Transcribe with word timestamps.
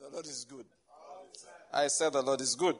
The 0.00 0.10
Lord 0.12 0.26
is 0.26 0.46
good. 0.48 0.66
I 1.72 1.86
said 1.86 2.12
the 2.12 2.22
Lord 2.22 2.40
is 2.40 2.54
good. 2.54 2.76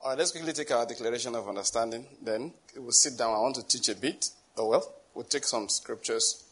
All 0.00 0.10
right, 0.10 0.18
let's 0.18 0.32
quickly 0.32 0.52
take 0.52 0.70
our 0.72 0.84
declaration 0.84 1.34
of 1.34 1.48
understanding. 1.48 2.06
Then 2.22 2.52
we'll 2.76 2.90
sit 2.90 3.16
down. 3.16 3.34
I 3.34 3.38
want 3.38 3.54
to 3.56 3.66
teach 3.66 3.88
a 3.88 3.94
bit. 3.94 4.30
Oh, 4.56 4.68
well, 4.68 4.94
we'll 5.14 5.24
take 5.24 5.44
some 5.44 5.68
scriptures 5.68 6.44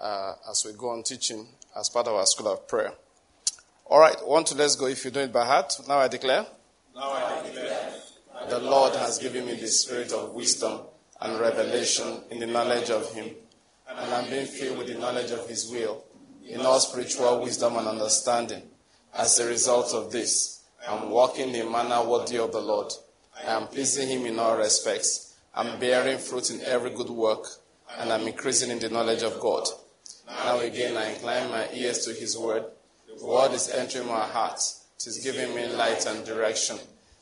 uh, 0.00 0.34
as 0.50 0.64
we 0.64 0.72
go 0.72 0.90
on 0.90 1.02
teaching 1.02 1.46
as 1.78 1.88
part 1.90 2.06
of 2.06 2.14
our 2.14 2.26
school 2.26 2.48
of 2.48 2.66
prayer. 2.66 2.92
All 3.86 4.00
right, 4.00 4.16
one, 4.26 4.44
two, 4.44 4.54
let's 4.54 4.76
go. 4.76 4.86
If 4.86 5.04
you 5.04 5.10
do 5.10 5.20
it 5.20 5.32
by 5.32 5.44
heart, 5.44 5.74
now 5.86 5.98
I 5.98 6.08
declare. 6.08 6.46
Now 6.94 7.12
I 7.12 7.42
declare. 7.44 7.92
The 8.48 8.58
Lord 8.58 8.94
has 8.96 9.18
given 9.18 9.46
me 9.46 9.54
the 9.54 9.68
spirit 9.68 10.12
of 10.12 10.32
wisdom 10.32 10.80
and 11.20 11.38
revelation 11.40 12.22
in 12.30 12.40
the 12.40 12.46
knowledge 12.46 12.90
of 12.90 13.12
Him, 13.12 13.34
and 13.88 14.14
I'm 14.14 14.30
being 14.30 14.46
filled 14.46 14.78
with 14.78 14.88
the 14.88 14.98
knowledge 14.98 15.30
of 15.30 15.46
His 15.48 15.70
will 15.70 16.04
in 16.48 16.60
all 16.60 16.80
spiritual 16.80 17.42
wisdom 17.42 17.76
and 17.76 17.88
understanding. 17.88 18.62
As 19.14 19.38
a 19.38 19.46
result 19.46 19.94
of 19.94 20.10
this, 20.10 20.62
I'm 20.88 21.10
walking 21.10 21.54
in 21.54 21.66
a 21.66 21.70
manner 21.70 22.02
worthy 22.04 22.38
of 22.38 22.52
the 22.52 22.60
Lord. 22.60 22.92
I 23.36 23.50
am 23.52 23.68
pleasing 23.68 24.08
Him 24.08 24.26
in 24.26 24.38
all 24.38 24.56
respects. 24.56 25.34
I'm 25.54 25.78
bearing 25.78 26.18
fruit 26.18 26.50
in 26.50 26.60
every 26.62 26.90
good 26.90 27.10
work, 27.10 27.46
and 27.98 28.12
I'm 28.12 28.26
increasing 28.26 28.70
in 28.70 28.78
the 28.78 28.88
knowledge 28.88 29.22
of 29.22 29.38
God. 29.38 29.66
Now 30.26 30.60
again, 30.60 30.96
I 30.96 31.12
incline 31.12 31.50
my 31.50 31.68
ears 31.74 32.04
to 32.06 32.12
His 32.12 32.36
word. 32.36 32.64
The 33.18 33.24
word 33.24 33.52
is 33.52 33.68
entering 33.68 34.08
my 34.08 34.26
heart. 34.26 34.60
It 34.96 35.06
is 35.06 35.18
giving 35.18 35.54
me 35.54 35.66
light 35.66 36.06
and 36.06 36.24
direction. 36.24 36.78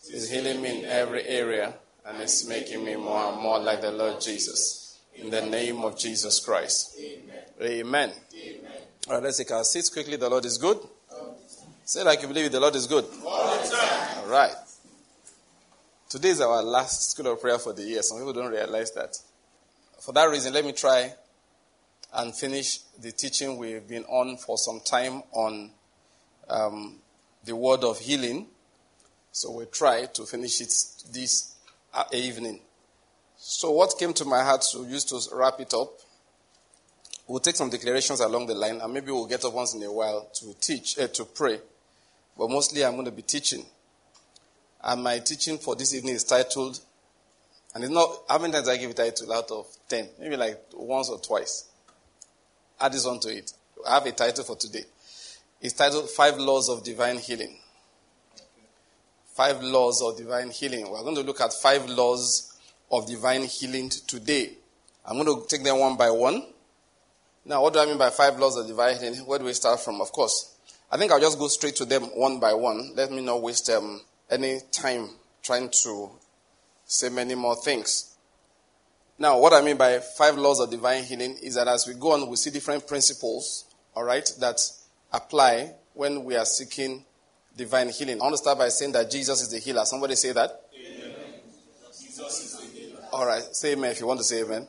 It 0.09 0.15
is 0.15 0.31
healing 0.31 0.63
me 0.63 0.81
in 0.81 0.85
every 0.85 1.27
area, 1.27 1.75
and 2.07 2.21
it's 2.21 2.47
making 2.47 2.85
me 2.85 2.97
more 2.97 3.33
and 3.33 3.41
more 3.41 3.59
like 3.59 3.81
the 3.81 3.91
Lord 3.91 4.21
Jesus. 4.21 4.99
In 5.15 5.31
the 5.31 5.43
name 5.43 5.83
of 5.85 5.99
Jesus 5.99 6.41
Christ. 6.41 6.97
Amen. 7.61 8.13
Amen. 8.35 8.70
All 9.09 9.15
right, 9.15 9.23
let's 9.23 9.39
take 9.39 9.51
our 9.51 9.65
seats 9.65 9.89
quickly. 9.89 10.17
The 10.17 10.29
Lord 10.29 10.45
is 10.45 10.59
good. 10.59 10.79
Say 11.85 12.05
like 12.05 12.21
you 12.21 12.29
believe 12.29 12.47
it, 12.47 12.53
the 12.53 12.61
Lord 12.61 12.77
is 12.77 12.87
good. 12.87 13.05
All 13.25 14.27
right. 14.29 14.55
Today 16.09 16.29
is 16.29 16.41
our 16.43 16.63
last 16.63 17.11
school 17.11 17.33
of 17.33 17.41
prayer 17.41 17.59
for 17.59 17.73
the 17.73 17.83
year. 17.83 18.03
Some 18.03 18.19
people 18.19 18.35
don't 18.35 18.51
realize 18.51 18.93
that. 18.93 19.17
For 20.01 20.13
that 20.13 20.25
reason, 20.25 20.53
let 20.53 20.65
me 20.67 20.73
try 20.73 21.15
and 22.13 22.35
finish 22.35 22.79
the 23.01 23.11
teaching 23.11 23.57
we've 23.57 23.89
been 23.89 24.05
on 24.05 24.37
for 24.37 24.59
some 24.59 24.81
time 24.81 25.23
on 25.33 25.71
um, 26.49 26.97
the 27.45 27.57
word 27.57 27.83
of 27.85 27.99
healing. 27.99 28.49
So 29.33 29.51
we'll 29.51 29.67
try 29.67 30.07
to 30.07 30.25
finish 30.27 30.61
it 30.61 30.75
this 31.13 31.57
uh, 31.95 32.05
evening. 32.13 32.61
So, 33.39 33.71
what 33.71 33.95
came 33.99 34.13
to 34.13 34.25
my 34.27 34.45
heart 34.45 34.63
to 34.73 34.85
use 34.85 35.05
to 35.07 35.35
wrap 35.35 35.59
it 35.59 35.73
up 35.73 36.01
We'll 37.31 37.39
take 37.39 37.55
some 37.55 37.71
declarations 37.71 38.19
along 38.19 38.47
the 38.47 38.57
line, 38.57 38.81
and 38.81 38.93
maybe 38.93 39.13
we'll 39.13 39.25
get 39.25 39.45
up 39.45 39.55
once 39.55 39.73
in 39.73 39.83
a 39.85 39.93
while 39.93 40.29
to 40.35 40.53
teach, 40.61 40.99
uh, 40.99 41.07
to 41.07 41.25
pray. 41.25 41.61
But 42.37 42.51
mostly, 42.51 42.85
I'm 42.85 42.95
going 42.95 43.05
to 43.05 43.13
be 43.13 43.23
teaching. 43.23 43.65
And 44.83 45.05
my 45.05 45.21
teaching 45.21 45.57
for 45.59 45.77
this 45.77 45.95
evening 45.95 46.17
is 46.17 46.25
titled, 46.25 46.81
and 47.73 47.85
it's 47.85 47.93
not, 47.93 48.25
how 48.29 48.39
many 48.39 48.53
times 48.53 48.69
I 48.69 48.79
give 48.79 48.91
a 48.91 48.95
title 48.95 49.33
out 49.33 49.49
of 49.53 49.69
10? 49.89 50.09
Maybe 50.19 50.37
like 50.37 50.61
once 50.75 51.09
or 51.09 51.21
twice. 51.21 51.69
Add 52.81 52.95
this 52.95 53.07
on 53.07 53.21
to 53.21 53.29
it. 53.29 53.53
I 53.89 53.95
have 53.95 54.07
a 54.07 54.11
title 54.11 54.43
for 54.43 54.57
today. 54.57 54.83
It's 55.61 55.75
titled 55.75 56.11
Five 56.11 56.37
Laws 56.37 56.69
of 56.69 56.83
Divine 56.83 57.19
Healing. 57.19 57.57
Five 59.35 59.63
Laws 59.63 60.03
of 60.03 60.17
Divine 60.17 60.51
Healing. 60.51 60.91
We're 60.91 61.05
going 61.05 61.15
to 61.15 61.23
look 61.23 61.41
at 61.41 61.53
five 61.53 61.89
laws 61.89 62.59
of 62.91 63.07
divine 63.07 63.45
healing 63.45 63.89
today. 63.89 64.51
I'm 65.07 65.23
going 65.23 65.43
to 65.43 65.47
take 65.47 65.63
them 65.63 65.79
one 65.79 65.97
by 65.97 66.11
one. 66.11 66.43
Now, 67.51 67.63
what 67.63 67.73
do 67.73 67.81
I 67.81 67.85
mean 67.85 67.99
by 67.99 68.11
five 68.11 68.39
laws 68.39 68.57
of 68.57 68.69
divine 68.69 68.97
healing? 68.97 69.27
Where 69.27 69.41
do 69.41 69.45
we 69.45 69.53
start 69.55 69.81
from? 69.81 70.01
Of 70.01 70.13
course, 70.13 70.55
I 70.89 70.97
think 70.97 71.11
I'll 71.11 71.19
just 71.19 71.37
go 71.37 71.49
straight 71.49 71.75
to 71.77 71.85
them 71.85 72.05
one 72.15 72.39
by 72.39 72.55
one. 72.55 72.93
Let 72.95 73.11
me 73.11 73.23
not 73.23 73.43
waste 73.43 73.69
um, 73.71 74.03
any 74.31 74.61
time 74.71 75.09
trying 75.43 75.69
to 75.83 76.11
say 76.85 77.09
many 77.09 77.35
more 77.35 77.57
things. 77.57 78.15
Now, 79.19 79.41
what 79.41 79.53
I 79.53 79.63
mean 79.63 79.77
by 79.77 79.99
five 79.99 80.39
laws 80.39 80.61
of 80.61 80.71
divine 80.71 81.03
healing 81.03 81.39
is 81.43 81.57
that 81.57 81.67
as 81.67 81.89
we 81.89 81.95
go 81.95 82.13
on, 82.13 82.29
we 82.29 82.37
see 82.37 82.51
different 82.51 82.87
principles, 82.87 83.65
all 83.97 84.05
right, 84.05 84.33
that 84.39 84.61
apply 85.13 85.73
when 85.95 86.23
we 86.23 86.37
are 86.37 86.45
seeking 86.45 87.05
divine 87.57 87.89
healing. 87.89 88.21
I 88.21 88.23
want 88.23 88.35
to 88.35 88.39
start 88.39 88.59
by 88.59 88.69
saying 88.69 88.93
that 88.93 89.11
Jesus 89.11 89.43
is 89.43 89.51
the 89.51 89.59
healer. 89.59 89.85
Somebody 89.87 90.15
say 90.15 90.31
that? 90.31 90.67
Amen. 90.73 91.15
Jesus 92.01 92.45
is 92.45 92.61
the 92.61 92.79
healer. 92.79 93.03
All 93.13 93.27
right, 93.27 93.43
say 93.43 93.73
amen 93.73 93.91
if 93.91 93.99
you 93.99 94.07
want 94.07 94.21
to 94.21 94.25
say 94.25 94.45
amen. 94.45 94.69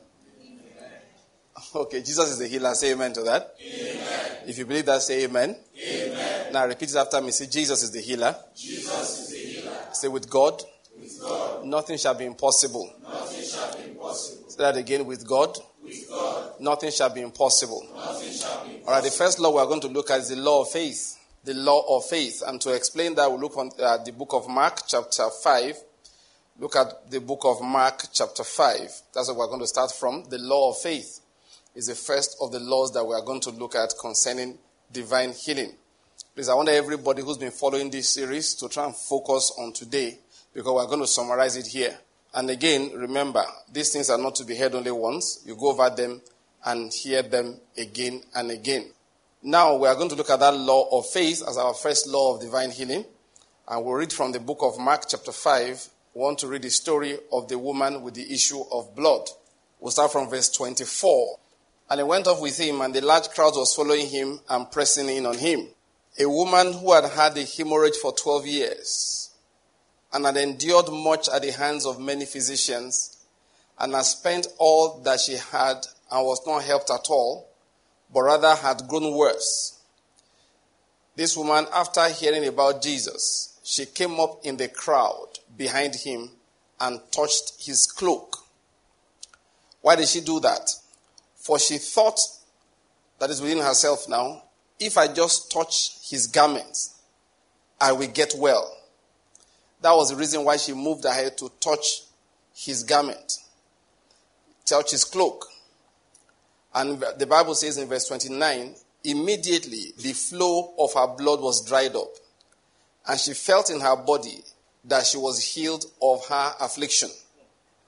Okay, 1.73 2.01
Jesus 2.01 2.31
is 2.31 2.37
the 2.39 2.47
healer. 2.47 2.73
Say 2.75 2.91
amen 2.91 3.13
to 3.13 3.21
that. 3.23 3.55
Amen. 3.61 4.37
If 4.47 4.57
you 4.57 4.65
believe 4.65 4.85
that, 4.87 5.01
say 5.01 5.23
amen. 5.23 5.55
Amen. 5.81 6.53
Now 6.53 6.67
repeat 6.67 6.89
it 6.89 6.95
after 6.97 7.21
me. 7.21 7.31
Say, 7.31 7.47
Jesus 7.47 7.81
is 7.83 7.91
the 7.91 8.01
healer. 8.01 8.35
Jesus 8.55 9.19
is 9.19 9.29
the 9.29 9.37
healer. 9.61 9.77
Say, 9.93 10.07
with 10.09 10.29
God, 10.29 10.61
With 10.99 11.17
God, 11.21 11.65
nothing 11.65 11.97
shall 11.97 12.13
be 12.15 12.25
impossible. 12.25 12.91
nothing 13.03 13.43
shall 13.45 13.77
be 13.77 13.83
impossible. 13.91 14.49
Say 14.49 14.57
that 14.63 14.75
again. 14.75 15.05
With 15.05 15.25
God, 15.25 15.57
With 15.81 16.09
God, 16.09 16.59
nothing 16.59 16.91
shall 16.91 17.09
be 17.09 17.21
impossible. 17.21 17.87
nothing 17.95 18.33
shall 18.33 18.65
be 18.65 18.81
All 18.85 18.93
right, 18.93 19.03
the 19.03 19.11
first 19.11 19.39
law 19.39 19.51
we 19.53 19.59
are 19.59 19.67
going 19.67 19.81
to 19.81 19.87
look 19.87 20.11
at 20.11 20.19
is 20.19 20.29
the 20.29 20.35
law 20.35 20.63
of 20.63 20.69
faith. 20.71 21.17
The 21.45 21.53
law 21.53 21.97
of 21.97 22.05
faith. 22.05 22.43
And 22.45 22.59
to 22.61 22.73
explain 22.73 23.15
that, 23.15 23.31
we 23.31 23.37
look 23.37 23.57
at 23.57 23.79
uh, 23.79 23.97
the 24.03 24.11
book 24.11 24.33
of 24.33 24.49
Mark, 24.49 24.81
chapter 24.87 25.29
5. 25.29 25.77
Look 26.59 26.75
at 26.75 27.09
the 27.09 27.21
book 27.21 27.41
of 27.45 27.61
Mark, 27.61 28.07
chapter 28.11 28.43
5. 28.43 28.77
That's 29.13 29.29
what 29.29 29.37
we're 29.37 29.47
going 29.47 29.61
to 29.61 29.67
start 29.67 29.91
from. 29.93 30.25
The 30.29 30.37
law 30.37 30.71
of 30.71 30.77
faith 30.77 31.20
is 31.75 31.87
the 31.87 31.95
first 31.95 32.37
of 32.41 32.51
the 32.51 32.59
laws 32.59 32.93
that 32.93 33.05
we 33.05 33.13
are 33.13 33.23
going 33.23 33.39
to 33.41 33.51
look 33.51 33.75
at 33.75 33.93
concerning 33.99 34.57
divine 34.91 35.31
healing. 35.31 35.73
Please, 36.35 36.49
I 36.49 36.53
want 36.53 36.69
everybody 36.69 37.21
who's 37.21 37.37
been 37.37 37.51
following 37.51 37.89
this 37.89 38.09
series 38.09 38.55
to 38.55 38.69
try 38.69 38.85
and 38.85 38.95
focus 38.95 39.53
on 39.57 39.73
today 39.73 40.17
because 40.53 40.73
we're 40.73 40.87
going 40.87 40.99
to 40.99 41.07
summarize 41.07 41.55
it 41.55 41.67
here. 41.67 41.97
And 42.33 42.49
again, 42.49 42.91
remember, 42.95 43.43
these 43.71 43.91
things 43.91 44.09
are 44.09 44.17
not 44.17 44.35
to 44.35 44.45
be 44.45 44.55
heard 44.55 44.75
only 44.75 44.91
once. 44.91 45.43
You 45.45 45.55
go 45.55 45.71
over 45.71 45.89
them 45.89 46.21
and 46.65 46.91
hear 46.93 47.21
them 47.21 47.59
again 47.77 48.21
and 48.35 48.51
again. 48.51 48.91
Now, 49.43 49.75
we 49.75 49.87
are 49.87 49.95
going 49.95 50.09
to 50.09 50.15
look 50.15 50.29
at 50.29 50.39
that 50.39 50.55
law 50.55 50.87
of 50.97 51.07
faith 51.07 51.43
as 51.47 51.57
our 51.57 51.73
first 51.73 52.07
law 52.07 52.35
of 52.35 52.41
divine 52.41 52.71
healing. 52.71 53.05
And 53.67 53.85
we'll 53.85 53.95
read 53.95 54.13
from 54.13 54.31
the 54.31 54.39
book 54.39 54.59
of 54.61 54.77
Mark, 54.77 55.03
chapter 55.09 55.31
5. 55.31 55.89
We 56.13 56.21
want 56.21 56.39
to 56.39 56.47
read 56.47 56.61
the 56.61 56.69
story 56.69 57.17
of 57.31 57.47
the 57.47 57.57
woman 57.57 58.03
with 58.03 58.13
the 58.13 58.31
issue 58.31 58.61
of 58.71 58.95
blood. 58.95 59.27
We'll 59.79 59.91
start 59.91 60.11
from 60.11 60.29
verse 60.29 60.49
24. 60.49 61.37
And 61.91 61.99
he 61.99 62.05
went 62.05 62.25
off 62.25 62.39
with 62.39 62.57
him, 62.57 62.79
and 62.79 62.93
the 62.93 63.01
large 63.01 63.27
crowd 63.31 63.51
was 63.57 63.75
following 63.75 64.07
him 64.07 64.39
and 64.47 64.71
pressing 64.71 65.09
in 65.09 65.25
on 65.25 65.37
him. 65.37 65.67
A 66.17 66.29
woman 66.29 66.71
who 66.71 66.93
had 66.93 67.03
had 67.03 67.37
a 67.37 67.43
hemorrhage 67.43 67.97
for 67.97 68.13
12 68.13 68.47
years 68.47 69.31
and 70.13 70.25
had 70.25 70.37
endured 70.37 70.89
much 70.89 71.27
at 71.27 71.41
the 71.41 71.51
hands 71.51 71.85
of 71.85 71.99
many 71.99 72.23
physicians 72.23 73.17
and 73.77 73.93
had 73.93 74.05
spent 74.05 74.47
all 74.57 75.01
that 75.01 75.19
she 75.19 75.33
had 75.33 75.85
and 76.09 76.25
was 76.25 76.39
not 76.47 76.63
helped 76.63 76.89
at 76.89 77.09
all, 77.09 77.49
but 78.13 78.21
rather 78.21 78.55
had 78.55 78.87
grown 78.87 79.13
worse. 79.13 79.77
This 81.17 81.35
woman, 81.35 81.65
after 81.73 82.07
hearing 82.07 82.47
about 82.47 82.81
Jesus, 82.81 83.59
she 83.63 83.85
came 83.85 84.17
up 84.17 84.45
in 84.45 84.55
the 84.55 84.69
crowd 84.69 85.27
behind 85.57 85.95
him 85.95 86.31
and 86.79 87.01
touched 87.11 87.65
his 87.65 87.85
cloak. 87.85 88.37
Why 89.81 89.97
did 89.97 90.07
she 90.07 90.21
do 90.21 90.39
that? 90.39 90.69
For 91.41 91.57
she 91.57 91.79
thought, 91.79 92.19
that 93.19 93.29
is 93.31 93.41
within 93.41 93.57
herself 93.59 94.07
now, 94.07 94.43
if 94.79 94.97
I 94.97 95.07
just 95.07 95.51
touch 95.51 95.97
his 96.07 96.27
garments, 96.27 96.95
I 97.79 97.91
will 97.91 98.07
get 98.07 98.33
well. 98.37 98.77
That 99.81 99.93
was 99.93 100.11
the 100.11 100.15
reason 100.15 100.43
why 100.45 100.57
she 100.57 100.73
moved 100.73 101.05
ahead 101.05 101.37
to 101.39 101.51
touch 101.59 102.03
his 102.55 102.83
garment, 102.83 103.39
touch 104.65 104.91
his 104.91 105.03
cloak. 105.03 105.47
And 106.75 107.03
the 107.17 107.25
Bible 107.25 107.55
says 107.55 107.77
in 107.77 107.89
verse 107.89 108.07
29 108.07 108.75
immediately 109.03 109.93
the 109.97 110.13
flow 110.13 110.75
of 110.77 110.93
her 110.93 111.07
blood 111.07 111.41
was 111.41 111.65
dried 111.65 111.95
up, 111.95 112.13
and 113.07 113.19
she 113.19 113.33
felt 113.33 113.71
in 113.71 113.79
her 113.79 113.95
body 113.95 114.43
that 114.85 115.07
she 115.07 115.17
was 115.17 115.43
healed 115.43 115.85
of 116.01 116.25
her 116.27 116.53
affliction. 116.59 117.09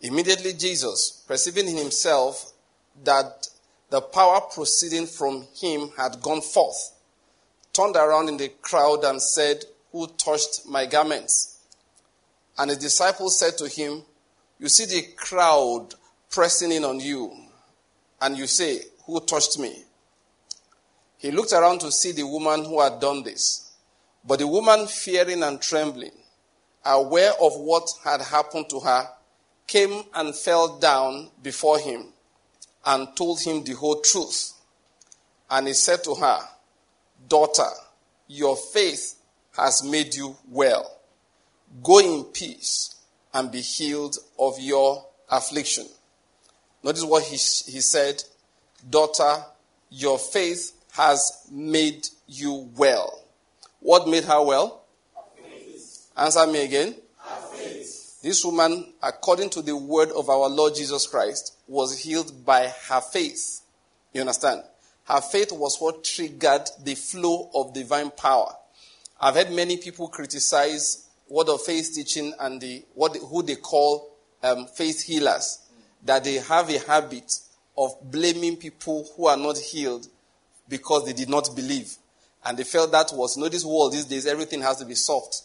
Immediately, 0.01 0.53
Jesus, 0.53 1.23
perceiving 1.27 1.67
in 1.67 1.77
himself 1.77 2.52
that 3.03 3.47
the 3.89 4.01
power 4.01 4.41
proceeding 4.41 5.05
from 5.05 5.45
him 5.55 5.91
had 5.97 6.21
gone 6.21 6.41
forth, 6.41 6.93
turned 7.73 7.95
around 7.95 8.29
in 8.29 8.37
the 8.37 8.49
crowd 8.61 9.03
and 9.03 9.21
said, 9.21 9.63
Who 9.91 10.07
touched 10.07 10.65
my 10.67 10.85
garments? 10.85 11.59
And 12.57 12.69
his 12.69 12.79
disciples 12.79 13.37
said 13.37 13.57
to 13.57 13.67
him, 13.67 14.03
You 14.59 14.69
see 14.69 14.85
the 14.85 15.07
crowd 15.15 15.95
pressing 16.29 16.71
in 16.71 16.83
on 16.83 16.99
you, 16.99 17.35
and 18.21 18.37
you 18.37 18.47
say, 18.47 18.81
Who 19.05 19.19
touched 19.19 19.59
me? 19.59 19.83
He 21.17 21.31
looked 21.31 21.53
around 21.53 21.79
to 21.81 21.91
see 21.91 22.11
the 22.11 22.27
woman 22.27 22.65
who 22.65 22.81
had 22.81 22.99
done 22.99 23.23
this. 23.23 23.71
But 24.25 24.39
the 24.39 24.47
woman, 24.47 24.87
fearing 24.87 25.43
and 25.43 25.61
trembling, 25.61 26.11
aware 26.85 27.31
of 27.41 27.53
what 27.57 27.89
had 28.03 28.21
happened 28.21 28.69
to 28.69 28.79
her, 28.79 29.07
came 29.67 30.03
and 30.13 30.35
fell 30.35 30.79
down 30.79 31.29
before 31.41 31.79
him 31.79 32.12
and 32.85 33.15
told 33.15 33.41
him 33.41 33.63
the 33.63 33.73
whole 33.73 34.01
truth. 34.01 34.53
And 35.49 35.67
he 35.67 35.73
said 35.73 36.03
to 36.03 36.15
her, 36.15 36.39
Daughter, 37.27 37.69
your 38.27 38.55
faith 38.55 39.15
has 39.55 39.83
made 39.83 40.15
you 40.15 40.35
well. 40.49 40.99
Go 41.81 41.99
in 41.99 42.23
peace 42.25 42.95
and 43.33 43.51
be 43.51 43.61
healed 43.61 44.17
of 44.37 44.59
your 44.59 45.05
affliction. 45.29 45.85
Notice 46.83 47.03
what 47.03 47.23
he, 47.23 47.35
he 47.35 47.81
said 47.81 48.23
Daughter, 48.89 49.45
your 49.89 50.19
faith 50.19 50.73
has 50.91 51.47
made 51.51 52.07
you 52.27 52.69
well. 52.75 53.23
What 53.79 54.07
made 54.07 54.23
her 54.25 54.43
well? 54.43 54.83
Answer 56.15 56.47
me 56.47 56.63
again. 56.65 56.95
This 58.23 58.45
woman, 58.45 58.93
according 59.03 59.49
to 59.49 59.61
the 59.61 59.75
word 59.75 60.09
of 60.11 60.29
our 60.29 60.47
Lord 60.47 60.75
Jesus 60.75 61.05
Christ, 61.07 61.57
was 61.67 61.99
healed 61.99 62.45
by 62.45 62.71
her 62.87 63.01
faith. 63.01 63.59
You 64.13 64.21
understand? 64.21 64.63
Her 65.03 65.19
faith 65.19 65.51
was 65.51 65.77
what 65.81 66.05
triggered 66.05 66.69
the 66.81 66.95
flow 66.95 67.49
of 67.53 67.73
divine 67.73 68.11
power. 68.11 68.55
I've 69.19 69.35
heard 69.35 69.51
many 69.51 69.75
people 69.75 70.07
criticize 70.07 71.09
word 71.27 71.49
of 71.49 71.63
faith 71.63 71.91
teaching 71.93 72.33
and 72.39 72.61
the, 72.61 72.85
what, 72.93 73.17
who 73.17 73.43
they 73.43 73.57
call 73.57 74.15
um, 74.41 74.67
faith 74.67 75.03
healers, 75.03 75.59
that 76.05 76.23
they 76.23 76.35
have 76.35 76.69
a 76.69 76.79
habit 76.79 77.39
of 77.77 77.91
blaming 78.03 78.55
people 78.55 79.05
who 79.17 79.27
are 79.27 79.35
not 79.35 79.57
healed 79.57 80.07
because 80.69 81.05
they 81.05 81.13
did 81.13 81.27
not 81.27 81.53
believe. 81.53 81.97
And 82.45 82.57
they 82.57 82.63
felt 82.63 82.93
that 82.93 83.11
was, 83.13 83.35
you 83.35 83.43
know, 83.43 83.49
this 83.49 83.65
world 83.65 83.91
these 83.91 84.05
days, 84.05 84.25
everything 84.27 84.61
has 84.61 84.77
to 84.77 84.85
be 84.85 84.95
soft. 84.95 85.41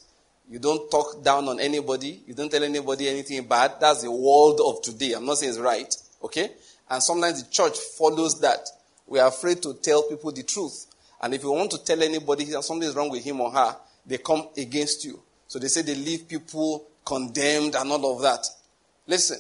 You 0.50 0.58
don't 0.58 0.90
talk 0.90 1.22
down 1.22 1.48
on 1.48 1.60
anybody. 1.60 2.22
You 2.26 2.34
don't 2.34 2.50
tell 2.50 2.64
anybody 2.64 3.08
anything 3.08 3.46
bad. 3.46 3.74
That's 3.80 4.02
the 4.02 4.10
world 4.10 4.60
of 4.64 4.82
today. 4.82 5.12
I'm 5.12 5.26
not 5.26 5.38
saying 5.38 5.50
it's 5.50 5.60
right. 5.60 5.94
Okay? 6.22 6.50
And 6.88 7.02
sometimes 7.02 7.42
the 7.42 7.50
church 7.50 7.76
follows 7.98 8.40
that. 8.40 8.66
We 9.06 9.18
are 9.18 9.28
afraid 9.28 9.62
to 9.62 9.74
tell 9.74 10.02
people 10.04 10.32
the 10.32 10.42
truth. 10.42 10.86
And 11.20 11.34
if 11.34 11.42
you 11.42 11.50
want 11.50 11.70
to 11.72 11.84
tell 11.84 12.02
anybody 12.02 12.44
that 12.46 12.62
something 12.62 12.88
is 12.88 12.94
wrong 12.94 13.10
with 13.10 13.24
him 13.24 13.40
or 13.40 13.50
her, 13.50 13.76
they 14.06 14.18
come 14.18 14.48
against 14.56 15.04
you. 15.04 15.20
So 15.48 15.58
they 15.58 15.68
say 15.68 15.82
they 15.82 15.94
leave 15.94 16.28
people 16.28 16.86
condemned 17.04 17.74
and 17.74 17.90
all 17.90 18.16
of 18.16 18.22
that. 18.22 18.46
Listen, 19.06 19.38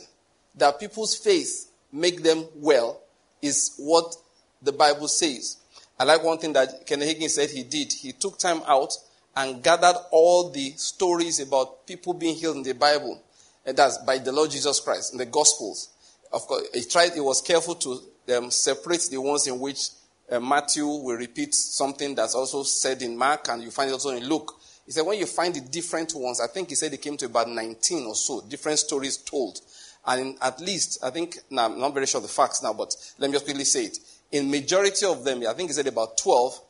that 0.56 0.80
people's 0.80 1.14
faith 1.14 1.70
make 1.92 2.22
them 2.22 2.44
well 2.56 3.00
is 3.40 3.74
what 3.78 4.14
the 4.62 4.72
Bible 4.72 5.08
says. 5.08 5.58
I 5.98 6.04
like 6.04 6.22
one 6.22 6.38
thing 6.38 6.52
that 6.52 6.86
Kenneth 6.86 7.08
Hagin 7.08 7.28
said 7.28 7.50
he 7.50 7.62
did. 7.62 7.92
He 7.92 8.12
took 8.12 8.38
time 8.38 8.62
out 8.66 8.92
and 9.36 9.62
gathered 9.62 9.96
all 10.10 10.50
the 10.50 10.70
stories 10.72 11.40
about 11.40 11.86
people 11.86 12.14
being 12.14 12.34
healed 12.34 12.56
in 12.56 12.62
the 12.62 12.74
Bible. 12.74 13.22
And 13.64 13.76
that's 13.76 13.98
by 13.98 14.18
the 14.18 14.32
Lord 14.32 14.50
Jesus 14.50 14.80
Christ 14.80 15.12
in 15.12 15.18
the 15.18 15.26
Gospels. 15.26 15.90
Of 16.32 16.46
course, 16.46 16.66
he 16.74 16.84
tried, 16.84 17.12
he 17.12 17.20
was 17.20 17.40
careful 17.40 17.74
to 17.76 18.00
um, 18.36 18.50
separate 18.50 19.08
the 19.10 19.18
ones 19.18 19.46
in 19.46 19.58
which 19.58 19.90
uh, 20.30 20.40
Matthew 20.40 20.86
will 20.86 21.16
repeat 21.16 21.54
something 21.54 22.14
that's 22.14 22.34
also 22.34 22.62
said 22.62 23.02
in 23.02 23.16
Mark 23.16 23.48
and 23.48 23.62
you 23.62 23.70
find 23.70 23.90
it 23.90 23.94
also 23.94 24.10
in 24.10 24.24
Luke. 24.24 24.54
He 24.84 24.92
said, 24.92 25.04
when 25.04 25.18
you 25.18 25.26
find 25.26 25.54
the 25.54 25.60
different 25.60 26.14
ones, 26.14 26.40
I 26.40 26.46
think 26.46 26.70
he 26.70 26.74
said 26.74 26.92
he 26.92 26.98
came 26.98 27.16
to 27.18 27.26
about 27.26 27.48
19 27.48 28.06
or 28.06 28.14
so, 28.14 28.40
different 28.48 28.78
stories 28.78 29.18
told. 29.18 29.60
And 30.06 30.38
at 30.40 30.60
least, 30.60 30.98
I 31.04 31.10
think, 31.10 31.38
now 31.50 31.66
I'm 31.66 31.78
not 31.78 31.92
very 31.92 32.06
sure 32.06 32.20
of 32.20 32.26
the 32.26 32.32
facts 32.32 32.62
now, 32.62 32.72
but 32.72 32.96
let 33.18 33.28
me 33.28 33.34
just 33.34 33.44
quickly 33.44 33.64
say 33.64 33.84
it. 33.84 33.98
In 34.32 34.50
majority 34.50 35.04
of 35.04 35.24
them, 35.24 35.42
I 35.46 35.52
think 35.52 35.68
he 35.68 35.74
said 35.74 35.86
about 35.86 36.16
12, 36.16 36.60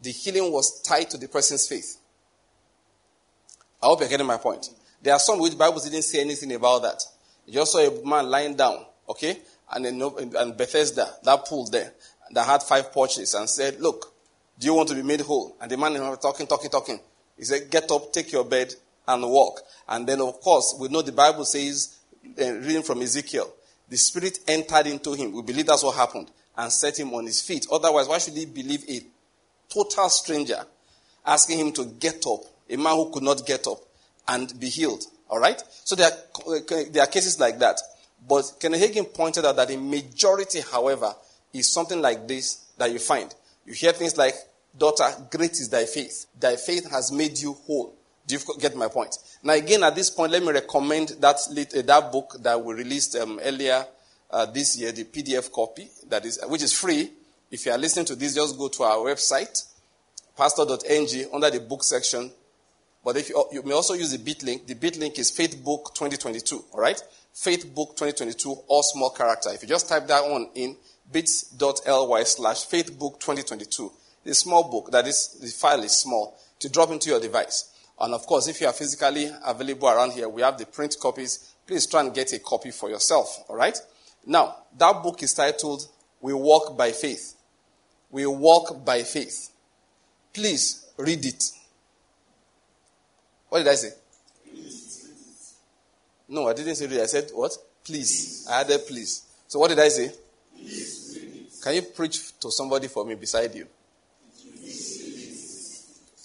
the 0.00 0.10
healing 0.10 0.50
was 0.50 0.80
tied 0.80 1.10
to 1.10 1.18
the 1.18 1.28
person's 1.28 1.68
faith. 1.68 1.97
I 3.82 3.86
hope 3.86 4.00
you're 4.00 4.08
getting 4.08 4.26
my 4.26 4.36
point. 4.36 4.68
There 5.02 5.12
are 5.12 5.18
some 5.18 5.38
which 5.38 5.56
Bible 5.56 5.80
didn't 5.80 6.02
say 6.02 6.20
anything 6.20 6.52
about 6.54 6.82
that. 6.82 7.02
You 7.46 7.54
just 7.54 7.72
saw 7.72 7.78
a 7.78 8.04
man 8.04 8.28
lying 8.28 8.56
down, 8.56 8.84
okay? 9.08 9.38
And 9.70 9.86
and 9.86 10.56
Bethesda, 10.56 11.08
that 11.22 11.44
pool 11.44 11.66
there, 11.66 11.92
that 12.32 12.46
had 12.46 12.62
five 12.62 12.92
porches, 12.92 13.34
and 13.34 13.48
said, 13.48 13.80
Look, 13.80 14.12
do 14.58 14.66
you 14.66 14.74
want 14.74 14.88
to 14.88 14.94
be 14.94 15.02
made 15.02 15.20
whole? 15.20 15.56
And 15.60 15.70
the 15.70 15.76
man 15.76 15.92
was 15.94 16.18
talking, 16.18 16.46
talking, 16.46 16.70
talking. 16.70 17.00
He 17.36 17.44
said, 17.44 17.70
Get 17.70 17.90
up, 17.90 18.12
take 18.12 18.32
your 18.32 18.44
bed, 18.44 18.74
and 19.06 19.22
walk. 19.22 19.60
And 19.88 20.06
then, 20.06 20.20
of 20.20 20.40
course, 20.40 20.76
we 20.78 20.88
know 20.88 21.02
the 21.02 21.12
Bible 21.12 21.44
says, 21.44 21.98
uh, 22.40 22.52
reading 22.54 22.82
from 22.82 23.00
Ezekiel, 23.02 23.52
the 23.88 23.96
Spirit 23.96 24.38
entered 24.46 24.86
into 24.86 25.14
him. 25.14 25.32
We 25.32 25.42
believe 25.42 25.66
that's 25.66 25.82
what 25.82 25.96
happened 25.96 26.30
and 26.56 26.70
set 26.70 26.98
him 26.98 27.14
on 27.14 27.24
his 27.24 27.40
feet. 27.40 27.66
Otherwise, 27.72 28.08
why 28.08 28.18
should 28.18 28.34
he 28.34 28.44
believe 28.44 28.84
a 28.88 29.00
total 29.72 30.08
stranger 30.08 30.64
asking 31.24 31.58
him 31.58 31.72
to 31.72 31.84
get 31.84 32.24
up, 32.26 32.40
a 32.70 32.76
man 32.76 32.94
who 32.96 33.10
could 33.10 33.22
not 33.22 33.46
get 33.46 33.66
up 33.66 33.78
and 34.26 34.58
be 34.58 34.68
healed? 34.68 35.04
All 35.28 35.38
right? 35.38 35.62
So 35.84 35.96
there 35.96 36.10
are, 36.10 36.84
there 36.90 37.02
are 37.02 37.06
cases 37.06 37.38
like 37.38 37.58
that. 37.58 37.80
But 38.28 38.52
Kenneth 38.60 38.82
Hagin 38.82 39.12
pointed 39.12 39.44
out 39.44 39.56
that 39.56 39.70
in 39.70 39.88
majority, 39.90 40.60
however, 40.60 41.14
is 41.52 41.72
something 41.72 42.00
like 42.00 42.26
this 42.26 42.66
that 42.78 42.92
you 42.92 42.98
find. 42.98 43.34
You 43.64 43.74
hear 43.74 43.92
things 43.92 44.16
like, 44.16 44.34
Daughter, 44.76 45.10
great 45.30 45.52
is 45.52 45.68
thy 45.68 45.86
faith. 45.86 46.26
Thy 46.38 46.56
faith 46.56 46.90
has 46.90 47.10
made 47.10 47.38
you 47.38 47.54
whole. 47.66 47.94
Do 48.26 48.36
you 48.36 48.40
get 48.60 48.76
my 48.76 48.88
point? 48.88 49.16
Now, 49.42 49.54
again, 49.54 49.82
at 49.82 49.94
this 49.94 50.10
point, 50.10 50.30
let 50.30 50.42
me 50.42 50.52
recommend 50.52 51.08
that, 51.20 51.36
uh, 51.36 51.82
that 51.82 52.12
book 52.12 52.36
that 52.40 52.62
we 52.62 52.74
released 52.74 53.16
um, 53.16 53.40
earlier 53.42 53.84
uh, 54.30 54.46
this 54.46 54.78
year, 54.78 54.92
the 54.92 55.04
PDF 55.04 55.50
copy, 55.50 55.88
that 56.08 56.24
is, 56.26 56.38
which 56.46 56.62
is 56.62 56.72
free. 56.72 57.10
If 57.50 57.64
you 57.64 57.72
are 57.72 57.78
listening 57.78 58.04
to 58.06 58.14
this, 58.14 58.34
just 58.34 58.58
go 58.58 58.68
to 58.68 58.82
our 58.82 58.98
website, 58.98 59.64
pastor.ng, 60.36 61.30
under 61.32 61.50
the 61.50 61.60
book 61.60 61.82
section. 61.82 62.30
But 63.08 63.16
if 63.16 63.30
you, 63.30 63.36
oh, 63.38 63.48
you 63.50 63.62
may 63.62 63.72
also 63.72 63.94
use 63.94 64.10
the 64.10 64.18
bit 64.18 64.42
link. 64.42 64.66
The 64.66 64.74
bit 64.74 64.98
link 64.98 65.18
is 65.18 65.32
Faithbook 65.32 65.94
2022, 65.94 66.62
all 66.72 66.80
right? 66.80 67.02
Faithbook 67.34 67.96
2022, 67.96 68.50
all 68.66 68.82
small 68.82 69.08
character. 69.08 69.48
If 69.50 69.62
you 69.62 69.68
just 69.68 69.88
type 69.88 70.06
that 70.08 70.28
one 70.28 70.50
in, 70.54 70.76
bit.ly 71.10 72.22
slash 72.24 72.66
Faithbook 72.66 73.18
2022. 73.18 73.90
the 74.24 74.34
small 74.34 74.70
book, 74.70 74.90
that 74.90 75.06
is, 75.06 75.38
the 75.40 75.46
file 75.46 75.82
is 75.84 75.92
small, 75.92 76.38
to 76.58 76.68
drop 76.68 76.90
into 76.90 77.08
your 77.08 77.18
device. 77.18 77.72
And 77.98 78.12
of 78.12 78.26
course, 78.26 78.46
if 78.46 78.60
you 78.60 78.66
are 78.66 78.74
physically 78.74 79.30
available 79.42 79.88
around 79.88 80.12
here, 80.12 80.28
we 80.28 80.42
have 80.42 80.58
the 80.58 80.66
print 80.66 80.94
copies. 81.00 81.54
Please 81.66 81.86
try 81.86 82.02
and 82.02 82.12
get 82.12 82.34
a 82.34 82.38
copy 82.40 82.72
for 82.72 82.90
yourself, 82.90 83.42
all 83.48 83.56
right? 83.56 83.78
Now, 84.26 84.54
that 84.76 85.02
book 85.02 85.22
is 85.22 85.32
titled 85.32 85.88
We 86.20 86.34
Walk 86.34 86.76
by 86.76 86.92
Faith. 86.92 87.36
We 88.10 88.26
Walk 88.26 88.84
by 88.84 89.02
Faith. 89.02 89.48
Please 90.34 90.90
read 90.98 91.24
it. 91.24 91.52
What 93.48 93.58
did 93.58 93.68
I 93.68 93.74
say? 93.74 93.90
No, 96.28 96.48
I 96.48 96.52
didn't 96.52 96.74
say 96.74 96.86
read. 96.86 97.00
I 97.00 97.06
said 97.06 97.30
what? 97.32 97.56
Please. 97.84 98.46
I 98.50 98.60
added 98.60 98.86
please. 98.86 99.24
So 99.46 99.58
what 99.58 99.68
did 99.68 99.78
I 99.78 99.88
say? 99.88 100.12
Can 101.62 101.74
you 101.74 101.82
preach 101.82 102.38
to 102.40 102.50
somebody 102.50 102.88
for 102.88 103.04
me 103.04 103.14
beside 103.14 103.54
you? 103.54 103.66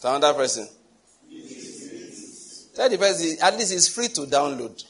Tell 0.01 0.19
that 0.19 0.35
person. 0.35 0.67
Tell 2.75 2.89
the 2.89 2.97
person 2.97 3.37
at 3.41 3.55
least 3.57 3.73
it's 3.73 3.87
free 3.87 4.09
to 4.09 4.21
download. 4.21 4.83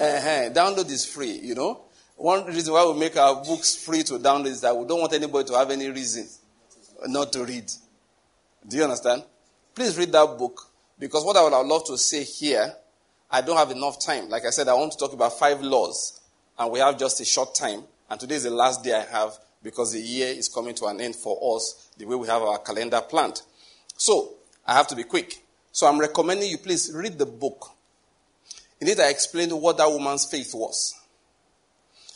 Uh-huh. 0.00 0.50
Download 0.50 0.90
is 0.90 1.06
free, 1.06 1.38
you 1.38 1.54
know. 1.54 1.82
One 2.16 2.46
reason 2.46 2.72
why 2.72 2.84
we 2.86 2.98
make 2.98 3.16
our 3.16 3.36
books 3.44 3.76
free 3.76 4.02
to 4.04 4.14
download 4.14 4.46
is 4.46 4.60
that 4.62 4.76
we 4.76 4.86
don't 4.86 5.00
want 5.00 5.12
anybody 5.12 5.46
to 5.48 5.54
have 5.56 5.70
any 5.70 5.88
reason 5.88 6.26
not 7.06 7.32
to 7.34 7.44
read. 7.44 7.70
Do 8.66 8.76
you 8.76 8.82
understand? 8.82 9.22
Please 9.74 9.96
read 9.96 10.10
that 10.12 10.36
book 10.36 10.69
because 11.00 11.24
what 11.24 11.36
I 11.36 11.42
would 11.42 11.66
love 11.66 11.84
to 11.86 11.98
say 11.98 12.22
here, 12.22 12.72
I 13.30 13.40
don't 13.40 13.56
have 13.56 13.70
enough 13.70 13.98
time. 13.98 14.28
Like 14.28 14.44
I 14.44 14.50
said, 14.50 14.68
I 14.68 14.74
want 14.74 14.92
to 14.92 14.98
talk 14.98 15.14
about 15.14 15.38
five 15.38 15.62
laws, 15.62 16.20
and 16.58 16.70
we 16.70 16.78
have 16.78 16.98
just 16.98 17.20
a 17.20 17.24
short 17.24 17.54
time. 17.54 17.82
And 18.10 18.20
today 18.20 18.34
is 18.34 18.42
the 18.44 18.50
last 18.50 18.84
day 18.84 18.92
I 18.92 19.04
have 19.04 19.38
because 19.62 19.92
the 19.92 20.00
year 20.00 20.28
is 20.28 20.48
coming 20.48 20.74
to 20.76 20.86
an 20.86 21.00
end 21.00 21.16
for 21.16 21.56
us, 21.56 21.90
the 21.96 22.04
way 22.04 22.16
we 22.16 22.26
have 22.26 22.42
our 22.42 22.58
calendar 22.58 23.00
planned. 23.00 23.40
So 23.96 24.34
I 24.66 24.74
have 24.74 24.88
to 24.88 24.96
be 24.96 25.04
quick. 25.04 25.42
So 25.72 25.86
I'm 25.86 25.98
recommending 25.98 26.50
you 26.50 26.58
please 26.58 26.92
read 26.94 27.18
the 27.18 27.26
book. 27.26 27.70
In 28.80 28.88
it, 28.88 28.98
I 29.00 29.08
explained 29.10 29.52
what 29.52 29.78
that 29.78 29.90
woman's 29.90 30.24
faith 30.24 30.52
was. 30.54 30.94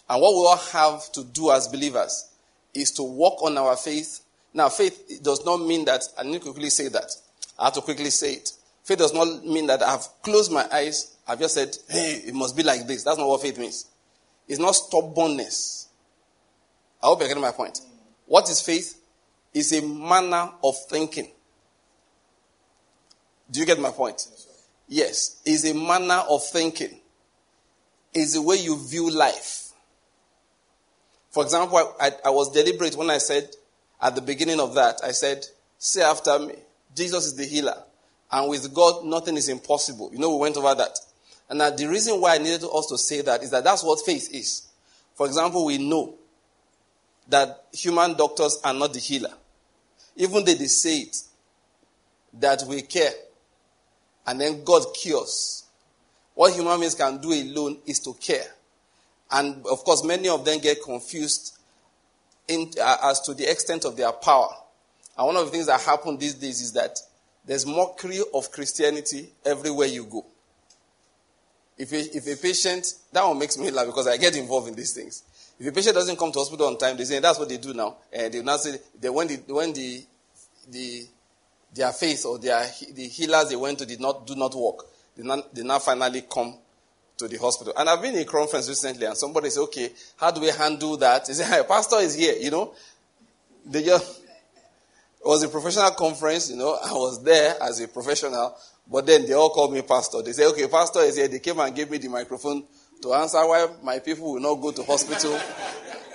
And 0.09 0.21
what 0.21 0.33
we 0.33 0.47
all 0.47 0.57
have 0.57 1.11
to 1.13 1.25
do 1.25 1.51
as 1.53 1.69
believers 1.69 2.29
is 2.75 2.91
to 2.93 3.03
walk 3.03 3.43
on 3.43 3.57
our 3.57 3.77
faith. 3.77 4.21
Now, 4.53 4.69
faith 4.69 5.21
does 5.23 5.45
not 5.45 5.59
mean 5.59 5.85
that, 5.87 6.03
I 6.19 6.25
need 6.25 6.35
to 6.35 6.41
quickly 6.41 6.71
say 6.71 6.89
that. 6.89 7.11
I 7.59 7.67
have 7.67 7.75
to 7.75 7.81
quickly 7.81 8.11
say 8.11 8.35
it. 8.35 8.53
Faith 8.85 8.99
does 8.99 9.15
not 9.15 9.45
mean 9.45 9.67
that 9.67 9.83
I've 9.83 10.07
closed 10.23 10.53
my 10.53 10.69
eyes, 10.71 11.17
I've 11.27 11.41
just 11.41 11.55
said, 11.55 11.75
hey, 11.89 12.23
it 12.27 12.35
must 12.35 12.57
be 12.57 12.63
like 12.63 12.87
this. 12.87 13.03
That's 13.03 13.19
not 13.19 13.27
what 13.27 13.41
faith 13.41 13.59
means. 13.59 13.87
It's 14.47 14.61
not 14.61 14.75
stubbornness. 14.75 15.89
I 17.03 17.07
hope 17.07 17.21
you're 17.21 17.29
getting 17.29 17.43
my 17.43 17.51
point. 17.51 17.81
What 18.27 18.49
is 18.51 18.61
faith? 18.61 19.01
It's 19.55 19.73
a 19.73 19.81
manner 19.81 20.51
of 20.63 20.75
thinking. 20.89 21.31
Do 23.51 23.61
you 23.61 23.67
get 23.67 23.81
my 23.81 23.91
point? 23.91 24.27
Yes, 24.87 25.41
is 25.47 25.65
a 25.71 25.75
manner 25.75 26.23
of 26.29 26.45
thinking. 26.47 27.01
Is 28.13 28.35
the 28.35 28.43
way 28.43 28.57
you 28.57 28.79
view 28.87 29.11
life. 29.11 29.73
For 31.31 31.43
example, 31.43 31.97
I, 32.01 32.13
I, 32.25 32.31
was 32.31 32.53
deliberate 32.53 32.95
when 32.97 33.11
I 33.11 33.19
said 33.19 33.49
at 34.01 34.15
the 34.15 34.21
beginning 34.21 34.61
of 34.61 34.75
that, 34.77 35.01
I 35.03 35.11
said, 35.11 35.45
say 35.79 36.03
after 36.03 36.39
me, 36.39 36.55
Jesus 36.95 37.27
is 37.27 37.35
the 37.35 37.45
healer. 37.45 37.83
And 38.35 38.51
with 38.51 38.75
God, 38.75 39.05
nothing 39.05 39.37
is 39.37 39.49
impossible. 39.49 40.11
You 40.13 40.19
know, 40.19 40.35
we 40.35 40.41
went 40.41 40.57
over 40.57 40.75
that. 40.75 40.99
And 41.49 41.61
now 41.61 41.71
the 41.71 41.87
reason 41.87 42.21
why 42.21 42.35
I 42.35 42.39
needed 42.39 42.65
us 42.65 42.87
to 42.87 42.99
say 42.99 43.21
that 43.21 43.45
is 43.45 43.51
that 43.51 43.63
that's 43.63 43.85
what 43.85 44.05
faith 44.05 44.29
is. 44.35 44.67
For 45.15 45.25
example, 45.29 45.65
we 45.65 45.79
know 45.79 46.17
that 47.29 47.67
human 47.73 48.15
doctors 48.15 48.59
are 48.65 48.75
not 48.75 48.93
the 48.93 48.99
healer. 48.99 49.33
Even 50.17 50.45
though 50.45 50.53
they 50.53 50.67
say 50.67 51.03
it, 51.03 51.17
that 52.33 52.65
we 52.67 52.83
care. 52.83 53.13
And 54.27 54.41
then 54.41 54.65
God 54.65 54.83
cures. 55.01 55.63
What 56.35 56.55
human 56.55 56.81
beings 56.81 56.97
can 56.97 57.19
do 57.19 57.33
alone 57.33 57.79
is 57.87 58.01
to 58.01 58.15
care. 58.15 58.47
And 59.31 59.65
of 59.65 59.85
course, 59.85 60.03
many 60.03 60.29
of 60.29 60.45
them 60.45 60.59
get 60.59 60.83
confused 60.83 61.57
in, 62.49 62.69
uh, 62.83 62.97
as 63.05 63.21
to 63.21 63.35
the 63.35 63.49
extent 63.49 63.85
of 63.85 63.97
their 63.97 64.11
power. 64.11 64.51
And 65.17 65.25
one 65.25 65.37
of 65.37 65.45
the 65.45 65.53
things 65.53 65.67
that 65.67 65.81
happen 65.83 66.19
these 66.19 66.35
days 66.35 66.61
is 66.61 66.73
that 66.73 66.99
there's 67.45 67.67
mockery 67.67 68.21
of 68.33 68.51
Christianity 68.51 69.29
everywhere 69.45 69.89
you 69.89 70.05
go. 70.05 70.25
If 71.77 71.93
a, 71.93 72.17
if 72.17 72.27
a 72.27 72.41
patient, 72.41 72.87
that 73.13 73.27
one 73.27 73.39
makes 73.39 73.59
me 73.59 73.71
laugh 73.71 73.87
because 73.87 74.07
I 74.07 74.17
get 74.17 74.37
involved 74.37 74.69
in 74.69 74.75
these 74.75 74.93
things. 74.93 75.25
If 75.59 75.67
a 75.67 75.73
patient 75.73 75.95
doesn't 75.95 76.19
come 76.19 76.33
to 76.33 76.39
hospital 76.39 76.67
on 76.67 76.79
time, 76.79 76.97
they 76.97 77.05
say 77.05 77.19
that's 77.21 77.39
what 77.39 77.49
they 77.49 77.59
do 77.59 77.75
now. 77.75 77.97
And 78.13 78.33
they 78.33 78.43
now 78.43 78.57
say 78.57 78.79
that 79.01 79.13
when 79.13 79.29
the 79.29 79.37
when 79.53 79.73
the 79.73 80.05
the 80.69 81.07
their 81.73 81.93
faith 81.93 82.25
or 82.27 82.39
their 82.39 82.65
the 82.93 83.09
healers 83.09 83.49
they 83.49 83.57
went 83.57 83.79
to 83.81 83.87
did 83.87 84.01
not 84.01 84.27
do 84.27 84.37
not 84.37 84.55
work, 84.55 84.87
they 85.17 85.23
now, 85.23 85.43
they 85.53 85.63
now 85.63 85.79
finally 85.81 86.23
come 86.23 86.57
to 87.17 87.29
the 87.29 87.37
hospital. 87.37 87.73
And 87.77 87.89
I've 87.89 88.03
been 88.03 88.15
in 88.15 88.23
a 88.23 88.25
conference 88.25 88.69
recently, 88.69 89.07
and 89.07 89.17
somebody 89.17 89.51
said, 89.51 89.61
"Okay, 89.63 89.91
how 90.17 90.31
do 90.31 90.41
we 90.41 90.49
handle 90.49 90.97
that?" 90.99 91.27
They 91.27 91.35
say, 91.35 91.45
"Hey, 91.45 91.63
pastor 91.67 91.97
is 91.97 92.15
here." 92.15 92.35
You 92.37 92.51
know, 92.51 92.75
they 93.67 93.85
just 93.85 94.21
it 95.25 95.29
was 95.29 95.43
a 95.43 95.49
professional 95.49 95.91
conference. 95.93 96.51
You 96.51 96.57
know, 96.57 96.75
I 96.85 96.93
was 96.93 97.23
there 97.23 97.57
as 97.63 97.81
a 97.81 97.89
professional, 97.89 98.57
but 98.91 99.07
then 99.07 99.27
they 99.27 99.33
all 99.33 99.51
called 99.51 99.73
me 99.73 99.81
pastor. 99.81 100.21
They 100.23 100.33
said, 100.33 100.49
"Okay, 100.49 100.69
pastor 100.69 101.01
is 101.01 101.17
here." 101.17 101.29
They 101.29 101.39
came 101.39 101.59
and 101.61 101.75
gave 101.75 101.91
me 101.91 101.99
the 101.99 102.09
microphone 102.09 102.65
to 103.03 103.15
answer 103.15 103.39
why 103.47 103.69
my 103.83 104.01
people 104.01 104.33
will 104.33 104.41
not 104.41 104.57
go 104.57 104.71
to 104.73 104.83
hospital. 104.83 105.39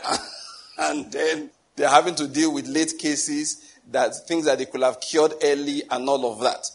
and 0.78 1.12
then 1.12 1.50
they're 1.75 1.89
having 1.89 2.16
to 2.16 2.28
deal 2.28 2.54
with 2.54 2.68
late 2.68 2.94
cases, 3.00 3.63
that 3.92 4.28
things 4.28 4.46
that 4.46 4.58
they 4.58 4.66
could 4.66 4.82
have 4.82 5.00
cured 5.00 5.34
early 5.44 5.84
and 5.89 6.08
all 6.08 6.32
of 6.32 6.42
that. 6.42 6.70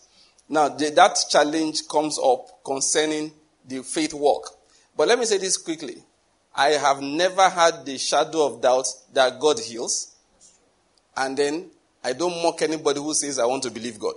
Now, 0.49 0.69
the, 0.69 0.91
that 0.91 1.17
challenge 1.31 1.87
comes 1.89 2.19
up 2.19 2.65
concerning 2.65 3.33
the 3.67 3.83
faith 3.83 4.13
walk. 4.13 4.51
But 4.97 5.09
let 5.09 5.19
me 5.19 5.25
say 5.25 5.39
this 5.39 5.57
quickly. 5.57 6.03
I 6.55 6.71
have 6.71 7.01
never 7.01 7.49
had 7.49 7.85
the 7.85 7.99
shadow 7.99 8.47
of 8.47 8.61
doubt 8.61 8.87
that 9.13 9.41
God 9.41 9.59
heals. 9.59 10.15
And 11.17 11.37
then 11.37 11.71
I 12.05 12.13
don't 12.13 12.43
mock 12.43 12.61
anybody 12.61 13.01
who 13.01 13.15
says, 13.15 13.39
I 13.39 13.47
want 13.47 13.63
to 13.63 13.71
believe 13.71 13.99
God. 13.99 14.17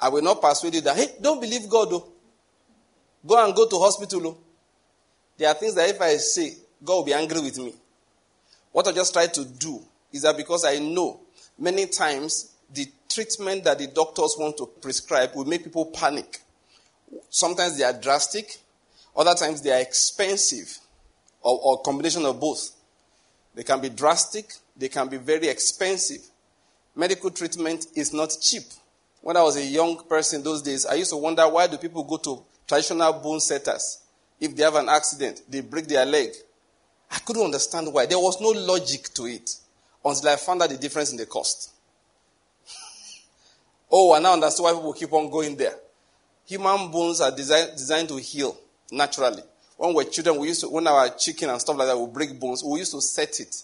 I 0.00 0.08
will 0.08 0.22
not 0.22 0.40
persuade 0.40 0.76
you 0.76 0.80
that, 0.82 0.96
hey, 0.96 1.08
don't 1.20 1.40
believe 1.40 1.68
God, 1.68 1.90
though. 1.90 2.06
Go 3.26 3.44
and 3.44 3.54
go 3.54 3.68
to 3.68 3.76
hospital. 3.76 4.28
Oh. 4.28 4.38
There 5.36 5.48
are 5.48 5.54
things 5.54 5.74
that 5.74 5.90
if 5.90 6.00
I 6.00 6.16
say, 6.16 6.54
God 6.82 6.94
will 6.94 7.04
be 7.04 7.12
angry 7.12 7.40
with 7.40 7.58
me. 7.58 7.74
What 8.72 8.86
I 8.86 8.92
just 8.92 9.12
try 9.12 9.26
to 9.26 9.44
do 9.44 9.82
is 10.12 10.22
that 10.22 10.36
because 10.36 10.64
I 10.64 10.78
know 10.78 11.20
many 11.58 11.86
times 11.86 12.52
the 12.72 12.86
treatment 13.08 13.64
that 13.64 13.78
the 13.78 13.88
doctors 13.88 14.36
want 14.38 14.56
to 14.58 14.66
prescribe 14.66 15.34
will 15.34 15.44
make 15.44 15.64
people 15.64 15.86
panic. 15.86 16.40
Sometimes 17.28 17.76
they 17.76 17.84
are 17.84 17.92
drastic, 17.92 18.58
other 19.16 19.34
times 19.34 19.60
they 19.60 19.72
are 19.72 19.80
expensive, 19.80 20.78
or, 21.42 21.58
or 21.62 21.82
combination 21.82 22.24
of 22.24 22.38
both. 22.38 22.70
They 23.54 23.64
can 23.64 23.80
be 23.80 23.88
drastic, 23.88 24.54
they 24.80 24.88
can 24.88 25.08
be 25.08 25.18
very 25.18 25.46
expensive. 25.46 26.22
Medical 26.96 27.30
treatment 27.30 27.86
is 27.94 28.12
not 28.12 28.34
cheap. 28.40 28.62
When 29.20 29.36
I 29.36 29.42
was 29.42 29.56
a 29.56 29.64
young 29.64 30.02
person 30.08 30.42
those 30.42 30.62
days, 30.62 30.86
I 30.86 30.94
used 30.94 31.10
to 31.10 31.18
wonder 31.18 31.46
why 31.46 31.66
do 31.66 31.76
people 31.76 32.02
go 32.02 32.16
to 32.16 32.42
traditional 32.66 33.12
bone 33.12 33.40
setters, 33.40 34.00
if 34.40 34.56
they 34.56 34.62
have 34.62 34.76
an 34.76 34.88
accident, 34.88 35.42
they 35.48 35.60
break 35.60 35.86
their 35.86 36.06
leg. 36.06 36.30
I 37.10 37.18
couldn't 37.18 37.42
understand 37.44 37.92
why. 37.92 38.06
There 38.06 38.18
was 38.18 38.40
no 38.40 38.48
logic 38.48 39.12
to 39.14 39.26
it 39.26 39.54
until 40.02 40.30
I 40.30 40.36
found 40.36 40.62
out 40.62 40.70
the 40.70 40.78
difference 40.78 41.10
in 41.10 41.18
the 41.18 41.26
cost. 41.26 41.72
oh, 43.90 44.14
I 44.14 44.18
now 44.20 44.32
understand 44.32 44.64
why 44.64 44.72
people 44.72 44.92
keep 44.94 45.12
on 45.12 45.28
going 45.28 45.56
there. 45.56 45.74
Human 46.46 46.90
bones 46.90 47.20
are 47.20 47.30
designed, 47.30 47.72
designed 47.72 48.08
to 48.08 48.16
heal 48.16 48.56
naturally. 48.90 49.42
When 49.76 49.92
we're 49.92 50.04
children, 50.04 50.38
we 50.38 50.48
used 50.48 50.62
to, 50.62 50.68
when 50.70 50.86
our 50.86 51.10
chicken 51.10 51.50
and 51.50 51.60
stuff 51.60 51.76
like 51.76 51.88
that 51.88 51.98
would 51.98 52.12
break 52.12 52.38
bones, 52.40 52.64
we 52.64 52.78
used 52.78 52.92
to 52.92 53.00
set 53.02 53.40
it 53.40 53.62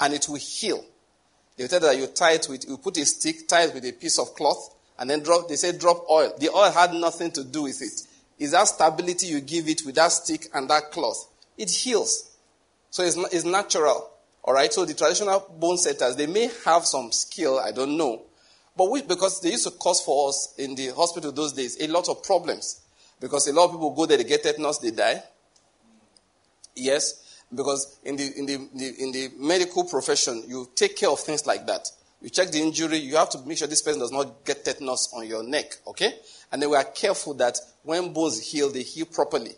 and 0.00 0.14
it 0.14 0.28
will 0.28 0.36
heal. 0.36 0.84
They 1.56 1.66
tell 1.66 1.80
that 1.80 1.96
you 1.96 2.06
tie 2.06 2.34
it 2.34 2.46
with, 2.48 2.68
you 2.68 2.76
put 2.76 2.96
a 2.98 3.04
stick, 3.04 3.48
tie 3.48 3.64
it 3.64 3.74
with 3.74 3.84
a 3.84 3.92
piece 3.92 4.18
of 4.18 4.34
cloth, 4.34 4.74
and 4.98 5.10
then 5.10 5.22
drop, 5.22 5.48
they 5.48 5.56
say 5.56 5.76
drop 5.76 6.04
oil. 6.10 6.32
The 6.38 6.50
oil 6.50 6.70
had 6.70 6.94
nothing 6.94 7.32
to 7.32 7.44
do 7.44 7.62
with 7.64 7.80
it. 7.82 8.06
it 8.38 8.44
is 8.44 8.52
that 8.52 8.68
stability 8.68 9.26
you 9.26 9.40
give 9.40 9.68
it 9.68 9.82
with 9.84 9.96
that 9.96 10.12
stick 10.12 10.46
and 10.54 10.70
that 10.70 10.90
cloth. 10.92 11.28
It 11.56 11.70
heals. 11.70 12.30
So 12.90 13.02
it's, 13.02 13.16
it's 13.16 13.44
natural. 13.44 14.10
All 14.44 14.54
right. 14.54 14.72
So 14.72 14.84
the 14.84 14.94
traditional 14.94 15.40
bone 15.58 15.78
setters, 15.78 16.16
they 16.16 16.26
may 16.26 16.50
have 16.64 16.86
some 16.86 17.12
skill. 17.12 17.58
I 17.58 17.72
don't 17.72 17.96
know. 17.96 18.22
But 18.76 18.90
we, 18.90 19.02
because 19.02 19.40
they 19.40 19.50
used 19.50 19.64
to 19.64 19.72
cause 19.72 20.00
for 20.00 20.28
us 20.28 20.54
in 20.56 20.76
the 20.76 20.88
hospital 20.88 21.32
those 21.32 21.52
days 21.52 21.76
a 21.80 21.88
lot 21.88 22.08
of 22.08 22.22
problems. 22.22 22.80
Because 23.20 23.48
a 23.48 23.52
lot 23.52 23.66
of 23.66 23.72
people 23.72 23.90
go 23.90 24.06
there, 24.06 24.16
they 24.16 24.24
get 24.24 24.44
tetanus, 24.44 24.78
they 24.78 24.92
die. 24.92 25.20
Yes. 26.76 27.27
Because 27.54 27.98
in 28.04 28.16
the, 28.16 28.38
in 28.38 28.46
the, 28.46 28.56
the, 28.74 29.02
in 29.02 29.12
the 29.12 29.30
medical 29.38 29.84
profession, 29.84 30.44
you 30.46 30.68
take 30.74 30.96
care 30.96 31.08
of 31.08 31.20
things 31.20 31.46
like 31.46 31.66
that. 31.66 31.88
You 32.20 32.30
check 32.30 32.50
the 32.50 32.60
injury, 32.60 32.98
you 32.98 33.16
have 33.16 33.30
to 33.30 33.38
make 33.46 33.58
sure 33.58 33.68
this 33.68 33.82
person 33.82 34.00
does 34.00 34.12
not 34.12 34.44
get 34.44 34.64
tetanus 34.64 35.12
on 35.14 35.26
your 35.26 35.42
neck. 35.42 35.76
Okay? 35.86 36.12
And 36.52 36.60
then 36.60 36.70
we 36.70 36.76
are 36.76 36.84
careful 36.84 37.34
that 37.34 37.58
when 37.84 38.12
bones 38.12 38.50
heal, 38.50 38.70
they 38.70 38.82
heal 38.82 39.06
properly 39.06 39.52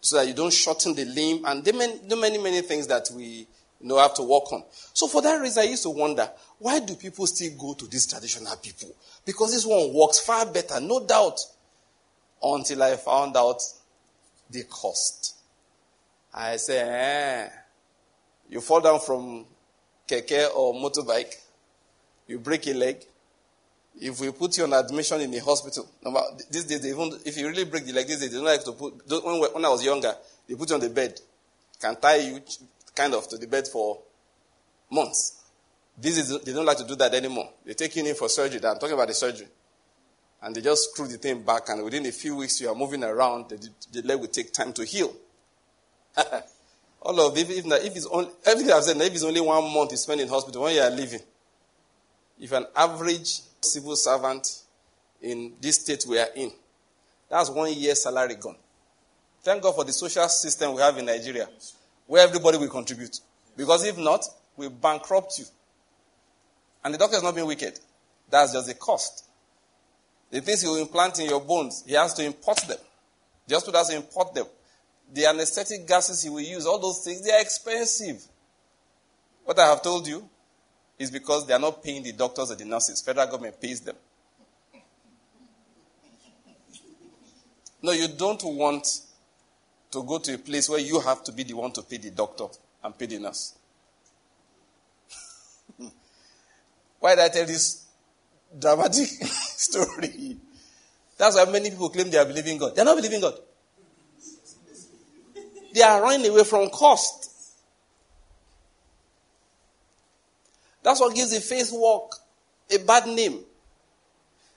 so 0.00 0.16
that 0.16 0.26
you 0.26 0.34
don't 0.34 0.52
shorten 0.52 0.94
the 0.94 1.04
limb 1.04 1.44
and 1.44 1.64
there 1.64 1.74
many, 1.74 1.98
many, 2.16 2.38
many 2.38 2.60
things 2.62 2.86
that 2.86 3.08
we 3.14 3.46
you 3.80 3.86
know, 3.86 3.98
have 3.98 4.14
to 4.14 4.22
work 4.22 4.52
on. 4.52 4.64
So 4.92 5.06
for 5.06 5.22
that 5.22 5.40
reason, 5.40 5.62
I 5.62 5.66
used 5.66 5.82
to 5.84 5.90
wonder, 5.90 6.28
why 6.58 6.80
do 6.80 6.94
people 6.94 7.26
still 7.26 7.52
go 7.56 7.74
to 7.74 7.86
these 7.86 8.06
traditional 8.06 8.56
people? 8.56 8.94
Because 9.24 9.52
this 9.52 9.66
one 9.66 9.92
works 9.92 10.18
far 10.18 10.46
better, 10.46 10.80
no 10.80 11.04
doubt. 11.06 11.40
Until 12.40 12.84
I 12.84 12.94
found 12.94 13.36
out 13.36 13.60
the 14.48 14.62
cost. 14.64 15.37
I 16.32 16.56
say, 16.56 16.80
eh, 16.80 17.48
you 18.48 18.60
fall 18.60 18.80
down 18.80 19.00
from 19.00 19.46
keke 20.06 20.54
or 20.54 20.74
motorbike, 20.74 21.34
you 22.26 22.38
break 22.38 22.66
a 22.66 22.74
leg, 22.74 23.04
if 24.00 24.20
we 24.20 24.30
put 24.30 24.56
you 24.56 24.64
on 24.64 24.72
admission 24.72 25.20
in 25.20 25.34
a 25.34 25.40
hospital, 25.40 25.88
these 26.50 26.64
days, 26.64 26.86
even 26.86 27.12
if 27.24 27.36
you 27.36 27.48
really 27.48 27.64
break 27.64 27.84
the 27.84 27.92
leg, 27.92 28.06
these 28.06 28.20
days, 28.20 28.30
they 28.30 28.36
don't 28.36 28.46
like 28.46 28.64
to 28.64 28.72
put, 28.72 28.94
when, 29.08 29.40
when 29.40 29.64
I 29.64 29.68
was 29.68 29.84
younger, 29.84 30.14
they 30.46 30.54
put 30.54 30.68
you 30.68 30.76
on 30.76 30.80
the 30.80 30.90
bed, 30.90 31.20
can 31.80 31.96
tie 31.96 32.16
you 32.16 32.40
kind 32.94 33.14
of 33.14 33.28
to 33.28 33.38
the 33.38 33.46
bed 33.46 33.66
for 33.66 33.98
months. 34.90 35.42
These 36.00 36.16
days, 36.16 36.40
they 36.42 36.52
don't 36.52 36.66
like 36.66 36.78
to 36.78 36.86
do 36.86 36.94
that 36.96 37.12
anymore. 37.14 37.50
They 37.64 37.74
take 37.74 37.96
you 37.96 38.04
in 38.04 38.14
for 38.14 38.28
surgery. 38.28 38.60
I'm 38.64 38.78
talking 38.78 38.92
about 38.92 39.08
the 39.08 39.14
surgery. 39.14 39.48
And 40.40 40.54
they 40.54 40.60
just 40.60 40.90
screw 40.90 41.08
the 41.08 41.18
thing 41.18 41.42
back, 41.42 41.68
and 41.68 41.82
within 41.82 42.06
a 42.06 42.12
few 42.12 42.36
weeks, 42.36 42.60
you 42.60 42.68
are 42.68 42.74
moving 42.74 43.02
around. 43.02 43.48
The, 43.48 43.68
the 43.92 44.02
leg 44.02 44.20
will 44.20 44.28
take 44.28 44.52
time 44.52 44.72
to 44.74 44.84
heal. 44.84 45.12
All 47.02 47.20
of 47.26 47.36
it, 47.36 47.48
if, 47.50 47.64
if, 47.66 47.96
it's 47.96 48.06
only, 48.06 48.30
everything 48.44 48.72
I've 48.72 48.82
said, 48.82 48.96
if 48.96 49.12
it's 49.12 49.22
only 49.22 49.40
one 49.40 49.72
month 49.72 49.92
you 49.92 49.96
spend 49.96 50.20
in 50.20 50.28
hospital, 50.28 50.62
when 50.62 50.74
you 50.74 50.80
are 50.80 50.90
leaving, 50.90 51.20
if 52.40 52.52
an 52.52 52.66
average 52.74 53.40
civil 53.60 53.96
servant 53.96 54.62
in 55.22 55.52
this 55.60 55.76
state 55.80 56.04
we 56.08 56.18
are 56.18 56.28
in. 56.36 56.50
That's 57.28 57.50
one 57.50 57.72
year's 57.72 58.02
salary 58.02 58.36
gone. 58.36 58.56
Thank 59.42 59.62
God 59.62 59.74
for 59.74 59.84
the 59.84 59.92
social 59.92 60.28
system 60.28 60.74
we 60.74 60.80
have 60.80 60.96
in 60.98 61.06
Nigeria, 61.06 61.48
where 62.06 62.26
everybody 62.26 62.58
will 62.58 62.68
contribute. 62.68 63.20
Because 63.56 63.84
if 63.84 63.98
not, 63.98 64.24
we 64.56 64.68
bankrupt 64.68 65.38
you. 65.38 65.44
And 66.84 66.94
the 66.94 66.98
doctor 66.98 67.16
is 67.16 67.22
not 67.22 67.34
being 67.34 67.46
wicked. 67.46 67.78
That's 68.30 68.52
just 68.52 68.66
the 68.68 68.74
cost. 68.74 69.24
The 70.30 70.40
things 70.40 70.62
he 70.62 70.68
will 70.68 70.76
implant 70.76 71.18
in 71.20 71.28
your 71.28 71.40
bones, 71.40 71.84
he 71.86 71.94
has 71.94 72.14
to 72.14 72.24
import 72.24 72.58
them. 72.68 72.78
The 73.46 73.54
hospital 73.54 73.80
has 73.80 73.88
to 73.88 73.96
import 73.96 74.34
them. 74.34 74.46
The 75.12 75.26
anesthetic 75.26 75.86
gases 75.86 76.22
he 76.22 76.30
will 76.30 76.40
use, 76.40 76.66
all 76.66 76.78
those 76.78 77.02
things, 77.04 77.22
they 77.22 77.32
are 77.32 77.40
expensive. 77.40 78.22
What 79.44 79.58
I 79.58 79.66
have 79.66 79.82
told 79.82 80.06
you, 80.06 80.28
is 80.98 81.10
because 81.10 81.46
they 81.46 81.54
are 81.54 81.58
not 81.58 81.82
paying 81.82 82.02
the 82.02 82.12
doctors 82.12 82.50
or 82.50 82.56
the 82.56 82.64
nurses. 82.64 83.00
Federal 83.00 83.26
government 83.26 83.60
pays 83.60 83.80
them. 83.80 83.96
No, 87.80 87.92
you 87.92 88.08
don't 88.08 88.42
want 88.42 88.86
to 89.92 90.02
go 90.02 90.18
to 90.18 90.34
a 90.34 90.38
place 90.38 90.68
where 90.68 90.80
you 90.80 90.98
have 91.00 91.22
to 91.24 91.32
be 91.32 91.44
the 91.44 91.54
one 91.54 91.70
to 91.72 91.82
pay 91.82 91.98
the 91.98 92.10
doctor 92.10 92.46
and 92.82 92.98
pay 92.98 93.06
the 93.06 93.20
nurse. 93.20 93.54
Why 96.98 97.14
did 97.14 97.24
I 97.24 97.28
tell 97.28 97.46
this 97.46 97.86
dramatic 98.58 99.06
story? 99.06 100.36
That's 101.16 101.36
why 101.36 101.44
many 101.50 101.70
people 101.70 101.88
claim 101.90 102.10
they 102.10 102.18
are 102.18 102.24
believing 102.24 102.58
God. 102.58 102.74
They 102.74 102.82
are 102.82 102.84
not 102.84 102.96
believing 102.96 103.20
God. 103.20 103.34
They 105.74 105.82
are 105.82 106.02
running 106.02 106.30
away 106.30 106.44
from 106.44 106.70
cost. 106.70 107.30
That's 110.82 111.00
what 111.00 111.14
gives 111.14 111.32
the 111.32 111.40
faith 111.40 111.70
walk 111.72 112.16
a 112.70 112.78
bad 112.78 113.06
name. 113.06 113.40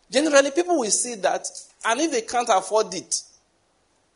Generally, 0.09 0.51
people 0.51 0.77
will 0.77 0.91
see 0.91 1.15
that, 1.15 1.47
and 1.85 1.99
if 2.01 2.11
they 2.11 2.21
can't 2.21 2.49
afford 2.49 2.93
it, 2.93 3.21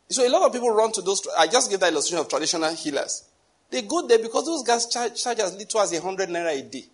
so 0.08 0.26
a 0.26 0.30
lot 0.30 0.46
of 0.46 0.52
people 0.52 0.70
run 0.70 0.92
to 0.92 1.02
those. 1.02 1.26
I 1.36 1.46
just 1.46 1.70
gave 1.70 1.80
that 1.80 1.92
illustration 1.92 2.18
of 2.18 2.28
traditional 2.28 2.72
healers. 2.74 3.24
They 3.70 3.82
go 3.82 4.06
there 4.06 4.18
because 4.18 4.46
those 4.46 4.62
guys 4.62 4.86
charge, 4.86 5.20
charge 5.22 5.40
as 5.40 5.56
little 5.56 5.80
as 5.80 5.92
a 5.92 6.00
hundred 6.00 6.28
naira 6.28 6.58
a 6.58 6.62
day. 6.62 6.84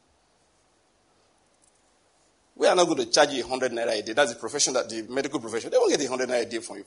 We 2.56 2.66
are 2.66 2.76
not 2.76 2.86
going 2.86 2.98
to 2.98 3.10
charge 3.10 3.30
you 3.30 3.42
100 3.42 3.72
naira 3.72 3.98
a 3.98 4.02
day. 4.02 4.12
That's 4.12 4.32
the 4.32 4.38
profession 4.38 4.74
that 4.74 4.88
the 4.88 5.02
medical 5.08 5.40
profession. 5.40 5.70
They 5.70 5.78
won't 5.78 5.90
get 5.90 6.08
100 6.08 6.28
naira 6.28 6.42
a 6.42 6.50
day 6.50 6.58
from 6.60 6.78
you. 6.78 6.84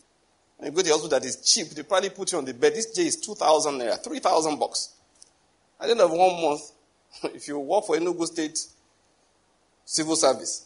And 0.58 0.68
you 0.68 0.72
go 0.72 0.82
to 0.82 0.84
the 0.84 0.92
hospital 0.92 1.20
that 1.20 1.26
is 1.26 1.38
cheap, 1.38 1.70
they 1.70 1.84
probably 1.84 2.10
put 2.10 2.32
you 2.32 2.38
on 2.38 2.46
the 2.46 2.54
bed. 2.54 2.74
This 2.74 2.92
day 2.92 3.08
is 3.08 3.18
2,000 3.18 3.74
naira, 3.74 4.04
3,000 4.04 4.58
bucks. 4.58 4.94
At 5.80 5.88
the 5.88 5.92
end 5.92 6.02
of 6.02 6.12
one 6.12 6.42
month, 6.42 6.72
if 7.36 7.48
you 7.48 7.60
work 7.60 7.86
for 7.86 7.98
Enugu 7.98 8.26
State 8.26 8.60
Civil 9.84 10.16
Service, 10.16 10.66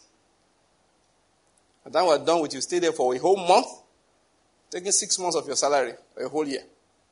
and 1.84 1.94
then 1.94 2.06
we're 2.06 2.24
done 2.24 2.42
with 2.42 2.54
you, 2.54 2.60
stay 2.60 2.78
there 2.78 2.92
for 2.92 3.14
a 3.14 3.18
whole 3.18 3.36
month, 3.36 3.66
taking 4.70 4.92
six 4.92 5.18
months 5.18 5.36
of 5.36 5.46
your 5.46 5.56
salary, 5.56 5.94
a 6.22 6.28
whole 6.28 6.46
year. 6.46 6.62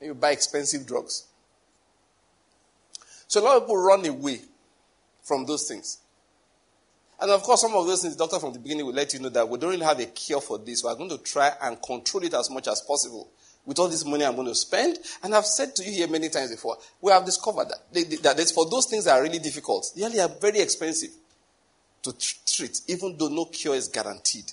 And 0.01 0.09
you 0.09 0.15
buy 0.15 0.31
expensive 0.31 0.87
drugs. 0.87 1.27
So 3.27 3.41
a 3.41 3.43
lot 3.43 3.57
of 3.57 3.63
people 3.65 3.77
run 3.77 4.07
away 4.07 4.41
from 5.23 5.45
those 5.45 5.67
things. 5.67 5.99
And 7.21 7.31
of 7.33 7.43
course, 7.43 7.63
some 7.63 7.75
of 7.75 7.87
those 7.87 8.03
things, 8.03 8.17
the 8.17 8.25
doctor 8.25 8.39
from 8.39 8.53
the 8.53 8.61
beginning 8.61 8.87
will 8.87 8.95
let 8.95 9.13
you 9.13 9.19
know 9.19 9.29
that 9.31 9.49
we 9.49 9.59
don't 9.59 9.71
really 9.71 9.85
have 9.85 9.99
a 9.99 10.07
cure 10.07 10.41
for 10.41 10.59
this. 10.59 10.85
We 10.85 10.91
are 10.91 10.97
going 10.97 11.11
to 11.11 11.19
try 11.19 11.53
and 11.63 11.81
control 11.83 12.23
it 12.23 12.35
as 12.35 12.49
much 12.49 12.69
as 12.69 12.81
possible 12.81 13.29
with 13.67 13.79
all 13.79 13.89
this 13.89 14.05
money 14.05 14.25
I'm 14.25 14.37
going 14.37 14.47
to 14.47 14.55
spend. 14.55 14.99
And 15.23 15.35
I've 15.35 15.45
said 15.45 15.75
to 15.77 15.85
you 15.85 15.93
here 15.93 16.09
many 16.09 16.29
times 16.29 16.51
before, 16.51 16.79
we 17.01 17.11
have 17.13 17.25
discovered 17.25 17.69
that, 17.69 17.93
they, 17.93 18.05
that 18.05 18.53
for 18.55 18.71
those 18.71 18.87
things 18.87 19.05
that 19.05 19.19
are 19.19 19.23
really 19.23 19.41
difficult, 19.41 19.91
they 19.97 20.21
are 20.21 20.29
very 20.41 20.61
expensive 20.61 21.11
to 22.03 22.15
treat, 22.47 22.81
even 22.87 23.17
though 23.19 23.29
no 23.29 23.47
cure 23.47 23.75
is 23.75 23.89
guaranteed. 23.89 24.53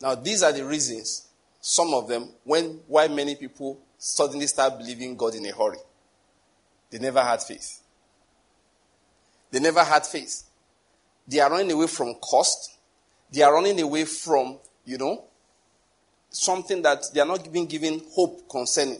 Now, 0.00 0.14
these 0.14 0.42
are 0.42 0.52
the 0.52 0.64
reasons, 0.64 1.26
some 1.60 1.92
of 1.94 2.08
them, 2.08 2.28
when 2.44 2.80
why 2.86 3.08
many 3.08 3.34
people 3.34 3.80
suddenly 3.98 4.46
start 4.46 4.78
believing 4.78 5.16
God 5.16 5.34
in 5.34 5.46
a 5.46 5.52
hurry. 5.52 5.78
They 6.90 6.98
never 6.98 7.22
had 7.22 7.42
faith. 7.42 7.80
They 9.54 9.60
never 9.60 9.84
had 9.84 10.04
faith. 10.04 10.42
They 11.28 11.38
are 11.38 11.48
running 11.48 11.70
away 11.70 11.86
from 11.86 12.16
cost. 12.16 12.76
They 13.30 13.40
are 13.40 13.54
running 13.54 13.80
away 13.80 14.04
from, 14.04 14.58
you 14.84 14.98
know, 14.98 15.26
something 16.28 16.82
that 16.82 17.04
they 17.14 17.20
are 17.20 17.26
not 17.26 17.52
being 17.52 17.66
given 17.66 18.02
hope 18.16 18.48
concerning. 18.50 18.98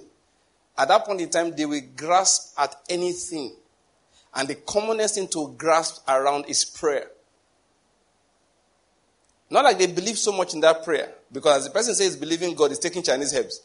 At 0.78 0.86
that 0.86 1.06
point 1.06 1.20
in 1.22 1.28
time, 1.28 1.56
they 1.56 1.66
will 1.66 1.80
grasp 1.96 2.54
at 2.56 2.72
anything. 2.88 3.56
And 4.32 4.46
the 4.46 4.54
commonest 4.54 5.16
thing 5.16 5.26
to 5.26 5.52
grasp 5.58 6.08
around 6.08 6.44
is 6.46 6.64
prayer. 6.64 7.08
Not 9.50 9.64
like 9.64 9.78
they 9.78 9.88
believe 9.88 10.18
so 10.18 10.30
much 10.30 10.54
in 10.54 10.60
that 10.60 10.84
prayer, 10.84 11.14
because 11.32 11.56
as 11.56 11.64
the 11.64 11.70
person 11.70 11.96
says 11.96 12.16
believing 12.16 12.54
God 12.54 12.70
is 12.70 12.78
taking 12.78 13.02
Chinese 13.02 13.34
herbs. 13.34 13.60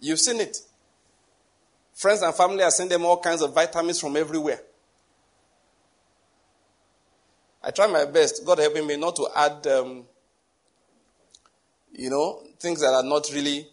You've 0.00 0.18
seen 0.18 0.40
it. 0.40 0.58
Friends 1.94 2.20
and 2.22 2.34
family 2.34 2.64
are 2.64 2.70
sending 2.72 2.98
them 2.98 3.06
all 3.06 3.20
kinds 3.20 3.42
of 3.42 3.54
vitamins 3.54 4.00
from 4.00 4.16
everywhere. 4.16 4.60
I 7.68 7.70
try 7.70 7.86
my 7.86 8.06
best, 8.06 8.46
God 8.46 8.60
helping 8.60 8.86
me 8.86 8.96
not 8.96 9.14
to 9.16 9.28
add, 9.36 9.66
um, 9.66 10.04
you 11.92 12.08
know, 12.08 12.42
things 12.58 12.80
that 12.80 12.94
are 12.94 13.02
not 13.02 13.28
really 13.34 13.68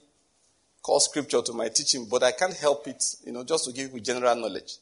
called 0.82 1.02
scripture 1.02 1.42
to 1.42 1.54
my 1.54 1.70
teaching, 1.70 2.06
but 2.12 2.22
I 2.22 2.34
can't 2.34 2.54
help 2.58 2.90
it, 2.90 3.02
you 3.26 3.32
know, 3.32 3.46
just 3.46 3.64
to 3.64 3.72
give 3.72 3.94
you 3.94 4.02
general 4.02 4.36
knowledge. 4.36 4.80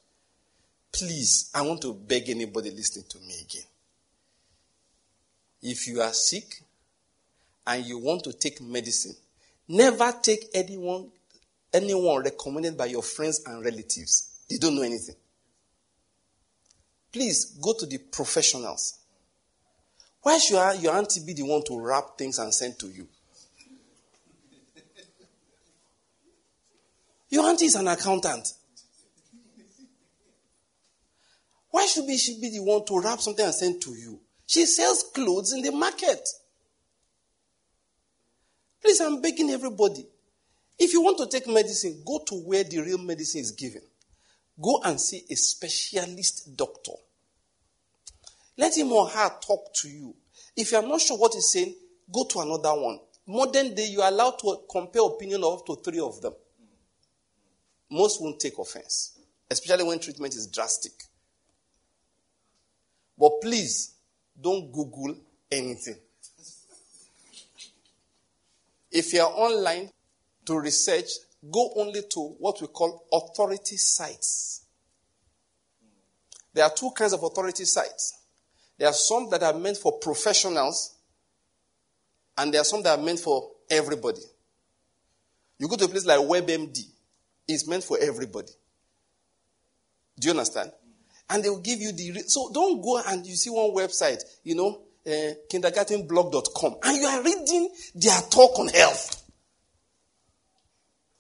Please, 0.92 1.52
I 1.54 1.62
want 1.62 1.84
to 1.84 1.94
beg 1.94 2.28
anybody 2.28 2.72
listening 2.72 3.06
to 3.10 3.20
me 3.20 3.36
again. 3.44 3.68
If 5.62 5.88
you 5.88 6.02
are 6.02 6.12
sick 6.12 6.64
and 7.68 7.86
you 7.86 8.00
want 8.00 8.24
to 8.24 8.34
take 8.34 8.62
medicine, 8.62 9.16
never 9.68 10.12
take 10.24 10.46
anyone 10.56 11.12
anyone 11.72 12.24
recommended 12.24 12.76
by 12.76 12.86
your 12.86 13.04
friends 13.04 13.44
and 13.46 13.64
relatives. 13.64 14.40
They 14.50 14.58
don't 14.58 14.76
know 14.76 14.82
anything. 14.82 15.16
Please 17.12 17.46
go 17.62 17.76
to 17.78 17.86
the 17.86 18.00
professionals. 18.00 19.02
Why 20.24 20.38
should 20.38 20.82
your 20.82 20.96
auntie 20.96 21.22
be 21.26 21.34
the 21.34 21.44
one 21.44 21.64
to 21.66 21.80
wrap 21.80 22.18
things 22.18 22.40
and 22.40 22.54
send 22.54 22.80
to 22.80 22.88
you? 22.88 23.08
Your 27.30 27.46
auntie 27.46 27.66
is 27.66 27.76
an 27.76 27.88
accountant. 27.90 28.54
Why 31.70 31.86
should 31.88 32.10
she 32.18 32.40
be 32.40 32.52
the 32.52 32.64
one 32.64 32.86
to 32.86 33.00
wrap 33.02 33.20
something 33.20 33.44
and 33.44 33.54
send 33.54 33.82
to 33.82 33.96
you? 33.96 34.20
She 34.46 34.66
sells 34.66 35.04
clothes 35.14 35.52
in 35.52 35.62
the 35.62 35.72
market. 35.72 36.28
Please, 38.82 39.02
I'm 39.02 39.22
begging 39.22 39.50
everybody. 39.50 40.06
If 40.80 40.94
you 40.94 41.02
want 41.02 41.18
to 41.18 41.28
take 41.28 41.48
medicine, 41.48 42.02
go 42.06 42.22
to 42.28 42.36
where 42.36 42.64
the 42.64 42.80
real 42.80 42.98
medicine 42.98 43.42
is 43.42 43.52
given. 43.52 43.82
Go 44.62 44.80
and 44.86 45.02
see 45.02 45.24
a 45.30 45.36
specialist 45.36 46.56
doctor. 46.56 46.94
Let 48.58 48.78
him 48.78 48.92
or 48.92 49.08
her 49.08 49.32
talk 49.46 49.74
to 49.82 49.90
you. 49.90 50.16
If 50.56 50.72
you 50.72 50.78
are 50.78 50.88
not 50.88 51.02
sure 51.02 51.18
what 51.18 51.34
he's 51.34 51.52
saying, 51.52 51.76
go 52.12 52.26
to 52.26 52.40
another 52.40 52.74
one. 52.74 53.00
Modern 53.26 53.74
day, 53.74 53.88
you 53.88 54.02
are 54.02 54.10
allowed 54.10 54.38
to 54.40 54.62
compare 54.70 55.04
opinion 55.04 55.44
of 55.44 55.60
up 55.60 55.66
to 55.66 55.76
three 55.78 56.00
of 56.00 56.22
them. 56.22 56.34
Most 57.90 58.22
won't 58.22 58.40
take 58.40 58.58
offense, 58.58 59.18
especially 59.50 59.84
when 59.84 60.00
treatment 60.00 60.36
is 60.36 60.48
drastic. 60.48 60.92
But 63.18 63.42
please, 63.42 63.94
don't 64.40 64.72
Google 64.72 65.16
anything. 65.52 65.98
If 68.92 69.14
you 69.14 69.22
are 69.22 69.32
online 69.32 69.90
to 70.46 70.60
research, 70.60 71.10
go 71.52 71.72
only 71.78 72.02
to 72.12 72.20
what 72.40 72.62
we 72.62 72.68
call 72.68 73.06
authority 73.12 73.78
sites. 73.78 74.66
There 76.54 76.64
are 76.64 76.72
two 76.76 76.92
kinds 76.92 77.14
of 77.14 77.24
authority 77.24 77.66
sites. 77.66 78.23
There 78.84 78.90
are 78.90 78.94
some 78.94 79.30
that 79.30 79.42
are 79.42 79.54
meant 79.54 79.78
for 79.78 79.94
professionals, 79.94 80.96
and 82.38 82.54
there 82.54 82.60
are 82.60 82.66
some 82.66 82.84
that 82.84 83.00
are 83.00 83.02
meant 83.02 83.22
for 83.22 83.50
everybody. 83.70 84.20
You 85.58 85.70
go 85.70 85.78
to 85.78 85.86
a 85.86 85.88
place 85.88 86.06
like 86.06 86.20
WebMD, 86.20 86.80
it's 87.48 87.66
meant 87.66 87.86
for 87.86 87.98
everybody. 87.98 88.52
Do 90.20 90.28
you 90.28 90.32
understand? 90.32 90.74
And 91.30 91.42
they 91.42 91.50
will 91.50 91.62
give 91.62 91.80
you 91.80 91.94
the. 91.94 92.24
So 92.28 92.52
don't 92.54 92.82
go 92.82 93.02
and 93.08 93.26
you 93.26 93.38
see 93.38 93.50
one 93.52 93.72
website, 93.72 94.22
you 94.44 94.56
know, 94.56 94.82
uh, 95.08 95.32
kindergartenblog.com, 95.50 96.76
and 96.84 96.98
you 96.98 97.06
are 97.06 97.24
reading 97.24 97.70
their 97.96 98.20
talk 98.30 98.60
on 98.60 98.68
health. 98.68 99.24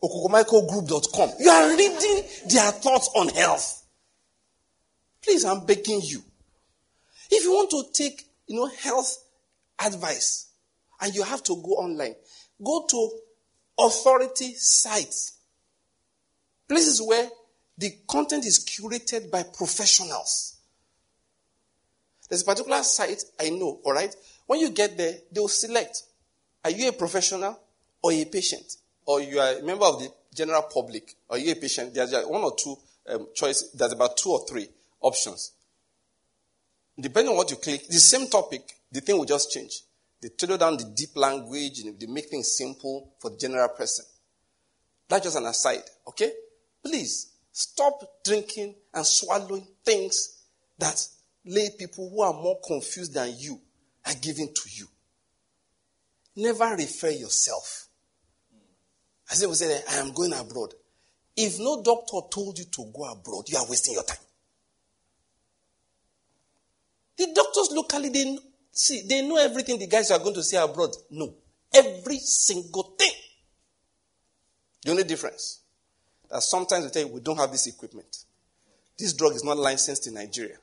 Okokomaikogroup.com. 0.03 1.29
You 1.39 1.49
are 1.49 1.69
reading 1.69 2.23
their 2.49 2.71
thoughts 2.73 3.09
on 3.15 3.29
health. 3.29 3.85
Please, 5.21 5.45
I'm 5.45 5.65
begging 5.65 6.01
you. 6.03 6.21
If 7.35 7.45
you 7.45 7.51
want 7.51 7.71
to 7.71 7.83
take, 7.91 8.27
you 8.45 8.57
know, 8.57 8.67
health 8.67 9.17
advice 9.83 10.51
and 11.01 11.15
you 11.15 11.23
have 11.23 11.41
to 11.43 11.55
go 11.55 11.71
online, 11.71 12.13
go 12.63 12.85
to 12.87 13.09
authority 13.79 14.53
sites. 14.53 15.39
Places 16.67 17.01
where 17.01 17.27
the 17.75 17.89
content 18.07 18.45
is 18.45 18.63
curated 18.63 19.31
by 19.31 19.41
professionals. 19.41 20.57
There's 22.29 22.43
a 22.43 22.45
particular 22.45 22.83
site 22.83 23.23
I 23.39 23.49
know, 23.49 23.79
all 23.83 23.93
right? 23.93 24.15
When 24.45 24.59
you 24.59 24.69
get 24.69 24.95
there, 24.95 25.15
they'll 25.31 25.47
select 25.47 26.03
are 26.63 26.71
you 26.71 26.87
a 26.87 26.93
professional 26.93 27.59
or 28.03 28.13
a 28.13 28.25
patient? 28.25 28.77
Or 29.07 29.19
you 29.19 29.39
are 29.39 29.57
a 29.57 29.63
member 29.63 29.85
of 29.85 29.99
the 29.99 30.09
general 30.35 30.61
public? 30.61 31.15
Are 31.31 31.39
you 31.39 31.51
a 31.51 31.55
patient? 31.55 31.95
There's 31.95 32.13
one 32.27 32.43
or 32.43 32.55
two 32.55 32.77
um, 33.09 33.27
choices. 33.33 33.71
There's 33.71 33.91
about 33.91 34.17
two 34.17 34.29
or 34.29 34.45
three 34.47 34.69
options. 35.01 35.51
Depending 36.99 37.31
on 37.31 37.37
what 37.37 37.49
you 37.49 37.57
click, 37.57 37.87
the 37.87 37.99
same 37.99 38.27
topic, 38.27 38.61
the 38.91 39.01
thing 39.01 39.17
will 39.17 39.25
just 39.25 39.51
change. 39.51 39.81
They 40.21 40.29
tailor 40.29 40.57
down 40.57 40.77
the 40.77 40.85
deep 40.95 41.15
language 41.15 41.79
and 41.79 41.99
they 41.99 42.05
make 42.05 42.29
things 42.29 42.55
simple 42.55 43.13
for 43.19 43.31
the 43.31 43.37
general 43.37 43.67
person. 43.69 44.05
That's 45.09 45.25
just 45.25 45.37
an 45.37 45.45
aside, 45.45 45.83
okay? 46.07 46.31
Please 46.83 47.33
stop 47.51 48.23
drinking 48.23 48.75
and 48.93 49.05
swallowing 49.05 49.67
things 49.83 50.43
that 50.77 51.07
lay 51.45 51.69
people 51.77 52.09
who 52.09 52.21
are 52.21 52.33
more 52.33 52.59
confused 52.65 53.13
than 53.13 53.33
you 53.37 53.59
are 54.05 54.13
giving 54.21 54.53
to 54.53 54.69
you. 54.71 54.87
Never 56.35 56.75
refer 56.75 57.09
yourself. 57.09 57.87
As 59.31 59.39
they 59.39 59.45
will 59.45 59.55
say, 59.55 59.81
I 59.89 59.95
am 59.95 60.13
going 60.13 60.33
abroad. 60.33 60.73
If 61.35 61.59
no 61.59 61.81
doctor 61.81 62.19
told 62.31 62.59
you 62.59 62.65
to 62.65 62.91
go 62.95 63.11
abroad, 63.11 63.49
you 63.49 63.57
are 63.57 63.67
wasting 63.67 63.95
your 63.95 64.03
time. 64.03 64.17
The 67.17 67.27
doctors 67.33 67.69
locally, 67.71 68.09
they 68.09 68.37
see, 68.71 69.03
they 69.07 69.27
know 69.27 69.37
everything 69.37 69.79
the 69.79 69.87
guys 69.87 70.11
are 70.11 70.19
going 70.19 70.33
to 70.35 70.43
say 70.43 70.57
abroad. 70.57 70.91
No. 71.11 71.33
Every 71.73 72.17
single 72.17 72.95
thing. 72.97 73.11
The 74.83 74.91
only 74.91 75.03
difference 75.03 75.61
that 76.29 76.41
sometimes 76.41 76.85
we 76.85 76.91
tell 76.91 77.03
you 77.03 77.13
we 77.13 77.21
don't 77.21 77.37
have 77.37 77.51
this 77.51 77.67
equipment. 77.67 78.25
This 78.97 79.13
drug 79.13 79.33
is 79.33 79.43
not 79.43 79.57
licensed 79.57 80.07
in 80.07 80.15
Nigeria. 80.15 80.57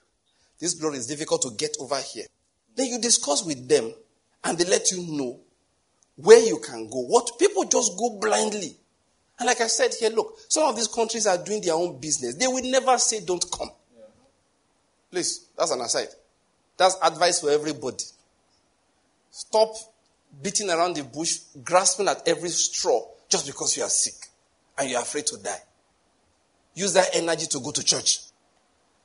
This 0.58 0.74
drug 0.74 0.94
is 0.94 1.06
difficult 1.06 1.42
to 1.42 1.50
get 1.56 1.76
over 1.80 1.98
here. 1.98 2.26
Then 2.76 2.86
you 2.86 3.00
discuss 3.00 3.44
with 3.44 3.68
them 3.68 3.92
and 4.44 4.58
they 4.58 4.64
let 4.64 4.90
you 4.90 5.02
know 5.06 5.40
where 6.16 6.40
you 6.44 6.58
can 6.58 6.88
go. 6.88 7.00
What 7.00 7.38
people 7.38 7.64
just 7.64 7.96
go 7.98 8.18
blindly. 8.20 8.76
And 9.38 9.46
like 9.46 9.60
I 9.62 9.68
said 9.68 9.92
here, 9.98 10.10
look, 10.10 10.36
some 10.48 10.68
of 10.68 10.76
these 10.76 10.86
countries 10.88 11.26
are 11.26 11.42
doing 11.42 11.62
their 11.62 11.74
own 11.74 11.98
business. 11.98 12.34
They 12.34 12.46
will 12.46 12.70
never 12.70 12.98
say 12.98 13.24
don't 13.24 13.44
come. 13.50 13.70
Please, 15.10 15.46
that's 15.56 15.70
an 15.70 15.80
aside. 15.80 16.08
That's 16.80 16.96
advice 17.02 17.42
for 17.42 17.50
everybody. 17.50 18.02
Stop 19.30 19.74
beating 20.42 20.70
around 20.70 20.96
the 20.96 21.04
bush, 21.04 21.40
grasping 21.62 22.08
at 22.08 22.26
every 22.26 22.48
straw 22.48 23.02
just 23.28 23.46
because 23.46 23.76
you 23.76 23.82
are 23.82 23.90
sick 23.90 24.14
and 24.78 24.88
you 24.88 24.96
are 24.96 25.02
afraid 25.02 25.26
to 25.26 25.36
die. 25.36 25.60
Use 26.74 26.94
that 26.94 27.08
energy 27.12 27.44
to 27.48 27.60
go 27.60 27.70
to 27.70 27.84
church. 27.84 28.20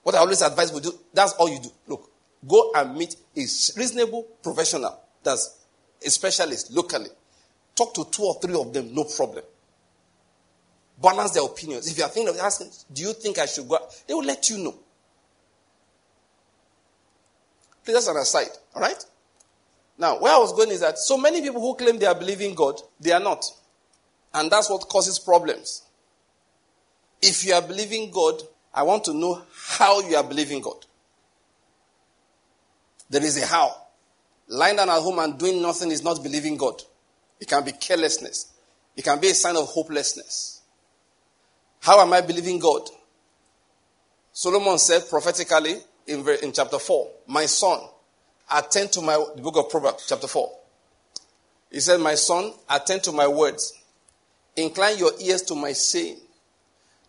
What 0.03 0.15
I 0.15 0.19
always 0.19 0.41
advise 0.41 0.71
we 0.71 0.79
do, 0.79 0.93
that's 1.13 1.33
all 1.33 1.49
you 1.49 1.59
do. 1.59 1.69
Look, 1.87 2.09
go 2.47 2.71
and 2.77 2.95
meet 2.95 3.13
a 3.35 3.41
reasonable 3.41 4.23
professional 4.41 4.97
that's 5.21 5.65
a 6.01 6.09
specialist 6.09 6.71
locally. 6.71 7.09
Talk 7.75 7.93
to 7.95 8.05
two 8.09 8.23
or 8.23 8.39
three 8.39 8.55
of 8.55 8.71
them, 8.71 8.95
no 8.95 9.03
problem. 9.03 9.43
Balance 11.01 11.31
their 11.31 11.43
opinions. 11.43 11.91
If 11.91 11.97
you 11.97 12.05
are 12.05 12.09
thinking 12.09 12.33
of 12.33 12.39
asking, 12.39 12.69
do 12.93 13.01
you 13.01 13.11
think 13.11 13.37
I 13.37 13.47
should 13.47 13.67
go? 13.67 13.79
They 14.07 14.13
will 14.13 14.23
let 14.23 14.49
you 14.49 14.59
know. 14.59 14.75
Please, 17.55 17.74
that's 17.93 18.07
an 18.07 18.17
aside, 18.17 18.49
all 18.73 18.81
right? 18.81 19.03
Now, 19.97 20.19
where 20.19 20.33
I 20.33 20.37
was 20.37 20.53
going 20.53 20.71
is 20.71 20.81
that 20.81 20.97
so 20.97 21.17
many 21.17 21.41
people 21.41 21.61
who 21.61 21.75
claim 21.75 21.97
they 21.97 22.05
are 22.05 22.15
believing 22.15 22.53
God, 22.53 22.81
they 22.99 23.11
are 23.11 23.19
not. 23.19 23.45
And 24.33 24.51
that's 24.51 24.69
what 24.69 24.89
causes 24.89 25.19
problems. 25.19 25.83
If 27.21 27.45
you 27.45 27.53
are 27.53 27.61
believing 27.61 28.11
God, 28.11 28.41
I 28.73 28.83
want 28.83 29.05
to 29.05 29.13
know 29.13 29.41
how 29.69 30.01
you 30.01 30.17
are 30.17 30.23
believing 30.23 30.61
God. 30.61 30.85
There 33.09 33.23
is 33.23 33.41
a 33.41 33.45
how. 33.45 33.73
Lying 34.47 34.75
down 34.75 34.89
at 34.89 35.01
home 35.01 35.19
and 35.19 35.39
doing 35.39 35.61
nothing 35.61 35.91
is 35.91 36.03
not 36.03 36.21
believing 36.21 36.57
God. 36.57 36.81
It 37.39 37.47
can 37.47 37.63
be 37.63 37.71
carelessness. 37.71 38.51
It 38.95 39.03
can 39.03 39.19
be 39.19 39.29
a 39.29 39.33
sign 39.33 39.55
of 39.55 39.67
hopelessness. 39.67 40.61
How 41.79 42.01
am 42.01 42.13
I 42.13 42.21
believing 42.21 42.59
God? 42.59 42.81
Solomon 44.33 44.77
said 44.77 45.09
prophetically 45.09 45.77
in, 46.07 46.27
in 46.43 46.51
chapter 46.51 46.79
4, 46.79 47.09
My 47.27 47.45
son, 47.45 47.79
attend 48.51 48.91
to 48.93 49.01
my, 49.01 49.23
the 49.35 49.41
book 49.41 49.57
of 49.57 49.69
Proverbs, 49.69 50.05
chapter 50.07 50.27
4. 50.27 50.51
He 51.71 51.79
said, 51.79 51.99
My 51.99 52.15
son, 52.15 52.53
attend 52.69 53.03
to 53.03 53.11
my 53.11 53.27
words. 53.27 53.73
Incline 54.55 54.97
your 54.97 55.11
ears 55.19 55.41
to 55.43 55.55
my 55.55 55.73
saying. 55.73 56.17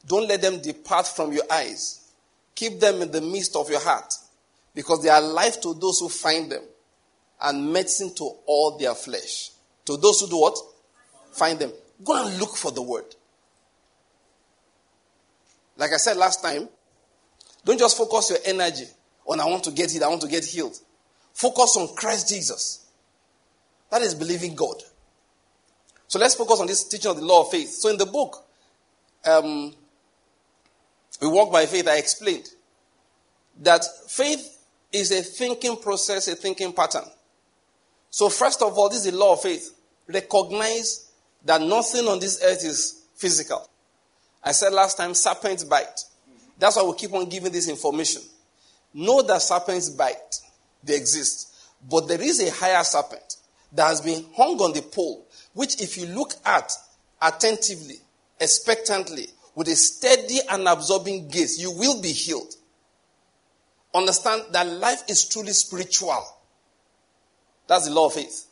Don't 0.06 0.28
let 0.28 0.40
them 0.40 0.60
depart 0.60 1.06
from 1.06 1.32
your 1.32 1.44
eyes. 1.50 2.10
Keep 2.54 2.80
them 2.80 3.02
in 3.02 3.10
the 3.10 3.20
midst 3.20 3.54
of 3.54 3.68
your 3.68 3.80
heart, 3.80 4.14
because 4.74 5.02
they 5.02 5.10
are 5.10 5.20
life 5.20 5.60
to 5.60 5.74
those 5.74 6.00
who 6.00 6.08
find 6.08 6.50
them, 6.50 6.62
and 7.42 7.72
medicine 7.72 8.14
to 8.14 8.24
all 8.46 8.78
their 8.78 8.94
flesh. 8.94 9.50
To 9.84 9.96
those 9.96 10.20
who 10.20 10.28
do 10.28 10.40
what? 10.40 10.58
Find 11.32 11.58
them. 11.58 11.72
Go 12.02 12.26
and 12.26 12.38
look 12.38 12.56
for 12.56 12.70
the 12.70 12.82
word. 12.82 13.04
Like 15.76 15.92
I 15.92 15.98
said 15.98 16.16
last 16.16 16.42
time, 16.42 16.68
don't 17.66 17.78
just 17.80 17.98
focus 17.98 18.30
your 18.30 18.38
energy 18.44 18.86
on 19.26 19.40
I 19.40 19.46
want 19.46 19.64
to 19.64 19.72
get 19.72 19.90
healed, 19.90 20.04
I 20.04 20.08
want 20.08 20.22
to 20.22 20.28
get 20.28 20.44
healed. 20.44 20.78
Focus 21.34 21.76
on 21.76 21.94
Christ 21.96 22.28
Jesus. 22.28 22.86
That 23.90 24.02
is 24.02 24.14
believing 24.14 24.54
God. 24.54 24.76
So 26.06 26.20
let's 26.20 26.36
focus 26.36 26.60
on 26.60 26.68
this 26.68 26.84
teaching 26.84 27.10
of 27.10 27.16
the 27.16 27.24
law 27.24 27.42
of 27.42 27.50
faith. 27.50 27.68
So 27.70 27.88
in 27.88 27.98
the 27.98 28.06
book, 28.06 28.46
um, 29.24 29.74
we 31.20 31.26
walk 31.26 31.52
by 31.52 31.66
faith. 31.66 31.88
I 31.88 31.96
explained 31.96 32.48
that 33.62 33.84
faith 34.08 34.64
is 34.92 35.10
a 35.10 35.22
thinking 35.22 35.76
process, 35.76 36.28
a 36.28 36.36
thinking 36.36 36.72
pattern. 36.72 37.04
So 38.10 38.28
first 38.28 38.62
of 38.62 38.78
all, 38.78 38.88
this 38.88 39.04
is 39.04 39.10
the 39.10 39.18
law 39.18 39.32
of 39.32 39.42
faith. 39.42 39.74
Recognize 40.06 41.10
that 41.44 41.60
nothing 41.60 42.06
on 42.06 42.20
this 42.20 42.40
earth 42.44 42.64
is 42.64 43.02
physical. 43.16 43.68
I 44.44 44.52
said 44.52 44.72
last 44.72 44.96
time, 44.96 45.14
serpents 45.14 45.64
bite. 45.64 46.00
That's 46.58 46.76
why 46.76 46.82
we 46.84 46.94
keep 46.94 47.12
on 47.12 47.28
giving 47.28 47.52
this 47.52 47.68
information. 47.68 48.22
Know 48.94 49.22
that 49.22 49.42
serpents 49.42 49.90
bite. 49.90 50.40
They 50.82 50.96
exist. 50.96 51.54
But 51.88 52.08
there 52.08 52.20
is 52.20 52.40
a 52.40 52.50
higher 52.50 52.82
serpent 52.82 53.36
that 53.72 53.88
has 53.88 54.00
been 54.00 54.24
hung 54.36 54.58
on 54.60 54.72
the 54.72 54.82
pole, 54.82 55.26
which 55.52 55.80
if 55.80 55.96
you 55.96 56.06
look 56.06 56.32
at 56.44 56.72
attentively, 57.20 57.96
expectantly, 58.40 59.26
with 59.54 59.68
a 59.68 59.76
steady 59.76 60.38
and 60.50 60.68
absorbing 60.68 61.28
gaze, 61.28 61.58
you 61.58 61.72
will 61.72 62.00
be 62.00 62.12
healed. 62.12 62.54
Understand 63.94 64.42
that 64.52 64.66
life 64.66 65.02
is 65.08 65.28
truly 65.28 65.52
spiritual. 65.52 66.22
That's 67.66 67.86
the 67.86 67.94
law 67.94 68.06
of 68.06 68.14
faith. 68.14 68.46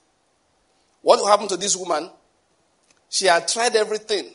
What 1.03 1.25
happened 1.29 1.51
to 1.51 1.57
this 1.57 1.77
woman? 1.77 2.09
She 3.11 3.27
had 3.27 3.47
tried 3.47 3.77
everything. 3.77 4.31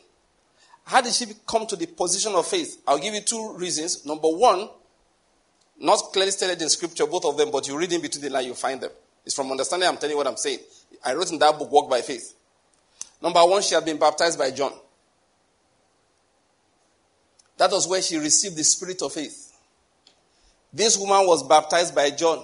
How 0.89 1.01
did 1.01 1.13
she 1.13 1.27
come 1.45 1.67
to 1.67 1.75
the 1.75 1.85
position 1.85 2.33
of 2.33 2.47
faith? 2.47 2.81
I'll 2.87 2.97
give 2.97 3.13
you 3.13 3.21
two 3.21 3.53
reasons. 3.57 4.07
Number 4.07 4.27
one, 4.27 4.67
not 5.79 5.97
clearly 6.11 6.31
stated 6.31 6.59
in 6.63 6.67
scripture, 6.67 7.05
both 7.05 7.25
of 7.25 7.37
them, 7.37 7.51
but 7.51 7.67
you 7.67 7.77
read 7.77 7.93
in 7.93 8.01
between 8.01 8.23
the 8.23 8.31
lines, 8.31 8.47
you 8.47 8.55
find 8.55 8.81
them. 8.81 8.89
It's 9.23 9.35
from 9.35 9.51
understanding 9.51 9.87
I'm 9.87 9.97
telling 9.97 10.13
you 10.13 10.17
what 10.17 10.25
I'm 10.25 10.35
saying. 10.35 10.57
I 11.05 11.13
wrote 11.13 11.31
in 11.31 11.37
that 11.37 11.59
book, 11.59 11.71
Walk 11.71 11.91
by 11.91 12.01
Faith. 12.01 12.33
Number 13.21 13.39
one, 13.41 13.61
she 13.61 13.75
had 13.75 13.85
been 13.85 13.99
baptized 13.99 14.39
by 14.39 14.49
John. 14.49 14.71
That 17.57 17.69
was 17.69 17.87
where 17.87 18.01
she 18.01 18.17
received 18.17 18.57
the 18.57 18.63
spirit 18.63 18.99
of 19.03 19.13
faith. 19.13 19.55
This 20.73 20.97
woman 20.97 21.27
was 21.27 21.47
baptized 21.47 21.93
by 21.93 22.09
John. 22.09 22.43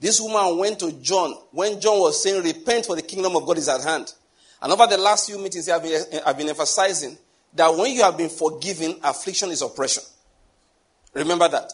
This 0.00 0.18
woman 0.22 0.56
went 0.56 0.78
to 0.78 0.90
John 1.02 1.34
when 1.50 1.78
John 1.82 2.00
was 2.00 2.22
saying, 2.22 2.42
Repent 2.42 2.86
for 2.86 2.96
the 2.96 3.02
kingdom 3.02 3.36
of 3.36 3.44
God 3.44 3.58
is 3.58 3.68
at 3.68 3.82
hand. 3.82 4.10
And 4.62 4.72
over 4.72 4.86
the 4.86 4.96
last 4.96 5.28
few 5.28 5.36
meetings, 5.38 5.68
I've 5.68 5.82
been, 5.82 6.02
eh, 6.12 6.20
I've 6.24 6.38
been 6.38 6.48
emphasizing 6.48 7.18
that 7.54 7.74
when 7.76 7.92
you 7.92 8.02
have 8.02 8.16
been 8.16 8.30
forgiven, 8.30 8.96
affliction 9.02 9.50
is 9.50 9.62
oppression. 9.62 10.02
Remember 11.14 11.48
that. 11.48 11.72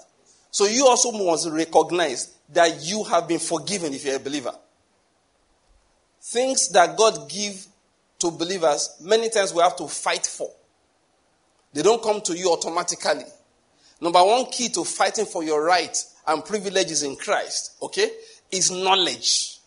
So 0.50 0.66
you 0.66 0.86
also 0.86 1.12
must 1.12 1.48
recognize 1.50 2.34
that 2.50 2.82
you 2.82 3.04
have 3.04 3.28
been 3.28 3.38
forgiven 3.38 3.92
if 3.92 4.04
you're 4.04 4.16
a 4.16 4.20
believer. 4.20 4.52
Things 6.20 6.68
that 6.70 6.96
God 6.96 7.28
give 7.30 7.66
to 8.18 8.30
believers, 8.30 8.96
many 9.00 9.30
times 9.30 9.54
we 9.54 9.62
have 9.62 9.76
to 9.76 9.86
fight 9.86 10.26
for. 10.26 10.50
They 11.72 11.82
don't 11.82 12.02
come 12.02 12.20
to 12.22 12.36
you 12.36 12.52
automatically. 12.52 13.24
Number 14.00 14.22
one 14.24 14.46
key 14.46 14.68
to 14.70 14.84
fighting 14.84 15.26
for 15.26 15.44
your 15.44 15.64
rights 15.64 16.16
and 16.26 16.44
privileges 16.44 17.02
in 17.02 17.16
Christ, 17.16 17.76
okay, 17.82 18.10
is 18.50 18.70
knowledge. 18.70 19.58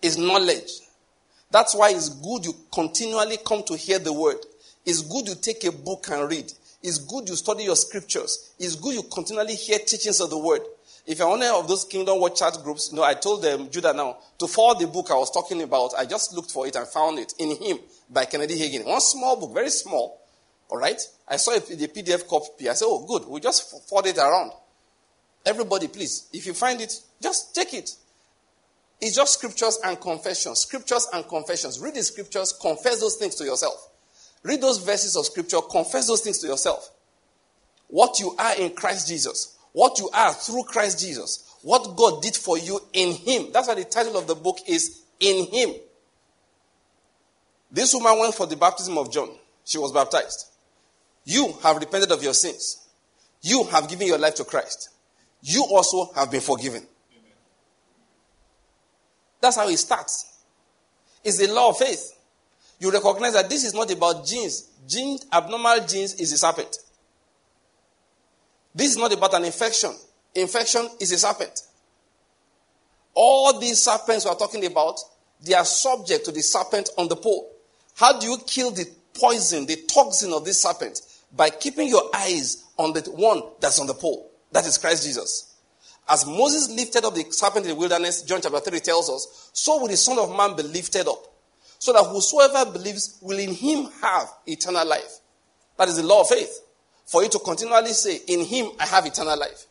Is 0.00 0.18
knowledge. 0.18 0.70
That's 1.50 1.74
why 1.74 1.90
it's 1.90 2.08
good 2.08 2.44
you 2.46 2.54
continually 2.72 3.38
come 3.44 3.62
to 3.64 3.76
hear 3.76 3.98
the 3.98 4.12
word. 4.12 4.38
It's 4.84 5.02
good 5.02 5.28
you 5.28 5.34
take 5.34 5.64
a 5.64 5.72
book 5.72 6.08
and 6.10 6.28
read. 6.28 6.52
It's 6.82 6.98
good 6.98 7.28
you 7.28 7.36
study 7.36 7.64
your 7.64 7.76
scriptures. 7.76 8.54
It's 8.58 8.74
good 8.74 8.94
you 8.94 9.02
continually 9.04 9.54
hear 9.54 9.78
teachings 9.78 10.20
of 10.20 10.30
the 10.30 10.38
word. 10.38 10.62
If 11.06 11.18
you're 11.18 11.28
one 11.28 11.42
of 11.42 11.66
those 11.66 11.84
Kingdom 11.84 12.20
Watch 12.20 12.38
chat 12.38 12.58
groups, 12.62 12.90
you 12.90 12.96
know, 12.96 13.04
I 13.04 13.14
told 13.14 13.42
them, 13.42 13.70
Judah 13.70 13.92
now, 13.92 14.18
to 14.38 14.46
forward 14.46 14.78
the 14.78 14.86
book 14.86 15.10
I 15.10 15.14
was 15.14 15.30
talking 15.30 15.60
about, 15.62 15.94
I 15.98 16.04
just 16.04 16.32
looked 16.32 16.50
for 16.50 16.66
it 16.66 16.76
and 16.76 16.86
found 16.86 17.18
it 17.18 17.32
in 17.38 17.56
Him 17.56 17.78
by 18.08 18.24
Kenneth 18.24 18.50
Hagin. 18.50 18.84
One 18.84 19.00
small 19.00 19.36
book, 19.36 19.52
very 19.52 19.70
small. 19.70 20.20
All 20.68 20.78
right? 20.78 21.00
I 21.26 21.36
saw 21.36 21.52
it, 21.52 21.70
in 21.70 21.78
the 21.78 21.88
PDF 21.88 22.26
copy. 22.28 22.68
I 22.68 22.74
said, 22.74 22.86
oh, 22.88 23.04
good. 23.04 23.28
We 23.28 23.40
just 23.40 23.88
forward 23.88 24.06
it 24.06 24.18
around. 24.18 24.52
Everybody, 25.44 25.88
please, 25.88 26.28
if 26.32 26.46
you 26.46 26.54
find 26.54 26.80
it, 26.80 26.92
just 27.20 27.54
take 27.54 27.74
it. 27.74 27.90
It's 29.00 29.16
just 29.16 29.34
scriptures 29.34 29.80
and 29.84 30.00
confessions. 30.00 30.60
Scriptures 30.60 31.08
and 31.12 31.26
confessions. 31.26 31.80
Read 31.80 31.94
the 31.94 32.02
scriptures, 32.02 32.52
confess 32.52 33.00
those 33.00 33.16
things 33.16 33.34
to 33.36 33.44
yourself. 33.44 33.91
Read 34.42 34.60
those 34.60 34.78
verses 34.78 35.16
of 35.16 35.26
scripture, 35.26 35.60
confess 35.60 36.08
those 36.08 36.20
things 36.20 36.38
to 36.38 36.46
yourself. 36.46 36.90
What 37.88 38.18
you 38.18 38.34
are 38.38 38.56
in 38.56 38.74
Christ 38.74 39.08
Jesus, 39.08 39.56
what 39.72 39.98
you 39.98 40.08
are 40.10 40.32
through 40.32 40.64
Christ 40.64 41.00
Jesus, 41.00 41.56
what 41.62 41.96
God 41.96 42.22
did 42.22 42.34
for 42.34 42.58
you 42.58 42.80
in 42.92 43.12
Him. 43.12 43.52
That's 43.52 43.68
why 43.68 43.74
the 43.74 43.84
title 43.84 44.16
of 44.16 44.26
the 44.26 44.34
book 44.34 44.58
is 44.66 45.02
In 45.20 45.46
Him. 45.46 45.74
This 47.70 47.94
woman 47.94 48.18
went 48.18 48.34
for 48.34 48.46
the 48.46 48.56
baptism 48.56 48.98
of 48.98 49.12
John. 49.12 49.30
She 49.64 49.78
was 49.78 49.92
baptized. 49.92 50.46
You 51.24 51.54
have 51.62 51.76
repented 51.76 52.10
of 52.10 52.22
your 52.22 52.34
sins. 52.34 52.88
You 53.42 53.64
have 53.64 53.88
given 53.88 54.06
your 54.06 54.18
life 54.18 54.34
to 54.36 54.44
Christ. 54.44 54.90
You 55.42 55.64
also 55.70 56.12
have 56.14 56.30
been 56.30 56.40
forgiven. 56.40 56.86
That's 59.40 59.56
how 59.56 59.68
it 59.68 59.76
starts. 59.76 60.40
It's 61.24 61.38
the 61.38 61.52
law 61.52 61.70
of 61.70 61.78
faith 61.78 62.12
you 62.82 62.90
recognize 62.90 63.34
that 63.34 63.48
this 63.48 63.62
is 63.62 63.74
not 63.74 63.92
about 63.92 64.26
genes. 64.26 64.68
Genes, 64.88 65.24
abnormal 65.32 65.86
genes 65.86 66.14
is 66.14 66.32
a 66.32 66.36
serpent. 66.36 66.78
This 68.74 68.90
is 68.90 68.96
not 68.96 69.12
about 69.12 69.34
an 69.34 69.44
infection. 69.44 69.92
Infection 70.34 70.88
is 70.98 71.12
a 71.12 71.18
serpent. 71.18 71.62
All 73.14 73.60
these 73.60 73.80
serpents 73.80 74.24
we 74.24 74.32
are 74.32 74.36
talking 74.36 74.66
about, 74.66 74.98
they 75.44 75.54
are 75.54 75.64
subject 75.64 76.24
to 76.24 76.32
the 76.32 76.42
serpent 76.42 76.90
on 76.98 77.06
the 77.06 77.14
pole. 77.14 77.52
How 77.94 78.18
do 78.18 78.26
you 78.26 78.36
kill 78.48 78.72
the 78.72 78.86
poison, 79.14 79.64
the 79.66 79.76
toxin 79.86 80.32
of 80.32 80.44
this 80.44 80.60
serpent? 80.60 81.02
By 81.36 81.50
keeping 81.50 81.86
your 81.86 82.10
eyes 82.12 82.64
on 82.78 82.94
the 82.94 83.02
one 83.12 83.42
that's 83.60 83.78
on 83.78 83.86
the 83.86 83.94
pole. 83.94 84.28
That 84.50 84.66
is 84.66 84.76
Christ 84.76 85.04
Jesus. 85.04 85.54
As 86.08 86.26
Moses 86.26 86.68
lifted 86.68 87.04
up 87.04 87.14
the 87.14 87.30
serpent 87.30 87.64
in 87.64 87.70
the 87.70 87.76
wilderness, 87.76 88.22
John 88.22 88.40
chapter 88.42 88.58
3 88.58 88.80
tells 88.80 89.08
us, 89.08 89.50
so 89.52 89.80
will 89.80 89.86
the 89.86 89.96
Son 89.96 90.18
of 90.18 90.36
Man 90.36 90.56
be 90.56 90.64
lifted 90.64 91.06
up 91.06 91.28
so 91.82 91.92
that 91.92 92.04
whosoever 92.04 92.70
believes 92.70 93.18
will 93.20 93.40
in 93.40 93.52
him 93.52 93.88
have 94.00 94.32
eternal 94.46 94.86
life. 94.86 95.18
That 95.76 95.88
is 95.88 95.96
the 95.96 96.04
law 96.04 96.20
of 96.20 96.28
faith. 96.28 96.60
For 97.06 97.24
you 97.24 97.28
to 97.30 97.40
continually 97.40 97.92
say, 97.92 98.20
In 98.28 98.44
him 98.44 98.70
I 98.78 98.86
have 98.86 99.04
eternal 99.04 99.36
life. 99.36 99.66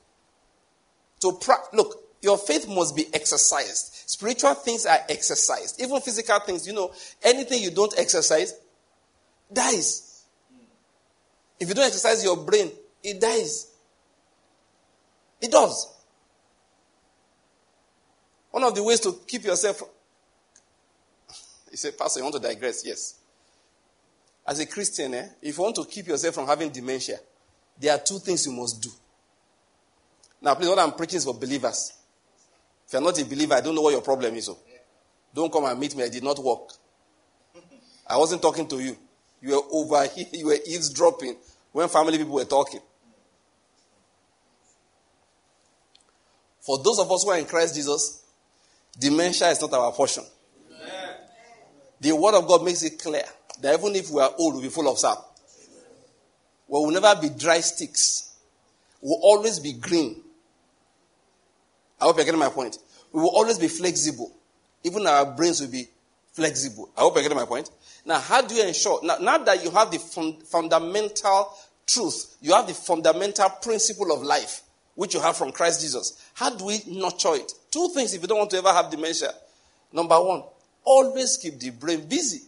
To 1.22 1.32
pra- 1.40 1.64
look, 1.72 2.04
your 2.22 2.38
faith 2.38 2.68
must 2.68 2.98
be 2.98 3.06
exercised. 3.14 3.94
Spiritual 4.08 4.56
things 4.56 4.86
are 4.86 5.00
exercised. 5.08 5.82
Even 5.82 6.02
physical 6.02 6.38
things, 6.42 6.68
you 6.68 6.74
know, 6.74 6.92
anything 7.24 7.64
you 7.64 7.72
don't 7.72 7.98
exercise 7.98 8.56
dies. 9.54 10.26
If 11.62 11.70
you 11.70 11.76
don't 11.76 11.86
exercise 11.86 12.22
your 12.26 12.36
brain, 12.36 12.72
it 13.02 13.22
dies. 13.22 13.72
It 15.40 15.50
does. 15.50 15.88
One 18.50 18.66
of 18.66 18.76
the 18.76 18.84
ways 18.84 19.00
to 19.00 19.18
keep 19.26 19.46
yourself. 19.46 19.82
You 21.72 21.78
said, 21.78 21.98
Pastor, 21.98 22.20
you 22.20 22.26
want 22.26 22.36
to 22.36 22.42
digress? 22.42 22.86
Yes. 22.86 23.16
As 24.46 24.60
a 24.60 24.66
Christian, 24.66 25.14
eh, 25.14 25.28
if 25.42 25.58
you 25.58 25.64
want 25.64 25.76
to 25.76 25.86
keep 25.86 26.08
yourself 26.08 26.36
from 26.36 26.46
having 26.46 26.70
dementia, 26.70 27.18
there 27.80 27.94
are 27.94 28.00
two 28.00 28.20
things 28.20 28.46
you 28.46 28.52
must 28.52 28.82
do. 28.82 28.90
Now, 30.42 30.56
please, 30.56 30.68
what 30.68 30.80
I'm 30.80 30.92
preaching 30.92 31.18
is 31.18 31.26
for 31.26 31.34
believers. 31.34 31.94
If 32.86 32.94
you're 32.94 33.02
not 33.02 33.20
a 33.20 33.26
believer, 33.26 33.54
I 33.54 33.62
don't 33.62 33.74
know 33.74 33.82
what 33.82 33.92
your 33.92 34.02
problem 34.02 34.36
is. 34.36 34.46
So. 34.46 34.58
Oh. 34.60 34.72
Don't 35.34 35.52
come 35.52 35.66
and 35.66 35.80
meet 35.80 35.96
me. 35.96 36.04
I 36.04 36.10
did 36.10 36.24
not 36.24 36.38
work. 36.40 36.74
I 38.06 38.18
wasn't 38.18 38.42
talking 38.42 38.68
to 38.68 38.80
you. 38.80 38.98
You 39.42 39.56
were 39.56 39.64
over 39.72 40.06
here. 40.08 40.26
You 40.34 40.48
were 40.48 40.58
eavesdropping 40.66 41.38
when 41.72 41.88
family 41.88 42.18
people 42.18 42.34
were 42.34 42.46
talking. 42.46 42.82
For 46.60 46.78
those 46.84 47.00
of 47.00 47.12
us 47.12 47.24
who 47.24 47.30
are 47.30 47.40
in 47.40 47.46
Christ 47.46 47.76
Jesus, 47.76 48.24
dementia 49.00 49.48
is 49.50 49.62
not 49.62 49.74
our 49.74 49.92
portion. 49.94 50.24
The 52.02 52.16
Word 52.16 52.36
of 52.36 52.48
God 52.48 52.64
makes 52.64 52.84
it 52.84 53.02
clear 53.02 53.24
that 53.62 53.80
even 53.80 53.96
if 53.96 54.10
we 54.10 54.22
are 54.22 54.32
old, 54.38 54.56
we'll 54.56 54.64
be 54.64 54.70
full 54.70 54.90
of 54.90 54.98
sap. 54.98 55.20
We 56.68 56.80
will 56.80 56.92
never 56.92 57.20
be 57.22 57.30
dry 57.30 57.60
sticks. 57.60 58.34
We'll 59.02 59.20
always 59.22 59.60
be 59.60 59.74
green. 59.74 60.22
I 62.00 62.06
hope 62.06 62.16
you're 62.18 62.26
getting 62.26 62.40
my 62.40 62.50
point. 62.50 62.78
We 63.12 63.22
will 63.22 63.30
always 63.30 63.60
be 63.60 63.68
flexible. 63.68 64.32
Even 64.84 65.06
our 65.06 65.26
brains 65.26 65.62
will 65.62 65.70
be 65.70 65.88
flexible. 66.32 66.90
I 66.98 67.02
hope 67.02 67.16
you're 67.16 67.24
getting 67.24 67.38
my 67.38 67.46
point. 67.46 67.70
Now, 68.06 68.20
how 68.20 68.42
do 68.42 68.56
you 68.56 68.66
ensure? 68.66 69.00
Now, 69.04 69.18
now 69.18 69.38
that 69.40 69.64
you 69.64 69.70
have 69.70 69.92
the 69.92 70.00
fun- 70.00 70.42
fundamental 70.42 71.54
truth, 71.86 72.38
you 72.42 72.54
have 72.54 72.68
the 72.68 72.74
fundamental 72.74 73.50
principle 73.62 74.12
of 74.12 74.24
life, 74.24 74.62
which 74.96 75.14
you 75.14 75.20
have 75.20 75.38
from 75.38 75.52
Christ 75.52 75.82
Jesus. 75.82 76.24
How 76.34 76.50
do 76.50 76.66
we 76.66 76.80
nurture 76.88 77.36
it? 77.36 77.52
Two 77.70 77.90
things 77.94 78.14
if 78.14 78.22
you 78.22 78.28
don't 78.28 78.40
want 78.40 78.50
to 78.52 78.58
ever 78.58 78.72
have 78.72 78.90
dementia. 78.90 79.34
Number 79.94 80.20
one, 80.24 80.44
always 80.92 81.38
keep 81.38 81.60
the 81.60 81.70
brain 81.70 82.08
busy. 82.08 82.42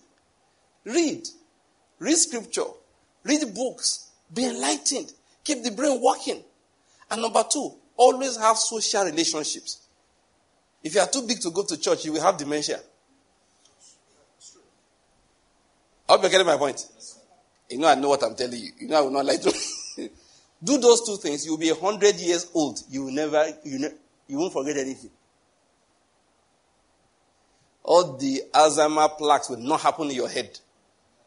Read. 0.84 1.28
Read 2.00 2.16
scripture. 2.16 2.66
Read 3.24 3.54
books. 3.54 4.10
Be 4.34 4.46
enlightened. 4.46 5.14
Keep 5.44 5.64
the 5.64 5.72
brain 5.72 6.02
working. 6.02 6.44
And 7.10 7.22
number 7.22 7.44
two, 7.50 7.72
always 7.96 8.36
have 8.38 8.58
social 8.58 9.06
relationships. 9.06 9.80
If 10.84 10.96
you 10.96 11.02
are 11.02 11.08
too 11.08 11.26
big 11.26 11.40
to 11.42 11.52
go 11.52 11.64
to 11.64 11.80
church, 11.80 12.04
you 12.04 12.14
will 12.14 12.22
have 12.22 12.38
dementia. 12.38 12.80
I 16.10 16.14
hope 16.14 16.22
you're 16.22 16.32
getting 16.32 16.48
my 16.48 16.58
point. 16.58 16.86
You 17.70 17.80
know, 17.80 17.88
I 17.88 17.96
know 17.96 18.10
what 18.10 18.24
I'm 18.24 18.36
telling 18.36 18.60
you. 18.60 18.72
You 18.80 18.88
know, 18.90 18.98
I 18.98 19.02
will 19.02 19.12
not 19.12 19.26
like 19.26 19.42
to. 19.42 19.54
Do 20.64 20.78
those 20.78 21.06
two 21.06 21.18
things, 21.18 21.46
you'll 21.46 21.58
be 21.58 21.72
100 21.72 22.16
years 22.16 22.50
old. 22.54 22.80
You 22.90 23.06
will 23.06 23.12
never, 23.12 23.48
you, 23.66 23.80
ne- 23.80 23.98
you 24.28 24.38
won't 24.38 24.54
forget 24.54 24.78
anything. 24.78 25.10
All 27.84 28.18
the 28.18 28.44
Alzheimer 28.54 29.18
plaques 29.18 29.50
will 29.50 29.58
not 29.58 29.82
happen 29.82 30.10
in 30.10 30.16
your 30.16 30.30
head. 30.30 30.58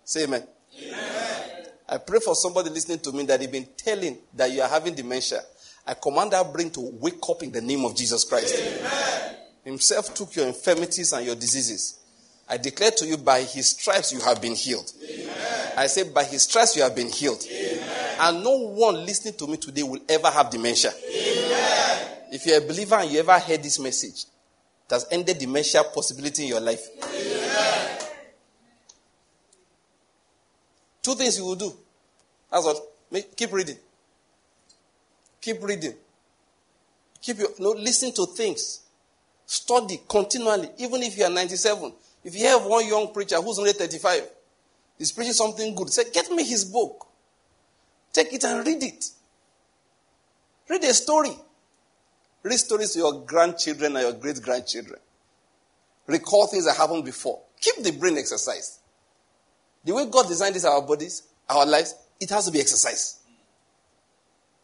Say 0.04 0.24
amen. 0.24 0.46
amen. 0.82 1.66
I 1.88 1.98
pray 1.98 2.18
for 2.18 2.34
somebody 2.34 2.70
listening 2.70 2.98
to 3.00 3.12
me 3.12 3.24
that 3.26 3.38
they've 3.40 3.50
been 3.50 3.68
telling 3.76 4.18
that 4.34 4.50
you 4.50 4.62
are 4.62 4.68
having 4.68 4.94
dementia. 4.94 5.40
I 5.86 5.94
command 5.94 6.32
that 6.32 6.52
brain 6.52 6.70
to 6.70 6.80
wake 6.80 7.22
up 7.28 7.42
in 7.42 7.52
the 7.52 7.60
name 7.60 7.84
of 7.84 7.94
Jesus 7.94 8.24
Christ. 8.24 8.56
Amen. 8.58 9.36
Himself 9.64 10.14
took 10.14 10.34
your 10.34 10.46
infirmities 10.46 11.12
and 11.12 11.26
your 11.26 11.34
diseases. 11.34 12.00
I 12.48 12.56
declare 12.56 12.92
to 12.92 13.06
you, 13.06 13.16
by 13.16 13.42
his 13.42 13.70
stripes 13.70 14.12
you 14.12 14.20
have 14.20 14.40
been 14.40 14.54
healed. 14.54 14.90
Amen. 15.02 15.72
I 15.76 15.86
say, 15.88 16.04
by 16.04 16.24
his 16.24 16.42
stripes 16.42 16.76
you 16.76 16.82
have 16.82 16.94
been 16.94 17.08
healed. 17.08 17.44
Amen. 17.50 18.16
And 18.20 18.44
no 18.44 18.56
one 18.56 19.04
listening 19.04 19.34
to 19.34 19.46
me 19.46 19.56
today 19.56 19.82
will 19.82 20.00
ever 20.08 20.28
have 20.28 20.50
dementia. 20.50 20.90
Amen. 20.90 22.08
If 22.32 22.46
you're 22.46 22.58
a 22.58 22.66
believer 22.66 22.94
and 22.96 23.10
you 23.10 23.18
ever 23.20 23.38
heard 23.38 23.62
this 23.62 23.78
message, 23.78 24.26
it 24.88 24.92
has 24.94 25.06
ended 25.10 25.38
dementia 25.38 25.82
possibility 25.82 26.44
in 26.44 26.48
your 26.48 26.60
life. 26.60 26.86
Two 31.02 31.14
things 31.14 31.38
you 31.38 31.44
will 31.44 31.56
do. 31.56 31.72
That's 32.50 32.64
what. 32.64 33.36
Keep 33.36 33.52
reading. 33.52 33.76
Keep 35.40 35.62
reading. 35.62 35.94
Keep 37.20 37.38
your 37.38 37.48
no 37.58 37.70
listen 37.70 38.12
to 38.12 38.26
things. 38.26 38.82
Study 39.44 40.00
continually, 40.08 40.68
even 40.78 41.02
if 41.02 41.16
you 41.16 41.24
are 41.24 41.30
97. 41.30 41.92
If 42.24 42.36
you 42.36 42.46
have 42.46 42.64
one 42.64 42.86
young 42.86 43.12
preacher 43.12 43.40
who's 43.40 43.58
only 43.60 43.72
35, 43.72 44.28
he's 44.98 45.12
preaching 45.12 45.32
something 45.32 45.74
good, 45.74 45.90
say, 45.90 46.10
Get 46.12 46.30
me 46.32 46.42
his 46.42 46.64
book. 46.64 47.06
Take 48.12 48.32
it 48.32 48.42
and 48.42 48.66
read 48.66 48.82
it. 48.82 49.04
Read 50.68 50.82
a 50.82 50.94
story. 50.94 51.30
Read 52.46 52.58
stories 52.58 52.92
to 52.92 53.00
your 53.00 53.22
grandchildren 53.22 53.96
and 53.96 54.04
your 54.04 54.12
great 54.12 54.40
grandchildren. 54.40 55.00
Recall 56.06 56.46
things 56.46 56.64
that 56.64 56.76
happened 56.76 57.04
before. 57.04 57.40
Keep 57.60 57.82
the 57.82 57.90
brain 57.90 58.16
exercised. 58.16 58.78
The 59.84 59.92
way 59.92 60.06
God 60.06 60.28
designed 60.28 60.54
this 60.54 60.64
our 60.64 60.80
bodies, 60.80 61.24
our 61.48 61.66
lives, 61.66 61.96
it 62.20 62.30
has 62.30 62.46
to 62.46 62.52
be 62.52 62.60
exercised. 62.60 63.18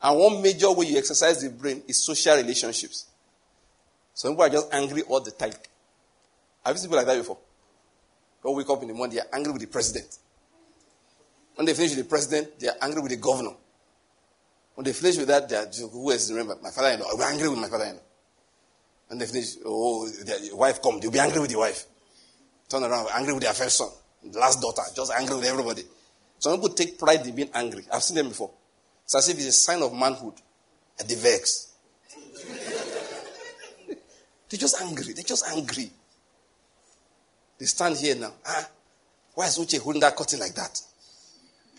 And 0.00 0.16
one 0.16 0.40
major 0.40 0.70
way 0.70 0.86
you 0.86 0.96
exercise 0.96 1.42
the 1.42 1.50
brain 1.50 1.82
is 1.88 2.04
social 2.04 2.36
relationships. 2.36 3.06
Some 4.14 4.34
people 4.34 4.44
are 4.44 4.50
just 4.50 4.72
angry 4.72 5.02
all 5.02 5.20
the 5.20 5.32
time. 5.32 5.54
Have 6.64 6.76
you 6.76 6.78
seen 6.78 6.88
people 6.88 6.98
like 6.98 7.06
that 7.06 7.18
before? 7.18 7.38
They 8.44 8.52
wake 8.52 8.70
up 8.70 8.80
in 8.82 8.88
the 8.88 8.94
morning, 8.94 9.16
they 9.16 9.22
are 9.22 9.34
angry 9.34 9.54
with 9.54 9.62
the 9.62 9.66
president. 9.66 10.18
When 11.56 11.66
they 11.66 11.74
finish 11.74 11.96
with 11.96 12.04
the 12.04 12.08
president, 12.08 12.60
they 12.60 12.68
are 12.68 12.76
angry 12.80 13.02
with 13.02 13.10
the 13.10 13.16
governor. 13.16 13.54
When 14.74 14.84
they 14.84 14.92
finish 14.92 15.18
with 15.18 15.28
that, 15.28 15.48
they 15.48 15.56
are 15.56 15.66
who 15.66 16.10
else 16.10 16.30
remember? 16.30 16.56
My 16.62 16.70
father-in-law. 16.70 17.06
I'll 17.08 17.16
be 17.16 17.24
angry 17.24 17.48
with 17.48 17.58
my 17.58 17.68
father-in-law. 17.68 18.00
And 19.10 19.20
they 19.20 19.26
finish, 19.26 19.56
oh, 19.64 20.08
their 20.08 20.56
wife 20.56 20.80
come, 20.80 20.98
they'll 20.98 21.10
be 21.10 21.18
angry 21.18 21.40
with 21.40 21.50
the 21.50 21.58
wife. 21.58 21.84
Turn 22.68 22.82
around, 22.82 23.08
angry 23.12 23.34
with 23.34 23.42
their 23.42 23.52
first 23.52 23.76
son. 23.76 23.90
Last 24.32 24.62
daughter, 24.62 24.82
just 24.94 25.12
angry 25.12 25.36
with 25.36 25.44
everybody. 25.44 25.82
Some 26.38 26.54
people 26.54 26.70
take 26.70 26.98
pride 26.98 27.26
in 27.26 27.34
being 27.34 27.50
angry. 27.54 27.84
I've 27.92 28.02
seen 28.02 28.16
them 28.16 28.28
before. 28.28 28.50
It's 29.04 29.14
as 29.14 29.28
if 29.28 29.36
it's 29.36 29.46
a 29.46 29.52
sign 29.52 29.82
of 29.82 29.92
manhood. 29.92 30.34
And 30.98 31.08
they 31.08 31.14
vex. 31.14 31.74
They're 34.48 34.58
just 34.58 34.80
angry. 34.80 35.12
They're 35.12 35.24
just 35.24 35.46
angry. 35.48 35.90
They 37.58 37.66
stand 37.66 37.96
here 37.96 38.16
now. 38.16 38.32
Ah, 38.46 38.68
why 39.34 39.46
is 39.46 39.58
Uche 39.58 39.78
holding 39.78 40.00
that 40.00 40.16
curtain 40.16 40.40
like 40.40 40.54
that? 40.54 40.80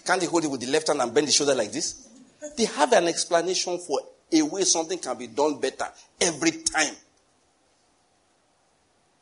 Can't 0.05 0.21
they 0.21 0.27
hold 0.27 0.43
it 0.43 0.51
with 0.51 0.61
the 0.61 0.67
left 0.67 0.87
hand 0.87 1.01
and 1.01 1.13
bend 1.13 1.27
the 1.27 1.31
shoulder 1.31 1.55
like 1.55 1.71
this? 1.71 2.07
They 2.57 2.65
have 2.65 2.91
an 2.93 3.07
explanation 3.07 3.77
for 3.79 3.99
a 4.31 4.41
way 4.41 4.63
something 4.63 4.99
can 4.99 5.17
be 5.17 5.27
done 5.27 5.59
better 5.59 5.85
every 6.19 6.51
time. 6.51 6.93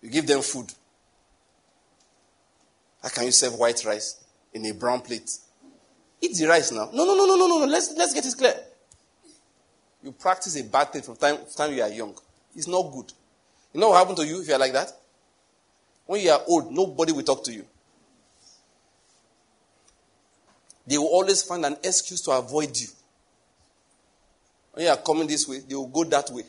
You 0.01 0.09
give 0.09 0.25
them 0.27 0.41
food. 0.41 0.71
How 3.01 3.09
can 3.09 3.25
you 3.25 3.31
serve 3.31 3.55
white 3.55 3.83
rice 3.85 4.23
in 4.53 4.65
a 4.65 4.73
brown 4.73 5.01
plate? 5.01 5.29
Eat 6.21 6.37
the 6.37 6.47
rice 6.47 6.71
now. 6.71 6.89
No, 6.93 7.05
no, 7.05 7.15
no, 7.15 7.25
no, 7.25 7.35
no, 7.35 7.59
no. 7.59 7.65
Let's, 7.65 7.93
let's 7.97 8.13
get 8.13 8.25
it 8.25 8.37
clear. 8.37 8.55
You 10.03 10.11
practice 10.11 10.59
a 10.59 10.63
bad 10.63 10.91
thing 10.91 11.01
from 11.01 11.15
time, 11.15 11.37
from 11.37 11.47
time 11.55 11.73
you 11.73 11.81
are 11.81 11.89
young. 11.89 12.15
It's 12.55 12.67
not 12.67 12.91
good. 12.91 13.11
You 13.73 13.79
know 13.79 13.89
what 13.89 13.97
happened 13.99 14.17
to 14.17 14.25
you 14.25 14.41
if 14.41 14.47
you 14.47 14.53
are 14.53 14.59
like 14.59 14.73
that? 14.73 14.91
When 16.05 16.21
you 16.21 16.31
are 16.31 16.41
old, 16.47 16.71
nobody 16.71 17.11
will 17.11 17.23
talk 17.23 17.43
to 17.45 17.53
you. 17.53 17.65
They 20.85 20.97
will 20.97 21.07
always 21.07 21.43
find 21.43 21.65
an 21.65 21.77
excuse 21.83 22.21
to 22.23 22.31
avoid 22.31 22.77
you. 22.77 22.87
When 24.73 24.85
you 24.85 24.91
are 24.91 24.97
coming 24.97 25.27
this 25.27 25.47
way, 25.47 25.59
they 25.67 25.75
will 25.75 25.87
go 25.87 26.03
that 26.05 26.29
way. 26.29 26.43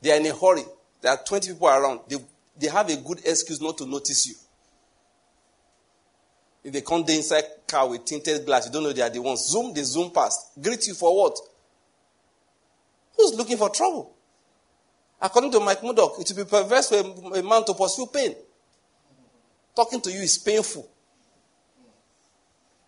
They 0.00 0.12
are 0.12 0.20
in 0.20 0.26
a 0.26 0.34
hurry. 0.34 0.62
There 1.00 1.12
are 1.12 1.18
20 1.24 1.52
people 1.52 1.68
around. 1.68 2.00
They, 2.08 2.16
they 2.58 2.68
have 2.68 2.88
a 2.90 2.96
good 2.96 3.20
excuse 3.24 3.60
not 3.60 3.78
to 3.78 3.86
notice 3.86 4.26
you. 4.26 4.34
If 6.64 6.72
they 6.72 6.80
come 6.80 7.04
inside 7.08 7.44
car 7.68 7.88
with 7.88 8.04
tinted 8.04 8.44
glass, 8.44 8.66
you 8.66 8.72
don't 8.72 8.82
know 8.82 8.92
they 8.92 9.02
are 9.02 9.10
the 9.10 9.22
ones. 9.22 9.46
Zoom, 9.46 9.72
they 9.72 9.82
zoom 9.82 10.10
past. 10.10 10.50
Greet 10.60 10.86
you 10.88 10.94
for 10.94 11.16
what? 11.16 11.38
Who's 13.16 13.34
looking 13.34 13.56
for 13.56 13.70
trouble? 13.70 14.12
According 15.20 15.52
to 15.52 15.60
Mike 15.60 15.82
Murdock, 15.82 16.16
it 16.18 16.28
will 16.28 16.44
be 16.44 16.50
perverse 16.50 16.88
for 16.88 17.38
a 17.38 17.42
man 17.42 17.64
to 17.64 17.74
pursue 17.74 18.06
pain. 18.12 18.34
Talking 19.74 20.00
to 20.00 20.10
you 20.10 20.20
is 20.20 20.38
painful. 20.38 20.88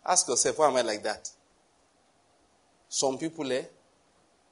Ask 0.05 0.27
yourself, 0.29 0.59
why 0.59 0.69
am 0.69 0.77
I 0.77 0.83
like 0.83 1.03
that? 1.05 1.31
Some 2.89 3.19
people, 3.19 3.51
eh, 3.53 3.63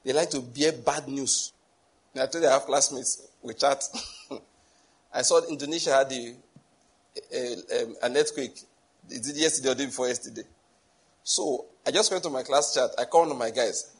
they 0.05 0.13
like 0.13 0.31
to 0.31 0.41
bear 0.41 0.73
bad 0.73 1.09
news. 1.09 1.53
I 2.15 2.27
told 2.27 2.45
you 2.45 2.49
I 2.49 2.53
have 2.53 2.63
classmates, 2.63 3.29
we 3.43 3.55
chat. 3.55 3.83
I 5.13 5.23
saw 5.23 5.41
Indonesia 5.49 5.93
had 5.93 6.13
a, 6.13 6.35
a, 7.33 7.83
um, 7.83 7.97
an 8.03 8.17
earthquake. 8.17 8.59
It 9.11 9.23
did 9.23 9.37
yesterday 9.37 9.71
or 9.71 9.75
day 9.75 9.87
before 9.87 10.09
yesterday. 10.09 10.43
So 11.23 11.67
I 11.87 11.91
just 11.91 12.11
went 12.11 12.23
to 12.25 12.31
my 12.31 12.43
class 12.43 12.75
chat. 12.75 12.91
I 12.99 13.05
called 13.05 13.31
on 13.31 13.39
my 13.39 13.51
guys. 13.51 13.91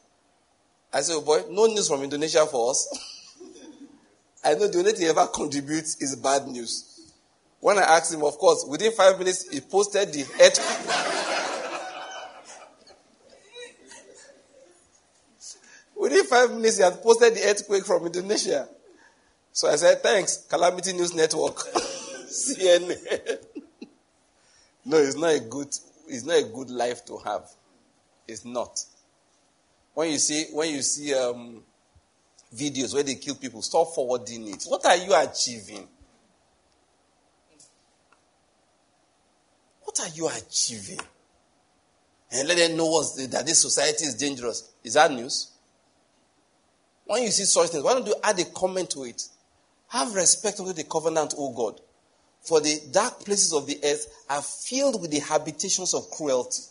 I 0.93 1.01
said, 1.01 1.15
oh 1.15 1.21
boy, 1.21 1.41
no 1.49 1.65
news 1.65 1.87
from 1.87 2.03
Indonesia 2.03 2.45
for 2.45 2.71
us. 2.71 2.87
I 4.43 4.53
know 4.53 4.67
the 4.67 4.79
only 4.79 4.91
thing 4.93 5.01
he 5.01 5.07
ever 5.07 5.27
contributes 5.27 6.01
is 6.01 6.15
bad 6.15 6.47
news. 6.47 7.11
When 7.59 7.77
I 7.77 7.81
asked 7.81 8.13
him, 8.13 8.23
of 8.23 8.37
course, 8.37 8.65
within 8.67 8.91
five 8.91 9.17
minutes, 9.17 9.49
he 9.49 9.59
posted 9.61 10.13
the 10.13 10.21
earthquake. 10.39 11.06
Within 15.99 16.25
five 16.25 16.51
minutes, 16.51 16.77
he 16.77 16.83
had 16.83 17.01
posted 17.01 17.35
the 17.35 17.43
earthquake 17.43 17.85
from 17.85 18.05
Indonesia. 18.05 18.67
So 19.51 19.67
I 19.69 19.75
said, 19.75 20.03
thanks, 20.03 20.45
Calamity 20.49 20.93
News 20.93 21.13
Network, 21.13 21.55
CNN. 22.27 22.95
no, 24.85 24.97
it's 24.97 25.15
not 25.15 25.33
a 25.33 25.39
good, 25.39 25.69
it's 26.07 26.25
not 26.25 26.37
a 26.37 26.43
good 26.43 26.69
life 26.69 27.03
to 27.05 27.17
have. 27.17 27.49
It's 28.27 28.45
not. 28.45 28.79
When 29.93 30.11
you 30.11 30.17
see, 30.19 30.45
when 30.51 30.73
you 30.75 30.81
see 30.83 31.13
um, 31.15 31.63
videos 32.55 32.93
where 32.93 33.03
they 33.03 33.15
kill 33.15 33.35
people, 33.35 33.61
stop 33.61 33.95
forwarding 33.95 34.47
it. 34.47 34.63
What 34.67 34.85
are 34.85 34.97
you 34.97 35.15
achieving? 35.15 35.87
What 39.83 39.99
are 40.01 40.09
you 40.09 40.29
achieving? 40.29 40.99
And 42.31 42.47
let 42.47 42.57
them 42.57 42.77
know 42.77 43.01
the, 43.15 43.27
that 43.31 43.45
this 43.45 43.61
society 43.61 44.05
is 44.05 44.15
dangerous. 44.15 44.71
Is 44.83 44.93
that 44.93 45.11
news? 45.11 45.51
When 47.07 47.23
you 47.23 47.31
see 47.31 47.45
such 47.45 47.69
things, 47.69 47.83
why 47.83 47.93
don't 47.93 48.05
you 48.05 48.15
add 48.23 48.39
a 48.39 48.45
comment 48.45 48.89
to 48.91 49.03
it? 49.05 49.23
Have 49.89 50.13
respect 50.13 50.59
unto 50.59 50.73
the 50.73 50.83
covenant, 50.83 51.33
O 51.37 51.51
God. 51.53 51.79
For 52.41 52.59
the 52.59 52.81
dark 52.91 53.23
places 53.25 53.53
of 53.53 53.65
the 53.65 53.79
earth 53.83 54.25
are 54.29 54.41
filled 54.41 55.01
with 55.01 55.11
the 55.11 55.19
habitations 55.19 55.93
of 55.93 56.09
cruelty. 56.11 56.61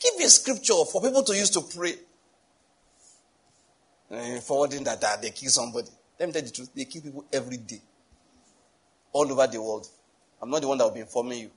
Give 0.00 0.16
me 0.16 0.24
a 0.24 0.28
scripture 0.30 0.72
for 0.90 1.02
people 1.02 1.22
to 1.22 1.36
use 1.36 1.50
to 1.50 1.60
pray. 1.60 1.94
Uh, 4.10 4.40
forwarding 4.40 4.82
that, 4.84 5.00
that 5.00 5.22
they 5.22 5.30
kill 5.30 5.50
somebody. 5.50 5.88
Let 6.18 6.26
me 6.28 6.32
tell 6.32 6.42
you 6.42 6.48
the 6.48 6.54
truth. 6.54 6.70
They 6.74 6.84
kill 6.86 7.02
people 7.02 7.24
every 7.32 7.58
day. 7.58 7.80
All 9.12 9.30
over 9.30 9.46
the 9.46 9.60
world. 9.60 9.86
I'm 10.40 10.50
not 10.50 10.62
the 10.62 10.68
one 10.68 10.78
that 10.78 10.84
will 10.84 10.94
be 10.94 11.00
informing 11.00 11.38
you. 11.38 11.50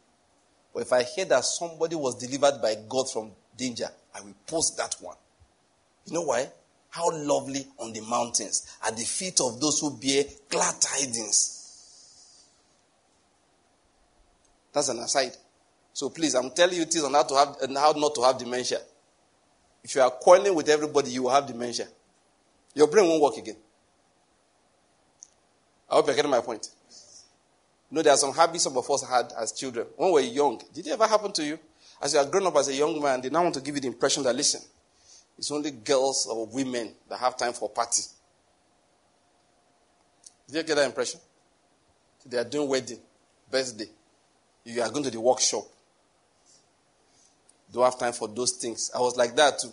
But 0.74 0.82
if 0.82 0.94
I 0.94 1.04
hear 1.04 1.26
that 1.26 1.46
somebody 1.46 1.96
was 1.96 2.16
delivered 2.16 2.62
by 2.62 2.76
God 2.88 3.10
from 3.12 3.32
danger, 3.56 3.88
I 4.14 4.22
will 4.22 4.36
post 4.46 4.78
that 4.78 4.96
one. 5.00 5.16
You 6.06 6.14
know 6.14 6.24
why? 6.24 6.50
How 6.94 7.10
lovely 7.12 7.66
on 7.80 7.92
the 7.92 8.02
mountains 8.02 8.78
at 8.86 8.96
the 8.96 9.04
feet 9.04 9.42
of 9.42 9.60
those 9.60 9.80
who 9.80 9.98
bear 9.98 10.26
glad 10.48 10.76
tidings. 10.80 12.46
That's 14.72 14.90
an 14.90 15.00
aside. 15.00 15.32
So 15.92 16.10
please, 16.10 16.36
I'm 16.36 16.52
telling 16.52 16.78
you 16.78 16.86
things 16.86 17.04
on 17.04 17.14
how 17.14 17.24
to 17.24 17.36
have 17.36 17.56
and 17.64 17.76
how 17.76 17.94
not 17.94 18.14
to 18.14 18.22
have 18.22 18.38
dementia. 18.38 18.78
If 19.84 19.96
you 19.96 20.02
are 20.02 20.12
quarreling 20.12 20.54
with 20.54 20.70
everybody, 20.70 21.10
you 21.10 21.24
will 21.24 21.32
have 21.32 21.48
dementia. 21.48 21.88
Your 22.76 22.86
brain 22.86 23.10
won't 23.10 23.24
work 23.24 23.38
again. 23.38 23.58
I 25.90 25.96
hope 25.96 26.06
you're 26.06 26.16
getting 26.16 26.30
my 26.30 26.42
point. 26.42 26.70
You 27.90 27.96
know, 27.96 28.02
there 28.04 28.14
are 28.14 28.18
some 28.18 28.34
habits 28.34 28.66
some 28.66 28.78
of 28.78 28.88
us 28.92 29.04
had 29.04 29.34
as 29.36 29.52
children. 29.52 29.88
When 29.96 30.10
we 30.10 30.14
were 30.14 30.28
young, 30.28 30.62
did 30.72 30.86
it 30.86 30.92
ever 30.92 31.08
happen 31.08 31.32
to 31.32 31.44
you? 31.44 31.58
As 32.00 32.14
you 32.14 32.20
are 32.20 32.26
grown 32.28 32.46
up 32.46 32.56
as 32.58 32.68
a 32.68 32.76
young 32.76 33.02
man, 33.02 33.20
they 33.20 33.32
now 33.32 33.42
want 33.42 33.56
to 33.56 33.62
give 33.62 33.74
you 33.74 33.82
the 33.82 33.88
impression 33.88 34.22
that, 34.24 34.36
listen, 34.36 34.62
it's 35.38 35.52
only 35.52 35.72
girls 35.72 36.28
or 36.30 36.46
women 36.48 36.94
that 37.10 37.20
have 37.20 37.38
time 37.38 37.54
for 37.54 37.70
party. 37.70 38.04
Did 40.48 40.58
you 40.58 40.64
get 40.64 40.76
that 40.76 40.86
impression? 40.86 41.20
They 42.26 42.38
are 42.38 42.44
doing 42.44 42.70
wedding, 42.70 43.00
birthday. 43.50 43.90
You 44.66 44.82
are 44.82 44.90
going 44.90 45.04
to 45.04 45.12
the 45.12 45.20
workshop. 45.20 45.64
Don't 47.72 47.84
have 47.84 48.00
time 48.00 48.14
for 48.14 48.28
those 48.28 48.52
things. 48.54 48.92
I 48.96 49.00
was 49.00 49.18
like 49.18 49.36
that 49.36 49.60
too. 49.60 49.72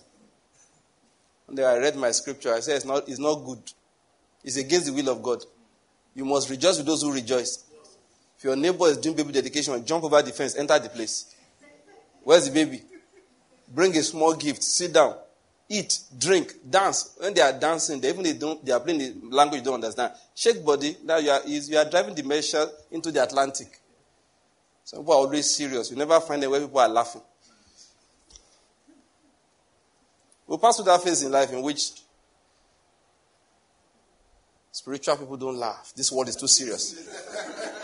And 1.48 1.58
then 1.58 1.66
I 1.66 1.78
read 1.78 1.96
my 1.96 2.10
scripture. 2.12 2.54
I 2.54 2.60
said 2.60 2.76
it's 2.76 2.84
not, 2.84 3.08
it's 3.08 3.18
not 3.18 3.34
good. 3.34 3.58
It's 4.42 4.56
against 4.56 4.86
the 4.86 4.92
will 4.92 5.10
of 5.10 5.22
God. 5.22 5.44
You 6.14 6.24
must 6.24 6.48
rejoice 6.48 6.78
with 6.78 6.86
those 6.86 7.02
who 7.02 7.12
rejoice. 7.12 7.64
If 8.38 8.44
your 8.44 8.56
neighbor 8.56 8.86
is 8.86 8.96
doing 8.96 9.14
baby 9.14 9.32
dedication, 9.32 9.84
jump 9.84 10.04
over 10.04 10.22
the 10.22 10.32
fence, 10.32 10.56
enter 10.56 10.78
the 10.78 10.88
place. 10.88 11.34
Where's 12.22 12.48
the 12.48 12.54
baby? 12.54 12.82
Bring 13.68 13.96
a 13.96 14.02
small 14.02 14.34
gift, 14.34 14.62
sit 14.62 14.92
down, 14.94 15.14
eat, 15.70 16.00
drink, 16.18 16.52
dance. 16.68 17.14
When 17.16 17.32
they 17.32 17.40
are 17.40 17.58
dancing, 17.58 18.00
they 18.00 18.10
even 18.10 18.24
they 18.24 18.32
don't 18.34 18.62
they 18.64 18.72
are 18.72 18.80
playing 18.80 18.98
the 18.98 19.14
language 19.34 19.60
you 19.60 19.64
don't 19.64 19.74
understand. 19.74 20.12
Shake 20.34 20.62
body. 20.64 20.96
Now 21.04 21.16
you 21.18 21.30
are 21.30 21.40
you 21.46 21.78
are 21.78 21.88
driving 21.88 22.14
the 22.14 22.24
measure 22.24 22.66
into 22.90 23.10
the 23.12 23.22
Atlantic. 23.22 23.78
Some 24.84 25.00
people 25.00 25.14
are 25.14 25.18
always 25.18 25.48
serious. 25.54 25.90
You 25.90 25.96
never 25.96 26.20
find 26.20 26.42
them 26.42 26.50
where 26.50 26.60
people 26.60 26.80
are 26.80 26.88
laughing. 26.88 27.22
We'll 30.46 30.58
pass 30.58 30.76
through 30.76 30.86
that 30.86 31.00
phase 31.00 31.22
in 31.22 31.30
life 31.30 31.52
in 31.52 31.62
which 31.62 31.92
spiritual 34.72 35.16
people 35.16 35.36
don't 35.36 35.56
laugh. 35.56 35.92
This 35.94 36.10
world 36.10 36.28
is 36.28 36.34
too 36.34 36.48
serious. 36.48 36.96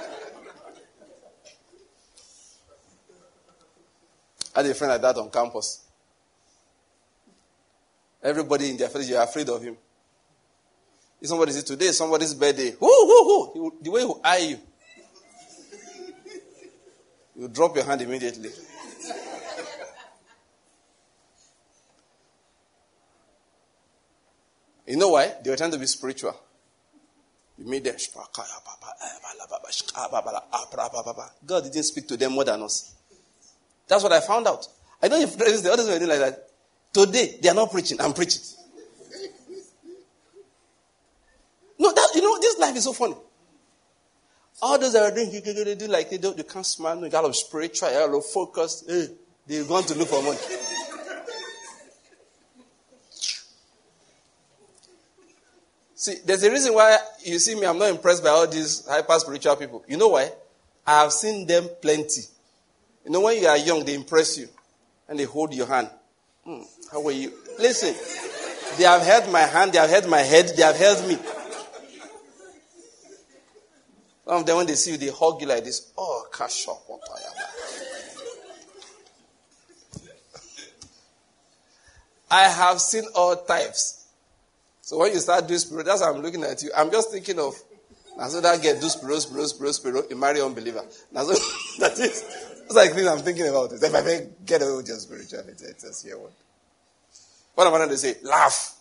I 4.56 4.62
had 4.62 4.70
a 4.70 4.74
friend 4.74 4.90
like 4.90 5.02
that 5.02 5.16
on 5.18 5.30
campus. 5.30 5.85
Everybody 8.26 8.70
in 8.70 8.76
their 8.76 8.88
face, 8.88 9.08
you're 9.08 9.22
afraid 9.22 9.48
of 9.48 9.62
him. 9.62 9.76
If 11.20 11.28
somebody 11.28 11.52
says, 11.52 11.62
Today 11.62 11.92
somebody's 11.92 12.34
birthday, 12.34 12.74
whoo, 12.80 12.88
whoo, 12.88 13.52
whoo, 13.54 13.74
the 13.80 13.88
way 13.88 14.00
he 14.00 14.06
will 14.06 14.20
eye 14.24 14.38
you, 14.38 14.58
you 17.36 17.46
drop 17.46 17.76
your 17.76 17.84
hand 17.84 18.02
immediately. 18.02 18.50
You 24.88 24.96
know 24.96 25.10
why? 25.10 25.32
They 25.44 25.50
were 25.50 25.56
trying 25.56 25.70
to 25.70 25.78
be 25.78 25.86
spiritual. 25.86 26.34
You 27.58 27.66
made 27.66 27.84
them. 27.84 27.94
God 31.46 31.62
didn't 31.62 31.82
speak 31.84 32.08
to 32.08 32.16
them 32.16 32.32
more 32.32 32.44
than 32.44 32.60
us. 32.62 32.92
That's 33.86 34.02
what 34.02 34.12
I 34.12 34.20
found 34.20 34.48
out. 34.48 34.66
I 35.00 35.06
know 35.06 35.20
if 35.20 35.36
the 35.38 35.70
others 35.72 35.86
were 35.86 35.98
doing 35.98 36.08
like 36.10 36.18
that. 36.18 36.45
Today, 36.96 37.38
they 37.42 37.50
are 37.50 37.54
not 37.54 37.70
preaching. 37.70 38.00
I'm 38.00 38.14
preaching. 38.14 38.40
No, 41.78 41.92
that 41.92 42.08
you 42.14 42.22
know, 42.22 42.38
this 42.40 42.58
life 42.58 42.74
is 42.74 42.84
so 42.84 42.94
funny. 42.94 43.16
All 44.62 44.78
those 44.78 44.94
that 44.94 45.02
are 45.02 45.14
doing, 45.14 45.30
they 45.30 45.74
do 45.74 45.88
like 45.88 46.08
they 46.08 46.16
don't, 46.16 46.38
you 46.38 46.44
can't 46.44 46.64
smile. 46.64 46.98
You 47.04 47.10
got 47.10 47.24
a 47.24 47.26
of 47.26 47.36
spiritual, 47.36 47.90
lot 47.92 48.14
of 48.14 48.24
focus. 48.24 48.82
Hey, 48.88 49.08
they're 49.46 49.64
going 49.64 49.84
to 49.84 49.94
look 49.94 50.08
for 50.08 50.22
money. 50.22 50.38
See, 55.94 56.14
there's 56.24 56.44
a 56.44 56.50
reason 56.50 56.72
why 56.72 56.96
you 57.22 57.38
see 57.38 57.56
me, 57.56 57.66
I'm 57.66 57.78
not 57.78 57.90
impressed 57.90 58.24
by 58.24 58.30
all 58.30 58.46
these 58.46 58.86
hyper 58.88 59.18
spiritual 59.18 59.56
people. 59.56 59.84
You 59.86 59.98
know 59.98 60.08
why? 60.08 60.30
I 60.86 61.02
have 61.02 61.12
seen 61.12 61.46
them 61.46 61.68
plenty. 61.82 62.22
You 63.04 63.10
know, 63.10 63.20
when 63.20 63.38
you 63.38 63.48
are 63.48 63.58
young, 63.58 63.84
they 63.84 63.94
impress 63.94 64.38
you 64.38 64.48
and 65.06 65.18
they 65.18 65.24
hold 65.24 65.52
your 65.52 65.66
hand. 65.66 65.90
Hmm, 66.46 66.62
how 66.90 67.06
are 67.06 67.12
you? 67.12 67.32
Listen, 67.58 67.94
they 68.78 68.84
have 68.84 69.02
held 69.02 69.32
my 69.32 69.40
hand, 69.40 69.72
they 69.72 69.78
have 69.78 69.90
held 69.90 70.08
my 70.08 70.20
head, 70.20 70.52
they 70.56 70.62
have 70.62 70.76
held 70.76 71.06
me. 71.08 71.16
Some 74.24 74.40
of 74.40 74.46
them, 74.46 74.56
when 74.56 74.66
they 74.66 74.74
see 74.74 74.92
you, 74.92 74.96
they 74.96 75.08
hug 75.08 75.40
you 75.40 75.46
like 75.46 75.64
this. 75.64 75.92
Oh, 75.96 76.26
cash 76.32 76.66
up, 76.68 76.82
what 76.88 77.00
I 77.14 77.18
am. 77.18 77.46
I 82.28 82.48
have 82.48 82.80
seen 82.80 83.04
all 83.14 83.36
types. 83.36 84.06
So 84.80 84.98
when 84.98 85.12
you 85.12 85.20
start 85.20 85.46
doing 85.46 85.60
spirit, 85.60 85.86
that's 85.86 86.02
I'm 86.02 86.20
looking 86.20 86.42
at 86.42 86.62
you. 86.62 86.70
I'm 86.76 86.90
just 86.90 87.10
thinking 87.10 87.38
of 87.38 87.54
now 88.18 88.28
so 88.28 88.40
that 88.40 88.62
get 88.62 88.80
do 88.80 88.88
spirit, 88.88 89.20
spirit, 89.20 89.48
spirit, 89.48 89.74
spirit, 89.74 90.06
you 90.10 90.16
marry 90.16 90.40
unbeliever. 90.40 90.82
Now 91.12 91.24
so 91.24 91.32
that 91.80 91.98
is 91.98 92.22
that's 92.60 92.74
like 92.74 92.92
things 92.92 93.06
I'm 93.06 93.18
thinking 93.18 93.46
about. 93.48 93.72
It. 93.72 93.82
If 93.82 93.94
I 93.94 94.26
get 94.44 94.62
away 94.62 94.76
with 94.76 94.88
your 94.88 94.98
spirituality, 94.98 95.64
it's 95.66 95.84
just 95.84 96.04
here 96.04 96.18
one. 96.18 96.32
What 97.56 97.66
am 97.68 97.88
to 97.88 97.96
say? 97.96 98.16
Laugh. 98.22 98.74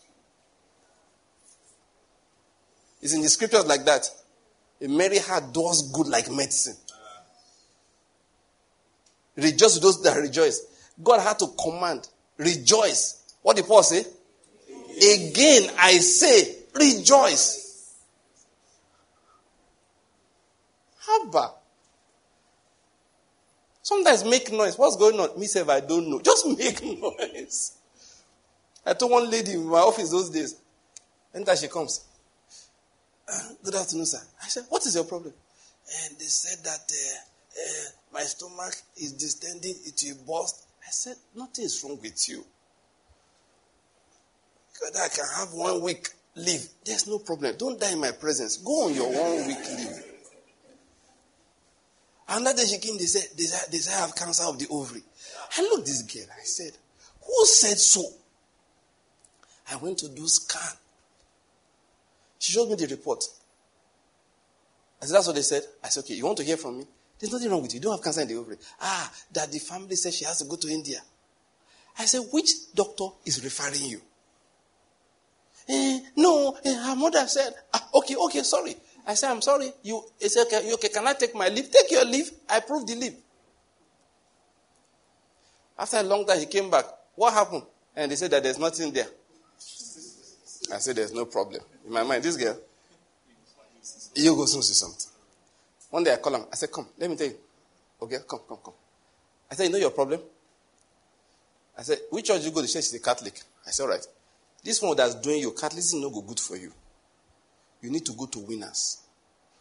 It's 3.01 3.13
in 3.13 3.21
the 3.21 3.30
scriptures 3.30 3.65
like 3.65 3.86
that. 3.86 4.05
A 4.82 4.89
merry 4.89 5.17
heart 5.17 5.53
does 5.53 5.93
good 5.93 6.07
like 6.07 6.30
medicine. 6.30 6.76
Rejoice 9.38 9.80
those 9.80 10.03
that 10.03 10.17
rejoice. 10.17 10.91
God 11.01 11.21
had 11.21 11.39
to 11.39 11.47
command, 11.57 12.09
rejoice. 12.38 13.34
What 13.41 13.55
did 13.55 13.65
Paul 13.65 13.82
say? 13.84 13.99
Again, 13.99 15.71
I 15.80 15.93
say, 15.99 16.57
rejoice. 16.73 17.95
Haba. 21.07 21.51
Sometimes 23.82 24.26
make 24.26 24.51
noise. 24.51 24.78
What's 24.78 24.97
going 24.97 25.17
on? 25.17 25.39
Me 25.39 25.45
say 25.45 25.61
I 25.61 25.80
don't 25.80 26.09
know. 26.09 26.19
Just 26.19 26.45
make 26.57 26.84
noise. 26.84 27.74
I 28.86 28.93
told 28.93 29.11
one 29.11 29.29
lady 29.29 29.53
in 29.53 29.65
my 29.65 29.79
office 29.79 30.11
those 30.11 30.29
days. 30.29 30.55
Enter 31.33 31.55
she 31.55 31.67
comes. 31.67 32.05
Good 33.63 33.75
afternoon, 33.75 34.05
sir. 34.05 34.21
I 34.43 34.47
said, 34.47 34.65
What 34.69 34.86
is 34.86 34.95
your 34.95 35.05
problem? 35.05 35.33
And 36.03 36.17
they 36.17 36.25
said 36.25 36.63
that 36.63 36.91
uh, 36.91 37.61
uh, 37.61 37.89
my 38.13 38.21
stomach 38.21 38.75
is 38.97 39.13
distending, 39.13 39.75
it 39.86 40.03
will 40.27 40.41
burst. 40.41 40.65
I 40.81 40.91
said, 40.91 41.15
Nothing 41.36 41.65
is 41.65 41.83
wrong 41.83 41.99
with 42.01 42.29
you. 42.29 42.45
God, 44.81 44.91
I 45.03 45.07
can 45.07 45.25
have 45.38 45.53
one 45.53 45.81
week 45.81 46.09
leave. 46.36 46.67
There's 46.86 47.07
no 47.07 47.19
problem. 47.19 47.55
Don't 47.57 47.79
die 47.79 47.93
in 47.93 47.99
my 47.99 48.11
presence. 48.11 48.57
Go 48.57 48.86
on 48.86 48.93
your 48.93 49.07
one 49.07 49.47
week 49.47 49.65
leave. 49.77 50.03
Another 52.27 52.57
day 52.57 52.65
she 52.65 52.79
came, 52.79 52.97
they 52.97 53.05
said, 53.05 53.38
they 53.38 53.43
said, 53.43 53.71
they 53.71 53.77
said 53.77 53.97
I 53.97 54.01
have 54.01 54.15
cancer 54.15 54.43
of 54.43 54.57
the 54.59 54.67
ovary. 54.69 55.01
I 55.57 55.61
looked 55.61 55.86
this 55.86 56.01
girl. 56.01 56.25
I 56.31 56.43
said, 56.43 56.71
Who 57.25 57.45
said 57.45 57.77
so? 57.77 58.03
I 59.72 59.76
went 59.78 59.97
to 59.99 60.09
do 60.09 60.28
scan. 60.28 60.78
She 62.39 62.53
showed 62.53 62.70
me 62.70 62.76
the 62.76 62.88
report. 62.88 63.24
I 65.01 65.05
said, 65.05 65.16
That's 65.16 65.28
what 65.28 65.36
they 65.36 65.41
said. 65.41 65.63
I 65.84 65.89
said, 65.89 66.03
Okay, 66.03 66.13
you 66.16 66.26
want 66.26 66.38
to 66.38 66.43
hear 66.43 66.57
from 66.57 66.78
me? 66.80 66.86
There's 67.20 67.32
nothing 67.32 67.49
wrong 67.49 67.61
with 67.61 67.74
you. 67.74 67.80
You 67.80 67.84
don't 67.84 67.93
have 67.93 68.03
cancer 68.03 68.22
in 68.22 68.28
the 68.28 68.36
ovary. 68.36 68.57
Ah, 68.82 69.11
that 69.34 69.51
the 69.51 69.59
family 69.59 69.95
said 69.95 70.13
she 70.13 70.26
has 70.26 70.39
to 70.39 70.45
go 70.45 70.55
to 70.57 70.68
India. 70.70 70.99
I 71.97 72.05
said, 72.05 72.22
Which 72.32 72.74
doctor 72.74 73.07
is 73.26 73.43
referring 73.43 73.89
you? 73.89 74.01
Eh, 75.68 75.99
no, 76.18 76.57
eh, 76.63 76.74
her 76.74 76.95
mother 76.95 77.26
said, 77.28 77.53
ah, 77.74 77.89
Okay, 77.95 78.16
okay, 78.16 78.43
sorry. 78.43 78.76
I 79.07 79.13
said, 79.13 79.32
I'm 79.32 79.41
sorry. 79.41 79.72
You, 79.84 80.03
said, 80.20 80.45
okay, 80.47 80.74
okay, 80.74 80.89
can 80.89 81.07
I 81.07 81.13
take 81.13 81.36
my 81.36 81.47
leave? 81.47 81.72
Take 81.72 81.91
your 81.91 82.05
leave. 82.05 82.32
I 82.49 82.57
approve 82.57 82.88
the 82.88 82.95
leave. 82.95 83.16
After 85.78 85.97
a 85.97 86.03
long 86.03 86.26
time, 86.26 86.39
he 86.39 86.45
came 86.45 86.70
back. 86.70 86.86
What 87.16 87.34
happened? 87.34 87.63
And 87.95 88.11
they 88.11 88.16
said 88.16 88.32
that 88.32 88.43
there's 88.43 88.59
nothing 88.59 88.91
there. 88.91 89.07
I 90.74 90.78
said, 90.80 90.95
There's 90.95 91.13
no 91.13 91.26
problem. 91.26 91.61
In 91.86 91.91
my 91.93 92.03
mind, 92.03 92.24
this 92.24 92.38
girl, 92.38 92.57
you 94.16 94.36
go 94.36 94.45
soon 94.45 94.61
see 94.61 94.74
something. 94.74 95.11
One 95.89 96.03
day 96.03 96.13
I 96.13 96.18
call 96.18 96.36
him. 96.36 96.45
I 96.51 96.55
said, 96.55 96.72
Come, 96.72 96.88
let 96.97 97.09
me 97.09 97.16
tell 97.16 97.28
you. 97.28 97.36
Oh, 98.01 98.05
okay, 98.05 98.18
come, 98.28 98.39
come, 98.47 98.57
come. 98.63 98.74
I 99.49 99.55
said, 99.55 99.66
You 99.66 99.72
know 99.72 99.78
your 99.78 99.91
problem? 99.91 100.22
I 101.78 101.84
said, 101.84 101.99
Which 102.09 102.26
church 102.28 102.43
you 102.43 102.51
go 102.51 102.61
to? 102.61 102.68
She 102.68 102.82
said, 102.82 102.99
a 102.99 103.03
Catholic. 103.03 103.39
I 103.66 103.72
said, 103.72 103.84
All 103.84 103.89
right. 103.89 104.05
This 104.63 104.82
one 104.82 104.97
that's 104.97 105.16
doing 105.16 105.39
you, 105.41 105.51
Catholicism 105.51 106.01
no 106.01 106.09
go 106.09 106.22
good 106.22 106.39
for 106.39 106.55
you. 106.57 106.72
You 107.82 107.91
need 107.91 108.05
to 108.05 108.13
go 108.13 108.26
to 108.26 108.39
winners. 108.39 109.01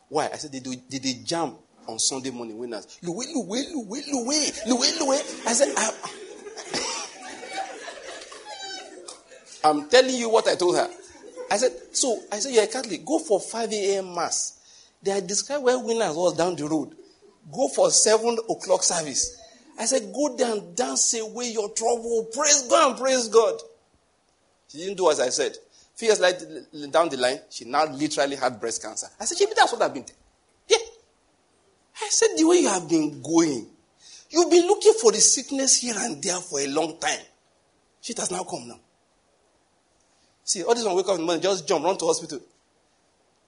Why? 0.08 0.30
I 0.32 0.36
said, 0.36 0.52
They, 0.52 0.60
do, 0.60 0.74
they, 0.88 0.98
they 0.98 1.14
jam 1.24 1.54
on 1.86 1.98
Sunday 1.98 2.30
morning 2.30 2.58
winners. 2.58 2.98
Luwe, 3.02 3.24
luwe, 3.34 3.64
luwe, 3.72 4.02
luwe, 4.10 4.66
luwe, 4.66 4.98
luwe. 4.98 5.46
I 5.46 5.52
said, 5.52 5.74
I, 5.76 5.90
I'm 9.64 9.88
telling 9.88 10.14
you 10.14 10.28
what 10.28 10.46
I 10.46 10.54
told 10.56 10.76
her. 10.76 10.88
I 11.50 11.56
said, 11.56 11.72
so 11.92 12.20
I 12.30 12.38
said, 12.38 12.52
you're 12.52 12.64
a 12.64 12.66
Catholic. 12.66 13.04
Go 13.04 13.18
for 13.18 13.40
5 13.40 13.72
a.m. 13.72 14.14
mass. 14.14 14.60
They 15.02 15.10
are 15.10 15.20
described 15.20 15.64
where 15.64 15.78
winners 15.78 16.14
was 16.14 16.36
down 16.36 16.56
the 16.56 16.66
road. 16.66 16.94
Go 17.52 17.68
for 17.68 17.90
7 17.90 18.38
o'clock 18.48 18.82
service. 18.82 19.40
I 19.78 19.86
said, 19.86 20.12
go 20.14 20.36
there 20.36 20.52
and 20.52 20.76
dance 20.76 21.14
away 21.14 21.50
your 21.50 21.70
trouble. 21.70 22.28
Praise 22.32 22.62
God 22.68 22.98
praise 22.98 23.28
God. 23.28 23.60
She 24.68 24.78
didn't 24.78 24.96
do 24.96 25.10
as 25.10 25.20
I 25.20 25.30
said. 25.30 25.56
Few 25.96 26.08
years 26.08 26.20
like 26.20 26.38
down 26.90 27.08
the 27.08 27.16
line, 27.16 27.40
she 27.50 27.64
now 27.64 27.84
literally 27.86 28.36
had 28.36 28.60
breast 28.60 28.82
cancer. 28.82 29.06
I 29.18 29.24
said, 29.24 29.46
that's 29.54 29.72
what 29.72 29.82
I've 29.82 29.94
been. 29.94 30.04
Yeah. 30.68 30.76
I 32.02 32.08
said, 32.08 32.28
the 32.36 32.44
way 32.44 32.56
you 32.56 32.68
have 32.68 32.88
been 32.88 33.22
going, 33.22 33.66
you've 34.30 34.50
been 34.50 34.66
looking 34.66 34.94
for 35.00 35.12
the 35.12 35.18
sickness 35.18 35.80
here 35.80 35.94
and 35.96 36.22
there 36.22 36.36
for 36.36 36.60
a 36.60 36.66
long 36.66 36.98
time. 36.98 37.20
She 38.00 38.12
has 38.16 38.30
now 38.30 38.42
come 38.44 38.68
now. 38.68 38.80
See, 40.44 40.62
all 40.62 40.74
this 40.74 40.84
one 40.84 40.94
wake 40.94 41.06
up 41.08 41.14
in 41.14 41.20
the 41.20 41.26
morning, 41.26 41.42
just 41.42 41.66
jump, 41.66 41.84
run 41.84 41.96
to 41.96 42.06
hospital. 42.06 42.40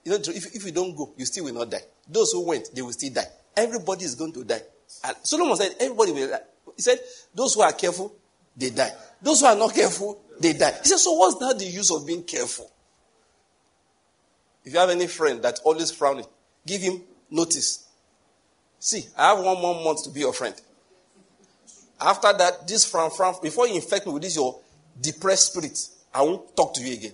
You 0.05 0.13
know, 0.13 0.19
if, 0.19 0.55
if 0.55 0.65
you 0.65 0.73
don't 0.73 0.97
go, 0.97 1.13
you 1.17 1.27
still 1.27 1.45
will 1.45 1.55
not 1.55 1.71
die. 1.71 1.83
Those 2.09 2.33
who 2.33 2.47
went, 2.47 2.75
they 2.75 2.81
will 2.81 2.93
still 2.93 3.13
die. 3.13 3.27
Everybody 3.57 4.05
is 4.05 4.15
going 4.15 4.33
to 4.33 4.45
die. 4.45 4.63
And 5.05 5.17
Solomon 5.23 5.57
said, 5.57 5.75
everybody 5.81 6.13
will 6.13 6.31
die. 6.31 6.41
He 6.75 6.83
said, 6.83 6.99
those 7.35 7.55
who 7.55 7.63
are 7.63 7.73
careful, 7.73 8.15
they 8.57 8.71
die. 8.71 8.93
Those 9.21 9.41
who 9.41 9.47
are 9.47 9.57
not 9.57 9.75
careful, 9.75 10.21
they 10.41 10.53
die. 10.53 10.73
He 10.83 10.89
said, 10.89 10.99
so 10.99 11.13
what's 11.13 11.41
now 11.41 11.53
the 11.53 11.65
use 11.65 11.91
of 11.91 12.07
being 12.07 12.23
careful? 12.23 12.71
If 14.65 14.73
you 14.73 14.79
have 14.79 14.91
any 14.91 15.07
friend 15.07 15.43
that 15.43 15.61
always 15.65 15.91
frowning, 15.91 16.27
give 16.67 16.81
him 16.81 17.03
notice. 17.31 17.87
See, 18.79 19.07
I 19.17 19.35
have 19.35 19.45
one 19.45 19.61
more 19.61 19.85
month 19.85 20.05
to 20.05 20.11
be 20.11 20.21
your 20.21 20.33
friend. 20.33 20.55
After 22.01 22.33
that, 22.33 22.69
this 22.69 22.85
frown, 22.85 23.11
frown, 23.11 23.35
before 23.43 23.67
you 23.67 23.75
infect 23.75 24.07
me 24.07 24.13
with 24.13 24.23
this 24.23 24.37
your 24.37 24.61
depressed 25.01 25.53
spirit, 25.53 25.79
I 26.17 26.23
won't 26.23 26.57
talk 26.57 26.73
to 26.75 26.81
you 26.81 26.95
again. 26.95 27.13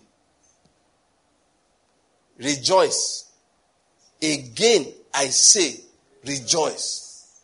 Rejoice. 2.38 3.32
Again, 4.22 4.86
I 5.12 5.24
say, 5.26 5.80
rejoice. 6.24 7.42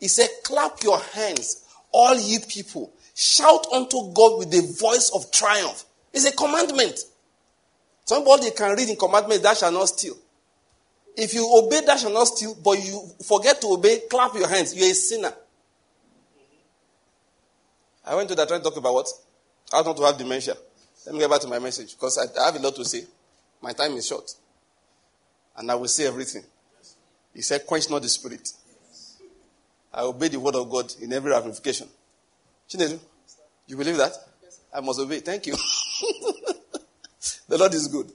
He 0.00 0.08
said, 0.08 0.28
clap 0.42 0.82
your 0.82 0.98
hands, 0.98 1.64
all 1.92 2.18
ye 2.18 2.40
people. 2.48 2.92
Shout 3.14 3.68
unto 3.72 4.12
God 4.12 4.40
with 4.40 4.50
the 4.50 4.62
voice 4.80 5.12
of 5.14 5.30
triumph. 5.30 5.84
It's 6.12 6.26
a 6.26 6.32
commandment. 6.32 6.98
Somebody 8.04 8.50
can 8.50 8.76
read 8.76 8.88
in 8.88 8.96
commandment, 8.96 9.44
that 9.44 9.58
shall 9.58 9.70
not 9.70 9.88
steal. 9.88 10.16
If 11.16 11.34
you 11.34 11.48
obey, 11.56 11.82
that 11.86 12.00
shall 12.00 12.12
not 12.12 12.26
steal, 12.26 12.56
but 12.64 12.84
you 12.84 13.00
forget 13.24 13.60
to 13.60 13.68
obey, 13.68 14.00
clap 14.10 14.34
your 14.34 14.48
hands. 14.48 14.74
You're 14.74 14.90
a 14.90 14.94
sinner. 14.94 15.32
I 18.04 18.16
went 18.16 18.28
to 18.28 18.34
that 18.34 18.48
trying 18.48 18.60
to 18.60 18.64
talk 18.64 18.76
about 18.76 18.94
what? 18.94 19.08
Don't 19.70 19.96
to 19.96 20.02
have 20.02 20.18
dementia. 20.18 20.56
Let 21.06 21.14
me 21.14 21.20
get 21.20 21.30
back 21.30 21.40
to 21.42 21.48
my 21.48 21.60
message 21.60 21.94
because 21.94 22.18
I, 22.18 22.42
I 22.42 22.46
have 22.46 22.56
a 22.56 22.58
lot 22.58 22.74
to 22.76 22.84
say. 22.84 23.04
My 23.62 23.72
time 23.72 23.92
is 23.92 24.06
short. 24.06 24.30
And 25.56 25.70
I 25.70 25.76
will 25.76 25.88
say 25.88 26.06
everything. 26.06 26.42
He 27.32 27.42
said, 27.42 27.66
Quench 27.66 27.88
not 27.88 28.02
the 28.02 28.08
spirit. 28.08 28.52
I 29.94 30.02
obey 30.02 30.28
the 30.28 30.40
word 30.40 30.56
of 30.56 30.68
God 30.68 30.92
in 31.00 31.12
every 31.12 31.30
ramification. 31.30 31.88
Chinedu, 32.68 32.98
you 33.66 33.76
believe 33.76 33.96
that? 33.96 34.12
I 34.74 34.80
must 34.80 35.00
obey. 35.00 35.20
Thank 35.20 35.46
you. 35.46 35.54
the 37.48 37.56
Lord 37.56 37.72
is 37.72 37.86
good. 37.88 38.10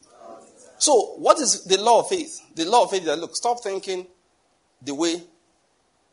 So, 0.78 1.16
what 1.18 1.40
is 1.40 1.64
the 1.64 1.82
law 1.82 2.02
of 2.02 2.10
faith? 2.10 2.42
The 2.56 2.66
law 2.66 2.84
of 2.84 2.92
faith 2.92 3.02
is 3.02 3.08
that, 3.08 3.20
look, 3.20 3.36
stop 3.36 3.64
thinking 3.64 4.06
the 4.82 4.94
way 4.94 5.24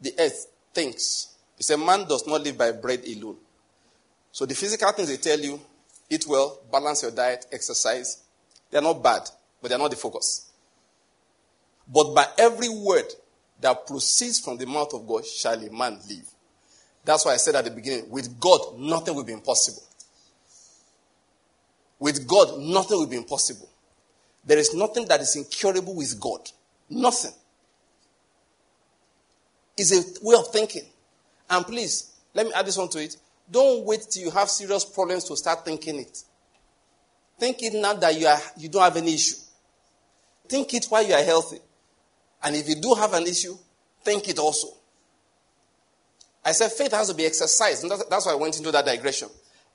the 0.01 0.15
earth 0.19 0.47
thinks. 0.73 1.35
It's 1.59 1.71
a 1.71 1.77
man 1.77 2.07
does 2.07 2.27
not 2.27 2.43
live 2.43 2.57
by 2.57 2.73
bread 2.73 3.03
alone. 3.05 3.37
So, 4.31 4.47
the 4.47 4.55
physical 4.55 4.93
things 4.93 5.09
they 5.09 5.17
tell 5.17 5.41
you 5.41 5.61
Eat 6.11 6.27
well, 6.27 6.61
balance 6.73 7.03
your 7.03 7.11
diet, 7.11 7.47
exercise. 7.53 8.23
They 8.71 8.79
are 8.79 8.83
not 8.83 9.03
bad, 9.03 9.23
but 9.61 9.69
they 9.69 9.75
are 9.75 9.79
not 9.79 9.91
the 9.91 9.97
focus. 9.97 10.51
But 11.87 12.15
by 12.15 12.27
every 12.39 12.69
word 12.69 13.07
that 13.61 13.87
proceeds 13.87 14.41
from 14.41 14.59
the 14.59 14.67
mouth 14.67 14.93
of 14.95 15.07
God 15.07 15.27
shall 15.27 15.63
a 15.63 15.71
man 15.71 15.99
live. 16.09 16.29
That's 17.05 17.25
why 17.25 17.33
I 17.33 17.37
said 17.37 17.55
at 17.55 17.65
the 17.65 17.71
beginning, 17.71 18.11
with 18.11 18.39
God, 18.39 18.79
nothing 18.79 19.15
will 19.15 19.25
be 19.25 19.33
impossible. 19.33 19.83
With 21.99 22.27
God, 22.27 22.61
nothing 22.61 22.99
will 22.99 23.07
be 23.07 23.17
impossible. 23.17 23.69
There 24.45 24.59
is 24.59 24.75
nothing 24.75 25.07
that 25.09 25.21
is 25.21 25.35
incurable 25.37 25.95
with 25.95 26.19
God. 26.21 26.41
Nothing. 26.89 27.33
It's 29.77 29.93
a 29.93 30.25
way 30.25 30.37
of 30.37 30.49
thinking. 30.49 30.85
And 31.51 31.67
please, 31.67 32.13
let 32.35 32.47
me 32.47 32.53
add 32.55 32.67
this 32.67 32.77
one 32.77 32.89
to 32.91 33.03
it. 33.03 33.17
Don't 33.51 33.85
wait 33.85 34.07
till 34.11 34.25
you 34.25 34.31
have 34.31 34.51
serious 34.51 34.85
problems 34.85 35.25
to 35.25 35.37
start 35.37 35.65
thinking 35.65 36.01
it. 36.01 36.23
Think 37.39 37.63
it 37.63 37.75
now 37.75 37.95
that 37.95 38.19
you, 38.19 38.27
are, 38.27 38.39
you 38.57 38.69
don't 38.69 38.83
have 38.83 38.97
any 38.97 39.15
issue. 39.15 39.37
Think 40.49 40.75
it 40.75 40.87
while 40.87 41.07
you 41.07 41.15
are 41.15 41.23
healthy. 41.23 41.59
And 42.43 42.57
if 42.57 42.69
you 42.69 42.75
do 42.77 42.95
have 42.95 43.15
an 43.15 43.27
issue, 43.27 43.57
think 44.03 44.29
it 44.29 44.39
also. 44.39 44.69
I 46.45 46.53
said 46.53 46.73
faith 46.73 46.93
has 46.93 47.09
to 47.09 47.15
be 47.15 47.27
exercised. 47.27 47.85
And 47.85 47.93
that's 48.11 48.27
why 48.27 48.33
I 48.33 48.37
went 48.37 48.59
into 48.59 48.73
that 48.73 48.85
digression. 48.85 49.29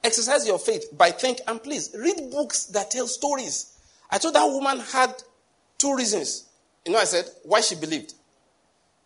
Exercise 0.04 0.46
your 0.46 0.60
faith 0.60 0.86
by 0.98 1.12
think 1.12 1.40
and 1.48 1.64
please 1.64 1.96
read 1.98 2.30
books 2.32 2.66
that 2.68 2.92
tell 2.92 3.08
stories. 3.08 3.78
I 4.10 4.18
told 4.18 4.36
that 4.36 4.46
woman 4.46 4.80
had 4.80 5.14
two 5.78 5.96
reasons. 5.96 6.50
You 6.86 6.92
know, 6.92 7.00
I 7.00 7.06
said 7.06 7.26
why 7.44 7.62
she 7.62 7.76
believed, 7.76 8.14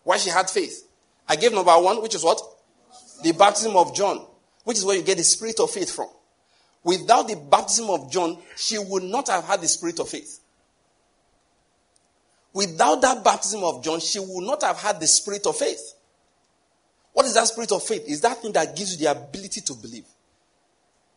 why 0.04 0.18
she 0.18 0.32
had 0.32 0.50
faith. 0.50 0.88
I 1.30 1.36
gave 1.36 1.54
number 1.54 1.72
one, 1.80 2.02
which 2.02 2.16
is 2.16 2.24
what? 2.24 2.42
The 3.24 3.32
baptism 3.34 3.76
of 3.76 3.94
John 3.96 4.26
which 4.68 4.80
is 4.80 4.84
where 4.84 4.98
you 4.98 5.02
get 5.02 5.16
the 5.16 5.24
spirit 5.24 5.62
of 5.62 5.72
faith 5.72 5.96
from. 5.96 6.10
Without 6.84 7.30
the 7.30 7.38
baptism 7.38 7.90
of 7.90 8.12
John, 8.12 8.38
she 8.58 8.78
would 8.78 9.04
not 9.04 9.30
have 9.30 9.46
had 9.46 9.62
the 9.62 9.68
spirit 9.70 9.98
of 10.02 10.10
faith. 10.10 10.42
Without 12.52 13.02
that 13.02 13.24
baptism 13.24 13.64
of 13.64 13.82
John, 13.82 14.02
she 14.02 14.20
would 14.20 14.46
not 14.46 14.62
have 14.64 14.78
had 14.78 15.00
the 15.00 15.08
spirit 15.08 15.48
of 15.48 15.56
faith. 15.56 15.94
What 17.14 17.26
is 17.26 17.36
that 17.36 17.48
spirit 17.48 17.72
of 17.72 17.82
faith? 17.82 18.04
Is 18.10 18.20
that 18.20 18.42
thing 18.42 18.52
that 18.52 18.76
gives 18.76 18.92
you 18.92 19.06
the 19.06 19.12
ability 19.12 19.62
to 19.62 19.74
believe. 19.74 20.04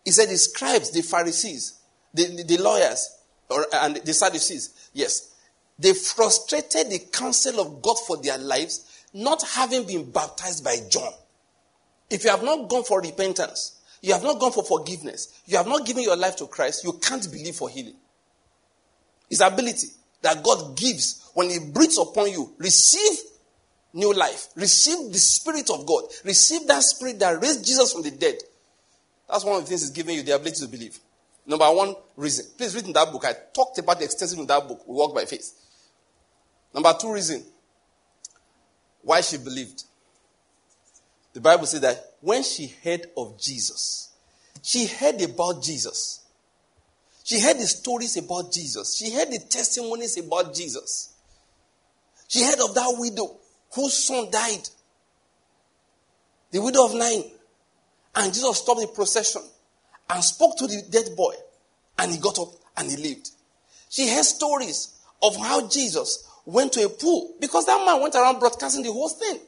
He 0.05 0.13
said 0.13 0.29
the 0.29 0.39
scribes, 0.39 0.93
the 0.93 1.03
Pharisees, 1.03 1.81
the, 2.15 2.27
the, 2.27 2.45
the 2.45 2.63
lawyers, 2.63 3.17
or, 3.49 3.67
and 3.73 3.97
the 3.97 4.13
Sadducees, 4.13 4.91
yes, 4.93 5.35
they 5.77 5.93
frustrated 5.93 6.89
the 6.89 7.01
counsel 7.13 7.59
of 7.59 7.83
God 7.83 7.97
for 8.07 8.17
their 8.17 8.39
lives, 8.39 9.05
not 9.13 9.43
having 9.43 9.89
been 9.89 10.09
baptized 10.09 10.63
by 10.63 10.77
John. 10.89 11.13
If 12.11 12.25
you 12.25 12.31
have 12.31 12.43
not 12.43 12.69
gone 12.69 12.85
for 12.85 13.01
repentance, 13.01 13.81
you 14.03 14.13
have 14.13 14.23
not 14.23 14.41
gone 14.41 14.53
for 14.53 14.65
forgiveness, 14.65 15.41
you 15.47 15.57
have 15.57 15.67
not 15.67 15.87
given 15.87 16.03
your 16.03 16.17
life 16.17 16.37
to 16.37 16.47
Christ, 16.47 16.85
you 16.85 16.93
can't 16.95 17.31
believe 17.31 17.55
for 17.55 17.69
healing. 17.69 17.97
It's 19.31 19.41
ability 19.41 19.89
that 20.23 20.43
God 20.43 20.77
gives 20.77 21.31
when 21.35 21.51
He 21.51 21.59
breathes 21.73 21.99
upon 21.99 22.31
you. 22.31 22.53
Receive 22.59 23.19
new 23.93 24.13
life. 24.13 24.49
Receive 24.57 25.13
the 25.13 25.19
Spirit 25.19 25.71
of 25.71 25.87
God. 25.87 26.05
Receive 26.25 26.67
that 26.67 26.83
Spirit 26.83 27.19
that 27.21 27.41
raised 27.41 27.65
Jesus 27.65 27.93
from 27.93 28.03
the 28.03 28.11
dead. 28.11 28.37
That's 29.29 29.45
one 29.45 29.57
of 29.57 29.63
the 29.63 29.69
things 29.69 29.83
He's 29.83 29.91
giving 29.91 30.17
you 30.17 30.23
the 30.23 30.35
ability 30.35 30.61
to 30.61 30.69
believe. 30.69 30.99
Number 31.47 31.67
one 31.67 31.95
reason. 32.17 32.47
Please 32.57 32.75
read 32.75 32.87
in 32.87 32.93
that 32.93 33.11
book. 33.11 33.25
I 33.25 33.35
talked 33.55 33.79
about 33.79 34.03
extensively 34.03 34.43
in 34.43 34.49
that 34.49 34.67
book. 34.67 34.87
We 34.87 34.95
walk 34.95 35.15
by 35.15 35.25
faith. 35.25 35.53
Number 36.75 36.93
two 36.99 37.13
reason 37.13 37.45
why 39.03 39.21
she 39.21 39.39
believed. 39.39 39.85
The 41.33 41.41
Bible 41.41 41.67
says 41.67 41.81
that 41.83 42.15
when 42.21 42.43
she 42.43 42.75
heard 42.85 43.07
of 43.17 43.41
Jesus, 43.41 44.11
she 44.63 44.87
heard 44.87 45.21
about 45.23 45.63
Jesus. 45.63 46.21
She 47.25 47.41
heard 47.41 47.59
the 47.59 47.67
stories 47.67 48.17
about 48.17 48.53
Jesus. 48.53 48.97
She 48.97 49.13
heard 49.13 49.29
the 49.31 49.39
testimonies 49.39 50.19
about 50.19 50.55
Jesus. 50.55 51.15
She 52.29 52.43
heard 52.43 52.61
of 52.61 52.75
that 52.75 52.95
widow 52.99 53.37
whose 53.75 53.95
son 53.95 54.31
died. 54.31 54.69
The 56.51 56.61
widow 56.61 56.87
of 56.87 56.95
Nain. 56.95 57.25
And 58.15 58.35
Jesus 58.35 58.59
stopped 58.59 58.81
the 58.81 58.89
procession 58.89 59.43
and 60.09 60.25
spoke 60.25 60.57
to 60.59 60.67
the 60.67 60.83
dead 60.91 61.15
boy. 61.17 61.35
And 61.99 62.11
he 62.11 62.19
got 62.19 62.39
up 62.39 62.49
and 62.77 62.91
he 62.91 62.97
lived. 62.97 63.31
She 63.89 64.09
heard 64.09 64.25
stories 64.25 64.99
of 65.23 65.37
how 65.37 65.69
Jesus 65.69 66.29
went 66.45 66.73
to 66.73 66.85
a 66.85 66.89
pool 66.89 67.35
because 67.41 67.67
that 67.67 67.85
man 67.85 68.01
went 68.01 68.15
around 68.15 68.41
broadcasting 68.41 68.83
the 68.83 68.93
whole 68.93 69.09
thing. 69.09 69.39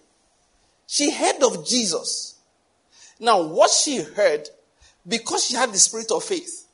She 0.93 1.11
heard 1.11 1.43
of 1.43 1.67
Jesus. 1.67 2.35
Now, 3.19 3.41
what 3.41 3.71
she 3.71 4.03
heard, 4.03 4.47
because 5.09 5.47
she 5.47 5.57
had 5.57 5.73
the 5.73 5.79
spirit 5.79 6.11
of 6.11 6.23
faith, 6.23 6.67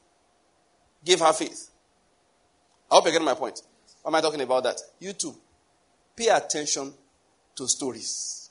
gave 1.04 1.20
her 1.20 1.32
faith. 1.32 1.70
I 2.90 2.96
hope 2.96 3.04
you're 3.04 3.12
getting 3.12 3.24
my 3.24 3.34
point. 3.34 3.62
Why 4.02 4.10
am 4.10 4.16
I 4.16 4.20
talking 4.20 4.40
about 4.40 4.64
that? 4.64 4.80
You 4.98 5.12
too. 5.12 5.36
Pay 6.16 6.30
attention 6.30 6.92
to 7.54 7.68
stories. 7.68 8.50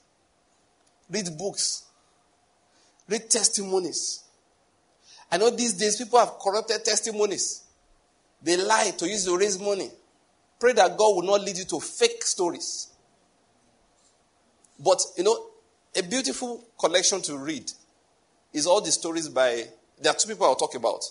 Read 1.09 1.37
books. 1.37 1.83
Read 3.09 3.29
testimonies. 3.29 4.23
I 5.29 5.37
know 5.37 5.49
these 5.49 5.73
days 5.73 5.97
people 5.97 6.17
have 6.19 6.39
corrupted 6.41 6.85
testimonies. 6.85 7.63
They 8.41 8.55
lie 8.55 8.93
to 8.97 9.05
use 9.05 9.25
to 9.25 9.37
raise 9.37 9.59
money. 9.59 9.91
Pray 10.61 10.71
that 10.71 10.95
God 10.95 11.13
will 11.13 11.23
not 11.23 11.41
lead 11.41 11.57
you 11.57 11.65
to 11.65 11.81
fake 11.81 12.23
stories. 12.23 12.87
But, 14.79 15.01
you 15.17 15.25
know, 15.25 15.37
a 15.97 16.03
beautiful 16.03 16.63
collection 16.79 17.21
to 17.23 17.37
read 17.37 17.71
is 18.53 18.67
all 18.67 18.81
the 18.81 18.91
stories 18.91 19.27
by. 19.29 19.63
There 19.99 20.11
are 20.11 20.15
two 20.15 20.29
people 20.29 20.45
I'll 20.45 20.55
talk 20.55 20.75
about, 20.75 21.03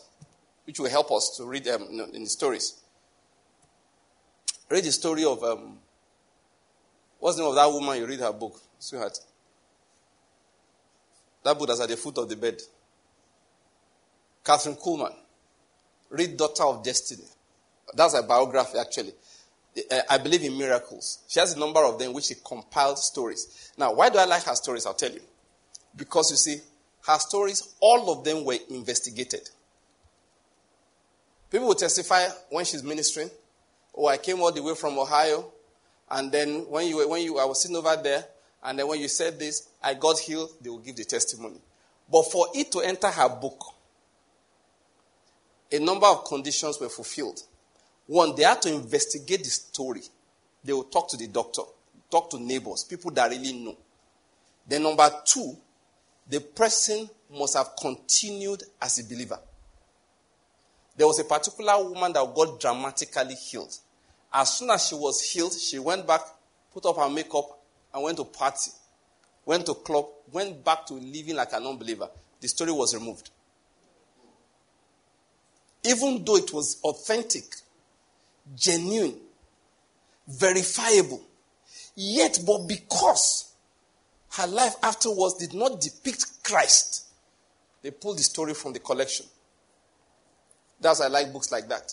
which 0.64 0.78
will 0.78 0.88
help 0.88 1.10
us 1.10 1.34
to 1.36 1.44
read 1.44 1.64
them 1.64 1.82
um, 1.82 2.10
in 2.14 2.22
the 2.22 2.28
stories. 2.28 2.80
Read 4.70 4.84
the 4.84 4.92
story 4.92 5.24
of. 5.24 5.42
Um, 5.42 5.78
what's 7.18 7.36
the 7.36 7.42
name 7.42 7.50
of 7.50 7.56
that 7.56 7.70
woman 7.70 7.98
you 7.98 8.06
read 8.06 8.20
her 8.20 8.32
book, 8.32 8.60
sweetheart? 8.78 9.18
That 11.42 11.58
book 11.58 11.68
that's 11.68 11.80
at 11.80 11.88
the 11.88 11.96
foot 11.96 12.18
of 12.18 12.28
the 12.28 12.36
bed. 12.36 12.60
Kathryn 14.44 14.80
Kuhlman. 14.80 15.14
Read 16.10 16.36
Daughter 16.36 16.64
of 16.64 16.84
Destiny. 16.84 17.24
That's 17.94 18.14
a 18.14 18.22
biography, 18.22 18.78
actually. 18.78 19.12
Uh, 19.90 20.00
I 20.08 20.18
believe 20.18 20.42
in 20.42 20.56
miracles. 20.56 21.18
She 21.28 21.38
has 21.38 21.54
a 21.54 21.58
number 21.58 21.84
of 21.84 21.98
them 21.98 22.12
which 22.12 22.26
she 22.26 22.34
compiled 22.44 22.98
stories. 22.98 23.72
Now, 23.76 23.92
why 23.92 24.08
do 24.08 24.18
I 24.18 24.24
like 24.24 24.44
her 24.44 24.54
stories? 24.54 24.86
I'll 24.86 24.94
tell 24.94 25.12
you. 25.12 25.20
Because 25.94 26.30
you 26.30 26.36
see, 26.36 26.60
her 27.06 27.18
stories, 27.18 27.74
all 27.80 28.10
of 28.10 28.24
them 28.24 28.44
were 28.44 28.56
investigated. 28.70 29.48
People 31.50 31.68
will 31.68 31.74
testify 31.74 32.26
when 32.50 32.64
she's 32.64 32.82
ministering. 32.82 33.30
Oh, 33.96 34.06
I 34.08 34.16
came 34.18 34.40
all 34.40 34.52
the 34.52 34.62
way 34.62 34.74
from 34.74 34.98
Ohio, 34.98 35.52
and 36.10 36.30
then 36.30 36.68
when 36.68 36.86
you 36.86 37.08
when 37.08 37.22
you 37.22 37.38
I 37.38 37.44
was 37.44 37.62
sitting 37.62 37.76
over 37.76 37.96
there, 37.96 38.24
and 38.62 38.78
then 38.78 38.88
when 38.88 39.00
you 39.00 39.08
said 39.08 39.38
this, 39.38 39.68
I 39.82 39.94
got 39.94 40.18
healed. 40.18 40.50
They 40.60 40.68
will 40.68 40.78
give 40.78 40.96
the 40.96 41.04
testimony. 41.04 41.60
But 42.10 42.24
for 42.24 42.48
it 42.54 42.70
to 42.72 42.80
enter 42.80 43.08
her 43.08 43.28
book, 43.28 43.64
a 45.72 45.78
number 45.78 46.06
of 46.06 46.24
conditions 46.24 46.78
were 46.80 46.88
fulfilled. 46.88 47.40
One, 48.06 48.34
they 48.36 48.44
had 48.44 48.62
to 48.62 48.72
investigate 48.72 49.42
the 49.44 49.50
story. 49.50 50.02
They 50.64 50.72
will 50.72 50.84
talk 50.84 51.08
to 51.10 51.16
the 51.16 51.26
doctor, 51.26 51.62
talk 52.10 52.30
to 52.30 52.38
neighbors, 52.38 52.84
people 52.84 53.10
that 53.12 53.30
really 53.30 53.52
know. 53.52 53.76
Then, 54.66 54.82
number 54.82 55.08
two, 55.24 55.56
the 56.28 56.40
person 56.40 57.08
must 57.30 57.56
have 57.56 57.70
continued 57.80 58.62
as 58.80 58.98
a 58.98 59.04
believer. 59.04 59.38
There 60.96 61.06
was 61.06 61.18
a 61.18 61.24
particular 61.24 61.76
woman 61.82 62.12
that 62.12 62.34
got 62.34 62.60
dramatically 62.60 63.34
healed. 63.34 63.76
As 64.32 64.58
soon 64.58 64.70
as 64.70 64.86
she 64.86 64.94
was 64.94 65.20
healed, 65.22 65.52
she 65.52 65.78
went 65.78 66.06
back, 66.06 66.22
put 66.72 66.86
up 66.86 66.96
her 66.96 67.08
makeup, 67.08 67.58
and 67.92 68.02
went 68.02 68.16
to 68.18 68.24
party, 68.24 68.70
went 69.44 69.66
to 69.66 69.74
club, 69.74 70.06
went 70.32 70.64
back 70.64 70.86
to 70.86 70.94
living 70.94 71.36
like 71.36 71.52
an 71.52 71.66
unbeliever. 71.66 72.08
The 72.40 72.48
story 72.48 72.72
was 72.72 72.94
removed. 72.94 73.30
Even 75.84 76.24
though 76.24 76.36
it 76.36 76.52
was 76.52 76.80
authentic, 76.82 77.44
genuine, 78.54 79.16
verifiable. 80.28 81.22
Yet, 81.94 82.40
but 82.46 82.66
because 82.66 83.52
her 84.32 84.46
life 84.46 84.74
afterwards 84.82 85.34
did 85.34 85.54
not 85.54 85.80
depict 85.80 86.44
Christ, 86.44 87.06
they 87.82 87.90
pulled 87.90 88.18
the 88.18 88.22
story 88.22 88.54
from 88.54 88.72
the 88.72 88.78
collection. 88.78 89.26
That's 90.80 91.00
why 91.00 91.06
I 91.06 91.08
like 91.08 91.32
books 91.32 91.50
like 91.50 91.68
that. 91.68 91.92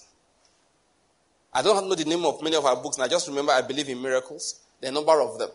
I 1.53 1.61
don't 1.61 1.87
know 1.87 1.95
the 1.95 2.05
name 2.05 2.25
of 2.25 2.41
many 2.41 2.55
of 2.55 2.65
our 2.65 2.75
books, 2.75 2.97
and 2.97 3.05
I 3.05 3.07
just 3.07 3.27
remember 3.27 3.51
I 3.51 3.61
believe 3.61 3.87
in 3.87 4.01
miracles. 4.01 4.59
There 4.81 4.89
are 4.89 4.91
a 4.91 4.95
number 4.95 5.21
of 5.21 5.37
them, 5.37 5.49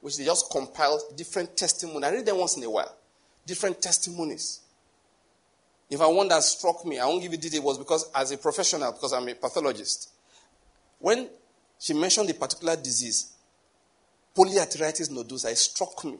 which 0.00 0.18
they 0.18 0.24
just 0.24 0.50
compiled 0.50 1.00
different 1.16 1.56
testimonies. 1.56 2.04
I 2.04 2.12
read 2.12 2.26
them 2.26 2.38
once 2.38 2.56
in 2.56 2.62
a 2.62 2.70
while. 2.70 2.94
Different 3.46 3.80
testimonies. 3.80 4.60
If 5.90 6.00
I 6.02 6.06
one 6.06 6.28
that 6.28 6.42
struck 6.42 6.84
me, 6.84 6.98
I 6.98 7.06
won't 7.06 7.22
give 7.22 7.32
you 7.32 7.38
details, 7.38 7.64
was 7.64 7.78
because 7.78 8.10
as 8.14 8.30
a 8.30 8.36
professional, 8.36 8.92
because 8.92 9.14
I'm 9.14 9.26
a 9.26 9.34
pathologist, 9.34 10.10
when 10.98 11.28
she 11.78 11.94
mentioned 11.94 12.28
the 12.28 12.34
particular 12.34 12.76
disease, 12.76 13.32
polyarteritis 14.36 15.10
nodosa, 15.10 15.50
it 15.50 15.58
struck 15.58 16.04
me. 16.04 16.18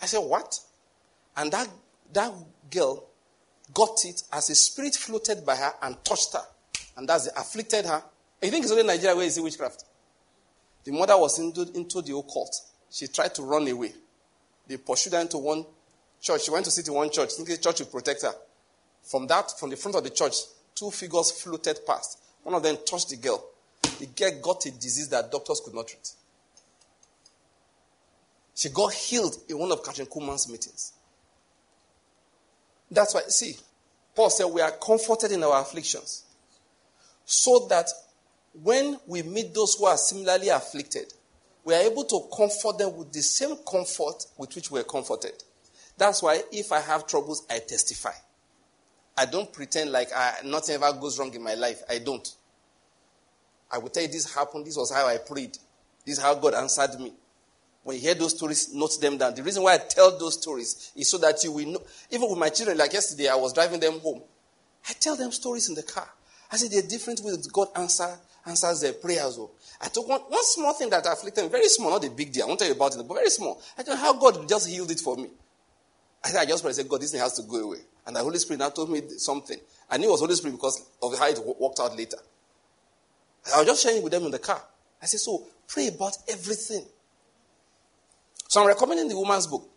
I 0.00 0.06
said, 0.06 0.20
What? 0.20 0.58
And 1.36 1.52
that, 1.52 1.68
that 2.12 2.32
girl 2.70 3.06
got 3.72 4.04
it 4.04 4.22
as 4.32 4.50
a 4.50 4.54
spirit 4.54 4.94
floated 4.94 5.44
by 5.44 5.56
her 5.56 5.72
and 5.82 6.02
touched 6.04 6.32
her. 6.32 6.42
And 6.96 7.08
that's 7.08 7.26
it, 7.26 7.32
afflicted 7.36 7.86
her. 7.86 8.02
You 8.42 8.50
think 8.50 8.64
it's 8.64 8.72
only 8.72 8.84
Nigeria 8.84 9.16
where 9.16 9.26
is 9.26 9.38
it 9.38 9.42
witchcraft? 9.42 9.84
The 10.84 10.92
mother 10.92 11.16
was 11.16 11.38
into, 11.38 11.62
into 11.74 12.02
the 12.02 12.16
occult. 12.16 12.54
She 12.90 13.06
tried 13.06 13.34
to 13.36 13.42
run 13.42 13.68
away. 13.68 13.92
They 14.66 14.76
pursued 14.78 15.12
her 15.12 15.20
into 15.20 15.38
one 15.38 15.64
church. 16.20 16.42
She 16.44 16.50
went 16.50 16.64
to 16.64 16.70
sit 16.70 16.88
in 16.88 16.94
one 16.94 17.10
church, 17.10 17.32
thinking 17.32 17.56
the 17.56 17.60
church 17.60 17.80
would 17.80 17.92
protect 17.92 18.22
her. 18.22 18.32
From 19.02 19.26
that, 19.28 19.58
from 19.58 19.70
the 19.70 19.76
front 19.76 19.96
of 19.96 20.04
the 20.04 20.10
church, 20.10 20.34
two 20.74 20.90
figures 20.90 21.30
floated 21.32 21.80
past. 21.86 22.18
One 22.42 22.54
of 22.54 22.62
them 22.62 22.76
touched 22.86 23.10
the 23.10 23.16
girl. 23.16 23.44
The 23.98 24.06
girl 24.06 24.30
got 24.42 24.66
a 24.66 24.70
disease 24.70 25.08
that 25.08 25.30
doctors 25.30 25.60
could 25.64 25.74
not 25.74 25.88
treat. 25.88 26.10
She 28.54 28.68
got 28.68 28.92
healed 28.92 29.36
in 29.48 29.58
one 29.58 29.72
of 29.72 29.82
Kathryn 29.82 30.08
Kuhlman's 30.08 30.48
meetings. 30.48 30.92
That's 32.90 33.14
why, 33.14 33.22
see, 33.28 33.56
Paul 34.14 34.30
said 34.30 34.46
we 34.46 34.60
are 34.60 34.72
comforted 34.72 35.32
in 35.32 35.42
our 35.42 35.60
afflictions. 35.62 36.24
So 37.24 37.66
that 37.68 37.88
when 38.62 38.98
we 39.06 39.22
meet 39.22 39.54
those 39.54 39.76
who 39.76 39.86
are 39.86 39.96
similarly 39.96 40.48
afflicted, 40.48 41.12
we 41.64 41.74
are 41.74 41.82
able 41.82 42.04
to 42.04 42.28
comfort 42.36 42.78
them 42.78 42.96
with 42.96 43.12
the 43.12 43.22
same 43.22 43.56
comfort 43.70 44.26
with 44.36 44.54
which 44.54 44.70
we 44.70 44.80
are 44.80 44.84
comforted. 44.84 45.32
That's 45.96 46.22
why 46.22 46.42
if 46.50 46.72
I 46.72 46.80
have 46.80 47.06
troubles, 47.06 47.46
I 47.48 47.58
testify. 47.60 48.12
I 49.16 49.26
don't 49.26 49.52
pretend 49.52 49.92
like 49.92 50.08
I, 50.14 50.34
nothing 50.44 50.76
ever 50.76 50.92
goes 50.92 51.18
wrong 51.18 51.34
in 51.34 51.42
my 51.42 51.54
life. 51.54 51.82
I 51.88 51.98
don't. 51.98 52.26
I 53.70 53.78
will 53.78 53.88
tell 53.88 54.02
you 54.02 54.08
this 54.08 54.34
happened. 54.34 54.66
This 54.66 54.76
was 54.76 54.92
how 54.92 55.06
I 55.06 55.18
prayed. 55.18 55.56
This 56.04 56.18
is 56.18 56.22
how 56.22 56.34
God 56.34 56.54
answered 56.54 56.98
me. 56.98 57.12
When 57.82 57.96
you 57.96 58.02
hear 58.02 58.14
those 58.14 58.36
stories, 58.36 58.74
note 58.74 59.00
them 59.00 59.16
down. 59.16 59.34
The 59.34 59.42
reason 59.42 59.62
why 59.62 59.74
I 59.74 59.78
tell 59.78 60.18
those 60.18 60.40
stories 60.40 60.92
is 60.94 61.10
so 61.10 61.18
that 61.18 61.42
you 61.44 61.52
will 61.52 61.66
know. 61.66 61.82
Even 62.10 62.28
with 62.28 62.38
my 62.38 62.50
children, 62.50 62.76
like 62.76 62.92
yesterday, 62.92 63.28
I 63.28 63.36
was 63.36 63.52
driving 63.52 63.80
them 63.80 64.00
home. 64.00 64.22
I 64.88 64.92
tell 64.94 65.16
them 65.16 65.32
stories 65.32 65.68
in 65.68 65.74
the 65.74 65.82
car. 65.82 66.08
I 66.52 66.56
said 66.56 66.70
there 66.70 66.84
are 66.84 66.88
different 66.88 67.20
ways 67.20 67.46
God 67.46 67.68
answer, 67.76 68.18
answers 68.44 68.80
their 68.80 68.92
prayers. 68.92 69.36
Oh. 69.38 69.50
I 69.80 69.88
took 69.88 70.08
one, 70.08 70.20
one 70.20 70.44
small 70.44 70.72
thing 70.74 70.90
that 70.90 71.06
afflicted 71.06 71.44
me, 71.44 71.50
very 71.50 71.68
small, 71.68 71.90
not 71.90 72.04
a 72.04 72.10
big 72.10 72.32
deal. 72.32 72.44
I 72.44 72.46
won't 72.48 72.58
tell 72.58 72.68
you 72.68 72.74
about 72.74 72.94
it, 72.94 73.06
but 73.06 73.14
very 73.14 73.30
small. 73.30 73.62
I 73.78 73.82
told 73.82 73.98
how 73.98 74.18
God 74.18 74.48
just 74.48 74.68
healed 74.68 74.90
it 74.90 75.00
for 75.00 75.16
me. 75.16 75.28
I 76.22 76.28
said, 76.28 76.40
I 76.40 76.46
just 76.46 76.62
prayed, 76.62 76.72
I 76.72 76.74
said, 76.74 76.88
God, 76.88 77.00
this 77.00 77.12
thing 77.12 77.20
has 77.20 77.34
to 77.34 77.42
go 77.42 77.56
away. 77.56 77.78
And 78.06 78.16
the 78.16 78.22
Holy 78.22 78.38
Spirit 78.38 78.60
now 78.60 78.70
told 78.70 78.90
me 78.90 79.02
something. 79.18 79.58
I 79.90 79.96
knew 79.96 80.08
it 80.08 80.12
was 80.12 80.20
Holy 80.20 80.34
Spirit 80.34 80.54
because 80.54 80.84
of 81.02 81.18
how 81.18 81.28
it 81.28 81.38
worked 81.58 81.80
out 81.80 81.96
later. 81.96 82.18
I 83.54 83.58
was 83.58 83.66
just 83.66 83.82
sharing 83.82 83.98
it 83.98 84.04
with 84.04 84.12
them 84.12 84.24
in 84.24 84.30
the 84.30 84.38
car. 84.38 84.62
I 85.02 85.06
said, 85.06 85.20
so 85.20 85.42
pray 85.66 85.88
about 85.88 86.16
everything. 86.28 86.84
So 88.48 88.60
I'm 88.60 88.66
recommending 88.66 89.08
the 89.08 89.16
woman's 89.16 89.46
book. 89.46 89.68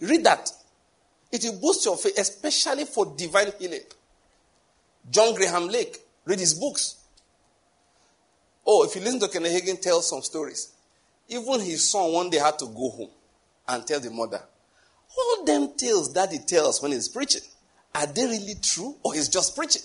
Read 0.00 0.24
that. 0.24 0.50
It 1.30 1.44
will 1.44 1.60
boost 1.60 1.84
your 1.84 1.96
faith, 1.96 2.18
especially 2.18 2.84
for 2.84 3.14
divine 3.16 3.52
healing. 3.58 3.80
John 5.10 5.34
Graham 5.34 5.68
Lake, 5.68 5.98
read 6.24 6.38
his 6.38 6.54
books. 6.54 6.96
Oh, 8.66 8.84
if 8.84 8.94
you 8.94 9.00
listen 9.00 9.20
to 9.20 9.28
Kenneth 9.28 9.52
Hagin 9.52 9.80
tell 9.80 10.00
some 10.02 10.22
stories, 10.22 10.72
even 11.28 11.60
his 11.60 11.88
son 11.90 12.12
one 12.12 12.30
day 12.30 12.38
had 12.38 12.58
to 12.58 12.66
go 12.66 12.90
home 12.90 13.10
and 13.68 13.86
tell 13.86 14.00
the 14.00 14.10
mother, 14.10 14.42
all 15.16 15.44
them 15.44 15.72
tales 15.76 16.12
that 16.14 16.32
he 16.32 16.38
tells 16.38 16.82
when 16.82 16.92
he's 16.92 17.08
preaching 17.08 17.42
are 17.94 18.06
they 18.06 18.24
really 18.24 18.54
true 18.62 18.96
or 19.02 19.14
he's 19.14 19.28
just 19.28 19.54
preaching? 19.54 19.82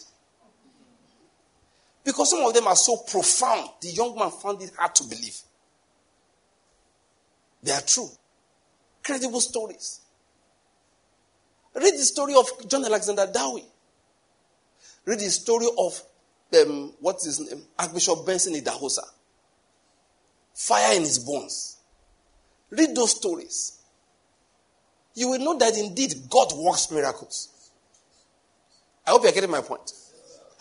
Because 2.04 2.30
some 2.30 2.42
of 2.46 2.54
them 2.54 2.68
are 2.68 2.76
so 2.76 2.98
profound, 2.98 3.70
the 3.82 3.90
young 3.90 4.16
man 4.18 4.32
found 4.32 4.62
it 4.62 4.72
hard 4.78 4.96
to 4.96 5.04
believe. 5.04 5.38
They 7.64 7.74
are 7.74 7.82
true. 7.82 8.10
Credible 9.04 9.42
stories. 9.42 10.02
Read 11.76 11.94
the 11.94 12.04
story 12.04 12.34
of 12.34 12.48
John 12.70 12.86
Alexander 12.86 13.28
Dowie. 13.32 13.66
Read 15.06 15.20
the 15.20 15.30
story 15.30 15.68
of 15.78 16.02
um, 16.62 16.94
what's 17.02 17.26
his 17.26 17.40
name? 17.42 17.64
Archbishop 17.78 18.26
Benson 18.26 18.54
Idahosa. 18.54 19.04
Fire 20.54 20.96
in 20.96 21.02
his 21.02 21.20
bones. 21.20 21.78
Read 22.70 22.96
those 22.96 23.12
stories. 23.12 23.77
You 25.18 25.30
will 25.30 25.40
know 25.40 25.58
that 25.58 25.76
indeed 25.76 26.14
God 26.30 26.54
works 26.56 26.92
miracles. 26.92 27.72
I 29.04 29.10
hope 29.10 29.24
you're 29.24 29.32
getting 29.32 29.50
my 29.50 29.62
point. 29.62 29.92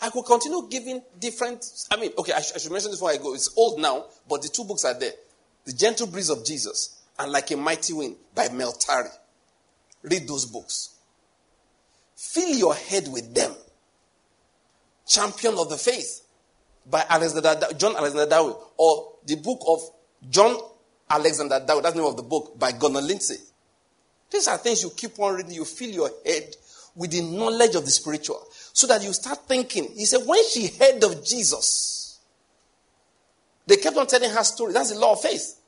I 0.01 0.09
could 0.09 0.25
continue 0.25 0.67
giving 0.67 0.99
different. 1.19 1.63
I 1.91 1.97
mean, 1.97 2.09
okay, 2.17 2.33
I, 2.33 2.41
sh- 2.41 2.53
I 2.55 2.57
should 2.57 2.71
mention 2.71 2.89
this 2.89 2.99
before 2.99 3.11
I 3.11 3.17
go. 3.17 3.35
It's 3.35 3.55
old 3.55 3.79
now, 3.79 4.05
but 4.27 4.41
the 4.41 4.47
two 4.47 4.63
books 4.63 4.83
are 4.83 4.99
there 4.99 5.11
The 5.65 5.73
Gentle 5.73 6.07
Breeze 6.07 6.29
of 6.29 6.43
Jesus 6.43 6.99
and 7.19 7.31
Like 7.31 7.51
a 7.51 7.55
Mighty 7.55 7.93
Wind 7.93 8.15
by 8.33 8.49
Mel 8.49 8.71
Tari. 8.71 9.09
Read 10.01 10.27
those 10.27 10.45
books. 10.45 10.95
Fill 12.15 12.49
your 12.55 12.73
head 12.73 13.07
with 13.11 13.35
them. 13.35 13.53
Champion 15.05 15.53
of 15.59 15.69
the 15.69 15.77
Faith 15.77 16.25
by 16.83 17.05
Alexander, 17.07 17.59
John 17.77 17.95
Alexander 17.95 18.27
Dowie, 18.27 18.55
or 18.77 19.13
the 19.27 19.35
book 19.35 19.59
of 19.67 19.81
John 20.31 20.57
Alexander 21.11 21.63
Dowie, 21.63 21.81
that's 21.81 21.93
the 21.93 22.01
name 22.01 22.09
of 22.09 22.17
the 22.17 22.23
book, 22.23 22.57
by 22.57 22.71
Gordon 22.71 23.05
Lindsay. 23.05 23.37
These 24.29 24.47
are 24.47 24.57
things 24.57 24.83
you 24.83 24.89
keep 24.89 25.17
on 25.19 25.35
reading, 25.35 25.53
you 25.53 25.65
fill 25.65 25.89
your 25.89 26.11
head 26.25 26.55
with 26.95 27.11
the 27.11 27.21
knowledge 27.21 27.75
of 27.75 27.85
the 27.85 27.91
spiritual, 27.91 28.43
so 28.51 28.87
that 28.87 29.03
you 29.03 29.13
start 29.13 29.47
thinking. 29.47 29.89
He 29.95 30.05
said, 30.05 30.21
when 30.25 30.43
she 30.49 30.67
heard 30.67 31.03
of 31.03 31.23
Jesus, 31.23 32.19
they 33.65 33.77
kept 33.77 33.97
on 33.97 34.07
telling 34.07 34.31
her 34.31 34.43
story. 34.43 34.73
That's 34.73 34.91
the 34.91 34.99
law 34.99 35.13
of 35.13 35.21
faith. 35.21 35.59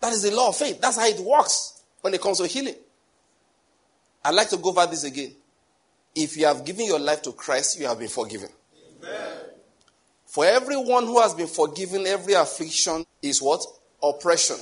That 0.00 0.12
is 0.12 0.22
the 0.22 0.30
law 0.30 0.48
of 0.48 0.56
faith. 0.56 0.80
That's 0.80 0.96
how 0.96 1.06
it 1.06 1.18
works 1.20 1.82
when 2.00 2.14
it 2.14 2.20
comes 2.20 2.38
to 2.38 2.46
healing. 2.46 2.76
I'd 4.24 4.34
like 4.34 4.50
to 4.50 4.56
go 4.56 4.70
over 4.70 4.86
this 4.86 5.04
again. 5.04 5.32
If 6.14 6.36
you 6.36 6.46
have 6.46 6.64
given 6.64 6.86
your 6.86 6.98
life 6.98 7.22
to 7.22 7.32
Christ, 7.32 7.78
you 7.78 7.86
have 7.86 7.98
been 7.98 8.08
forgiven. 8.08 8.48
Amen. 9.02 9.38
For 10.26 10.44
everyone 10.44 11.06
who 11.06 11.20
has 11.20 11.34
been 11.34 11.46
forgiven, 11.46 12.06
every 12.06 12.34
affliction 12.34 13.04
is 13.22 13.42
what? 13.42 13.64
Oppression. 14.02 14.56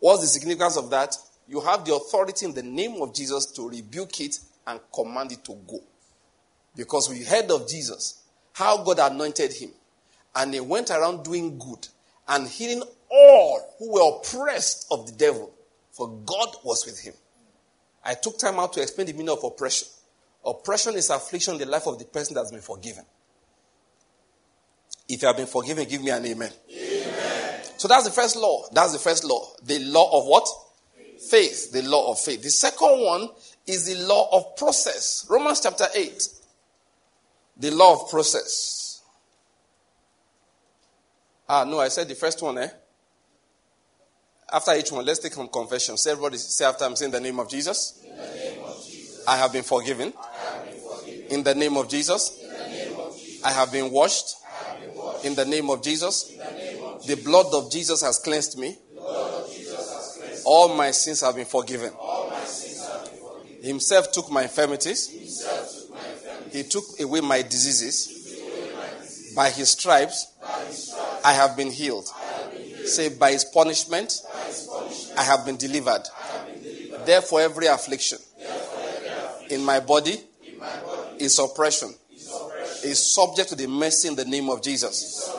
What's 0.00 0.22
the 0.22 0.26
significance 0.26 0.76
of 0.76 0.90
that? 0.90 1.16
You 1.50 1.60
have 1.62 1.84
the 1.84 1.92
authority 1.96 2.46
in 2.46 2.54
the 2.54 2.62
name 2.62 3.02
of 3.02 3.12
Jesus 3.12 3.46
to 3.46 3.68
rebuke 3.68 4.20
it 4.20 4.38
and 4.68 4.78
command 4.94 5.32
it 5.32 5.44
to 5.46 5.58
go. 5.66 5.80
Because 6.76 7.10
we 7.10 7.24
heard 7.24 7.50
of 7.50 7.68
Jesus, 7.68 8.22
how 8.52 8.84
God 8.84 9.00
anointed 9.00 9.52
him, 9.52 9.70
and 10.36 10.54
he 10.54 10.60
went 10.60 10.90
around 10.90 11.24
doing 11.24 11.58
good 11.58 11.88
and 12.28 12.46
healing 12.46 12.84
all 13.10 13.74
who 13.80 13.94
were 13.94 14.18
oppressed 14.18 14.86
of 14.92 15.06
the 15.06 15.12
devil, 15.12 15.52
for 15.90 16.08
God 16.24 16.54
was 16.62 16.86
with 16.86 17.00
him. 17.00 17.14
I 18.04 18.14
took 18.14 18.38
time 18.38 18.60
out 18.60 18.72
to 18.74 18.82
explain 18.82 19.08
the 19.08 19.12
meaning 19.12 19.30
of 19.30 19.42
oppression. 19.42 19.88
Oppression 20.46 20.94
is 20.94 21.10
affliction 21.10 21.54
in 21.54 21.60
the 21.60 21.66
life 21.66 21.88
of 21.88 21.98
the 21.98 22.04
person 22.04 22.36
that's 22.36 22.52
been 22.52 22.60
forgiven. 22.60 23.04
If 25.08 25.20
you 25.20 25.26
have 25.26 25.36
been 25.36 25.48
forgiven, 25.48 25.88
give 25.88 26.00
me 26.00 26.12
an 26.12 26.24
amen. 26.24 26.52
amen. 26.70 27.60
So 27.76 27.88
that's 27.88 28.04
the 28.04 28.12
first 28.12 28.36
law. 28.36 28.68
That's 28.72 28.92
the 28.92 29.00
first 29.00 29.24
law. 29.24 29.48
The 29.64 29.80
law 29.80 30.20
of 30.20 30.28
what? 30.28 30.48
Faith. 31.28 31.72
The 31.72 31.82
law 31.82 32.10
of 32.10 32.18
faith. 32.18 32.42
The 32.42 32.50
second 32.50 33.00
one 33.04 33.28
is 33.66 33.86
the 33.86 34.06
law 34.06 34.28
of 34.32 34.56
process. 34.56 35.26
Romans 35.28 35.60
chapter 35.60 35.86
8. 35.94 36.28
The 37.58 37.70
law 37.70 38.02
of 38.02 38.10
process. 38.10 39.02
Ah, 41.48 41.64
no, 41.64 41.80
I 41.80 41.88
said 41.88 42.08
the 42.08 42.14
first 42.14 42.40
one, 42.42 42.58
eh? 42.58 42.68
After 44.52 44.74
each 44.74 44.90
one, 44.90 45.04
let's 45.04 45.18
take 45.20 45.32
some 45.32 45.48
confession. 45.48 45.96
Say 45.96 46.12
everybody 46.12 46.36
say 46.38 46.64
after 46.64 46.84
I'm 46.84 46.96
saying 46.96 47.12
the 47.12 47.20
name 47.20 47.38
of 47.38 47.48
Jesus. 47.48 48.02
In 48.04 48.16
the 48.16 48.22
name 48.22 48.64
of 48.64 48.84
Jesus. 48.84 49.24
I 49.28 49.36
have 49.36 49.52
been 49.52 49.62
forgiven. 49.62 50.12
Have 50.12 50.64
been 50.64 50.80
forgiven. 50.80 51.26
In 51.30 51.44
the 51.44 51.54
name 51.54 51.76
of 51.76 51.88
Jesus. 51.88 52.40
Name 52.42 52.98
of 52.98 53.16
Jesus. 53.16 53.44
I 53.44 53.50
have 53.52 53.70
been 53.70 53.90
washed. 53.92 54.36
Have 54.44 54.80
been 54.80 54.94
washed. 54.96 55.24
In 55.24 55.34
the 55.36 55.44
name 55.44 55.70
of 55.70 55.82
Jesus. 55.82 56.30
In 56.30 56.38
the 56.38 56.44
name 56.44 56.82
of 56.84 57.06
The 57.06 57.16
blood 57.16 57.46
of 57.52 57.70
Jesus 57.70 58.00
has 58.02 58.18
cleansed 58.18 58.58
me. 58.58 58.76
the 58.94 59.00
blood 59.00 59.44
of 59.44 59.52
Jesus 59.52 59.92
has 59.92 60.16
cleansed. 60.18 60.39
All 60.52 60.74
my 60.74 60.90
sins 60.90 61.20
have 61.20 61.36
been 61.36 61.44
forgiven. 61.44 61.92
My 61.92 62.34
have 62.34 63.04
been 63.04 63.20
forgiven. 63.20 63.62
Himself 63.62 64.10
took 64.10 64.32
my 64.32 64.42
infirmities. 64.42 65.06
Took 65.06 65.90
my 65.94 66.08
infirmity. 66.08 66.58
He 66.58 66.64
took 66.64 66.84
away 66.98 67.20
my 67.20 67.42
diseases. 67.42 69.32
By 69.36 69.50
his 69.50 69.68
stripes, 69.68 70.26
I 71.24 71.34
have 71.34 71.56
been 71.56 71.70
healed. 71.70 72.10
Say, 72.84 73.10
by 73.10 73.30
his 73.30 73.44
punishment, 73.44 74.22
I 75.16 75.22
have 75.22 75.46
been 75.46 75.56
delivered. 75.56 76.02
Therefore, 77.06 77.42
every 77.42 77.66
affliction 77.68 78.18
in 79.50 79.64
my 79.64 79.78
body 79.78 80.16
is 81.20 81.38
oppression, 81.38 81.94
is 82.82 83.14
subject 83.14 83.50
to 83.50 83.54
the 83.54 83.68
mercy 83.68 84.08
in 84.08 84.16
the 84.16 84.24
name 84.24 84.50
of 84.50 84.64
Jesus. 84.64 85.30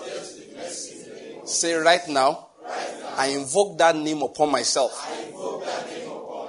Say, 1.44 1.74
right 1.74 2.08
now, 2.08 2.48
I 3.18 3.28
invoke 3.28 3.78
that 3.78 3.96
name 3.96 4.22
upon 4.22 4.52
myself. 4.52 4.92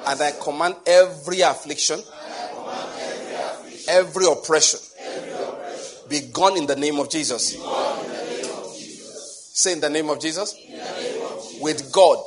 And 0.07 0.21
I 0.21 0.33
command 0.43 0.77
every 0.87 1.41
affliction, 1.41 2.01
every 3.89 4.27
oppression, 4.27 4.81
be 6.09 6.21
gone 6.33 6.57
in 6.57 6.67
the 6.67 6.77
name 6.77 6.99
of 6.99 7.09
Jesus. 7.09 7.57
Say 9.55 9.73
in 9.75 9.81
the 9.81 9.91
name 9.91 10.11
of 10.11 10.21
Jesus. 10.21 10.55
With 11.61 11.93
God, 11.93 12.19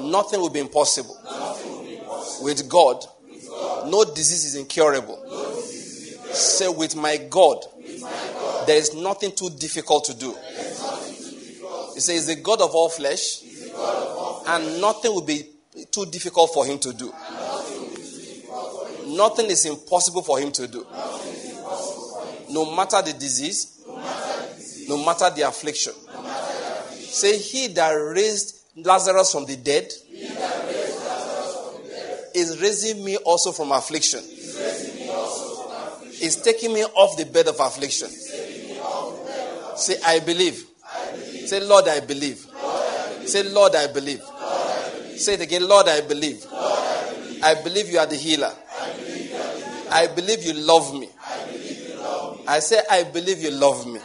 nothing 0.00 0.40
will 0.40 0.50
be 0.50 0.60
impossible. 0.60 1.16
With 2.40 2.68
God, 2.68 3.04
no 3.86 4.04
disease 4.04 4.44
is 4.44 4.54
incurable. 4.54 5.18
Say 6.32 6.68
with 6.68 6.96
my 6.96 7.16
God, 7.28 7.64
there 8.66 8.76
is 8.76 8.94
nothing 8.94 9.32
too 9.32 9.50
difficult 9.50 10.04
to 10.06 10.14
do. 10.14 10.34
He 11.98 12.02
says, 12.02 12.28
the 12.28 12.36
God 12.36 12.60
of 12.60 12.72
all 12.76 12.88
flesh, 12.88 13.42
and 14.46 14.80
nothing 14.80 15.12
will 15.12 15.22
be 15.22 15.42
too 15.90 16.06
difficult 16.06 16.54
for 16.54 16.64
him 16.64 16.78
to 16.78 16.92
do. 16.92 17.12
Nothing 19.04 19.46
is 19.46 19.66
impossible 19.66 20.22
for 20.22 20.38
him 20.38 20.52
to 20.52 20.68
do. 20.68 20.86
No 22.50 22.72
matter 22.76 23.02
the 23.02 23.16
disease, 23.18 23.82
no 24.88 25.04
matter 25.04 25.28
the 25.34 25.42
affliction. 25.48 25.92
Say, 26.92 27.36
He 27.36 27.66
that 27.66 27.90
raised 27.90 28.64
Lazarus 28.76 29.32
from 29.32 29.46
the 29.46 29.56
dead 29.56 29.92
is 32.32 32.60
raising 32.60 33.04
me 33.04 33.16
also 33.16 33.50
from 33.50 33.72
affliction. 33.72 34.20
Is 36.22 36.40
taking 36.44 36.72
me 36.72 36.84
off 36.84 37.16
the 37.16 37.24
bed 37.24 37.48
of 37.48 37.58
affliction. 37.58 38.08
Say, 39.76 39.96
I 40.06 40.20
believe. 40.20 40.67
Say, 41.48 41.60
Lord, 41.60 41.88
I 41.88 42.00
believe. 42.00 42.46
Say, 43.24 43.42
Lord, 43.44 43.74
I 43.74 43.86
believe. 43.86 44.20
Say 45.16 45.32
it 45.32 45.40
again, 45.40 45.66
Lord, 45.66 45.88
I 45.88 46.02
believe. 46.02 46.44
I 47.42 47.54
believe 47.64 47.88
you 47.88 47.98
are 47.98 48.04
the 48.04 48.16
healer. 48.16 48.52
I 49.90 50.08
believe 50.14 50.42
you 50.42 50.52
love 50.52 50.92
me. 50.92 51.08
I 52.46 52.58
say, 52.58 52.80
I 52.90 53.04
believe 53.04 53.38
you 53.38 53.50
love 53.50 53.86
me. 53.86 53.98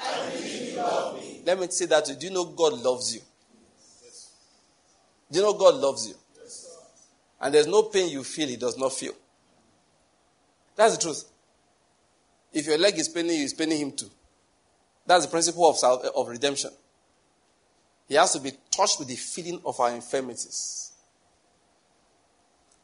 Let 1.46 1.60
me 1.60 1.68
say 1.70 1.86
that 1.88 2.06
to 2.06 2.14
you. 2.14 2.20
Do 2.20 2.28
you 2.28 2.32
know 2.32 2.46
God 2.46 2.82
loves 2.82 3.14
you? 3.14 3.22
Do 5.30 5.40
you 5.40 5.46
know 5.46 5.54
God 5.54 5.76
loves 5.76 6.08
you? 6.08 6.16
And 7.42 7.54
there's 7.54 7.68
no 7.68 7.84
pain 7.84 8.08
you 8.08 8.24
feel 8.24 8.48
He 8.48 8.56
does 8.56 8.78
not 8.78 8.94
feel. 8.94 9.16
That's 10.78 10.96
the 10.96 11.02
truth. 11.02 11.26
If 12.54 12.68
your 12.68 12.78
leg 12.78 12.98
is 12.98 13.10
paining 13.10 13.36
you, 13.36 13.44
it's 13.44 13.54
paining 13.54 13.80
Him 13.80 13.92
too. 13.92 14.10
That's 15.06 15.26
the 15.26 15.32
principle 15.32 15.70
of, 15.70 16.06
of 16.16 16.30
redemption. 16.30 16.72
He 18.14 18.18
has 18.18 18.34
to 18.34 18.40
be 18.40 18.52
touched 18.70 19.00
with 19.00 19.08
the 19.08 19.16
feeling 19.16 19.60
of 19.66 19.80
our 19.80 19.90
infirmities. 19.90 20.92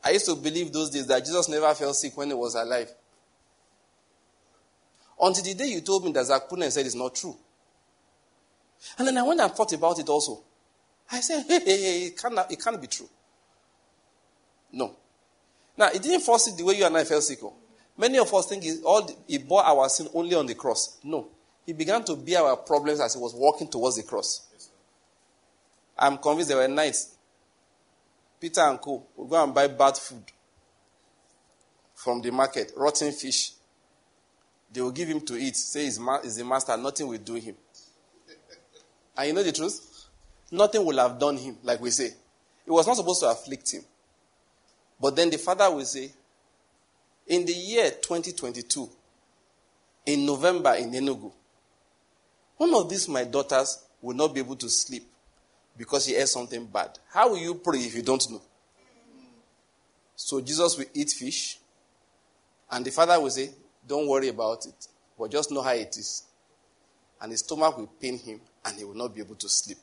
I 0.03 0.09
used 0.09 0.25
to 0.25 0.33
believe 0.33 0.73
those 0.73 0.89
days 0.89 1.05
that 1.05 1.23
Jesus 1.23 1.47
never 1.47 1.71
felt 1.75 1.95
sick 1.97 2.17
when 2.17 2.29
he 2.29 2.33
was 2.33 2.55
alive. 2.55 2.89
Until 5.21 5.43
the 5.43 5.53
day 5.53 5.67
you 5.67 5.81
told 5.81 6.03
me 6.03 6.11
that 6.13 6.25
Zach 6.25 6.49
said 6.49 6.83
it's 6.83 6.95
not 6.95 7.13
true. 7.13 7.37
And 8.97 9.07
then 9.07 9.19
I 9.19 9.21
went 9.21 9.39
and 9.39 9.51
thought 9.51 9.71
about 9.71 9.99
it 9.99 10.09
also. 10.09 10.41
I 11.11 11.19
said, 11.19 11.45
hey, 11.47 11.59
hey, 11.63 11.77
hey, 11.79 12.05
it 12.07 12.17
can't, 12.17 12.39
it 12.49 12.59
can't 12.59 12.81
be 12.81 12.87
true. 12.87 13.09
No. 14.71 14.95
Now, 15.77 15.89
it 15.93 16.01
didn't 16.01 16.21
force 16.21 16.47
it 16.47 16.57
the 16.57 16.65
way 16.65 16.73
you 16.73 16.87
and 16.87 16.97
I 16.97 17.03
felt 17.03 17.21
sick. 17.21 17.37
oh. 17.43 17.53
Many 17.95 18.17
of 18.17 18.33
us 18.33 18.47
think 18.47 18.63
he, 18.63 18.81
all, 18.83 19.07
he 19.27 19.37
bore 19.37 19.63
our 19.63 19.89
sin 19.89 20.07
only 20.11 20.33
on 20.33 20.47
the 20.47 20.55
cross. 20.55 20.97
No. 21.03 21.27
He 21.67 21.73
began 21.73 22.03
to 22.05 22.15
bear 22.15 22.41
our 22.41 22.57
problems 22.57 22.99
as 22.99 23.13
he 23.13 23.19
was 23.19 23.35
walking 23.35 23.67
towards 23.67 23.97
the 23.97 24.01
cross. 24.01 24.47
I'm 26.01 26.17
convinced 26.17 26.47
there 26.47 26.57
were 26.57 26.67
nights. 26.67 27.15
Peter 28.39 28.61
and 28.61 28.79
Co. 28.79 29.05
would 29.17 29.29
go 29.29 29.43
and 29.43 29.53
buy 29.53 29.67
bad 29.67 29.97
food 29.97 30.23
from 31.93 32.21
the 32.21 32.31
market, 32.31 32.71
rotten 32.77 33.11
fish. 33.11 33.51
They 34.71 34.79
will 34.79 34.91
give 34.91 35.09
him 35.09 35.19
to 35.21 35.35
eat. 35.35 35.57
Say 35.57 35.83
he's, 35.83 35.99
ma- 35.99 36.21
he's 36.21 36.37
the 36.37 36.45
master, 36.45 36.77
nothing 36.77 37.07
will 37.07 37.17
do 37.17 37.35
him. 37.35 37.55
And 39.17 39.27
you 39.27 39.33
know 39.33 39.43
the 39.43 39.51
truth? 39.51 40.05
Nothing 40.51 40.85
will 40.85 40.97
have 40.97 41.19
done 41.19 41.35
him, 41.35 41.57
like 41.63 41.81
we 41.81 41.89
say. 41.89 42.05
It 42.05 42.71
was 42.71 42.87
not 42.87 42.95
supposed 42.95 43.19
to 43.21 43.29
afflict 43.29 43.73
him. 43.73 43.83
But 45.01 45.17
then 45.17 45.29
the 45.29 45.37
father 45.37 45.69
will 45.69 45.83
say, 45.83 46.11
in 47.27 47.45
the 47.45 47.53
year 47.53 47.91
2022, 47.91 48.89
in 50.05 50.25
November 50.25 50.75
in 50.75 50.91
Enugu, 50.91 51.31
one 52.55 52.73
of 52.73 52.89
these 52.89 53.09
my 53.09 53.25
daughters 53.25 53.83
will 54.01 54.15
not 54.15 54.33
be 54.33 54.39
able 54.39 54.55
to 54.55 54.69
sleep 54.69 55.03
because 55.79 56.05
he 56.05 56.15
ate 56.15 56.27
something 56.27 56.65
bad. 56.65 56.99
How 57.09 57.29
will 57.29 57.37
you 57.37 57.55
pray 57.55 57.79
if 57.79 57.95
you 57.95 58.01
don't 58.01 58.29
know? 58.29 58.41
So 60.13 60.41
Jesus 60.41 60.77
will 60.77 60.85
eat 60.93 61.09
fish, 61.11 61.57
and 62.69 62.85
the 62.85 62.91
father 62.91 63.17
will 63.19 63.29
say, 63.29 63.49
Don't 63.87 64.05
worry 64.05 64.27
about 64.27 64.65
it, 64.65 64.87
but 65.17 65.31
just 65.31 65.49
know 65.51 65.61
how 65.61 65.71
it 65.71 65.95
is. 65.97 66.23
And 67.21 67.31
his 67.31 67.39
stomach 67.39 67.77
will 67.77 67.87
pain 67.87 68.19
him, 68.19 68.41
and 68.65 68.77
he 68.77 68.83
will 68.83 68.93
not 68.93 69.15
be 69.15 69.21
able 69.21 69.35
to 69.35 69.47
sleep. 69.47 69.77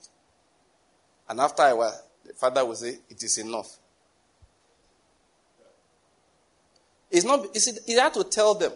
And 1.31 1.41
after 1.41 1.63
a 1.63 1.75
while, 1.75 1.99
the 2.27 2.35
father 2.35 2.63
will 2.67 2.75
say, 2.75 2.99
It 3.09 3.23
is 3.23 3.39
enough. 3.39 3.79
It's 7.11 7.25
not, 7.25 7.47
it's, 7.55 7.87
he 7.87 7.95
had 7.95 8.13
to 8.13 8.25
tell 8.25 8.55
them 8.55 8.73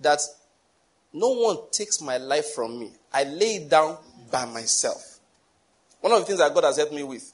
that 0.00 0.20
no 1.12 1.30
one 1.30 1.56
takes 1.72 2.00
my 2.00 2.18
life 2.18 2.54
from 2.54 2.78
me. 2.78 2.92
I 3.12 3.24
lay 3.24 3.56
it 3.56 3.68
down 3.68 3.98
by 4.30 4.44
myself. 4.44 5.17
One 6.00 6.12
of 6.12 6.20
the 6.20 6.26
things 6.26 6.38
that 6.38 6.54
God 6.54 6.64
has 6.64 6.76
helped 6.76 6.92
me 6.92 7.02
with, 7.02 7.32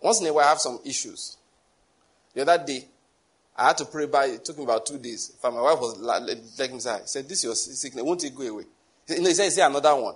once 0.00 0.20
in 0.20 0.26
a 0.26 0.32
while 0.32 0.44
I 0.44 0.48
have 0.48 0.58
some 0.58 0.80
issues. 0.84 1.36
The 2.34 2.42
other 2.42 2.64
day, 2.64 2.86
I 3.56 3.68
had 3.68 3.78
to 3.78 3.84
pray 3.84 4.06
by, 4.06 4.26
it 4.26 4.44
took 4.44 4.58
me 4.58 4.64
about 4.64 4.86
two 4.86 4.98
days. 4.98 5.36
In 5.44 5.54
my 5.54 5.60
wife 5.60 5.78
was 5.78 5.98
like 5.98 6.72
me 6.72 6.80
say, 6.80 7.00
said, 7.04 7.28
this 7.28 7.38
is 7.38 7.44
your 7.44 7.54
sickness, 7.54 8.02
won't 8.02 8.24
it 8.24 8.34
go 8.34 8.42
away? 8.44 8.64
He 9.06 9.14
said, 9.34 9.44
he 9.44 9.50
said, 9.50 9.66
another 9.66 9.94
one? 9.94 10.14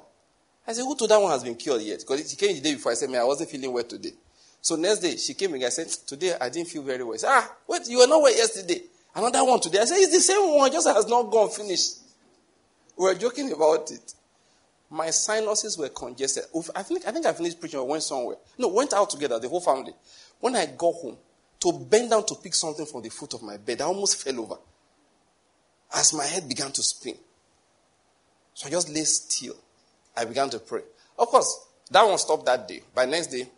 I 0.66 0.72
said, 0.72 0.82
who 0.82 0.96
told 0.96 1.10
that 1.10 1.20
one 1.20 1.30
has 1.30 1.44
been 1.44 1.54
cured 1.54 1.82
yet? 1.82 2.00
Because 2.00 2.28
she 2.30 2.36
came 2.36 2.54
the 2.54 2.60
day 2.60 2.74
before, 2.74 2.92
I 2.92 2.94
said, 2.96 3.10
man, 3.10 3.20
I 3.20 3.24
wasn't 3.24 3.50
feeling 3.50 3.72
well 3.72 3.84
today. 3.84 4.12
So 4.60 4.74
next 4.74 4.98
day, 4.98 5.16
she 5.16 5.34
came 5.34 5.54
again. 5.54 5.66
I 5.66 5.70
said, 5.70 5.86
today 5.86 6.34
I 6.40 6.48
didn't 6.48 6.68
feel 6.68 6.82
very 6.82 7.04
well. 7.04 7.14
She 7.14 7.20
said, 7.20 7.30
ah, 7.30 7.52
wait, 7.68 7.88
you 7.88 7.98
were 7.98 8.06
not 8.08 8.20
well 8.20 8.34
yesterday. 8.34 8.82
Another 9.14 9.44
one 9.44 9.60
today. 9.60 9.78
I 9.78 9.84
said, 9.84 9.98
it's 9.98 10.12
the 10.12 10.20
same 10.20 10.56
one, 10.56 10.72
just 10.72 10.88
has 10.88 11.06
not 11.06 11.30
gone 11.30 11.50
finished. 11.50 11.98
We 12.98 13.04
were 13.04 13.14
joking 13.14 13.52
about 13.52 13.90
it. 13.92 14.14
My 14.88 15.10
sinuses 15.10 15.76
were 15.76 15.88
congested. 15.88 16.44
I 16.74 16.82
think, 16.82 17.06
I 17.06 17.10
think 17.10 17.26
I 17.26 17.32
finished 17.32 17.58
preaching 17.58 17.80
or 17.80 17.86
went 17.86 18.02
somewhere. 18.02 18.36
No, 18.56 18.68
went 18.68 18.92
out 18.92 19.10
together, 19.10 19.38
the 19.38 19.48
whole 19.48 19.60
family. 19.60 19.92
When 20.40 20.54
I 20.54 20.66
got 20.66 20.94
home, 20.94 21.16
to 21.58 21.72
bend 21.72 22.10
down 22.10 22.24
to 22.26 22.34
pick 22.36 22.54
something 22.54 22.86
from 22.86 23.02
the 23.02 23.08
foot 23.08 23.34
of 23.34 23.42
my 23.42 23.56
bed, 23.56 23.80
I 23.80 23.84
almost 23.86 24.22
fell 24.22 24.38
over. 24.40 24.56
As 25.94 26.12
my 26.12 26.24
head 26.24 26.48
began 26.48 26.70
to 26.72 26.82
spin. 26.82 27.16
So 28.54 28.68
I 28.68 28.70
just 28.70 28.88
lay 28.88 29.04
still. 29.04 29.54
I 30.16 30.24
began 30.24 30.50
to 30.50 30.58
pray. 30.58 30.82
Of 31.18 31.28
course, 31.28 31.66
that 31.90 32.02
one 32.02 32.18
stopped 32.18 32.46
that 32.46 32.68
day. 32.68 32.82
By 32.94 33.06
next 33.06 33.28
day, 33.28 33.48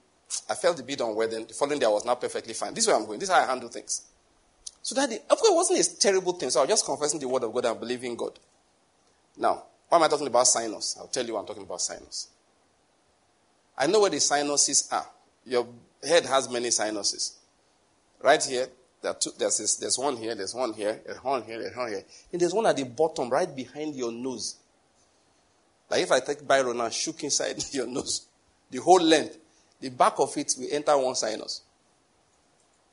I 0.48 0.54
felt 0.54 0.80
a 0.80 0.82
bit 0.82 1.00
unwell. 1.00 1.28
Then 1.28 1.46
the 1.46 1.54
following 1.54 1.78
day, 1.78 1.86
I 1.86 1.90
was 1.90 2.04
not 2.04 2.20
perfectly 2.20 2.54
fine. 2.54 2.74
This 2.74 2.84
is 2.84 2.88
where 2.88 2.96
I'm 2.96 3.06
going. 3.06 3.18
This 3.18 3.28
is 3.28 3.34
how 3.34 3.42
I 3.42 3.46
handle 3.46 3.68
things. 3.68 4.02
So 4.82 4.94
that 4.94 5.10
day, 5.10 5.18
of 5.28 5.38
course, 5.38 5.50
it 5.50 5.54
wasn't 5.54 5.80
a 5.80 6.00
terrible 6.00 6.32
thing. 6.32 6.50
So 6.50 6.60
I 6.60 6.62
was 6.62 6.70
just 6.70 6.86
confessing 6.86 7.20
the 7.20 7.28
word 7.28 7.44
of 7.44 7.52
God 7.52 7.64
and 7.64 7.80
believing 7.80 8.16
God. 8.16 8.38
Now, 9.36 9.64
why 9.88 9.98
am 9.98 10.04
I 10.04 10.08
talking 10.08 10.26
about 10.26 10.46
sinus? 10.46 10.96
I'll 10.98 11.06
tell 11.08 11.26
you 11.26 11.36
I'm 11.36 11.46
talking 11.46 11.62
about 11.62 11.80
sinus. 11.80 12.28
I 13.76 13.86
know 13.86 14.00
where 14.00 14.10
the 14.10 14.20
sinuses 14.20 14.88
are. 14.92 15.06
Your 15.46 15.66
head 16.02 16.26
has 16.26 16.50
many 16.50 16.70
sinuses. 16.70 17.38
Right 18.20 18.42
here, 18.42 18.66
there 19.00 19.14
two, 19.14 19.30
there's, 19.38 19.58
this, 19.58 19.76
there's 19.76 19.98
one 19.98 20.16
here, 20.16 20.34
there's 20.34 20.54
one 20.54 20.72
here, 20.72 21.00
there's 21.06 21.22
one 21.22 21.42
here, 21.42 21.60
there's 21.60 21.76
one 21.76 21.88
here. 21.88 22.02
And 22.32 22.40
there's 22.40 22.52
one 22.52 22.66
at 22.66 22.76
the 22.76 22.84
bottom, 22.84 23.30
right 23.30 23.54
behind 23.54 23.94
your 23.94 24.10
nose. 24.10 24.56
Like 25.88 26.02
if 26.02 26.12
I 26.12 26.20
take 26.20 26.46
Byron 26.46 26.80
and 26.80 26.92
shook 26.92 27.22
inside 27.22 27.62
your 27.72 27.86
nose, 27.86 28.26
the 28.70 28.78
whole 28.78 29.00
length, 29.00 29.38
the 29.80 29.90
back 29.90 30.18
of 30.18 30.36
it 30.36 30.52
will 30.58 30.68
enter 30.70 30.98
one 30.98 31.14
sinus. 31.14 31.62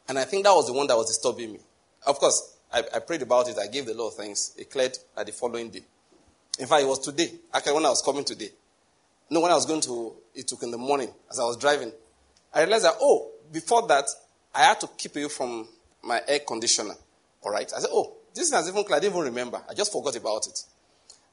And 0.08 0.20
I 0.20 0.24
think 0.24 0.44
that 0.44 0.54
was 0.54 0.68
the 0.68 0.74
one 0.74 0.88
that 0.88 0.96
was 0.96 1.08
disturbing 1.08 1.54
me. 1.54 1.60
Of 2.06 2.20
course, 2.20 2.56
I, 2.72 2.84
I 2.94 3.00
prayed 3.00 3.24
about 3.24 3.50
it. 3.50 3.58
I 3.58 3.68
gave 3.68 3.88
the 3.88 3.96
Lord 3.96 4.14
thanks. 4.14 4.54
It 4.56 4.70
cleared 4.70 4.98
at 5.18 5.26
the 5.26 5.32
following 5.32 5.72
day. 5.72 5.84
In 6.60 6.68
fact, 6.68 6.84
it 6.84 6.88
was 6.88 7.00
today. 7.00 7.32
Actually, 7.54 7.74
when 7.74 7.86
I 7.86 7.90
was 7.90 8.02
coming 8.02 8.24
today. 8.24 8.50
No, 9.30 9.42
when 9.42 9.52
I 9.52 9.56
was 9.56 9.66
going 9.66 9.82
to, 9.82 10.14
it 10.34 10.48
took 10.48 10.64
in 10.64 10.72
the 10.72 10.78
morning 10.78 11.10
as 11.30 11.40
I 11.40 11.44
was 11.44 11.58
driving. 11.58 11.92
I 12.54 12.62
realized 12.62 12.86
that, 12.86 12.96
oh, 13.02 13.32
before 13.52 13.88
that, 13.88 14.06
I 14.54 14.64
had 14.64 14.80
to 14.82 14.88
keep 14.98 15.16
away 15.16 15.28
from 15.28 15.68
my 16.04 16.22
air 16.28 16.40
conditioner. 16.40 16.94
All 17.42 17.52
right. 17.52 17.72
I 17.76 17.80
said, 17.80 17.90
oh, 17.92 18.16
this 18.34 18.52
has 18.52 18.68
even. 18.70 18.84
I 18.92 19.00
didn't 19.00 19.14
even 19.14 19.26
remember. 19.26 19.62
I 19.70 19.74
just 19.74 19.92
forgot 19.92 20.16
about 20.16 20.48
it. 20.48 20.64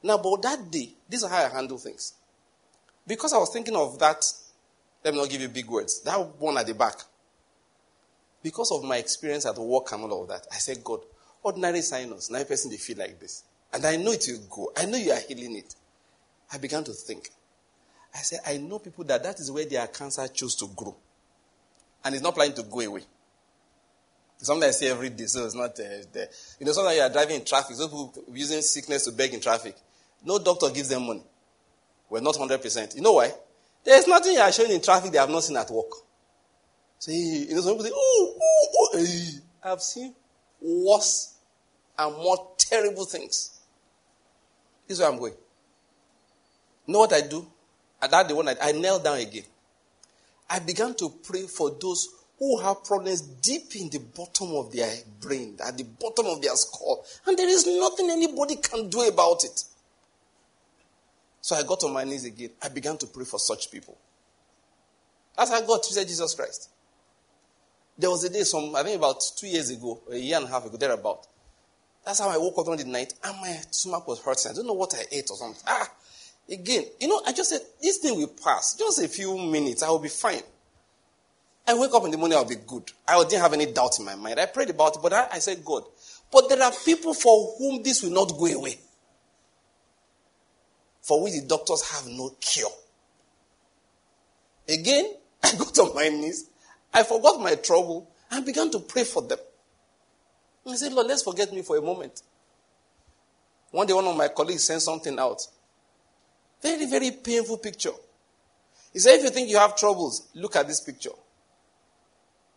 Now, 0.01 0.17
but 0.17 0.41
that 0.41 0.69
day, 0.69 0.89
this 1.07 1.23
is 1.23 1.29
how 1.29 1.45
I 1.45 1.49
handle 1.49 1.77
things. 1.77 2.13
Because 3.07 3.33
I 3.33 3.37
was 3.37 3.51
thinking 3.51 3.75
of 3.75 3.99
that, 3.99 4.25
let 5.03 5.13
me 5.13 5.19
not 5.19 5.29
give 5.29 5.41
you 5.41 5.49
big 5.49 5.67
words, 5.67 6.01
that 6.03 6.17
one 6.39 6.57
at 6.57 6.67
the 6.67 6.73
back. 6.73 6.95
Because 8.41 8.71
of 8.71 8.83
my 8.83 8.97
experience 8.97 9.45
at 9.45 9.57
work 9.57 9.91
and 9.91 10.03
all 10.03 10.23
of 10.23 10.29
that, 10.29 10.45
I 10.51 10.57
said, 10.57 10.83
God, 10.83 10.99
ordinary 11.41 11.81
sinus, 11.81 12.29
nine 12.29 12.45
person 12.45 12.71
they 12.71 12.77
feel 12.77 12.97
like 12.97 13.19
this. 13.19 13.43
And 13.73 13.85
I 13.85 13.95
know 13.97 14.11
it 14.11 14.25
will 14.27 14.47
go. 14.49 14.71
I 14.77 14.85
know 14.85 14.97
you 14.97 15.11
are 15.11 15.19
healing 15.19 15.57
it. 15.57 15.75
I 16.51 16.57
began 16.59 16.83
to 16.83 16.91
think. 16.93 17.29
I 18.13 18.19
said, 18.19 18.39
I 18.45 18.57
know 18.57 18.77
people 18.79 19.03
that 19.05 19.23
that 19.23 19.39
is 19.39 19.51
where 19.51 19.65
their 19.65 19.87
cancer 19.87 20.27
chose 20.27 20.55
to 20.57 20.67
grow. 20.75 20.95
And 22.05 22.13
it's 22.13 22.23
not 22.23 22.35
planning 22.35 22.55
to 22.55 22.63
go 22.63 22.81
away. 22.81 23.01
something 24.37 24.67
I 24.67 24.71
say 24.71 24.89
every 24.89 25.09
day, 25.09 25.25
so 25.25 25.45
it's 25.45 25.55
not 25.55 25.71
uh, 25.79 26.03
there. 26.11 26.27
You 26.59 26.65
know, 26.65 26.73
sometimes 26.73 26.97
you 26.97 27.01
are 27.01 27.09
driving 27.09 27.37
in 27.37 27.45
traffic, 27.45 27.75
those 27.75 27.87
people 27.87 28.13
using 28.33 28.61
sickness 28.61 29.05
to 29.05 29.11
beg 29.11 29.33
in 29.33 29.39
traffic. 29.39 29.75
No 30.23 30.37
doctor 30.37 30.69
gives 30.69 30.89
them 30.89 31.07
money. 31.07 31.23
We're 32.09 32.21
not 32.21 32.35
100%. 32.35 32.95
You 32.95 33.01
know 33.01 33.13
why? 33.13 33.31
There's 33.83 34.07
nothing 34.07 34.33
you 34.33 34.39
are 34.39 34.51
showing 34.51 34.71
in 34.71 34.81
traffic 34.81 35.11
they 35.11 35.17
have 35.17 35.29
not 35.29 35.43
seen 35.43 35.57
at 35.57 35.69
work. 35.71 35.91
See, 36.99 37.47
you 37.49 37.55
know, 37.55 37.61
some 37.61 37.73
people 37.73 37.85
say, 37.85 37.91
ooh, 37.91 38.33
ooh, 38.37 38.99
ooh. 38.99 39.41
I've 39.63 39.81
seen 39.81 40.13
worse 40.61 41.35
and 41.97 42.15
more 42.15 42.51
terrible 42.57 43.05
things. 43.05 43.52
This 44.87 44.97
is 44.97 44.99
where 45.01 45.11
I'm 45.11 45.17
going. 45.17 45.33
Know 46.87 46.99
what 46.99 47.13
I 47.13 47.21
do? 47.21 47.45
At 48.01 48.11
that 48.11 48.27
the 48.27 48.35
one 48.35 48.49
I, 48.49 48.55
I 48.61 48.71
knelt 48.73 49.03
down 49.03 49.17
again. 49.17 49.43
I 50.49 50.59
began 50.59 50.93
to 50.95 51.09
pray 51.09 51.43
for 51.43 51.71
those 51.71 52.09
who 52.37 52.59
have 52.59 52.83
problems 52.83 53.21
deep 53.21 53.75
in 53.75 53.89
the 53.89 53.99
bottom 53.99 54.53
of 54.55 54.71
their 54.71 54.91
brain, 55.21 55.57
at 55.65 55.77
the 55.77 55.83
bottom 55.83 56.25
of 56.25 56.41
their 56.41 56.55
skull, 56.55 57.05
and 57.25 57.37
there 57.37 57.47
is 57.47 57.65
nothing 57.65 58.09
anybody 58.09 58.57
can 58.57 58.89
do 58.89 59.01
about 59.07 59.43
it. 59.45 59.63
So 61.39 61.55
I 61.55 61.63
got 61.63 61.83
on 61.83 61.93
my 61.93 62.03
knees 62.03 62.25
again. 62.25 62.49
I 62.61 62.69
began 62.69 62.97
to 62.97 63.07
pray 63.07 63.25
for 63.25 63.39
such 63.39 63.71
people. 63.71 63.97
That's 65.37 65.51
how 65.51 65.61
God 65.61 65.83
treated 65.83 66.07
Jesus 66.07 66.33
Christ. 66.33 66.69
There 67.97 68.09
was 68.09 68.23
a 68.23 68.29
day, 68.29 68.43
some 68.43 68.75
I 68.75 68.83
think 68.83 68.97
about 68.97 69.23
two 69.37 69.47
years 69.47 69.69
ago, 69.69 70.01
a 70.11 70.17
year 70.17 70.37
and 70.37 70.45
a 70.45 70.49
half 70.49 70.65
ago, 70.65 70.77
thereabout. 70.77 71.27
That's 72.05 72.19
how 72.19 72.29
I 72.29 72.37
woke 72.37 72.57
up 72.57 72.67
on 72.67 72.77
the 72.77 72.83
night 72.85 73.13
and 73.23 73.37
my 73.39 73.59
stomach 73.71 74.07
was 74.07 74.21
hurting. 74.21 74.51
I 74.51 74.53
don't 74.53 74.67
know 74.67 74.73
what 74.73 74.93
I 74.93 75.03
ate 75.11 75.29
or 75.29 75.37
something. 75.37 75.63
Ah, 75.67 75.89
again, 76.49 76.83
you 76.99 77.07
know, 77.07 77.21
I 77.25 77.31
just 77.31 77.49
said, 77.49 77.61
this 77.81 77.97
thing 77.97 78.17
will 78.17 78.33
pass. 78.43 78.75
Just 78.75 79.01
a 79.01 79.07
few 79.07 79.37
minutes, 79.37 79.83
I 79.83 79.89
will 79.89 79.99
be 79.99 80.09
fine. 80.09 80.41
I 81.65 81.75
wake 81.75 81.93
up 81.93 82.03
in 82.03 82.11
the 82.11 82.17
morning, 82.17 82.37
I'll 82.37 82.45
be 82.45 82.55
good. 82.55 82.91
I 83.07 83.17
didn't 83.23 83.41
have 83.41 83.53
any 83.53 83.71
doubt 83.71 83.97
in 83.97 84.05
my 84.05 84.15
mind. 84.15 84.37
I 84.37 84.47
prayed 84.47 84.69
about 84.69 84.97
it, 84.97 85.01
but 85.01 85.13
I, 85.13 85.27
I 85.33 85.39
said, 85.39 85.63
God. 85.63 85.83
But 86.29 86.49
there 86.49 86.61
are 86.61 86.73
people 86.83 87.13
for 87.13 87.55
whom 87.57 87.81
this 87.81 88.03
will 88.03 88.11
not 88.11 88.37
go 88.37 88.47
away. 88.47 88.77
For 91.01 91.23
which 91.23 91.33
the 91.33 91.45
doctors 91.47 91.89
have 91.91 92.07
no 92.07 92.31
cure. 92.41 92.69
Again, 94.67 95.13
I 95.43 95.51
got 95.55 95.77
on 95.79 95.95
my 95.95 96.09
knees. 96.09 96.49
I 96.93 97.03
forgot 97.03 97.39
my 97.39 97.55
trouble 97.55 98.11
and 98.29 98.45
began 98.45 98.69
to 98.71 98.79
pray 98.79 99.03
for 99.03 99.21
them. 99.21 99.39
I 100.65 100.75
said, 100.75 100.93
Lord, 100.93 101.07
let's 101.07 101.23
forget 101.23 101.51
me 101.51 101.61
for 101.61 101.77
a 101.77 101.81
moment. 101.81 102.21
One 103.71 103.87
day, 103.87 103.93
one 103.93 104.05
of 104.05 104.15
my 104.15 104.29
colleagues 104.29 104.63
sent 104.63 104.81
something 104.81 105.17
out. 105.19 105.45
Very, 106.61 106.85
very 106.85 107.11
painful 107.11 107.57
picture. 107.57 107.91
He 108.93 108.99
said, 108.99 109.17
if 109.17 109.23
you 109.23 109.29
think 109.29 109.49
you 109.49 109.57
have 109.57 109.75
troubles, 109.75 110.27
look 110.35 110.55
at 110.55 110.67
this 110.67 110.79
picture. 110.79 111.09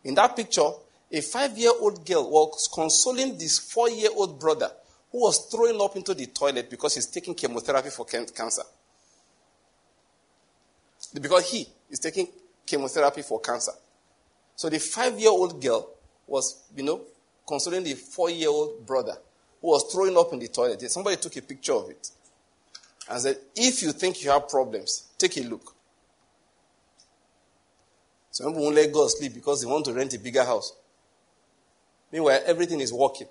In 0.03 0.15
that 0.15 0.35
picture, 0.35 0.69
a 1.11 1.21
five 1.21 1.57
year 1.57 1.71
old 1.79 2.05
girl 2.05 2.29
was 2.29 2.69
consoling 2.73 3.37
this 3.37 3.59
four 3.59 3.89
year 3.89 4.09
old 4.15 4.39
brother 4.39 4.69
who 5.11 5.21
was 5.21 5.47
throwing 5.49 5.81
up 5.81 5.95
into 5.95 6.13
the 6.13 6.27
toilet 6.27 6.69
because 6.69 6.95
he's 6.95 7.07
taking 7.07 7.33
chemotherapy 7.33 7.89
for 7.89 8.05
cancer. 8.05 8.63
Because 11.13 11.49
he 11.49 11.65
is 11.89 11.99
taking 11.99 12.27
chemotherapy 12.65 13.21
for 13.21 13.39
cancer. 13.39 13.71
So 14.55 14.69
the 14.69 14.79
five 14.79 15.19
year 15.19 15.29
old 15.29 15.61
girl 15.61 15.89
was, 16.27 16.63
you 16.75 16.83
know, 16.83 17.01
concerning 17.47 17.83
the 17.83 17.93
four 17.93 18.29
year 18.29 18.49
old 18.49 18.85
brother 18.85 19.17
who 19.61 19.67
was 19.69 19.91
throwing 19.91 20.17
up 20.17 20.33
in 20.33 20.39
the 20.39 20.47
toilet. 20.47 20.81
Somebody 20.91 21.17
took 21.17 21.35
a 21.37 21.41
picture 21.41 21.73
of 21.73 21.89
it 21.89 22.11
and 23.09 23.21
said, 23.21 23.37
If 23.55 23.81
you 23.81 23.91
think 23.93 24.23
you 24.23 24.29
have 24.31 24.49
problems, 24.49 25.07
take 25.17 25.37
a 25.37 25.41
look. 25.41 25.73
Some 28.31 28.47
people 28.47 28.63
won't 28.63 28.75
let 28.75 28.93
God 28.93 29.09
sleep 29.09 29.33
because 29.33 29.61
they 29.61 29.67
want 29.67 29.85
to 29.85 29.93
rent 29.93 30.13
a 30.13 30.19
bigger 30.19 30.43
house. 30.43 30.73
Meanwhile, 32.11 32.41
everything 32.45 32.79
is 32.81 32.93
working. 32.93 33.27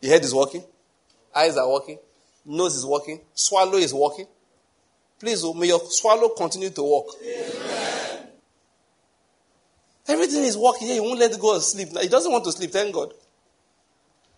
The 0.00 0.08
head 0.08 0.22
is 0.22 0.34
working, 0.34 0.62
eyes 1.34 1.56
are 1.56 1.70
working, 1.70 1.98
nose 2.44 2.74
is 2.76 2.84
working, 2.84 3.20
swallow 3.32 3.78
is 3.78 3.94
working. 3.94 4.26
Please, 5.18 5.44
oh, 5.44 5.54
may 5.54 5.68
your 5.68 5.80
swallow 5.80 6.30
continue 6.30 6.70
to 6.70 6.82
work. 6.82 7.14
Amen. 7.22 7.73
Everything 10.06 10.44
is 10.44 10.56
working 10.56 10.88
here. 10.88 10.94
He 10.94 11.00
won't 11.00 11.18
let 11.18 11.38
go 11.38 11.54
to 11.54 11.60
sleep. 11.60 11.88
He 12.00 12.08
doesn't 12.08 12.30
want 12.30 12.44
to 12.44 12.52
sleep, 12.52 12.70
thank 12.70 12.94
God. 12.94 13.12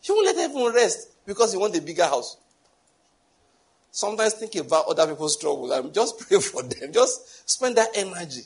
He 0.01 0.13
won't 0.13 0.27
let 0.27 0.37
everyone 0.37 0.75
rest 0.75 1.09
because 1.27 1.53
he 1.53 1.59
wants 1.59 1.77
a 1.77 1.83
bigger 1.83 2.05
house. 2.05 2.37
Sometimes 3.91 4.35
think 4.35 4.55
about 4.57 4.87
other 4.87 5.07
people's 5.09 5.35
struggle 5.35 5.73
and 5.73 5.93
just 5.93 6.19
pray 6.29 6.39
for 6.39 6.63
them. 6.63 6.93
Just 6.93 7.49
spend 7.51 7.77
that 7.77 7.89
energy. 7.95 8.43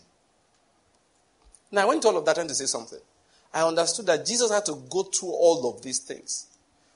Now, 1.73 1.83
I 1.83 1.85
went 1.87 2.03
to 2.03 2.09
all 2.09 2.17
of 2.17 2.25
that 2.25 2.35
trying 2.35 2.49
to 2.49 2.55
say 2.55 2.67
something. 2.67 2.99
I 3.53 3.67
understood 3.67 4.07
that 4.07 4.25
Jesus 4.25 4.51
had 4.51 4.65
to 4.67 4.83
go 4.89 5.03
through 5.03 5.31
all 5.31 5.69
of 5.75 5.83
these 5.83 5.99
things. 5.99 6.47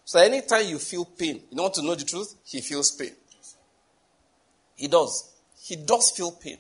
So 0.05 0.21
anytime 0.21 0.67
you 0.67 0.79
feel 0.79 1.05
pain, 1.05 1.41
you 1.51 1.61
want 1.61 1.75
to 1.75 1.83
know 1.83 1.95
the 1.95 2.05
truth? 2.05 2.35
He 2.45 2.61
feels 2.61 2.91
pain. 2.93 3.13
He 4.77 4.89
does. 4.89 5.33
He 5.61 5.77
does 5.77 6.11
feel 6.11 6.33
pain. 6.33 6.59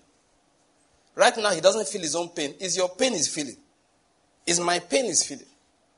Right 1.14 1.36
now, 1.36 1.50
he 1.50 1.60
doesn't 1.60 1.88
feel 1.88 2.02
his 2.02 2.16
own 2.16 2.30
pain. 2.30 2.54
Is 2.60 2.76
your 2.76 2.88
pain 2.88 3.12
is 3.12 3.28
feeling? 3.28 3.56
Is 4.46 4.60
my 4.60 4.78
pain 4.78 5.06
is 5.06 5.24
feeling? 5.24 5.46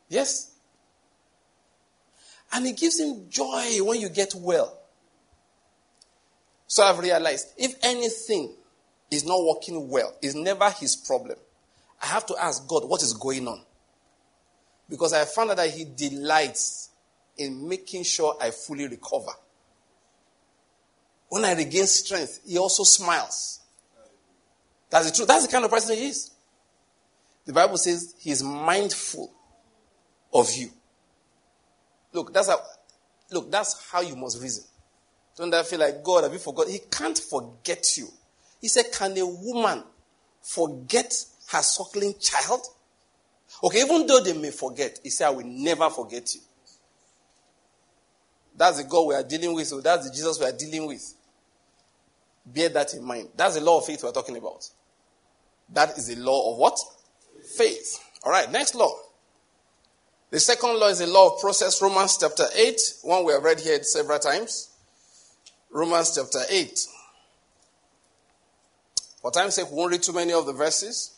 Yes. 0.08 0.52
And 2.52 2.66
it 2.66 2.76
gives 2.76 3.00
him 3.00 3.26
joy 3.28 3.78
when 3.82 4.00
you 4.00 4.08
get 4.08 4.34
well. 4.34 4.78
So 6.66 6.84
I've 6.84 6.98
realized 6.98 7.48
if 7.56 7.74
anything 7.82 8.54
is 9.10 9.24
not 9.24 9.42
working 9.42 9.88
well, 9.88 10.14
it's 10.20 10.34
never 10.34 10.70
his 10.70 10.96
problem. 10.96 11.36
I 12.02 12.06
have 12.06 12.26
to 12.26 12.36
ask 12.40 12.66
God 12.68 12.88
what 12.88 13.02
is 13.02 13.14
going 13.14 13.48
on. 13.48 13.62
Because 14.88 15.12
I 15.12 15.24
found 15.24 15.50
out 15.50 15.56
that 15.56 15.70
he 15.70 15.84
delights 15.84 16.90
in 17.38 17.68
making 17.68 18.04
sure 18.04 18.36
I 18.40 18.50
fully 18.50 18.86
recover. 18.86 19.32
When 21.28 21.44
I 21.44 21.54
regain 21.54 21.86
strength, 21.86 22.40
he 22.46 22.58
also 22.58 22.84
smiles. 22.84 23.60
That's 24.90 25.10
the 25.10 25.16
truth. 25.16 25.28
That's 25.28 25.46
the 25.46 25.52
kind 25.52 25.64
of 25.64 25.70
person 25.70 25.96
he 25.96 26.08
is. 26.08 26.30
The 27.44 27.52
Bible 27.52 27.76
says 27.76 28.14
he 28.18 28.30
is 28.30 28.42
mindful 28.42 29.32
of 30.32 30.52
you. 30.54 30.70
Look, 32.12 32.32
that's 32.32 32.48
how, 32.48 32.60
look, 33.30 33.50
that's 33.50 33.88
how 33.90 34.00
you 34.00 34.16
must 34.16 34.42
reason. 34.42 34.64
Don't 35.36 35.54
I 35.54 35.62
feel 35.62 35.78
like 35.78 36.02
God, 36.02 36.24
have 36.24 36.32
you 36.32 36.38
forgot? 36.38 36.68
He 36.68 36.80
can't 36.90 37.18
forget 37.18 37.96
you. 37.96 38.08
He 38.60 38.68
said, 38.68 38.86
Can 38.92 39.16
a 39.18 39.26
woman 39.26 39.84
forget 40.40 41.12
her 41.52 41.62
suckling 41.62 42.14
child? 42.18 42.62
Okay, 43.62 43.80
even 43.82 44.06
though 44.06 44.20
they 44.20 44.32
may 44.32 44.50
forget, 44.50 44.98
he 45.02 45.10
said, 45.10 45.28
I 45.28 45.30
will 45.30 45.46
never 45.46 45.88
forget 45.90 46.34
you. 46.34 46.40
That's 48.56 48.78
the 48.78 48.84
God 48.84 49.06
we 49.06 49.14
are 49.14 49.22
dealing 49.22 49.54
with, 49.54 49.66
so 49.66 49.80
that's 49.80 50.08
the 50.08 50.14
Jesus 50.14 50.40
we 50.40 50.46
are 50.46 50.52
dealing 50.52 50.86
with. 50.86 51.14
Bear 52.46 52.70
that 52.70 52.94
in 52.94 53.04
mind. 53.04 53.28
That's 53.36 53.56
the 53.56 53.60
law 53.60 53.78
of 53.78 53.86
faith 53.86 54.02
we're 54.02 54.12
talking 54.12 54.36
about. 54.36 54.68
That 55.72 55.96
is 55.98 56.08
the 56.08 56.16
law 56.16 56.52
of 56.52 56.58
what? 56.58 56.78
Faith. 57.56 57.98
All 58.22 58.32
right, 58.32 58.50
next 58.50 58.74
law. 58.74 58.92
The 60.30 60.40
second 60.40 60.78
law 60.78 60.88
is 60.88 60.98
the 60.98 61.06
law 61.06 61.34
of 61.34 61.40
process, 61.40 61.80
Romans 61.80 62.18
chapter 62.20 62.46
8, 62.54 62.80
one 63.02 63.24
we 63.24 63.32
have 63.32 63.44
read 63.44 63.60
here 63.60 63.82
several 63.82 64.18
times. 64.18 64.70
Romans 65.70 66.14
chapter 66.14 66.40
8. 66.48 66.78
For 69.22 69.30
time's 69.30 69.54
sake, 69.54 69.70
we 69.70 69.76
won't 69.76 69.92
read 69.92 70.02
too 70.02 70.12
many 70.12 70.32
of 70.32 70.46
the 70.46 70.52
verses. 70.52 71.14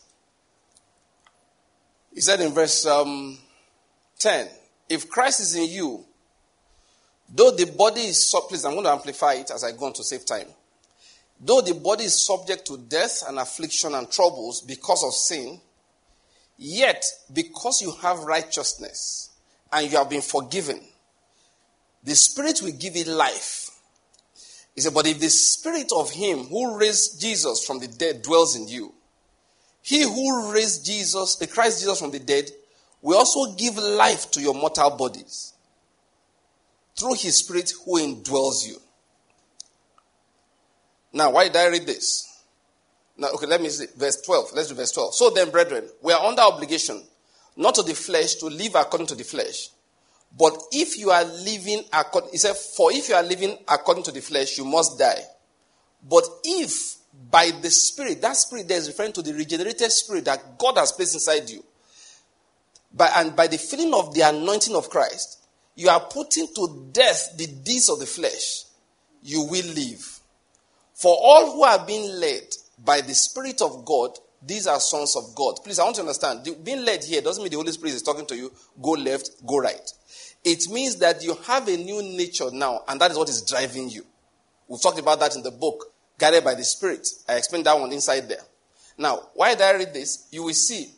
He 2.13 2.21
said 2.21 2.39
in 2.41 2.53
verse 2.53 2.85
um, 2.85 3.37
10 4.19 4.47
If 4.89 5.09
Christ 5.09 5.41
is 5.41 5.55
in 5.55 5.69
you, 5.69 6.05
though 7.33 7.51
the 7.51 7.65
body 7.65 8.01
is, 8.01 8.35
please, 8.47 8.65
I'm 8.65 8.73
going 8.73 8.85
to 8.85 8.91
amplify 8.91 9.33
it 9.33 9.51
as 9.51 9.63
I 9.63 9.71
go 9.71 9.85
on 9.85 9.93
to 9.93 10.03
save 10.03 10.25
time. 10.25 10.47
Though 11.39 11.61
the 11.61 11.73
body 11.73 12.05
is 12.05 12.25
subject 12.25 12.67
to 12.67 12.77
death 12.77 13.23
and 13.27 13.39
affliction 13.39 13.95
and 13.95 14.11
troubles 14.11 14.61
because 14.61 15.03
of 15.03 15.13
sin, 15.13 15.59
yet 16.57 17.05
because 17.31 17.81
you 17.81 17.93
have 18.01 18.19
righteousness 18.19 19.29
and 19.71 19.89
you 19.89 19.97
have 19.97 20.09
been 20.09 20.21
forgiven, 20.21 20.81
the 22.03 22.15
Spirit 22.15 22.61
will 22.61 22.73
give 22.73 22.95
it 22.95 23.07
life. 23.07 23.69
He 24.75 24.81
said, 24.81 24.93
But 24.93 25.07
if 25.07 25.19
the 25.19 25.29
Spirit 25.29 25.91
of 25.95 26.11
Him 26.11 26.45
who 26.45 26.77
raised 26.77 27.21
Jesus 27.21 27.65
from 27.65 27.79
the 27.79 27.87
dead 27.87 28.21
dwells 28.21 28.55
in 28.55 28.67
you, 28.67 28.93
he 29.81 30.03
who 30.03 30.51
raised 30.51 30.85
Jesus, 30.85 31.35
the 31.35 31.47
Christ 31.47 31.79
Jesus 31.79 31.99
from 31.99 32.11
the 32.11 32.19
dead, 32.19 32.51
will 33.01 33.17
also 33.17 33.55
give 33.55 33.77
life 33.77 34.29
to 34.31 34.41
your 34.41 34.53
mortal 34.53 34.91
bodies 34.91 35.53
through 36.97 37.15
His 37.15 37.37
Spirit 37.37 37.71
who 37.85 37.97
indwells 37.97 38.67
you. 38.67 38.75
Now, 41.11 41.31
why 41.31 41.45
did 41.45 41.55
I 41.55 41.67
read 41.67 41.85
this? 41.85 42.25
Now, 43.17 43.29
okay, 43.29 43.47
let 43.47 43.61
me 43.61 43.69
see. 43.69 43.87
Verse 43.97 44.21
12. 44.21 44.51
Let's 44.53 44.69
do 44.69 44.75
verse 44.75 44.91
12. 44.91 45.13
So 45.13 45.29
then, 45.29 45.49
brethren, 45.49 45.89
we 46.01 46.13
are 46.13 46.25
under 46.25 46.41
obligation, 46.41 47.03
not 47.57 47.75
to 47.75 47.83
the 47.83 47.95
flesh, 47.95 48.35
to 48.35 48.47
live 48.47 48.75
according 48.75 49.07
to 49.07 49.15
the 49.15 49.23
flesh. 49.23 49.69
But 50.37 50.57
if 50.71 50.97
you 50.97 51.09
are 51.09 51.23
living 51.25 51.83
according, 51.91 52.31
he 52.31 52.37
said, 52.37 52.55
for 52.55 52.91
if 52.91 53.09
you 53.09 53.15
are 53.15 53.23
living 53.23 53.57
according 53.67 54.03
to 54.03 54.11
the 54.11 54.21
flesh, 54.21 54.57
you 54.57 54.65
must 54.65 54.97
die. 54.99 55.21
But 56.07 56.23
if 56.43 56.97
by 57.29 57.51
the 57.61 57.69
Spirit, 57.69 58.21
that 58.21 58.35
Spirit 58.35 58.67
there 58.67 58.77
is 58.77 58.87
referring 58.87 59.13
to 59.13 59.21
the 59.21 59.33
regenerated 59.33 59.91
Spirit 59.91 60.25
that 60.25 60.57
God 60.57 60.77
has 60.77 60.91
placed 60.91 61.15
inside 61.15 61.49
you, 61.49 61.63
by, 62.93 63.09
and 63.17 63.35
by 63.35 63.47
the 63.47 63.57
filling 63.57 63.93
of 63.93 64.13
the 64.13 64.21
anointing 64.21 64.75
of 64.75 64.89
Christ, 64.89 65.39
you 65.75 65.89
are 65.89 65.99
putting 65.99 66.47
to 66.55 66.89
death 66.91 67.37
the 67.37 67.47
deeds 67.47 67.89
of 67.89 67.99
the 67.99 68.05
flesh, 68.05 68.63
you 69.21 69.41
will 69.43 69.65
live. 69.73 70.18
For 70.99 71.15
all 71.17 71.53
who 71.53 71.63
are 71.63 71.85
being 71.85 72.19
led 72.19 72.43
by 72.83 72.99
the 72.99 73.15
Spirit 73.15 73.61
of 73.61 73.85
God, 73.85 74.17
these 74.45 74.67
are 74.67 74.81
sons 74.81 75.15
of 75.15 75.33
God. 75.33 75.61
Please, 75.63 75.79
I 75.79 75.85
want 75.85 75.95
to 75.95 76.01
understand. 76.01 76.45
Being 76.61 76.83
led 76.83 77.05
here 77.05 77.21
doesn't 77.21 77.41
mean 77.41 77.49
the 77.49 77.55
Holy 77.55 77.71
Spirit 77.71 77.93
is 77.95 78.03
talking 78.03 78.25
to 78.25 78.35
you, 78.35 78.51
go 78.81 78.91
left, 78.91 79.29
go 79.45 79.59
right. 79.59 79.89
It 80.43 80.67
means 80.69 80.97
that 80.97 81.23
you 81.23 81.35
have 81.47 81.69
a 81.69 81.77
new 81.77 82.03
nature 82.03 82.51
now, 82.51 82.81
and 82.85 82.99
that 82.99 83.11
is 83.11 83.17
what 83.17 83.29
is 83.29 83.41
driving 83.43 83.89
you. 83.89 84.05
We've 84.67 84.81
talked 84.81 84.99
about 84.99 85.21
that 85.21 85.37
in 85.37 85.41
the 85.41 85.51
book, 85.51 85.85
Guided 86.17 86.43
by 86.43 86.55
the 86.55 86.65
Spirit. 86.65 87.07
I 87.29 87.35
explained 87.35 87.65
that 87.65 87.79
one 87.79 87.93
inside 87.93 88.27
there. 88.27 88.43
Now, 88.97 89.29
why 89.35 89.55
did 89.55 89.61
I 89.61 89.75
read 89.75 89.93
this? 89.93 90.27
You 90.31 90.43
will 90.43 90.53
see 90.53 90.89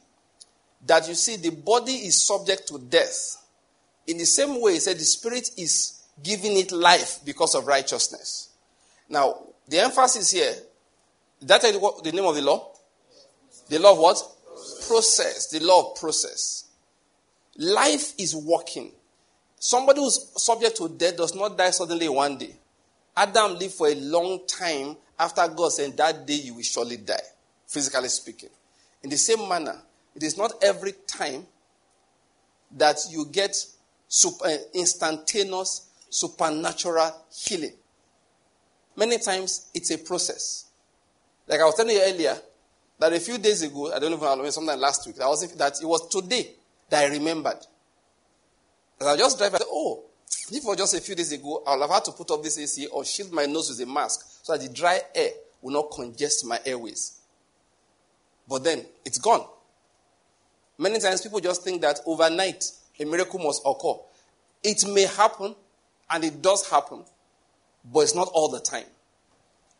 that 0.87 1.07
you 1.07 1.13
see 1.13 1.35
the 1.35 1.51
body 1.51 1.91
is 1.91 2.25
subject 2.25 2.67
to 2.69 2.79
death. 2.79 3.37
In 4.07 4.17
the 4.17 4.25
same 4.25 4.59
way, 4.63 4.73
he 4.73 4.79
said 4.79 4.97
the 4.97 5.03
Spirit 5.03 5.51
is 5.59 6.01
giving 6.23 6.57
it 6.57 6.71
life 6.71 7.19
because 7.23 7.53
of 7.53 7.67
righteousness. 7.67 8.49
Now, 9.07 9.43
the 9.71 9.79
emphasis 9.79 10.31
here, 10.31 10.53
that 11.43 11.63
you 11.63 11.79
what, 11.79 12.03
the 12.03 12.11
name 12.11 12.25
of 12.25 12.35
the 12.35 12.41
law? 12.41 12.73
The 13.69 13.79
law 13.79 13.93
of 13.93 13.99
what? 13.99 14.17
Process. 14.17 14.87
process. 14.87 15.47
The 15.47 15.59
law 15.61 15.91
of 15.91 15.99
process. 15.99 16.65
Life 17.57 18.13
is 18.17 18.35
working. 18.35 18.91
Somebody 19.57 20.01
who's 20.01 20.29
subject 20.43 20.75
to 20.77 20.89
death 20.89 21.15
does 21.15 21.33
not 21.33 21.57
die 21.57 21.69
suddenly 21.69 22.09
one 22.09 22.37
day. 22.37 22.53
Adam 23.15 23.57
lived 23.57 23.75
for 23.75 23.87
a 23.87 23.95
long 23.95 24.45
time 24.45 24.97
after 25.17 25.47
God 25.47 25.71
said, 25.71 25.95
That 25.95 26.27
day 26.27 26.33
you 26.35 26.55
will 26.55 26.63
surely 26.63 26.97
die, 26.97 27.15
physically 27.65 28.09
speaking. 28.09 28.49
In 29.03 29.09
the 29.09 29.17
same 29.17 29.47
manner, 29.47 29.81
it 30.13 30.23
is 30.23 30.37
not 30.37 30.51
every 30.61 30.93
time 31.07 31.47
that 32.71 32.97
you 33.09 33.25
get 33.31 33.55
super, 34.09 34.47
eh, 34.47 34.57
instantaneous 34.73 35.87
supernatural 36.09 37.15
healing. 37.33 37.73
Many 38.95 39.17
times 39.19 39.69
it's 39.73 39.91
a 39.91 39.97
process. 39.97 40.65
Like 41.47 41.59
I 41.59 41.65
was 41.65 41.75
telling 41.75 41.95
you 41.95 42.01
earlier, 42.01 42.37
that 42.99 43.13
a 43.13 43.19
few 43.19 43.37
days 43.39 43.63
ago, 43.63 43.91
I 43.91 43.99
don't 43.99 44.13
even 44.13 44.23
remember, 44.23 44.51
sometime 44.51 44.79
last 44.79 45.07
week, 45.07 45.19
I 45.19 45.27
was 45.27 45.51
that 45.53 45.81
it 45.81 45.85
was 45.85 46.07
today 46.07 46.51
that 46.89 47.03
I 47.03 47.07
remembered. 47.07 47.57
As 48.99 49.07
I 49.07 49.17
just 49.17 49.39
drive, 49.39 49.55
I 49.55 49.57
said, 49.57 49.67
oh, 49.71 50.03
if 50.51 50.63
was 50.63 50.77
just 50.77 50.93
a 50.93 51.01
few 51.01 51.15
days 51.15 51.31
ago, 51.31 51.63
I 51.65 51.75
would 51.75 51.81
have 51.81 51.89
had 51.89 52.05
to 52.05 52.11
put 52.11 52.29
up 52.29 52.43
this 52.43 52.59
AC 52.59 52.85
or 52.87 53.03
shield 53.03 53.31
my 53.31 53.47
nose 53.47 53.69
with 53.69 53.87
a 53.87 53.91
mask 53.91 54.39
so 54.43 54.53
that 54.53 54.61
the 54.61 54.71
dry 54.71 54.99
air 55.15 55.31
will 55.61 55.73
not 55.73 55.89
congest 55.89 56.45
my 56.45 56.59
airways. 56.65 57.19
But 58.47 58.63
then 58.63 58.85
it's 59.03 59.17
gone. 59.17 59.45
Many 60.77 60.99
times 60.99 61.21
people 61.21 61.39
just 61.39 61.63
think 61.63 61.81
that 61.81 62.01
overnight 62.05 62.65
a 62.99 63.05
miracle 63.05 63.39
must 63.39 63.61
occur. 63.65 63.99
It 64.63 64.87
may 64.87 65.07
happen, 65.07 65.55
and 66.09 66.23
it 66.23 66.41
does 66.41 66.69
happen, 66.69 67.03
but 67.85 68.01
it's 68.01 68.15
not 68.15 68.29
all 68.33 68.49
the 68.49 68.59
time. 68.59 68.85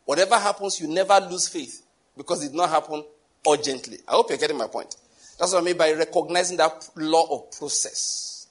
Whatever 0.04 0.36
happens, 0.36 0.80
you 0.80 0.88
never 0.88 1.18
lose 1.30 1.48
faith 1.48 1.82
because 2.16 2.44
it 2.44 2.48
did 2.48 2.56
not 2.56 2.70
happen 2.70 3.04
urgently. 3.48 3.98
I 4.08 4.12
hope 4.12 4.30
you're 4.30 4.38
getting 4.38 4.58
my 4.58 4.66
point. 4.66 4.96
That's 5.38 5.52
what 5.52 5.62
I 5.62 5.64
mean 5.64 5.76
by 5.76 5.92
recognizing 5.92 6.56
that 6.58 6.88
law 6.96 7.26
of 7.30 7.58
process. 7.58 8.46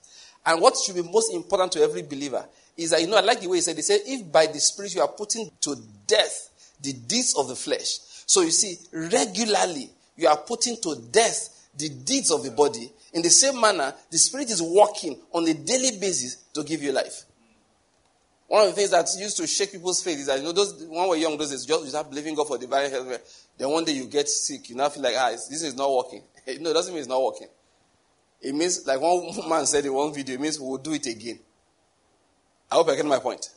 And 0.45 0.61
what 0.61 0.75
should 0.77 0.95
be 0.95 1.03
most 1.03 1.33
important 1.33 1.73
to 1.73 1.81
every 1.81 2.01
believer 2.01 2.45
is 2.77 2.91
that, 2.91 3.01
you 3.01 3.07
know, 3.07 3.17
I 3.17 3.21
like 3.21 3.41
the 3.41 3.47
way 3.47 3.57
he 3.57 3.61
said, 3.61 3.75
he 3.75 3.81
said, 3.81 4.01
if 4.05 4.31
by 4.31 4.47
the 4.47 4.59
Spirit 4.59 4.95
you 4.95 5.01
are 5.01 5.07
putting 5.07 5.51
to 5.61 5.75
death 6.07 6.49
the 6.81 6.93
deeds 6.93 7.35
of 7.37 7.47
the 7.47 7.55
flesh. 7.55 7.99
So 8.25 8.41
you 8.41 8.51
see, 8.51 8.77
regularly 8.91 9.89
you 10.15 10.27
are 10.27 10.37
putting 10.37 10.77
to 10.81 10.95
death 11.11 11.69
the 11.77 11.89
deeds 11.89 12.31
of 12.31 12.43
the 12.43 12.51
body, 12.51 12.91
in 13.13 13.21
the 13.21 13.29
same 13.29 13.59
manner, 13.59 13.93
the 14.09 14.17
spirit 14.17 14.49
is 14.49 14.61
working 14.61 15.17
on 15.33 15.47
a 15.47 15.53
daily 15.53 15.97
basis 15.99 16.35
to 16.53 16.63
give 16.63 16.81
you 16.81 16.91
life. 16.91 17.23
One 18.51 18.67
of 18.67 18.75
the 18.75 18.75
things 18.75 18.89
that 18.89 19.07
used 19.17 19.37
to 19.37 19.47
shake 19.47 19.71
people's 19.71 20.03
faith 20.03 20.19
is 20.19 20.25
that 20.25 20.37
you 20.37 20.43
know 20.43 20.51
those 20.51 20.83
when 20.83 21.07
we're 21.07 21.15
young, 21.15 21.37
those 21.37 21.51
days 21.51 21.65
just 21.65 21.83
you 21.85 21.89
start 21.89 22.09
believing 22.09 22.35
God 22.35 22.49
for 22.49 22.57
divine 22.57 22.91
health. 22.91 23.47
Then 23.57 23.69
one 23.69 23.85
day 23.85 23.93
you 23.93 24.07
get 24.07 24.27
sick, 24.27 24.69
you 24.69 24.75
now 24.75 24.89
feel 24.89 25.01
like 25.01 25.15
ah, 25.17 25.29
this 25.31 25.63
is 25.63 25.73
not 25.73 25.89
working. 25.89 26.21
no, 26.59 26.71
it 26.71 26.73
doesn't 26.73 26.93
mean 26.93 26.99
it's 26.99 27.07
not 27.07 27.23
working. 27.23 27.47
It 28.41 28.53
means 28.53 28.85
like 28.85 28.99
one 28.99 29.47
man 29.47 29.65
said 29.65 29.85
in 29.85 29.93
one 29.93 30.13
video, 30.13 30.35
it 30.35 30.41
means 30.41 30.59
we'll 30.59 30.79
do 30.79 30.91
it 30.91 31.05
again. 31.05 31.39
I 32.69 32.75
hope 32.75 32.89
I 32.89 32.97
get 32.97 33.05
my 33.05 33.19
point. 33.19 33.49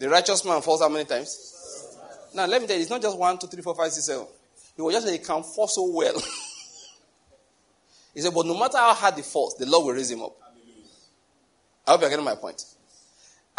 The 0.00 0.10
righteous 0.10 0.44
man 0.44 0.60
falls 0.62 0.80
how 0.80 0.88
many 0.88 1.04
times? 1.04 1.96
Now 2.34 2.46
let 2.46 2.60
me 2.60 2.66
tell 2.66 2.74
you, 2.74 2.82
it's 2.82 2.90
not 2.90 3.02
just 3.02 3.16
one, 3.16 3.38
two, 3.38 3.46
three, 3.46 3.62
four, 3.62 3.76
five, 3.76 3.92
six, 3.92 4.06
seven. 4.06 4.26
He 4.74 4.82
was 4.82 4.94
just 4.96 5.06
that 5.06 5.12
he 5.12 5.18
can 5.18 5.44
fall 5.44 5.68
so 5.68 5.88
well. 5.88 6.20
he 8.14 8.20
said, 8.20 8.34
but 8.34 8.46
no 8.46 8.58
matter 8.58 8.78
how 8.78 8.94
hard 8.94 9.14
he 9.14 9.22
falls, 9.22 9.54
the 9.56 9.66
Lord 9.66 9.86
will 9.86 9.94
raise 9.94 10.10
him 10.10 10.22
up. 10.22 10.32
I 11.86 11.92
hope 11.92 12.00
you're 12.00 12.10
getting 12.10 12.24
my 12.24 12.34
point. 12.34 12.64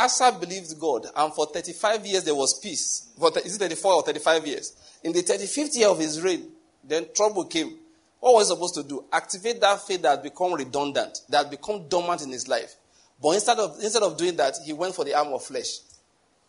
Asa 0.01 0.31
believed 0.31 0.79
God, 0.79 1.05
and 1.15 1.31
for 1.33 1.45
35 1.45 2.05
years 2.07 2.23
there 2.23 2.33
was 2.33 2.59
peace. 2.59 3.07
For, 3.19 3.29
is 3.39 3.55
it 3.55 3.59
34 3.59 3.93
or 3.93 4.01
35 4.01 4.47
years? 4.47 4.73
In 5.03 5.13
the 5.13 5.21
35th 5.21 5.77
year 5.77 5.89
of 5.89 5.99
his 5.99 6.21
reign, 6.21 6.47
then 6.83 7.05
trouble 7.13 7.45
came. 7.45 7.77
What 8.19 8.33
was 8.33 8.47
he 8.49 8.55
supposed 8.55 8.75
to 8.75 8.83
do? 8.83 9.05
Activate 9.13 9.61
that 9.61 9.79
faith 9.81 10.01
that 10.01 10.09
had 10.09 10.23
become 10.23 10.53
redundant, 10.53 11.19
that 11.29 11.43
had 11.43 11.51
become 11.51 11.87
dormant 11.87 12.23
in 12.23 12.31
his 12.31 12.47
life. 12.47 12.75
But 13.21 13.31
instead 13.31 13.59
of, 13.59 13.77
instead 13.79 14.01
of 14.01 14.17
doing 14.17 14.35
that, 14.37 14.55
he 14.65 14.73
went 14.73 14.95
for 14.95 15.05
the 15.05 15.13
arm 15.13 15.27
of 15.33 15.43
flesh. 15.43 15.79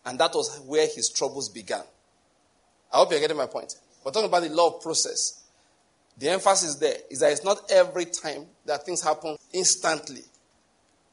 And 0.07 0.19
that 0.19 0.33
was 0.35 0.59
where 0.67 0.87
his 0.87 1.11
troubles 1.11 1.51
began. 1.51 1.83
I 2.91 2.99
hope 2.99 3.11
you're 3.11 3.21
getting 3.21 3.37
my 3.37 3.47
point. 3.47 3.75
We're 4.03 4.13
talking 4.13 4.29
about 4.29 4.43
the 4.43 4.49
law 4.49 4.69
of 4.69 4.83
process. 4.83 5.45
The 6.19 6.31
emphasis 6.31 6.77
there 6.77 6.97
is 7.11 7.21
that 7.21 7.33
it's 7.33 7.45
not 7.45 7.71
every 7.71 8.07
time 8.07 8.47
that 8.65 8.85
things 8.85 9.03
happen 9.03 9.37
instantly, 9.53 10.23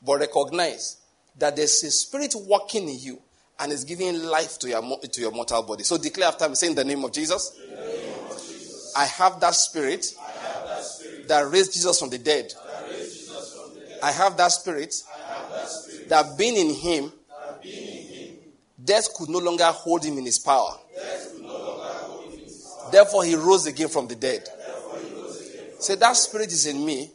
but 0.01 0.19
recognize 0.19 0.98
that 1.39 1.55
there's 1.55 1.83
a 1.83 1.91
spirit 1.91 2.35
working 2.47 2.87
in 2.89 2.99
you 2.99 3.21
and 3.59 3.71
is 3.71 3.83
giving 3.83 4.21
life 4.23 4.57
to 4.59 4.69
your, 4.69 4.81
to 4.99 5.21
your 5.21 5.31
mortal 5.31 5.63
body. 5.63 5.83
So 5.83 5.97
declare 5.97 6.29
after 6.29 6.47
me, 6.47 6.55
say 6.55 6.67
in 6.67 6.75
the 6.75 6.83
name 6.83 7.03
of 7.03 7.11
Jesus. 7.11 7.57
Name 7.59 8.13
of 8.29 8.37
Jesus 8.37 8.93
I, 8.95 9.05
have 9.05 9.39
that 9.41 9.55
spirit 9.55 10.13
have 10.17 10.67
that 10.67 10.83
spirit 10.83 11.27
that 11.27 11.49
raised 11.51 11.73
Jesus 11.73 11.99
from 11.99 12.09
the 12.09 12.17
dead. 12.17 12.53
that 12.53 12.89
raised 12.89 13.19
Jesus 13.19 13.53
from 13.53 13.73
the 13.75 13.85
dead. 13.85 13.99
I 14.01 14.11
have 14.11 14.37
that 14.37 14.51
spirit 14.51 14.95
I 15.13 15.33
have 15.33 15.51
that 15.51 15.67
spirit 15.67 16.09
that 16.09 16.37
being 16.37 16.55
in 16.55 16.73
him, 16.75 17.11
that 17.29 17.61
being 17.61 17.97
in 17.97 18.13
him, 18.13 18.35
death 18.83 19.13
could 19.15 19.29
no 19.29 19.39
longer 19.39 19.65
hold 19.65 20.03
him 20.03 20.17
in 20.17 20.25
his 20.25 20.39
power. 20.39 20.71
death 20.95 21.33
will 21.33 21.47
no 21.47 21.53
longer 21.53 21.83
hold 21.83 22.23
him 22.25 22.39
in 22.39 22.45
his 22.45 22.63
power. 22.63 22.91
Therefore, 22.91 23.23
he 23.25 23.35
rose 23.35 23.65
again 23.67 23.89
from 23.89 24.07
the 24.07 24.15
dead. 24.15 24.45
Therefore 24.45 24.99
he 24.99 25.13
rose 25.15 25.53
again. 25.53 25.65
Say 25.79 25.95
that 25.95 26.15
spirit 26.15 26.47
is 26.51 26.65
in 26.65 26.83
me, 26.85 27.11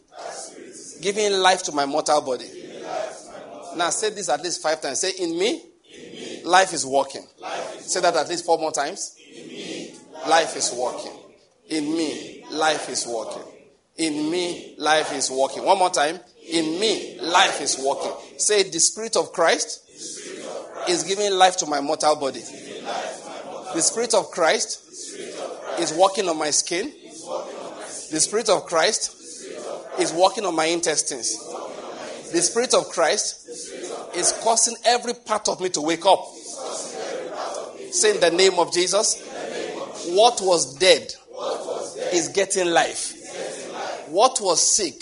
is 0.58 0.98
giving 1.00 1.32
life 1.32 1.62
to 1.64 1.72
my 1.72 1.86
mortal 1.86 2.20
body. 2.20 2.46
giving 2.46 2.82
life 2.82 3.22
to 3.22 3.30
my 3.30 3.38
mortal. 3.50 3.63
Now 3.76 3.90
say 3.90 4.10
this 4.10 4.28
at 4.28 4.42
least 4.42 4.62
five 4.62 4.80
times. 4.80 5.00
Say, 5.00 5.12
in 5.18 5.38
me, 5.38 5.62
life 6.44 6.72
is 6.72 6.84
working. 6.86 7.26
Life 7.40 7.80
is 7.80 7.92
Say 7.92 8.00
that 8.00 8.14
at 8.16 8.28
least 8.28 8.44
four 8.44 8.58
more 8.58 8.72
times. 8.72 9.16
in 9.18 9.48
me. 9.48 9.94
Life 10.28 10.56
is 10.56 10.72
working. 10.76 11.12
In 11.68 11.84
me, 11.96 12.44
life 12.50 12.88
is 12.88 13.06
working. 13.06 13.42
In 13.96 14.30
me, 14.30 14.74
life 14.78 15.12
is 15.12 15.30
working. 15.30 15.64
One 15.64 15.78
more 15.78 15.90
time. 15.90 16.18
In 16.48 16.78
me, 16.78 17.18
life 17.20 17.60
is 17.60 17.78
working. 17.78 18.12
Say, 18.38 18.62
the 18.64 18.80
Spirit 18.80 19.16
of 19.16 19.32
Christ 19.32 19.80
is 20.88 21.02
giving 21.04 21.32
life 21.32 21.56
to 21.58 21.66
my 21.66 21.80
mortal 21.80 22.16
body. 22.16 22.40
The 22.40 23.80
Spirit 23.80 24.14
of 24.14 24.30
Christ 24.30 24.80
is 25.78 25.92
working 25.92 26.28
on 26.28 26.38
my 26.38 26.50
skin. 26.50 26.92
The 28.10 28.20
Spirit 28.20 28.48
of 28.48 28.66
Christ 28.66 29.10
is 29.98 30.12
working 30.12 30.44
on 30.44 30.54
my 30.54 30.66
intestines. 30.66 31.36
The 32.35 32.43
Spirit 32.43 32.74
of 32.74 32.89
Christ 32.89 33.49
is 34.16 34.32
causing 34.43 34.74
every 34.85 35.14
part 35.14 35.49
of 35.49 35.61
me 35.61 35.68
to 35.68 35.80
wake 35.80 36.05
up. 36.05 36.26
Say 37.93 38.11
in 38.11 38.20
the 38.20 38.32
name 38.32 38.59
of 38.59 38.72
Jesus, 38.72 39.22
what 40.09 40.41
was 40.43 40.74
dead 40.74 41.14
is 42.12 42.30
getting 42.35 42.72
life. 42.72 44.09
What 44.09 44.41
was 44.41 44.61
sick 44.61 45.01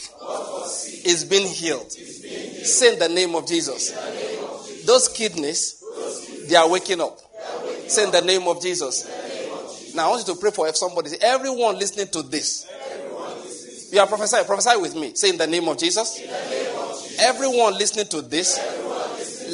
is 1.06 1.24
being 1.24 1.48
healed. 1.48 1.90
Say 1.90 2.92
in 2.92 2.98
the 2.98 3.08
name 3.08 3.34
of 3.34 3.48
Jesus. 3.48 3.92
Those 4.84 5.08
kidneys, 5.08 5.82
they 6.50 6.56
are 6.56 6.68
waking 6.68 7.00
up. 7.00 7.18
Say 7.86 8.04
in 8.04 8.10
the 8.10 8.20
name 8.20 8.46
of 8.46 8.60
Jesus. 8.60 9.08
Now 9.94 10.08
I 10.08 10.10
want 10.10 10.28
you 10.28 10.34
to 10.34 10.38
pray 10.38 10.50
for 10.50 10.70
somebody. 10.74 11.12
Everyone 11.22 11.78
listening 11.78 12.08
to 12.08 12.20
this. 12.20 12.68
You 13.90 14.00
are 14.00 14.06
prophesying. 14.06 14.44
Prophesy 14.44 14.78
with 14.78 14.94
me. 14.94 15.14
Say 15.14 15.30
in 15.30 15.38
the 15.38 15.46
name 15.46 15.66
of 15.68 15.78
Jesus. 15.78 16.20
Everyone 17.18 17.74
listening 17.74 18.06
to 18.06 18.22
this, 18.22 18.58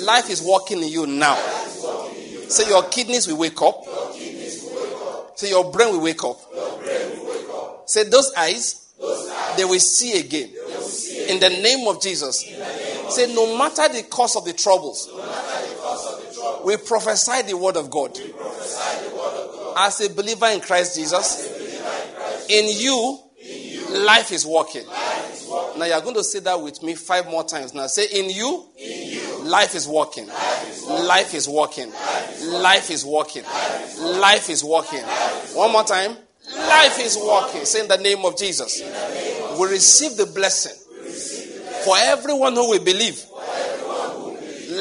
life 0.04 0.30
is 0.30 0.42
working 0.42 0.82
in 0.82 0.88
you 0.88 1.06
now. 1.06 1.36
Say 2.48 2.68
your 2.68 2.84
kidneys 2.84 3.26
will 3.26 3.38
wake 3.38 3.60
up. 3.60 3.84
Say 5.34 5.50
your 5.50 5.70
brain 5.70 5.92
will 5.92 6.02
wake 6.02 6.24
up. 6.24 6.40
Say 7.86 8.04
those 8.04 8.32
eyes, 8.36 8.92
they 9.56 9.64
will 9.64 9.80
see 9.80 10.18
again. 10.18 10.50
In 11.28 11.40
the 11.40 11.50
name 11.62 11.86
of 11.88 12.02
Jesus. 12.02 12.44
Say 13.08 13.34
no 13.34 13.56
matter 13.56 13.88
the 13.88 14.02
cause 14.04 14.36
of 14.36 14.44
the 14.44 14.52
troubles, 14.52 15.08
we 16.64 16.76
prophesy 16.76 17.42
the 17.42 17.56
word 17.56 17.76
of 17.76 17.90
God. 17.90 18.18
As 19.76 20.00
a 20.00 20.10
believer 20.12 20.46
in 20.46 20.60
Christ 20.60 20.96
Jesus, 20.96 21.46
in 22.48 22.66
you, 22.68 23.18
life 24.04 24.32
is 24.32 24.44
working. 24.46 24.84
Now 25.78 25.84
you 25.84 25.92
are 25.92 26.00
going 26.00 26.16
to 26.16 26.24
say 26.24 26.40
that 26.40 26.60
with 26.60 26.82
me 26.82 26.94
five 26.94 27.26
more 27.26 27.44
times. 27.44 27.72
Now 27.72 27.86
say, 27.86 28.06
in 28.06 28.30
you, 28.30 28.66
life 29.44 29.74
is 29.74 29.86
working. 29.86 30.26
Life 30.26 31.34
is 31.34 31.48
working. 31.48 31.92
Life 32.46 32.90
is 32.90 33.04
working. 33.04 33.44
Life 33.44 34.50
is 34.50 34.64
working. 34.64 35.02
One 35.54 35.72
more 35.72 35.84
time. 35.84 36.16
Life 36.56 36.98
is 37.00 37.16
working. 37.16 37.64
Say 37.64 37.82
in 37.82 37.88
the 37.88 37.98
name 37.98 38.24
of 38.24 38.36
Jesus. 38.36 38.82
We 39.58 39.68
receive 39.68 40.16
the 40.16 40.26
blessing 40.26 40.74
for 41.84 41.96
everyone 41.96 42.54
who 42.54 42.70
will 42.70 42.84
believe. 42.84 43.24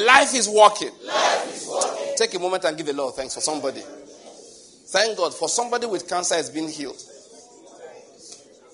Life 0.04 0.34
is 0.34 0.48
working. 0.48 0.90
Take 2.16 2.34
a 2.34 2.38
moment 2.38 2.64
and 2.64 2.76
give 2.76 2.88
a 2.88 2.92
lot 2.92 3.08
of 3.10 3.14
thanks 3.14 3.34
for 3.34 3.40
somebody. 3.40 3.80
Thank 3.80 5.16
God 5.16 5.34
for 5.34 5.48
somebody 5.48 5.86
with 5.86 6.08
cancer 6.08 6.34
has 6.34 6.50
been 6.50 6.68
healed. 6.68 7.00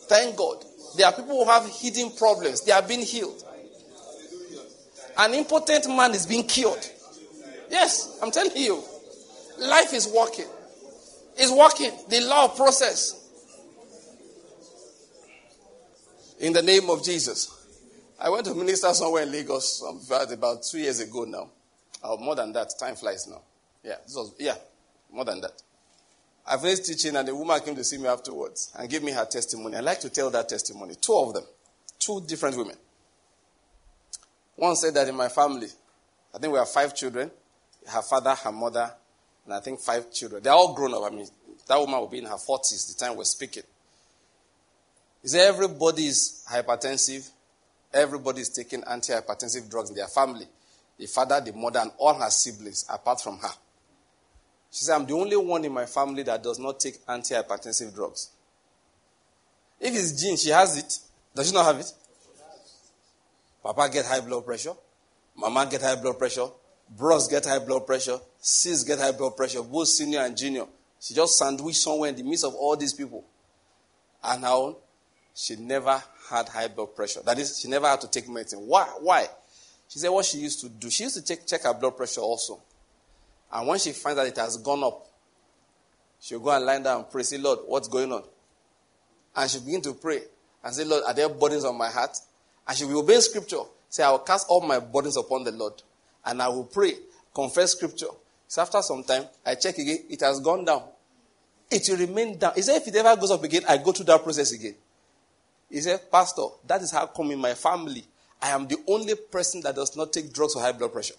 Thank 0.09 0.37
God. 0.37 0.65
There 0.97 1.07
are 1.07 1.13
people 1.13 1.45
who 1.45 1.51
have 1.51 1.67
hidden 1.69 2.11
problems. 2.11 2.63
They 2.63 2.73
are 2.73 2.83
being 2.83 3.03
healed. 3.03 3.43
An 5.17 5.35
impotent 5.35 5.87
man 5.89 6.13
is 6.13 6.27
being 6.27 6.47
cured. 6.47 6.87
Yes, 7.71 8.19
I'm 8.23 8.31
telling 8.31 8.57
you. 8.57 8.83
Life 9.59 9.93
is 9.93 10.09
working. 10.09 10.47
It's 11.37 11.53
working. 11.53 11.93
The 12.09 12.21
law 12.21 12.49
process. 12.49 13.21
In 16.41 16.53
the 16.53 16.63
name 16.63 16.91
of 16.91 17.05
Jesus. 17.05 17.51
I 18.19 18.29
went 18.29 18.47
to 18.47 18.55
minister 18.55 18.93
somewhere 18.95 19.23
in 19.23 19.33
Lagos 19.33 19.83
about, 20.31 20.63
two 20.63 20.79
years 20.79 21.01
ago 21.01 21.25
now. 21.25 21.51
Or 22.03 22.19
more 22.19 22.35
than 22.35 22.53
that. 22.53 22.73
Time 22.79 22.97
flies 22.97 23.27
now. 23.29 23.41
Yeah, 23.83 23.97
this 24.05 24.15
was, 24.17 24.35
yeah, 24.39 24.55
more 25.13 25.25
than 25.25 25.41
that. 25.43 25.63
I 26.47 26.57
finished 26.59 26.87
teaching, 26.87 27.17
and 27.17 27.27
the 27.27 27.35
woman 27.35 27.61
came 27.61 27.75
to 27.75 27.85
see 27.85 27.99
me 27.99 28.07
afterwards 28.07 28.73
and 28.79 28.89
gave 28.89 29.03
me 29.03 29.13
her 29.13 29.25
testimony. 29.25 29.77
I 29.77 29.81
like 29.81 30.01
to 30.01 30.11
tell 30.11 30.31
that 30.31 30.49
testimony. 30.49 30.95
Two 31.01 31.15
of 31.15 31.35
them, 31.35 31.45
two 31.99 32.23
different 32.27 32.57
women. 32.57 32.77
One 34.57 34.77
said 34.77 34.95
that 34.95 35.09
in 35.09 35.17
my 35.17 35.29
family, 35.29 35.69
I 36.35 36.39
think 36.39 36.53
we 36.53 36.59
have 36.59 36.69
five 36.69 36.95
children 36.95 37.31
her 37.87 38.03
father, 38.03 38.35
her 38.35 38.53
mother, 38.53 38.91
and 39.45 39.55
I 39.55 39.61
think 39.61 39.81
five 39.81 40.11
children. 40.11 40.43
They're 40.43 40.53
all 40.53 40.75
grown 40.75 40.95
up. 40.95 41.03
I 41.05 41.15
mean, 41.15 41.27
that 41.69 41.79
woman 41.79 42.01
will 42.01 42.09
be 42.09 42.19
in 42.19 42.25
her 42.25 42.37
40s 42.37 42.97
the 42.97 43.05
time 43.05 43.17
we're 43.17 43.25
speaking. 43.25 43.63
He 45.23 45.29
said 45.29 45.49
everybody 45.49 46.07
is 46.07 46.45
hypertensive, 46.51 47.29
everybody 47.93 48.41
is 48.41 48.49
taking 48.49 48.83
antihypertensive 48.83 49.71
drugs 49.71 49.91
in 49.91 49.97
their 49.97 50.09
family 50.09 50.47
the 50.97 51.07
father, 51.07 51.41
the 51.41 51.53
mother, 51.53 51.81
and 51.81 51.91
all 51.99 52.15
her 52.15 52.31
siblings, 52.31 52.85
apart 52.89 53.21
from 53.21 53.39
her. 53.39 53.51
She 54.75 54.85
said, 54.85 54.97
I'm 54.97 55.07
the 55.07 55.15
only 55.15 55.37
one 55.37 55.65
in 55.65 55.73
my 55.73 55.87
family 55.87 56.25
that 56.25 56.43
does 56.43 56.59
not 56.59 56.81
take 56.81 57.07
antihypertensive 57.07 57.95
drugs. 57.95 58.31
If 59.79 59.95
it's 59.95 60.21
gene, 60.21 60.37
she 60.37 60.49
has 60.51 60.77
it. 60.77 60.99
Does 61.33 61.47
she 61.47 61.55
not 61.55 61.67
have 61.67 61.79
it? 61.79 61.93
Papa 63.63 63.89
get 63.93 64.05
high 64.05 64.19
blood 64.19 64.45
pressure. 64.45 64.73
Mama 65.37 65.69
get 65.71 65.81
high 65.81 65.95
blood 65.95 66.19
pressure. 66.19 66.49
Bros 66.91 67.29
get 67.29 67.45
high 67.45 67.61
blood 67.61 67.87
pressure. 67.87 68.19
Sis 68.41 68.83
get 68.83 68.99
high 68.99 69.13
blood 69.13 69.37
pressure. 69.37 69.63
Both 69.63 69.87
senior 69.87 70.23
and 70.23 70.37
junior. 70.37 70.67
She 71.01 71.15
just 71.15 71.39
sandwiched 71.39 71.79
somewhere 71.79 72.11
in 72.11 72.17
the 72.17 72.25
midst 72.25 72.45
of 72.45 72.57
all 72.57 72.77
these 72.77 72.95
people. 72.95 73.25
And 74.25 74.43
now, 74.43 74.75
she 75.37 75.55
never 75.55 76.03
had 76.29 76.49
high 76.49 76.67
blood 76.67 76.97
pressure. 76.97 77.21
That 77.25 77.39
is, 77.39 77.61
she 77.61 77.69
never 77.69 77.87
had 77.87 78.01
to 78.01 78.11
take 78.11 78.29
medicine. 78.29 78.67
Why? 78.67 78.87
Why? 78.99 79.29
She 79.89 80.01
said 80.01 80.09
what 80.09 80.25
she 80.25 80.39
used 80.39 80.61
to 80.63 80.69
do. 80.69 80.91
She 80.91 81.05
used 81.05 81.15
to 81.15 81.25
check, 81.25 81.47
check 81.47 81.63
her 81.63 81.75
blood 81.75 81.97
pressure 81.97 82.23
also. 82.23 82.61
And 83.53 83.69
when 83.69 83.79
she 83.79 83.93
finds 83.93 84.17
that 84.17 84.27
it 84.27 84.37
has 84.37 84.57
gone 84.57 84.83
up, 84.83 85.07
she'll 86.21 86.41
go 86.41 86.51
and 86.51 86.65
lie 86.65 86.81
down 86.81 87.01
and 87.03 87.11
pray. 87.11 87.23
Say, 87.23 87.39
Lord, 87.39 87.61
what's 87.67 87.89
going 87.89 88.13
on? 88.13 88.25
And 89.37 89.51
she'll 89.51 89.63
begin 89.63 89.83
to 89.83 89.95
pray. 89.95 90.23
and 90.65 90.75
say, 90.75 90.85
Lord, 90.85 91.05
are 91.07 91.15
there 91.15 91.29
burdens 91.29 91.65
on 91.65 91.77
my 91.77 91.91
heart? 91.91 92.17
And 92.67 92.77
she 92.77 92.85
will 92.87 93.01
obey 93.01 93.21
scripture. 93.21 93.61
Say, 93.89 94.03
I 94.03 94.11
will 94.11 94.21
cast 94.21 94.47
all 94.49 94.63
my 94.63 94.81
burdens 94.81 95.17
upon 95.17 95.45
the 95.45 95.53
Lord. 95.53 95.75
And 96.25 96.41
I 96.41 96.49
will 96.49 96.65
pray, 96.65 96.95
confess 97.35 97.73
scripture. 97.73 98.07
So 98.49 98.63
after 98.63 98.81
some 98.81 99.05
time, 99.05 99.25
I 99.45 99.55
check 99.57 99.77
again, 99.77 99.99
it 100.09 100.21
has 100.21 100.41
gone 100.41 100.65
down. 100.65 100.83
It 101.71 101.87
will 101.89 101.99
remain 101.99 102.39
down. 102.39 102.53
He 102.55 102.63
said, 102.63 102.77
if 102.77 102.89
it 102.89 102.97
ever 102.97 103.21
goes 103.21 103.31
up 103.31 103.45
again, 103.45 103.63
I 103.69 103.77
go 103.77 103.93
through 103.93 104.07
that 104.07 104.23
process 104.23 104.53
again. 104.53 104.75
He 105.71 105.81
said, 105.81 106.11
Pastor, 106.11 106.47
that 106.67 106.81
is 106.81 106.91
how 106.91 107.07
come 107.07 107.31
in 107.31 107.39
my 107.39 107.55
family, 107.55 108.05
I 108.41 108.51
am 108.51 108.67
the 108.67 108.79
only 108.89 109.15
person 109.15 109.61
that 109.63 109.75
does 109.75 109.97
not 109.97 110.13
take 110.13 110.33
drugs 110.33 110.55
for 110.55 110.61
high 110.61 110.73
blood 110.73 110.93
pressure. 110.93 111.15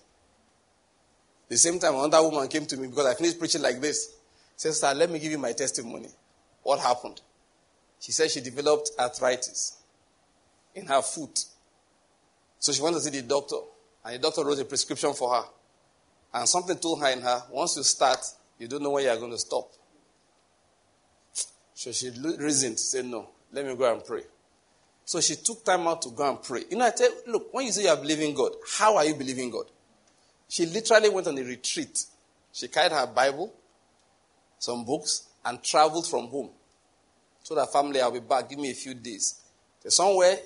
The 1.48 1.58
same 1.58 1.80
time, 1.80 1.96
another 1.96 2.24
woman 2.24 2.48
came 2.48 2.66
to 2.66 2.78
me 2.78 2.88
because 2.88 3.06
I 3.06 3.14
finished 3.14 3.38
preaching 3.40 3.62
like 3.62 3.80
this. 3.80 4.16
Says, 4.56 4.80
Sir, 4.80 4.94
let 4.94 5.10
me 5.10 5.20
give 5.20 5.32
you 5.32 5.38
my 5.38 5.52
testimony. 5.52 6.10
What 6.64 6.80
happened? 6.80 7.22
She 8.00 8.12
said 8.12 8.32
she 8.32 8.42
developed 8.42 8.92
arthritis 9.00 9.78
in 10.74 10.86
her 10.88 11.02
foot. 11.02 11.46
So 12.60 12.72
she 12.72 12.82
went 12.82 12.96
to 12.96 13.02
see 13.02 13.12
the 13.12 13.22
doctor, 13.22 13.58
and 14.04 14.16
the 14.16 14.20
doctor 14.20 14.44
wrote 14.44 14.60
a 14.60 14.66
prescription 14.66 15.14
for 15.14 15.34
her. 15.34 15.44
And 16.34 16.48
something 16.50 16.78
told 16.78 17.02
her 17.02 17.10
in 17.10 17.22
her, 17.22 17.44
once 17.52 17.78
you 17.78 17.84
start, 17.84 18.20
you 18.58 18.68
don't 18.68 18.82
know 18.82 18.92
when 18.92 19.04
you 19.04 19.10
are 19.10 19.18
going 19.18 19.32
to 19.32 19.38
stop. 19.38 19.72
So 21.74 21.92
she 21.92 22.10
reasoned, 22.10 22.80
said, 22.80 23.06
No, 23.06 23.30
let 23.52 23.66
me 23.66 23.76
go 23.76 23.92
and 23.92 24.04
pray. 24.04 24.24
So 25.04 25.22
she 25.22 25.36
took 25.36 25.64
time 25.64 25.88
out 25.88 26.02
to 26.04 26.10
go 26.10 26.28
and 26.28 26.42
pray. 26.42 26.64
You 26.70 26.78
know, 26.78 26.86
I 26.86 26.92
tell 26.92 27.10
look, 27.28 27.54
when 27.54 27.66
you 27.66 27.72
say 27.72 27.84
you 27.84 27.90
are 27.90 27.98
believing 27.98 28.34
God, 28.34 28.54
how 28.78 28.98
are 28.98 29.06
you 29.06 29.14
believing 29.14 29.52
God? 29.52 29.66
She 30.48 30.66
literally 30.66 31.10
went 31.10 31.28
on 31.28 31.38
a 31.38 31.44
retreat. 31.44 32.06
She 32.52 32.68
carried 32.68 32.92
her 32.92 33.08
Bible, 33.08 33.54
some 34.60 34.86
books, 34.86 35.28
and 35.44 35.62
traveled 35.64 36.08
from 36.08 36.28
home. 36.28 36.50
Told 37.44 37.60
her 37.60 37.68
family, 37.68 38.02
I'll 38.02 38.12
be 38.12 38.20
back, 38.20 38.50
give 38.50 38.60
me 38.60 38.72
a 38.72 38.76
few 38.76 38.94
days. 38.94 39.42
Somewhere 39.88 40.38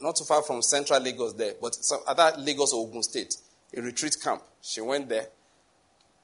not 0.00 0.16
too 0.16 0.24
far 0.24 0.42
from 0.42 0.62
central 0.62 1.00
Lagos 1.00 1.34
there, 1.34 1.54
but 1.60 1.74
some 1.74 2.00
other 2.06 2.32
Lagos 2.38 2.72
or 2.72 2.86
Ogun 2.86 3.02
State, 3.02 3.36
a 3.76 3.82
retreat 3.82 4.16
camp. 4.22 4.42
She 4.62 4.80
went 4.80 5.08
there, 5.08 5.26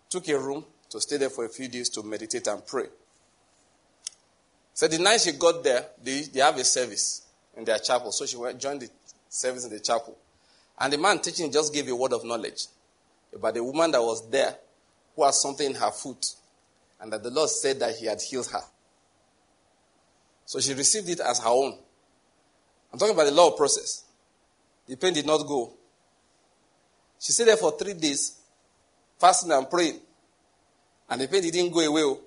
took 0.08 0.26
a 0.28 0.38
room 0.38 0.64
to 0.90 1.00
stay 1.00 1.18
there 1.18 1.30
for 1.30 1.44
a 1.44 1.48
few 1.48 1.68
days 1.68 1.88
to 1.90 2.02
meditate 2.02 2.46
and 2.46 2.66
pray. 2.66 2.86
So 4.72 4.88
the 4.88 4.98
night 4.98 5.20
she 5.20 5.32
got 5.32 5.62
there, 5.62 5.86
they, 6.02 6.22
they 6.22 6.40
have 6.40 6.56
a 6.56 6.64
service 6.64 7.26
in 7.56 7.64
their 7.64 7.78
chapel. 7.78 8.12
So 8.12 8.26
she 8.26 8.36
went, 8.36 8.58
joined 8.58 8.80
the 8.80 8.90
service 9.28 9.64
in 9.64 9.70
the 9.70 9.80
chapel. 9.80 10.16
And 10.78 10.92
the 10.92 10.98
man 10.98 11.18
teaching 11.20 11.50
just 11.50 11.72
gave 11.72 11.88
a 11.88 11.96
word 11.96 12.12
of 12.12 12.24
knowledge 12.24 12.66
about 13.36 13.54
the 13.54 13.62
woman 13.62 13.90
that 13.92 14.02
was 14.02 14.28
there 14.30 14.56
who 15.14 15.24
had 15.24 15.34
something 15.34 15.66
in 15.66 15.74
her 15.74 15.90
foot. 15.90 16.26
And 17.00 17.12
that 17.12 17.22
the 17.22 17.30
Lord 17.30 17.50
said 17.50 17.78
that 17.80 17.94
he 17.96 18.06
had 18.06 18.20
healed 18.20 18.48
her. 18.50 18.62
So 20.44 20.60
she 20.60 20.74
received 20.74 21.08
it 21.08 21.20
as 21.20 21.40
her 21.40 21.48
own. 21.48 21.78
I'm 22.92 22.98
talking 22.98 23.14
about 23.14 23.26
the 23.26 23.32
law 23.32 23.50
process. 23.50 24.04
The 24.86 24.96
pain 24.96 25.12
did 25.12 25.26
not 25.26 25.46
go. 25.46 25.72
She 27.18 27.32
stayed 27.32 27.48
there 27.48 27.56
for 27.56 27.76
three 27.76 27.94
days, 27.94 28.38
fasting 29.18 29.50
and 29.50 29.68
praying. 29.68 30.00
And 31.08 31.20
the 31.20 31.28
pain 31.28 31.42
didn't 31.42 31.72
go 31.72 31.80
away. 31.80 32.02
Oh. 32.02 32.20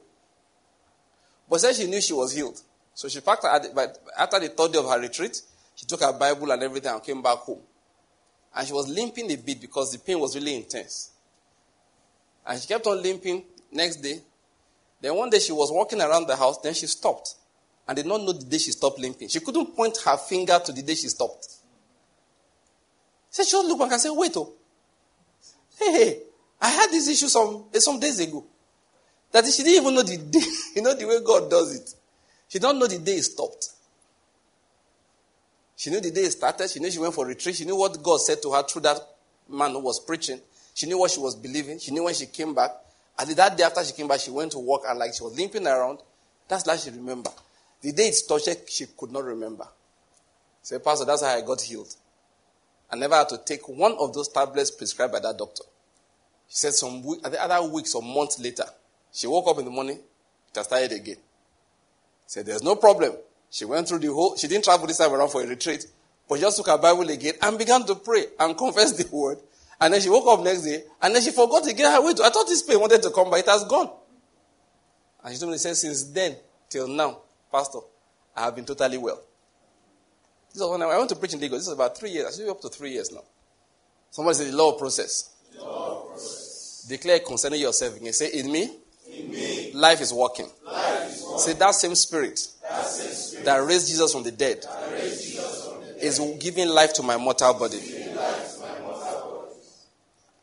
But 1.49 1.61
then 1.61 1.73
she 1.73 1.87
knew 1.87 2.01
she 2.01 2.13
was 2.13 2.33
healed. 2.33 2.61
So 2.93 3.07
she 3.07 3.21
packed 3.21 3.43
her, 3.43 3.61
but 3.73 3.97
after 4.17 4.39
the 4.39 4.49
third 4.49 4.73
day 4.73 4.79
of 4.79 4.85
her 4.85 4.99
retreat, 4.99 5.41
she 5.75 5.85
took 5.85 6.01
her 6.01 6.13
Bible 6.13 6.51
and 6.51 6.61
everything 6.61 6.91
and 6.91 7.01
came 7.01 7.21
back 7.21 7.37
home. 7.37 7.61
And 8.55 8.67
she 8.67 8.73
was 8.73 8.87
limping 8.87 9.31
a 9.31 9.35
bit 9.35 9.61
because 9.61 9.91
the 9.91 9.99
pain 9.99 10.19
was 10.19 10.35
really 10.35 10.55
intense. 10.55 11.11
And 12.45 12.59
she 12.59 12.67
kept 12.67 12.87
on 12.87 13.01
limping 13.01 13.43
next 13.71 13.97
day. 13.97 14.21
Then 15.01 15.15
one 15.15 15.29
day 15.29 15.39
she 15.39 15.51
was 15.51 15.71
walking 15.71 16.01
around 16.01 16.27
the 16.27 16.35
house, 16.35 16.57
then 16.59 16.73
she 16.73 16.87
stopped. 16.87 17.35
And 17.87 17.95
did 17.95 18.05
not 18.05 18.21
know 18.21 18.33
the 18.33 18.45
day 18.45 18.57
she 18.57 18.71
stopped 18.71 18.99
limping. 18.99 19.29
She 19.29 19.39
couldn't 19.39 19.75
point 19.75 19.97
her 20.05 20.17
finger 20.17 20.59
to 20.63 20.71
the 20.71 20.81
day 20.81 20.95
she 20.95 21.07
stopped. 21.07 21.47
She 23.31 23.43
just 23.43 23.53
looked 23.53 23.79
back 23.79 23.91
and 23.91 24.01
said, 24.01 24.11
wait, 24.11 24.35
oh. 24.35 24.53
Hey, 25.77 25.91
hey, 25.91 26.21
I 26.61 26.69
had 26.69 26.89
this 26.91 27.07
issue 27.07 27.27
some, 27.27 27.65
eh, 27.73 27.79
some 27.79 27.99
days 27.99 28.19
ago. 28.19 28.45
That 29.31 29.45
she 29.45 29.63
didn't 29.63 29.83
even 29.83 29.95
know 29.95 30.03
the 30.03 30.17
day, 30.17 30.39
you 30.75 30.81
know, 30.81 30.93
the 30.93 31.05
way 31.05 31.19
God 31.23 31.49
does 31.49 31.75
it. 31.75 31.93
She 32.47 32.59
don't 32.59 32.79
know 32.79 32.87
the 32.87 32.97
day 32.97 33.13
it 33.13 33.23
stopped. 33.23 33.69
She 35.79 35.89
knew 35.89 36.01
the 36.01 36.11
day 36.11 36.23
it 36.23 36.31
started. 36.31 36.69
She 36.69 36.81
knew 36.81 36.91
she 36.91 36.99
went 36.99 37.13
for 37.13 37.25
retreat. 37.25 37.55
She 37.55 37.63
knew 37.63 37.77
what 37.77 38.03
God 38.03 38.17
said 38.19 38.41
to 38.41 38.51
her 38.51 38.63
through 38.63 38.81
that 38.81 38.99
man 39.47 39.71
who 39.71 39.79
was 39.79 39.97
preaching. 39.97 40.41
She 40.73 40.87
knew 40.87 40.99
what 40.99 41.09
she 41.09 41.21
was 41.21 41.37
believing. 41.37 41.79
She 41.79 41.91
knew 41.91 42.03
when 42.03 42.13
she 42.13 42.25
came 42.25 42.53
back. 42.53 42.71
And 43.17 43.29
that 43.29 43.55
day 43.55 43.63
after 43.63 43.81
she 43.85 43.93
came 43.93 44.09
back, 44.09 44.19
she 44.19 44.29
went 44.29 44.51
to 44.51 44.59
work 44.59 44.81
and 44.85 44.99
like 44.99 45.13
she 45.13 45.23
was 45.23 45.37
limping 45.37 45.65
around. 45.65 45.99
That's 46.49 46.67
like 46.67 46.79
she 46.79 46.89
remember. 46.89 47.29
The 47.79 47.93
day 47.93 48.09
it 48.09 48.15
started, 48.15 48.57
she 48.67 48.87
could 48.87 49.09
not 49.09 49.23
remember. 49.23 49.69
Say, 50.61 50.79
Pastor, 50.79 51.05
that's 51.05 51.23
how 51.23 51.29
I 51.29 51.39
got 51.39 51.61
healed. 51.61 51.95
I 52.91 52.97
never 52.97 53.15
had 53.15 53.29
to 53.29 53.37
take 53.37 53.69
one 53.69 53.95
of 54.01 54.13
those 54.13 54.27
tablets 54.27 54.71
prescribed 54.71 55.13
by 55.13 55.21
that 55.21 55.37
doctor. 55.37 55.63
She 56.49 56.57
said 56.57 56.73
some 56.73 57.05
week, 57.05 57.21
the 57.23 57.41
other 57.41 57.65
weeks 57.69 57.95
or 57.95 58.01
months 58.01 58.37
later, 58.37 58.65
she 59.13 59.27
woke 59.27 59.47
up 59.47 59.59
in 59.59 59.63
the 59.63 59.71
morning, 59.71 59.99
has 60.55 60.65
started 60.65 60.91
again. 60.91 61.17
Said 62.27 62.47
there's 62.47 62.63
no 62.63 62.75
problem. 62.75 63.13
She 63.49 63.65
went 63.65 63.87
through 63.87 63.99
the 63.99 64.13
whole, 64.13 64.35
she 64.35 64.47
didn't 64.47 64.63
travel 64.63 64.85
this 64.85 64.97
time 64.97 65.11
around 65.11 65.29
for 65.29 65.41
a 65.43 65.47
retreat, 65.47 65.85
but 66.27 66.35
she 66.35 66.41
just 66.41 66.57
took 66.57 66.67
her 66.67 66.77
Bible 66.77 67.09
again 67.09 67.33
and 67.41 67.57
began 67.57 67.85
to 67.85 67.95
pray 67.95 68.25
and 68.39 68.57
confess 68.57 68.91
the 68.91 69.07
word. 69.15 69.39
And 69.81 69.93
then 69.93 70.01
she 70.01 70.09
woke 70.09 70.27
up 70.27 70.43
next 70.43 70.63
day 70.63 70.83
and 71.01 71.15
then 71.15 71.21
she 71.21 71.31
forgot 71.31 71.67
again 71.67 71.91
her 71.91 72.05
way 72.05 72.13
to, 72.13 72.23
I 72.23 72.29
thought 72.29 72.47
this 72.47 72.61
pain 72.61 72.79
wanted 72.79 73.01
to 73.03 73.11
come, 73.11 73.29
but 73.29 73.39
it 73.39 73.47
has 73.47 73.63
gone. 73.63 73.89
And 75.23 75.33
she 75.33 75.39
told 75.39 75.51
me, 75.51 75.57
said, 75.57 75.75
since 75.75 76.03
then 76.03 76.35
till 76.69 76.87
now, 76.87 77.19
Pastor, 77.51 77.79
I 78.35 78.43
have 78.43 78.55
been 78.55 78.65
totally 78.65 78.97
well. 78.97 79.19
This 80.53 80.61
was 80.61 80.71
when 80.71 80.81
I 80.81 80.97
went 80.97 81.09
to 81.09 81.15
preach 81.15 81.33
in 81.33 81.39
Lagos. 81.39 81.59
This 81.59 81.67
is 81.67 81.73
about 81.73 81.97
three 81.97 82.11
years. 82.11 82.27
I 82.27 82.31
should 82.31 82.45
be 82.45 82.49
up 82.49 82.61
to 82.61 82.69
three 82.69 82.91
years 82.91 83.11
now. 83.11 83.23
Somebody 84.11 84.37
said 84.37 84.47
the 84.47 84.57
law 84.57 84.73
of 84.73 84.79
process. 84.79 85.35
Law 85.57 86.03
of 86.03 86.07
process. 86.09 86.85
Declare 86.89 87.19
concerning 87.19 87.61
yourself 87.61 87.97
again. 87.97 88.13
Say, 88.13 88.31
in 88.31 88.51
me, 88.51 88.69
in 89.11 89.29
me 89.29 89.71
life 89.73 90.01
is 90.01 90.13
working. 90.13 90.47
life 90.65 91.09
is 91.11 91.23
working. 91.23 91.39
Say, 91.39 91.53
that 91.53 91.75
same 91.75 91.95
spirit 91.95 92.39
that 92.69 92.85
same 92.85 93.11
spirit 93.11 93.28
that 93.49 93.65
raised 93.65 93.87
Jesus 93.87 94.13
from 94.13 94.21
the 94.21 94.31
dead 94.31 94.63
is 95.99 96.19
giving 96.39 96.69
life 96.69 96.93
to 96.93 97.01
my 97.01 97.17
mortal 97.17 97.55
body. 97.55 97.79
giving 97.79 98.15
life 98.15 98.55
to 98.55 98.61
my 98.61 98.79
mortal 98.79 99.41
body. 99.41 99.55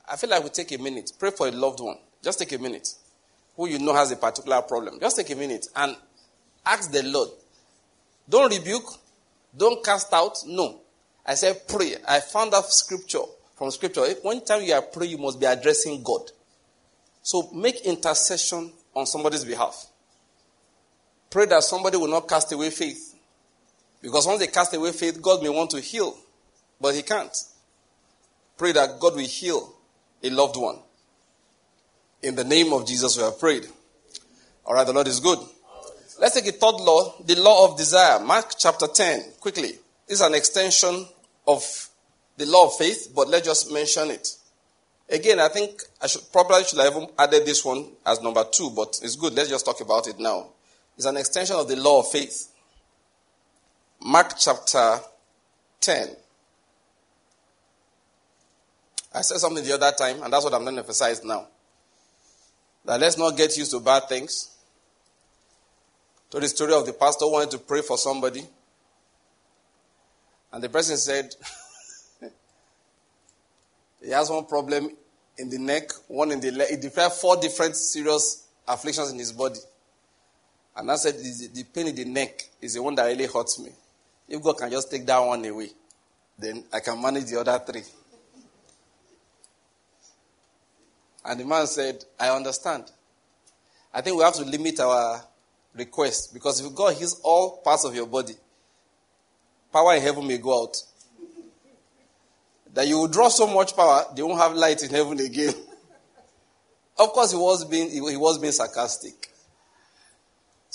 I 0.09 0.17
feel 0.17 0.31
like 0.31 0.43
we 0.43 0.51
take 0.51 0.73
a 0.73 0.79
minute. 0.79 1.13
Pray 1.17 1.31
for 1.31 1.47
a 1.47 1.53
loved 1.53 1.79
one. 1.79 1.99
Just 2.21 2.41
take 2.41 2.51
a 2.53 2.59
minute. 2.59 2.89
Who 3.57 3.69
you 3.69 3.79
know 3.79 3.95
has 3.95 4.11
a 4.11 4.17
particular 4.17 4.61
problem. 4.63 4.99
Just 5.01 5.17
take 5.17 5.31
a 5.31 5.37
minute 5.37 5.69
and 5.77 5.97
ask 6.65 6.91
the 6.91 7.05
Lord. 7.05 7.29
Don't 8.29 8.53
rebuke. 8.53 8.89
Don't 9.57 9.85
cast 9.85 10.13
out. 10.13 10.39
No. 10.45 10.81
I 11.25 11.35
said 11.35 11.69
pray. 11.69 11.95
I 12.09 12.19
found 12.19 12.55
that 12.55 12.65
scripture 12.65 13.23
from 13.57 13.71
scripture. 13.71 14.05
One 14.23 14.45
time 14.45 14.63
you 14.65 14.75
are 14.75 14.83
praying, 14.83 15.13
you 15.13 15.19
must 15.19 15.39
be 15.39 15.47
addressing 15.47 16.03
God. 16.03 16.23
So 17.23 17.51
make 17.55 17.83
intercession 17.83 18.73
on 18.97 19.07
somebody's 19.07 19.45
behalf. 19.45 19.87
Pray 21.31 21.47
that 21.47 21.63
somebody 21.63 21.97
will 21.97 22.09
not 22.09 22.29
cast 22.29 22.53
away 22.53 22.71
faith. 22.71 23.15
Because 24.01 24.27
once 24.27 24.41
they 24.41 24.47
cast 24.47 24.75
away 24.75 24.93
faith, 24.93 25.21
God 25.21 25.43
may 25.43 25.49
want 25.49 25.71
to 25.71 25.81
heal, 25.81 26.17
but 26.81 26.95
He 26.95 27.03
can't. 27.03 27.37
Pray 28.57 28.73
that 28.73 29.01
God 29.01 29.17
will 29.17 29.27
heal 29.27 29.75
a 30.23 30.31
loved 30.31 30.57
one. 30.57 30.79
In 32.23 32.35
the 32.35 32.45
name 32.45 32.73
of 32.73 32.87
Jesus, 32.87 33.17
we 33.17 33.23
have 33.23 33.39
prayed. 33.39 33.67
All 34.65 34.75
right, 34.75 34.87
the 34.87 34.93
Lord 34.93 35.09
is 35.09 35.21
good. 35.21 35.39
Let's 36.19 36.35
take 36.35 36.47
a 36.47 36.53
third 36.53 36.77
law, 36.77 37.15
the 37.25 37.37
law 37.37 37.71
of 37.71 37.77
desire. 37.77 38.19
Mark 38.21 38.53
chapter 38.59 38.87
10, 38.87 39.33
quickly. 39.41 39.73
This 40.07 40.21
is 40.21 40.21
an 40.23 40.35
extension 40.35 41.07
of 41.47 41.63
the 42.37 42.47
law 42.47 42.67
of 42.67 42.77
faith, 42.77 43.13
but 43.15 43.29
let's 43.29 43.47
just 43.47 43.73
mention 43.73 44.11
it. 44.11 44.29
Again, 45.09 45.39
I 45.39 45.49
think 45.49 45.83
I 46.01 46.07
should 46.07 46.23
probably 46.33 46.65
should 46.65 46.81
have 46.81 46.97
added 47.19 47.47
this 47.47 47.65
one 47.65 47.87
as 48.05 48.21
number 48.23 48.45
two, 48.51 48.71
but 48.71 48.99
it's 49.03 49.17
good. 49.17 49.35
Let's 49.35 49.51
just 49.51 49.65
talk 49.65 49.81
about 49.81 50.09
it 50.09 50.19
now. 50.19 50.49
It's 50.97 51.07
an 51.07 51.17
extension 51.17 51.57
of 51.57 51.69
the 51.69 51.77
law 51.77 52.01
of 52.01 52.11
faith. 52.11 52.49
Mark 54.01 54.33
chapter 54.39 54.99
10. 55.81 56.09
I 59.15 59.21
said 59.21 59.39
something 59.39 59.65
the 59.65 59.75
other 59.75 59.93
time, 59.93 60.23
and 60.23 60.33
that's 60.33 60.45
what 60.45 60.55
I'm 60.55 60.63
going 60.63 60.75
to 60.75 60.81
emphasize 60.81 61.23
now. 61.25 61.47
That 62.85 63.01
let's 63.01 63.19
not 63.19 63.37
get 63.37 63.57
used 63.57 63.73
to 63.73 63.81
bad 63.81 64.09
things. 64.09 64.51
To 66.31 66.41
the 66.41 66.49
story 66.49 66.75
of 66.75 66.87
the 66.87 66.93
pastor 66.93 67.27
wanted 67.27 67.51
to 67.53 67.59
pray 67.59 67.83
for 67.83 67.99
somebody. 67.99 68.43
And 70.53 70.63
the 70.63 70.69
person 70.69 70.97
said, 70.97 71.35
he 74.03 74.11
has 74.11 74.31
one 74.31 74.47
problem 74.47 74.91
in 75.39 75.51
the 75.51 75.59
neck, 75.59 75.91
one 76.09 76.31
in 76.33 76.41
the 76.41 76.51
leg. 76.51 76.69
He 76.71 76.77
declared 76.77 77.13
four 77.13 77.37
different 77.37 77.77
serious 77.77 78.47
afflictions 78.67 79.11
in 79.13 79.19
his 79.19 79.33
body. 79.33 79.59
And 80.77 80.91
I 80.91 80.97
said, 80.97 81.15
the 81.15 81.65
pain 81.65 81.89
in 81.89 81.95
the 81.95 82.05
neck 82.05 82.51
is 82.61 82.75
the 82.75 82.83
one 82.83 82.95
that 82.97 83.07
really 83.07 83.27
hurts 83.27 83.59
me. 83.59 83.71
If 84.29 84.43
God 84.43 84.59
can 84.59 84.71
just 84.71 84.91
take 84.91 85.07
that 85.07 85.19
one 85.19 85.45
away, 85.45 85.71
then 86.39 86.65
I 86.73 86.81
can 86.81 87.01
manage 87.01 87.25
the 87.25 87.41
other 87.41 87.59
three. 87.67 87.83
And 91.25 91.41
the 91.41 91.45
man 91.45 91.67
said, 91.67 92.05
I 92.21 92.29
understand. 92.29 92.85
I 93.93 94.03
think 94.03 94.19
we 94.19 94.23
have 94.23 94.35
to 94.35 94.45
limit 94.45 94.79
our 94.81 95.25
request 95.75 96.35
because 96.35 96.65
if 96.65 96.75
God 96.75 96.95
heals 96.95 97.21
all 97.25 97.59
parts 97.63 97.85
of 97.85 97.95
your 97.95 98.07
body, 98.07 98.35
power 99.73 99.95
in 99.95 100.03
heaven 100.03 100.27
may 100.27 100.39
go 100.39 100.63
out. 100.63 100.77
That 102.75 102.87
you 102.87 102.99
will 102.99 103.09
draw 103.09 103.29
so 103.29 103.47
much 103.47 103.75
power, 103.75 104.05
they 104.15 104.23
won't 104.23 104.39
have 104.39 104.53
light 104.53 104.83
in 104.83 104.91
heaven 104.91 105.19
again. 105.21 105.55
of 106.99 107.09
course, 107.13 107.33
he 107.33 107.39
was 107.39 107.65
being, 107.65 107.91
he 107.91 108.17
was 108.17 108.39
being 108.39 108.53
sarcastic. 108.53 109.26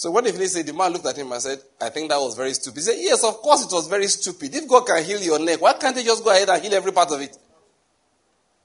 So 0.01 0.09
when 0.09 0.23
the 0.23 0.33
Philistine, 0.33 0.65
the 0.65 0.73
man 0.73 0.91
looked 0.93 1.05
at 1.05 1.15
him 1.15 1.31
and 1.31 1.39
said, 1.39 1.59
I 1.79 1.89
think 1.89 2.09
that 2.09 2.17
was 2.17 2.33
very 2.33 2.55
stupid. 2.55 2.77
He 2.77 2.81
said, 2.81 2.95
Yes, 2.97 3.23
of 3.23 3.35
course 3.35 3.65
it 3.65 3.71
was 3.71 3.87
very 3.87 4.07
stupid. 4.07 4.55
If 4.55 4.67
God 4.67 4.83
can 4.83 5.03
heal 5.03 5.21
your 5.21 5.37
neck, 5.37 5.61
why 5.61 5.73
can't 5.73 5.95
he 5.95 6.03
just 6.03 6.23
go 6.23 6.31
ahead 6.31 6.49
and 6.49 6.59
heal 6.59 6.73
every 6.73 6.91
part 6.91 7.11
of 7.11 7.21
it? 7.21 7.37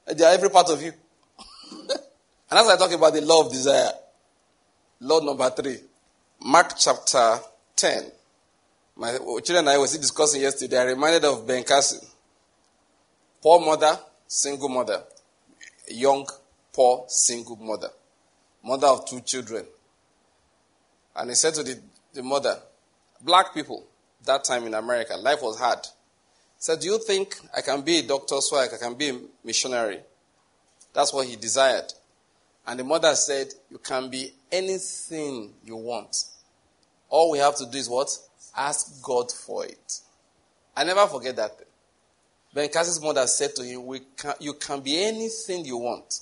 Every 0.07 0.49
part 0.49 0.67
of 0.71 0.81
you. 0.81 0.91
and 2.49 2.59
as 2.59 2.67
I 2.67 2.75
talk 2.75 2.91
about 2.91 3.13
the 3.13 3.21
law 3.21 3.45
of 3.45 3.51
desire, 3.51 3.91
law 4.99 5.19
number 5.19 5.47
three, 5.51 5.77
Mark 6.43 6.73
chapter 6.75 7.37
10. 7.75 8.11
My 8.95 9.11
children 9.11 9.59
and 9.59 9.69
I 9.69 9.77
were 9.77 9.85
discussing 9.85 10.41
yesterday. 10.41 10.79
I 10.79 10.85
reminded 10.85 11.23
of 11.25 11.45
Ben 11.45 11.63
Carson. 11.63 11.99
Poor 13.43 13.63
mother, 13.63 13.95
single 14.25 14.69
mother. 14.69 15.03
Young, 15.87 16.25
poor, 16.73 17.05
single 17.07 17.57
mother. 17.57 17.89
Mother 18.63 18.87
of 18.87 19.05
two 19.07 19.21
children. 19.21 19.67
And 21.17 21.29
he 21.29 21.35
said 21.35 21.55
to 21.55 21.63
the, 21.63 21.79
the 22.13 22.23
mother, 22.23 22.59
Black 23.21 23.53
people, 23.53 23.83
that 24.25 24.43
time 24.43 24.67
in 24.67 24.75
America, 24.75 25.15
life 25.17 25.41
was 25.41 25.57
hard. 25.57 25.79
He 25.79 26.59
said, 26.59 26.79
Do 26.79 26.87
you 26.87 26.99
think 26.99 27.35
I 27.55 27.61
can 27.61 27.81
be 27.81 27.99
a 27.99 28.03
doctor 28.03 28.39
so 28.39 28.57
I 28.57 28.67
can 28.67 28.93
be 28.93 29.09
a 29.09 29.19
missionary? 29.43 29.99
That's 30.93 31.11
what 31.11 31.27
he 31.27 31.35
desired. 31.35 31.91
And 32.67 32.79
the 32.79 32.83
mother 32.83 33.15
said, 33.15 33.47
You 33.71 33.79
can 33.79 34.09
be 34.09 34.31
anything 34.51 35.53
you 35.65 35.75
want. 35.75 36.15
All 37.09 37.31
we 37.31 37.39
have 37.39 37.55
to 37.57 37.65
do 37.65 37.77
is 37.77 37.89
what? 37.89 38.15
Ask 38.55 39.01
God 39.01 39.31
for 39.31 39.65
it. 39.65 40.01
I 40.75 40.83
never 40.83 41.07
forget 41.07 41.35
that. 41.37 41.51
Ben 42.53 42.69
Carson's 42.69 43.01
mother 43.01 43.25
said 43.25 43.55
to 43.55 43.63
him, 43.63 43.87
can, 44.15 44.33
You 44.39 44.53
can 44.53 44.81
be 44.81 45.03
anything 45.03 45.65
you 45.65 45.77
want. 45.77 46.21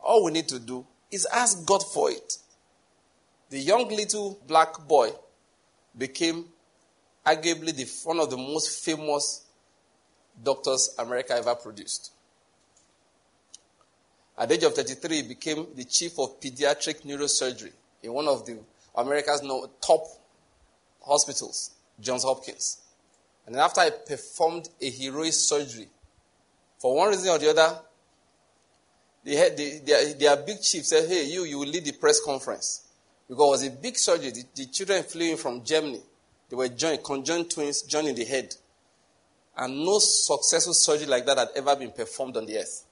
All 0.00 0.24
we 0.24 0.32
need 0.32 0.48
to 0.48 0.58
do 0.58 0.86
is 1.10 1.26
ask 1.32 1.64
God 1.66 1.82
for 1.82 2.10
it. 2.10 2.38
The 3.50 3.58
young 3.58 3.88
little 3.88 4.38
black 4.46 4.86
boy 4.86 5.10
became 5.96 6.46
arguably 7.24 7.74
the, 7.74 7.86
one 8.04 8.20
of 8.20 8.30
the 8.30 8.36
most 8.36 8.84
famous 8.84 9.44
doctors 10.42 10.94
America 10.98 11.34
ever 11.34 11.54
produced. 11.54 12.12
At 14.38 14.48
the 14.48 14.54
age 14.56 14.64
of 14.64 14.74
33, 14.74 15.16
he 15.16 15.22
became 15.22 15.66
the 15.74 15.84
chief 15.84 16.18
of 16.18 16.40
pediatric 16.40 17.02
neurosurgery 17.02 17.72
in 18.02 18.12
one 18.12 18.28
of 18.28 18.44
the 18.44 18.58
America's 18.94 19.40
top 19.80 20.06
hospitals, 21.02 21.70
Johns 22.00 22.24
Hopkins. 22.24 22.78
And 23.46 23.54
then 23.54 23.62
after 23.62 23.80
I 23.80 23.90
performed 23.90 24.68
a 24.80 24.90
heroic 24.90 25.32
surgery, 25.32 25.88
for 26.78 26.96
one 26.96 27.08
reason 27.08 27.28
or 27.28 27.38
the 27.38 27.50
other, 27.50 27.80
the, 29.24 29.80
their, 29.84 30.14
their 30.14 30.36
big 30.36 30.60
chief 30.60 30.84
said, 30.84 31.08
Hey, 31.08 31.24
you, 31.24 31.44
you 31.44 31.58
will 31.58 31.68
lead 31.68 31.84
the 31.84 31.92
press 31.92 32.20
conference. 32.20 32.85
Because 33.28 33.62
it 33.62 33.70
was 33.70 33.78
a 33.78 33.82
big 33.82 33.96
surgery. 33.96 34.30
The, 34.30 34.44
the 34.54 34.66
children 34.66 35.02
flew 35.02 35.30
in 35.30 35.36
from 35.36 35.64
Germany. 35.64 36.00
They 36.48 36.56
were 36.56 36.68
joined, 36.68 37.02
conjoined 37.02 37.50
twins, 37.50 37.82
joined 37.82 38.08
in 38.08 38.14
the 38.14 38.24
head. 38.24 38.54
And 39.56 39.84
no 39.84 39.98
successful 39.98 40.74
surgery 40.74 41.06
like 41.06 41.26
that 41.26 41.38
had 41.38 41.48
ever 41.56 41.74
been 41.76 41.90
performed 41.90 42.36
on 42.36 42.46
the 42.46 42.58
earth. 42.58 42.84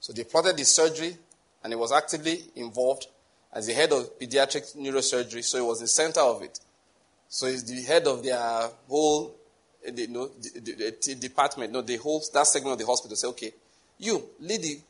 So 0.00 0.12
they 0.12 0.24
plotted 0.24 0.56
the 0.56 0.64
surgery, 0.64 1.16
and 1.62 1.72
he 1.72 1.76
was 1.76 1.92
actively 1.92 2.42
involved 2.56 3.06
as 3.52 3.66
the 3.66 3.74
head 3.74 3.92
of 3.92 4.18
pediatric 4.18 4.76
neurosurgery, 4.76 5.44
so 5.44 5.58
he 5.58 5.64
was 5.64 5.80
the 5.80 5.88
center 5.88 6.20
of 6.20 6.42
it. 6.42 6.58
So 7.28 7.46
he's 7.46 7.64
the 7.64 7.82
head 7.82 8.06
of 8.06 8.22
their 8.22 8.70
whole 8.88 9.36
eh, 9.84 9.90
the, 9.92 10.06
no, 10.06 10.28
the, 10.28 10.60
the, 10.60 10.96
the 11.00 11.14
department, 11.16 11.72
no, 11.72 11.82
the 11.82 11.96
whole 11.96 12.22
that 12.32 12.46
segment 12.46 12.72
of 12.72 12.78
the 12.78 12.86
hospital. 12.86 13.16
Say, 13.16 13.28
okay, 13.28 13.52
you 13.98 14.22
lead 14.40 14.62
the, 14.62 14.80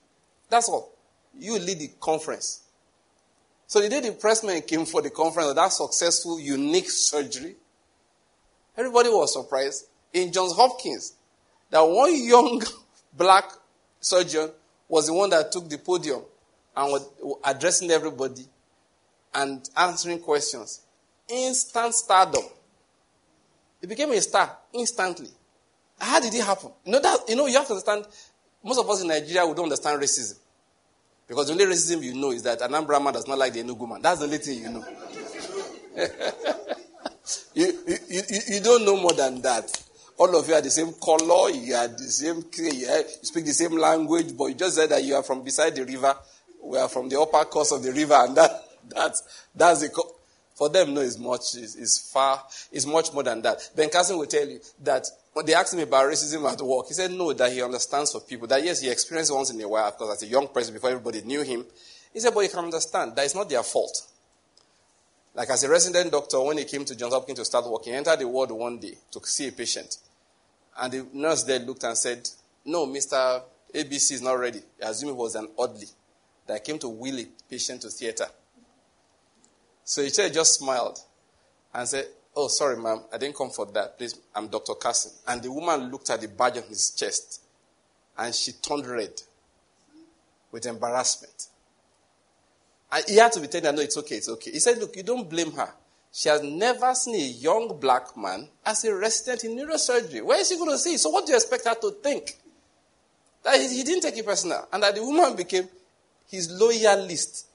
that's 0.49 0.69
all. 0.69 0.93
You 1.39 1.59
lead 1.59 1.79
the 1.79 1.91
conference. 2.01 2.63
So 3.71 3.81
the 3.81 3.89
day 3.89 4.01
the 4.01 4.11
pressman 4.11 4.67
came 4.67 4.85
for 4.85 5.01
the 5.01 5.11
conference 5.11 5.51
of 5.51 5.55
that 5.55 5.73
successful, 5.73 6.41
unique 6.41 6.91
surgery, 6.91 7.55
everybody 8.77 9.11
was 9.11 9.33
surprised. 9.33 9.87
In 10.13 10.33
Johns 10.33 10.57
Hopkins, 10.57 11.13
that 11.71 11.83
one 11.83 12.13
young 12.21 12.61
black 13.17 13.45
surgeon 14.01 14.51
was 14.89 15.07
the 15.07 15.15
one 15.15 15.31
that 15.31 15.53
took 15.53 15.71
the 15.71 15.79
podium 15.79 16.21
and 16.77 16.91
was 16.91 17.09
addressing 17.45 17.93
everybody 17.93 18.45
and 19.35 19.71
answering 19.77 20.19
questions. 20.19 20.81
Instant 21.29 21.95
stardom. 21.95 22.43
He 23.81 23.87
became 23.87 24.11
a 24.11 24.21
star 24.21 24.51
instantly. 24.73 25.29
How 25.97 26.19
did 26.19 26.35
it 26.35 26.43
happen? 26.43 26.73
You 26.85 26.91
know 26.91 27.01
that 27.01 27.21
you 27.29 27.37
know 27.37 27.47
you 27.47 27.57
have 27.57 27.69
to 27.69 27.75
understand. 27.75 28.05
Most 28.65 28.81
of 28.81 28.91
us 28.91 29.03
in 29.03 29.07
Nigeria 29.07 29.47
we 29.47 29.55
don't 29.55 29.67
understand 29.67 30.03
racism. 30.03 30.41
Because 31.31 31.47
the 31.47 31.53
only 31.53 31.67
racism 31.67 32.03
you 32.03 32.13
know 32.13 32.33
is 32.33 32.43
that 32.43 32.61
an 32.61 32.73
man 32.73 33.13
does 33.13 33.29
not 33.29 33.39
like 33.39 33.53
the 33.53 33.63
Enugu 33.63 33.89
man. 33.89 34.03
That's 34.03 34.19
the 34.19 34.25
only 34.25 34.39
thing 34.39 34.65
you 34.65 34.69
know. 34.69 34.85
you, 37.55 37.67
you, 37.87 37.97
you, 38.09 38.41
you 38.49 38.61
don't 38.61 38.85
know 38.85 38.97
more 38.97 39.13
than 39.13 39.41
that. 39.43 39.71
All 40.19 40.37
of 40.37 40.49
you 40.49 40.55
are 40.55 40.61
the 40.61 40.73
same 40.73 40.93
color, 40.95 41.51
you 41.51 41.73
are 41.77 41.87
the 41.87 41.99
same, 41.99 42.45
you 42.59 43.05
speak 43.23 43.45
the 43.45 43.53
same 43.53 43.79
language, 43.79 44.37
but 44.37 44.47
you 44.47 44.55
just 44.55 44.75
said 44.75 44.89
that 44.89 45.05
you 45.05 45.15
are 45.15 45.23
from 45.23 45.45
beside 45.45 45.77
the 45.77 45.85
river. 45.85 46.17
We 46.65 46.79
are 46.79 46.89
from 46.89 47.09
the 47.09 47.21
upper 47.21 47.45
course 47.45 47.71
of 47.71 47.85
the 47.85 47.93
river, 47.93 48.15
and 48.15 48.37
that, 48.37 48.51
that's, 48.89 49.47
that's 49.55 49.83
the, 49.83 50.03
for 50.57 50.69
them, 50.69 50.95
no, 50.95 51.01
it's 51.01 51.17
much, 51.17 51.55
it's, 51.55 51.77
it's 51.77 52.11
far, 52.13 52.43
it's 52.73 52.87
much 52.87 53.13
more 53.13 53.23
than 53.23 53.41
that. 53.43 53.71
Ben 53.77 53.89
Carson 53.89 54.19
will 54.19 54.27
tell 54.27 54.49
you 54.49 54.59
that 54.83 55.07
when 55.33 55.47
they 55.47 55.55
asked 55.55 55.75
him 55.75 55.81
about 55.81 56.07
racism 56.07 56.51
at 56.51 56.61
work, 56.61 56.89
he 56.89 56.95
said 56.95 57.11
no, 57.13 57.33
that 57.33 57.53
he 57.53 57.63
understands 57.63 58.13
for 58.13 58.21
people. 58.21 58.49
That 58.49 58.65
yes, 58.65 58.81
he 58.81 58.91
experienced 58.91 59.33
once 59.33 59.51
in 59.51 59.61
a 59.61 59.69
while, 59.69 59.91
because 59.91 60.17
as 60.17 60.23
a 60.23 60.27
young 60.27 60.49
person 60.49 60.75
before 60.75 60.91
everybody 60.91 61.23
knew 61.23 61.43
him. 61.43 61.65
He 62.13 62.19
said, 62.19 62.35
but 62.35 62.41
you 62.41 62.49
can 62.49 62.65
understand 62.65 63.15
that 63.15 63.25
it's 63.25 63.35
not 63.35 63.49
their 63.49 63.63
fault. 63.63 64.09
Like 65.35 65.49
as 65.51 65.63
a 65.63 65.69
resident 65.69 66.11
doctor, 66.11 66.41
when 66.41 66.59
he 66.59 66.65
came 66.65 66.85
to 66.85 66.97
Johns 66.97 67.15
Hopkins 67.15 67.39
to 67.39 67.45
start 67.45 67.71
working, 67.71 67.93
he 67.93 67.99
entered 67.99 68.19
the 68.19 68.27
ward 68.27 68.51
one 68.51 68.79
day 68.79 68.95
to 69.13 69.21
see 69.25 69.47
a 69.47 69.53
patient. 69.53 69.97
And 70.77 70.93
the 70.93 71.07
nurse 71.13 71.45
there 71.45 71.61
looked 71.61 71.85
and 71.85 71.97
said, 71.97 72.29
No, 72.65 72.87
Mr. 72.87 73.43
ABC 73.73 74.13
is 74.13 74.23
not 74.23 74.33
ready. 74.33 74.61
I 74.85 74.89
assume 74.89 75.11
it 75.11 75.17
was 75.17 75.37
an 75.37 75.49
oddly 75.57 75.87
that 76.49 76.65
came 76.65 76.79
to 76.81 76.89
wheel 76.89 77.21
a 77.21 77.27
patient 77.49 77.83
to 77.83 77.91
theater. 77.91 78.27
So 79.85 80.03
he 80.03 80.11
just 80.11 80.59
smiled 80.59 80.99
and 81.73 81.87
said, 81.87 82.07
Oh, 82.43 82.49
sorry, 82.49 82.79
ma'am, 82.79 83.03
I 83.13 83.19
didn't 83.19 83.37
come 83.37 83.51
for 83.51 83.67
that. 83.67 83.99
Please, 83.99 84.19
I'm 84.35 84.49
Dr. 84.49 84.73
Carson. 84.73 85.13
And 85.29 85.43
the 85.43 85.53
woman 85.53 85.91
looked 85.91 86.09
at 86.09 86.23
the 86.23 86.29
badge 86.29 86.57
on 86.57 86.63
his 86.63 86.93
chest 86.93 87.43
and 88.17 88.35
she 88.35 88.53
turned 88.53 88.87
red 88.87 89.13
with 90.51 90.65
embarrassment. 90.65 91.49
And 92.91 93.05
he 93.07 93.17
had 93.17 93.33
to 93.33 93.41
be 93.41 93.47
telling 93.47 93.67
her, 93.67 93.73
No, 93.73 93.83
it's 93.83 93.99
okay, 93.99 94.15
it's 94.15 94.31
okay. 94.31 94.53
He 94.53 94.59
said, 94.59 94.79
Look, 94.79 94.97
you 94.97 95.03
don't 95.03 95.29
blame 95.29 95.53
her. 95.53 95.69
She 96.11 96.31
has 96.31 96.43
never 96.43 96.95
seen 96.95 97.17
a 97.17 97.19
young 97.19 97.79
black 97.79 98.17
man 98.17 98.49
as 98.65 98.87
a 98.87 98.95
resident 98.95 99.45
in 99.45 99.59
neurosurgery. 99.59 100.25
Where 100.25 100.41
is 100.41 100.49
she 100.49 100.57
going 100.57 100.71
to 100.71 100.79
see? 100.79 100.97
So, 100.97 101.11
what 101.11 101.27
do 101.27 101.33
you 101.33 101.37
expect 101.37 101.67
her 101.67 101.75
to 101.75 101.91
think? 102.03 102.39
That 103.43 103.61
he, 103.61 103.69
he 103.69 103.85
didn't 103.85 104.01
take 104.01 104.17
it 104.17 104.25
personal, 104.25 104.67
and 104.73 104.83
that 104.83 104.95
the 104.95 105.05
woman 105.05 105.37
became 105.37 105.69
his 106.27 106.51
loyalist. 106.51 107.49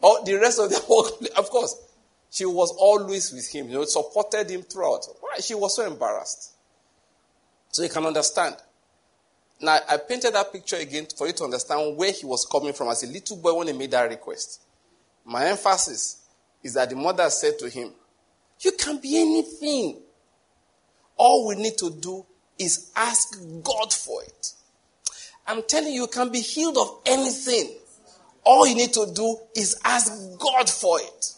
Or 0.00 0.24
the 0.24 0.34
rest 0.34 0.58
of 0.58 0.68
the 0.68 0.80
whole, 0.80 1.08
of 1.36 1.48
course, 1.48 1.76
she 2.32 2.46
was 2.46 2.74
always 2.78 3.30
with 3.30 3.46
him, 3.54 3.68
you 3.68 3.74
know, 3.74 3.84
supported 3.84 4.48
him 4.48 4.62
throughout. 4.62 5.04
Why? 5.20 5.36
She 5.40 5.54
was 5.54 5.76
so 5.76 5.86
embarrassed. 5.86 6.54
So 7.70 7.82
you 7.82 7.90
can 7.90 8.06
understand. 8.06 8.56
Now, 9.60 9.78
I 9.86 9.98
painted 9.98 10.32
that 10.32 10.50
picture 10.50 10.76
again 10.76 11.06
for 11.14 11.26
you 11.26 11.34
to 11.34 11.44
understand 11.44 11.98
where 11.98 12.10
he 12.10 12.24
was 12.24 12.46
coming 12.50 12.72
from 12.72 12.88
as 12.88 13.02
a 13.02 13.06
little 13.06 13.36
boy 13.36 13.52
when 13.52 13.66
he 13.66 13.74
made 13.74 13.90
that 13.90 14.08
request. 14.08 14.62
My 15.26 15.44
emphasis 15.44 16.22
is 16.62 16.72
that 16.72 16.88
the 16.88 16.96
mother 16.96 17.28
said 17.28 17.58
to 17.58 17.68
him, 17.68 17.92
You 18.60 18.72
can 18.72 18.98
be 18.98 19.20
anything. 19.20 19.98
All 21.18 21.46
we 21.48 21.56
need 21.56 21.76
to 21.78 21.90
do 21.90 22.24
is 22.58 22.92
ask 22.96 23.38
God 23.62 23.92
for 23.92 24.22
it. 24.22 24.52
I'm 25.46 25.62
telling 25.64 25.92
you, 25.92 26.02
you 26.02 26.06
can 26.06 26.30
be 26.30 26.40
healed 26.40 26.78
of 26.78 27.02
anything. 27.04 27.76
All 28.42 28.66
you 28.66 28.74
need 28.74 28.94
to 28.94 29.12
do 29.14 29.36
is 29.54 29.78
ask 29.84 30.38
God 30.38 30.70
for 30.70 30.98
it. 30.98 31.34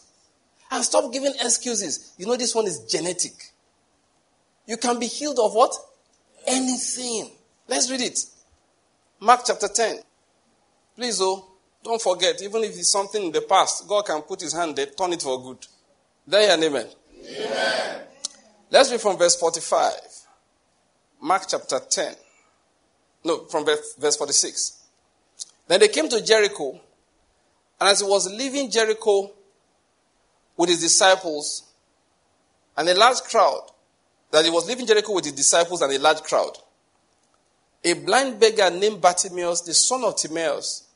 And 0.75 0.83
stop 0.83 1.11
giving 1.13 1.31
excuses. 1.39 2.13
You 2.17 2.25
know, 2.25 2.35
this 2.35 2.53
one 2.53 2.67
is 2.67 2.79
genetic. 2.79 3.31
You 4.67 4.75
can 4.75 4.99
be 4.99 5.07
healed 5.07 5.39
of 5.39 5.53
what? 5.53 5.73
Anything. 6.45 7.31
Let's 7.65 7.89
read 7.89 8.01
it. 8.01 8.19
Mark 9.21 9.41
chapter 9.47 9.69
10. 9.69 9.99
Please, 10.97 11.21
oh. 11.21 11.47
Don't 11.81 12.01
forget, 12.01 12.41
even 12.41 12.63
if 12.63 12.71
it's 12.71 12.91
something 12.91 13.23
in 13.23 13.31
the 13.31 13.41
past, 13.41 13.87
God 13.87 14.05
can 14.05 14.21
put 14.23 14.41
his 14.41 14.51
hand 14.51 14.75
there, 14.75 14.87
turn 14.87 15.13
it 15.13 15.21
for 15.21 15.41
good. 15.41 15.65
There 16.27 16.51
and 16.51 16.61
amen. 16.61 16.87
amen. 17.23 18.01
Let's 18.69 18.91
read 18.91 18.99
from 18.99 19.17
verse 19.17 19.35
45. 19.37 19.93
Mark 21.21 21.43
chapter 21.47 21.79
10. 21.79 22.15
No, 23.23 23.45
from 23.45 23.65
verse 23.65 24.17
46. 24.17 24.83
Then 25.67 25.79
they 25.79 25.87
came 25.87 26.09
to 26.09 26.21
Jericho, 26.21 26.71
and 27.79 27.89
as 27.89 28.01
he 28.01 28.05
was 28.07 28.29
leaving 28.33 28.69
Jericho 28.69 29.31
with 30.57 30.69
his 30.69 30.81
disciples 30.81 31.63
and 32.77 32.87
a 32.89 32.95
large 32.95 33.21
crowd, 33.21 33.61
that 34.31 34.43
he 34.45 34.51
was 34.51 34.67
leaving 34.67 34.85
Jericho 34.85 35.13
with 35.13 35.25
his 35.25 35.33
disciples 35.33 35.81
and 35.81 35.93
a 35.93 35.99
large 35.99 36.21
crowd. 36.21 36.57
A 37.83 37.93
blind 37.93 38.39
beggar 38.39 38.69
named 38.69 39.01
Bartimaeus, 39.01 39.61
the 39.61 39.73
son 39.73 40.03
of 40.03 40.15
Timaeus, 40.15 40.87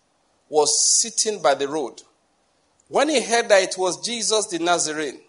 was 0.50 1.00
sitting 1.00 1.42
by 1.42 1.54
the 1.54 1.68
road. 1.68 2.02
When 2.88 3.10
he 3.10 3.22
heard 3.22 3.48
that 3.50 3.64
it 3.64 3.76
was 3.78 4.04
Jesus 4.04 4.48
the 4.48 4.60
Nazarene, 4.60 5.20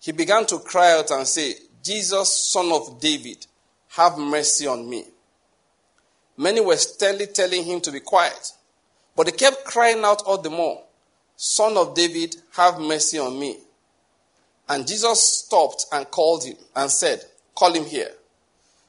he 0.00 0.12
began 0.12 0.44
to 0.46 0.58
cry 0.58 0.92
out 0.92 1.10
and 1.10 1.26
say, 1.26 1.54
Jesus, 1.82 2.50
son 2.52 2.70
of 2.70 3.00
David, 3.00 3.46
have 3.88 4.18
mercy 4.18 4.66
on 4.66 4.88
me. 4.88 5.04
Many 6.36 6.60
were 6.60 6.76
sternly 6.76 7.26
telling 7.26 7.64
him 7.64 7.80
to 7.80 7.90
be 7.90 8.00
quiet, 8.00 8.52
but 9.16 9.26
he 9.26 9.32
kept 9.32 9.64
crying 9.64 10.04
out 10.04 10.22
all 10.26 10.38
the 10.38 10.50
more, 10.50 10.83
Son 11.36 11.76
of 11.76 11.94
David, 11.94 12.36
have 12.52 12.80
mercy 12.80 13.18
on 13.18 13.38
me. 13.38 13.58
And 14.68 14.86
Jesus 14.86 15.44
stopped 15.44 15.86
and 15.92 16.10
called 16.10 16.44
him 16.44 16.56
and 16.74 16.90
said, 16.90 17.22
Call 17.54 17.72
him 17.72 17.84
here. 17.84 18.10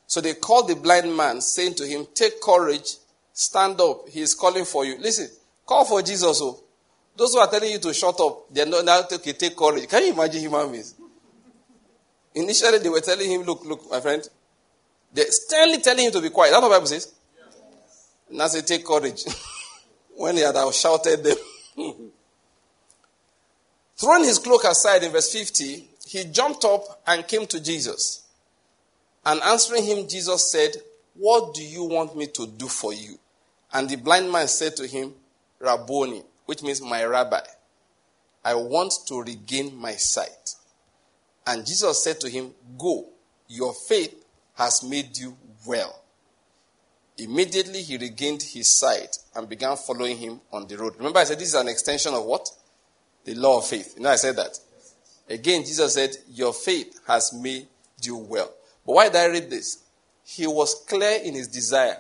So 0.08 0.22
they 0.22 0.34
called 0.34 0.70
the 0.70 0.76
blind 0.76 1.16
man, 1.16 1.42
saying 1.42 1.76
to 1.76 1.86
him, 1.86 2.08
Take 2.14 2.42
courage, 2.42 2.96
stand 3.34 3.82
up, 3.82 4.08
he 4.10 4.22
is 4.22 4.34
calling 4.34 4.66
for 4.66 4.86
you. 4.86 4.98
Listen, 5.00 5.28
call 5.66 5.86
for 5.86 6.02
Jesus. 6.02 6.40
Oh. 6.42 6.60
Those 7.18 7.34
who 7.34 7.40
are 7.40 7.50
telling 7.50 7.72
you 7.72 7.80
to 7.80 7.94
shut 7.94 8.20
up, 8.20 8.54
they're 8.54 8.66
not 8.66 8.86
now 8.86 9.02
okay, 9.12 9.34
take 9.34 9.56
courage. 9.56 9.88
Can 9.88 10.04
you 10.04 10.14
imagine 10.14 10.42
human 10.42 10.72
beings? 10.72 10.96
Initially, 12.34 12.80
they 12.80 12.90
were 12.90 13.02
telling 13.02 13.30
him, 13.32 13.44
Look, 13.44 13.66
look, 13.66 13.90
my 13.90 14.00
friend. 14.00 14.28
They're 15.14 15.32
sternly 15.32 15.80
telling 15.80 16.06
him 16.06 16.12
to 16.12 16.22
be 16.22 16.30
quiet. 16.30 16.52
That's 16.52 16.62
what 16.62 16.70
the 16.70 16.76
Bible 16.76 16.88
says. 16.88 17.14
And 18.30 18.42
I 18.42 18.48
say, 18.48 18.62
Take 18.62 18.86
courage. 18.86 19.24
when 20.16 20.36
he 20.36 20.42
had 20.42 20.56
shouted 20.74 21.24
them. 21.24 21.38
Throwing 23.98 24.26
his 24.26 24.40
cloak 24.40 24.64
aside 24.66 25.04
in 25.04 25.12
verse 25.12 25.32
50, 25.32 25.88
he 26.08 26.24
jumped 26.26 26.66
up 26.66 27.02
and 27.08 27.28
came 27.28 27.48
to 27.48 27.62
Jesus. 27.62 28.26
And 29.26 29.42
answering 29.42 29.84
him, 29.84 30.08
Jesus 30.08 30.52
said, 30.52 30.76
What 31.16 31.54
do 31.54 31.64
you 31.64 31.86
want 31.86 32.16
me 32.16 32.28
to 32.28 32.46
do 32.46 32.68
for 32.68 32.94
you? 32.94 33.18
And 33.74 33.90
the 33.90 33.96
blind 33.96 34.32
man 34.32 34.48
said 34.48 34.76
to 34.78 34.88
him, 34.88 35.14
Rabboni, 35.60 36.24
which 36.46 36.62
means 36.62 36.82
my 36.82 37.04
rabbi, 37.06 37.42
I 38.44 38.54
want 38.54 38.94
to 39.08 39.22
regain 39.22 39.76
my 39.76 39.94
sight. 39.94 40.56
And 41.48 41.66
Jesus 41.66 42.04
said 42.04 42.20
to 42.22 42.30
him, 42.30 42.54
Go, 42.78 43.08
your 43.48 43.74
faith 43.74 44.26
has 44.56 44.84
made 44.84 45.18
you 45.18 45.36
well. 45.66 46.02
Immediately 47.18 47.82
he 47.82 47.98
regained 47.98 48.44
his 48.44 48.78
sight 48.78 49.18
and 49.36 49.48
began 49.48 49.78
following 49.78 50.18
him 50.18 50.42
on 50.52 50.68
the 50.68 50.78
road. 50.78 50.96
Remember, 50.98 51.20
I 51.20 51.24
said 51.24 51.40
this 51.40 51.50
is 51.50 51.54
an 51.56 51.70
extension 51.70 52.14
of 52.14 52.26
what? 52.26 52.50
The 53.26 53.36
law 53.36 53.58
of 53.58 53.68
faith. 53.68 53.96
You 53.98 54.04
know, 54.04 54.10
I 54.10 54.16
said 54.16 54.36
that. 54.38 54.58
Again, 55.30 55.66
Jesus 55.66 55.94
said, 55.94 56.16
Your 56.30 56.54
faith 56.54 57.00
has 57.08 57.34
made 57.34 57.68
you 58.02 58.18
well. 58.18 58.52
But 58.86 58.94
why 58.94 59.10
did 59.10 59.18
I 59.18 59.26
read 59.28 59.50
this? 59.50 59.84
He 60.24 60.48
was 60.48 60.84
clear 60.88 61.20
in 61.24 61.34
his 61.34 61.48
desire. 61.48 61.98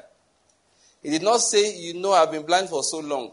He 1.02 1.10
did 1.10 1.23
not 1.23 1.38
say, 1.38 1.76
You 1.77 1.95
know, 1.95 2.14
I've 2.14 2.31
been 2.31 2.45
blind 2.45 2.69
for 2.69 2.84
so 2.84 2.99
long. 2.99 3.31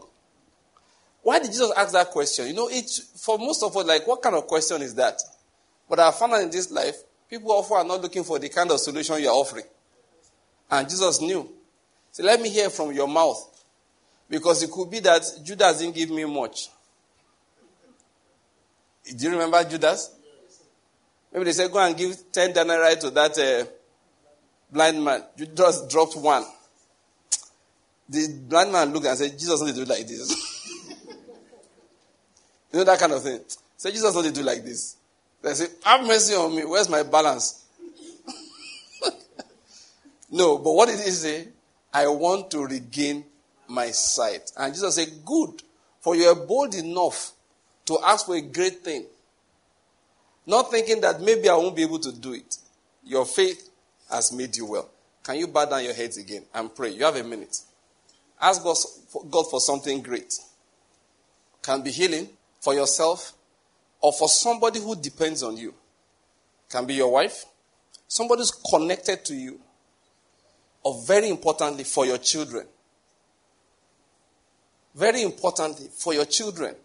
Why 1.21 1.39
did 1.39 1.47
Jesus 1.47 1.71
ask 1.77 1.93
that 1.93 2.09
question? 2.09 2.47
You 2.47 2.53
know, 2.53 2.67
it, 2.69 2.89
for 3.15 3.37
most 3.37 3.63
of 3.63 3.75
us, 3.77 3.85
like, 3.85 4.05
what 4.05 4.21
kind 4.21 4.35
of 4.35 4.45
question 4.45 4.81
is 4.81 4.93
that? 4.95 5.21
But 5.89 5.99
I 5.99 6.11
found 6.11 6.33
out 6.33 6.41
in 6.41 6.51
this 6.51 6.69
life, 6.69 6.95
people 7.29 7.51
often 7.51 7.77
are 7.77 7.83
not 7.83 8.01
looking 8.01 8.23
for 8.23 8.39
the 8.39 8.49
kind 8.49 8.69
of 8.71 8.79
solution 8.79 9.21
you're 9.21 9.31
offering. 9.31 9.65
And 10.69 10.89
Jesus 10.89 11.21
knew. 11.21 11.49
So 12.11 12.23
let 12.23 12.41
me 12.41 12.49
hear 12.49 12.69
from 12.69 12.91
your 12.91 13.07
mouth. 13.07 13.49
Because 14.29 14.63
it 14.63 14.71
could 14.71 14.89
be 14.89 14.99
that 15.01 15.23
Judas 15.43 15.79
didn't 15.79 15.95
give 15.95 16.09
me 16.09 16.25
much. 16.25 16.69
Do 19.05 19.25
you 19.25 19.31
remember 19.31 19.63
Judas? 19.63 20.11
Maybe 21.31 21.45
they 21.45 21.51
said, 21.53 21.71
go 21.71 21.79
and 21.79 21.97
give 21.97 22.31
10 22.31 22.53
denarii 22.53 22.95
to 22.97 23.09
that 23.09 23.37
uh, 23.37 23.65
blind 24.71 25.03
man. 25.03 25.23
Judas 25.35 25.87
dropped 25.87 26.15
one. 26.15 26.45
The 28.07 28.27
blind 28.47 28.71
man 28.71 28.93
looked 28.93 29.07
and 29.07 29.17
said, 29.17 29.31
Jesus 29.37 29.59
only 29.59 29.73
do 29.73 29.85
like 29.85 30.07
this. 30.07 30.87
you 32.71 32.79
know 32.79 32.83
that 32.83 32.99
kind 32.99 33.13
of 33.13 33.23
thing. 33.23 33.39
Say, 33.77 33.91
Jesus 33.91 34.15
only 34.15 34.31
do 34.31 34.43
like 34.43 34.63
this. 34.63 34.97
They 35.41 35.53
say, 35.53 35.67
have 35.83 36.05
mercy 36.05 36.35
on 36.35 36.55
me. 36.55 36.63
Where's 36.63 36.89
my 36.89 37.03
balance? 37.03 37.65
no, 40.31 40.57
but 40.59 40.71
what 40.71 40.87
did 40.87 40.99
he 40.99 41.11
say? 41.11 41.47
I 41.93 42.07
want 42.07 42.51
to 42.51 42.65
regain 42.65 43.25
my 43.67 43.87
sight. 43.91 44.51
And 44.57 44.73
Jesus 44.73 44.95
said, 44.95 45.09
good, 45.25 45.63
for 45.99 46.15
you 46.15 46.25
are 46.27 46.35
bold 46.35 46.75
enough 46.75 47.33
to 47.85 47.99
ask 48.03 48.25
for 48.25 48.35
a 48.35 48.41
great 48.41 48.83
thing. 48.83 49.05
Not 50.45 50.71
thinking 50.71 51.01
that 51.01 51.21
maybe 51.21 51.49
I 51.49 51.55
won't 51.55 51.75
be 51.75 51.83
able 51.83 51.99
to 51.99 52.11
do 52.11 52.33
it. 52.33 52.57
Your 53.03 53.25
faith 53.25 53.69
has 54.09 54.31
made 54.31 54.55
you 54.55 54.65
well. 54.65 54.89
Can 55.23 55.37
you 55.37 55.47
bow 55.47 55.65
down 55.65 55.83
your 55.83 55.93
heads 55.93 56.17
again 56.17 56.43
and 56.53 56.73
pray? 56.75 56.89
You 56.89 57.05
have 57.05 57.15
a 57.15 57.23
minute. 57.23 57.55
Ask 58.41 58.61
God 58.61 59.45
for, 59.49 59.61
something 59.61 60.01
great. 60.01 60.33
Can 61.61 61.81
be 61.81 61.91
healing 61.91 62.27
for 62.59 62.73
yourself 62.73 63.33
or 64.01 64.11
for 64.11 64.27
somebody 64.27 64.81
who 64.81 64.95
depends 64.95 65.43
on 65.43 65.55
you. 65.55 65.73
Can 66.69 66.85
be 66.85 66.95
your 66.95 67.11
wife, 67.11 67.45
somebody 68.07 68.41
who's 68.41 68.51
connected 68.51 69.23
to 69.25 69.35
you, 69.35 69.61
or 70.83 71.01
very 71.05 71.29
importantly, 71.29 71.85
for 71.85 72.05
your 72.05 72.17
children. 72.17 72.67
Very 74.93 75.21
importantly, 75.21 75.87
for 75.97 76.13
your 76.13 76.25
children. 76.25 76.75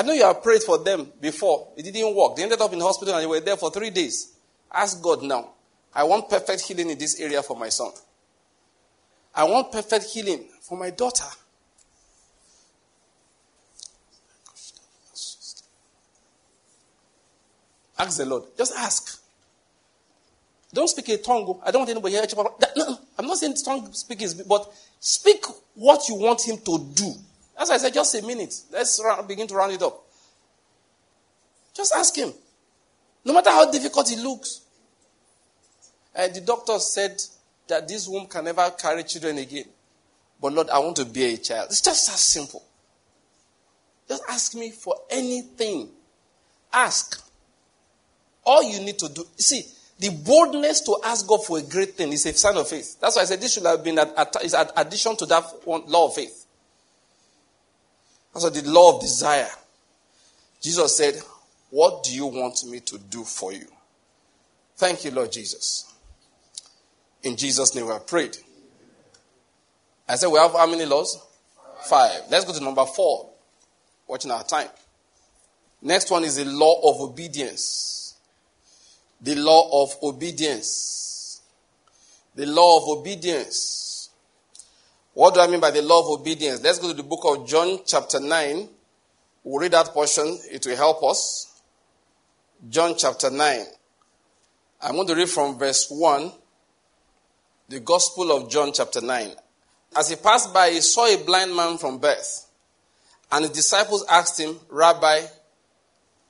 I 0.00 0.02
know 0.02 0.14
you 0.14 0.24
have 0.24 0.42
prayed 0.42 0.62
for 0.62 0.78
them 0.78 1.12
before. 1.20 1.68
It 1.76 1.82
didn't 1.82 2.16
work. 2.16 2.34
They 2.34 2.42
ended 2.42 2.58
up 2.58 2.72
in 2.72 2.80
hospital 2.80 3.12
and 3.12 3.22
they 3.22 3.26
were 3.26 3.38
there 3.38 3.58
for 3.58 3.70
three 3.70 3.90
days. 3.90 4.32
Ask 4.72 5.02
God 5.02 5.22
now. 5.22 5.50
I 5.94 6.04
want 6.04 6.26
perfect 6.26 6.62
healing 6.62 6.88
in 6.88 6.98
this 6.98 7.20
area 7.20 7.42
for 7.42 7.54
my 7.54 7.68
son. 7.68 7.90
I 9.34 9.44
want 9.44 9.70
perfect 9.70 10.06
healing 10.06 10.46
for 10.62 10.78
my 10.78 10.88
daughter. 10.88 11.26
Ask 17.98 18.16
the 18.16 18.24
Lord. 18.24 18.44
Just 18.56 18.74
ask. 18.78 19.22
Don't 20.72 20.88
speak 20.88 21.10
a 21.10 21.18
tongue. 21.18 21.44
Oh. 21.46 21.60
I 21.62 21.70
don't 21.70 21.80
want 21.80 21.90
anybody 21.90 22.14
here. 22.14 22.24
I'm 23.18 23.26
not 23.26 23.36
saying 23.36 23.54
tongue 23.62 23.92
speaking, 23.92 24.30
but 24.48 24.72
speak 24.98 25.44
what 25.74 26.08
you 26.08 26.14
want 26.14 26.40
him 26.48 26.56
to 26.56 26.90
do. 26.94 27.12
As 27.60 27.70
I 27.70 27.76
said, 27.76 27.92
just 27.92 28.14
a 28.14 28.22
minute. 28.22 28.54
Let's 28.72 28.98
begin 29.28 29.46
to 29.48 29.54
round 29.54 29.72
it 29.72 29.82
up. 29.82 30.02
Just 31.74 31.94
ask 31.94 32.16
him. 32.16 32.32
No 33.22 33.34
matter 33.34 33.50
how 33.50 33.70
difficult 33.70 34.10
it 34.10 34.18
looks. 34.18 34.62
And 36.14 36.34
the 36.34 36.40
doctor 36.40 36.78
said 36.78 37.20
that 37.68 37.86
this 37.86 38.08
womb 38.08 38.26
can 38.26 38.44
never 38.46 38.70
carry 38.70 39.04
children 39.04 39.36
again. 39.36 39.66
But 40.40 40.54
Lord, 40.54 40.70
I 40.70 40.78
want 40.78 40.96
to 40.96 41.04
be 41.04 41.34
a 41.34 41.36
child. 41.36 41.66
It's 41.68 41.82
just 41.82 42.08
as 42.08 42.20
simple. 42.20 42.64
Just 44.08 44.22
ask 44.26 44.54
me 44.54 44.70
for 44.70 44.96
anything. 45.10 45.90
Ask. 46.72 47.22
All 48.42 48.62
you 48.62 48.80
need 48.80 48.98
to 49.00 49.10
do. 49.10 49.22
See, 49.36 49.66
the 49.98 50.08
boldness 50.08 50.80
to 50.80 50.96
ask 51.04 51.26
God 51.26 51.44
for 51.44 51.58
a 51.58 51.62
great 51.62 51.94
thing 51.94 52.10
is 52.10 52.24
a 52.24 52.32
sign 52.32 52.56
of 52.56 52.66
faith. 52.68 52.98
That's 52.98 53.16
why 53.16 53.22
I 53.22 53.26
said 53.26 53.38
this 53.38 53.52
should 53.52 53.66
have 53.66 53.84
been 53.84 53.98
an 53.98 54.08
addition 54.16 55.14
to 55.16 55.26
that 55.26 55.44
one 55.64 55.82
law 55.86 56.06
of 56.08 56.14
faith. 56.14 56.39
That's 58.32 58.44
what 58.44 58.54
the 58.54 58.68
law 58.70 58.96
of 58.96 59.02
desire. 59.02 59.48
Jesus 60.60 60.96
said, 60.96 61.14
What 61.70 62.04
do 62.04 62.14
you 62.14 62.26
want 62.26 62.64
me 62.64 62.80
to 62.80 62.98
do 62.98 63.24
for 63.24 63.52
you? 63.52 63.66
Thank 64.76 65.04
you, 65.04 65.10
Lord 65.10 65.32
Jesus. 65.32 65.92
In 67.22 67.36
Jesus' 67.36 67.74
name 67.74 67.86
have 67.88 68.06
prayed. 68.06 68.36
I 70.08 70.16
said 70.16 70.28
we 70.28 70.38
have 70.38 70.52
how 70.52 70.66
many 70.66 70.86
laws? 70.86 71.18
Five. 71.82 72.22
Let's 72.30 72.44
go 72.44 72.52
to 72.52 72.62
number 72.62 72.84
four. 72.86 73.30
Watching 74.06 74.30
our 74.30 74.42
time. 74.42 74.68
Next 75.82 76.10
one 76.10 76.24
is 76.24 76.36
the 76.36 76.44
law 76.44 76.80
of 76.90 77.00
obedience. 77.00 78.16
The 79.20 79.34
law 79.34 79.84
of 79.84 79.96
obedience. 80.02 81.42
The 82.34 82.46
law 82.46 82.78
of 82.78 82.98
obedience. 82.98 83.79
What 85.12 85.34
do 85.34 85.40
I 85.40 85.48
mean 85.48 85.60
by 85.60 85.72
the 85.72 85.82
law 85.82 86.00
of 86.00 86.20
obedience? 86.20 86.62
Let's 86.62 86.78
go 86.78 86.88
to 86.88 86.96
the 86.96 87.02
book 87.02 87.22
of 87.24 87.46
John, 87.46 87.80
chapter 87.84 88.20
9. 88.20 88.68
We'll 89.42 89.60
read 89.60 89.72
that 89.72 89.86
portion, 89.86 90.38
it 90.50 90.64
will 90.66 90.76
help 90.76 91.02
us. 91.02 91.60
John, 92.68 92.94
chapter 92.96 93.30
9. 93.30 93.64
I'm 94.82 94.94
going 94.94 95.08
to 95.08 95.14
read 95.14 95.28
from 95.28 95.58
verse 95.58 95.88
1, 95.90 96.30
the 97.68 97.80
Gospel 97.80 98.30
of 98.32 98.50
John, 98.50 98.72
chapter 98.72 99.00
9. 99.00 99.30
As 99.96 100.10
he 100.10 100.16
passed 100.16 100.54
by, 100.54 100.70
he 100.70 100.80
saw 100.80 101.06
a 101.06 101.22
blind 101.24 101.54
man 101.56 101.78
from 101.78 101.98
birth. 101.98 102.46
And 103.32 103.44
his 103.44 103.52
disciples 103.52 104.04
asked 104.08 104.38
him, 104.38 104.58
Rabbi, 104.68 105.22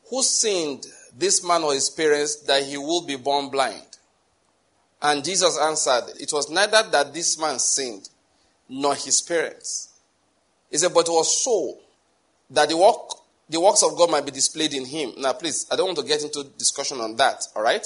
who 0.08 0.22
sinned, 0.22 0.86
this 1.16 1.44
man 1.44 1.62
or 1.62 1.74
his 1.74 1.90
parents, 1.90 2.36
that 2.42 2.62
he 2.62 2.76
will 2.76 3.04
be 3.06 3.16
born 3.16 3.50
blind? 3.50 3.82
And 5.02 5.24
Jesus 5.24 5.58
answered, 5.58 6.14
It 6.20 6.32
was 6.32 6.50
neither 6.50 6.82
that 6.90 7.12
this 7.12 7.38
man 7.38 7.58
sinned 7.58 8.08
nor 8.70 8.94
his 8.94 9.20
parents. 9.20 9.88
He 10.70 10.78
said, 10.78 10.94
but 10.94 11.08
it 11.08 11.12
was 11.12 11.44
so 11.44 11.78
that 12.50 12.68
the 12.68 12.76
work 12.76 13.20
the 13.50 13.60
works 13.60 13.82
of 13.82 13.98
God 13.98 14.12
might 14.12 14.24
be 14.24 14.30
displayed 14.30 14.72
in 14.74 14.86
him. 14.86 15.12
Now, 15.18 15.32
please, 15.32 15.66
I 15.72 15.76
don't 15.76 15.86
want 15.86 15.98
to 15.98 16.04
get 16.04 16.22
into 16.22 16.44
discussion 16.56 17.00
on 17.00 17.16
that, 17.16 17.42
all 17.56 17.62
right? 17.62 17.84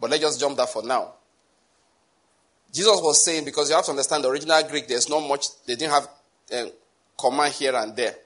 But 0.00 0.10
let's 0.10 0.22
just 0.22 0.40
jump 0.40 0.56
that 0.56 0.68
for 0.68 0.82
now. 0.82 1.12
Jesus 2.72 3.00
was 3.00 3.24
saying, 3.24 3.44
because 3.44 3.70
you 3.70 3.76
have 3.76 3.84
to 3.84 3.92
understand 3.92 4.24
the 4.24 4.28
original 4.28 4.60
Greek, 4.64 4.88
there's 4.88 5.08
not 5.08 5.20
much, 5.20 5.46
they 5.66 5.76
didn't 5.76 5.92
have 5.92 6.08
a 6.52 6.72
command 7.16 7.52
here 7.52 7.76
and 7.76 7.94
there. 7.94 8.16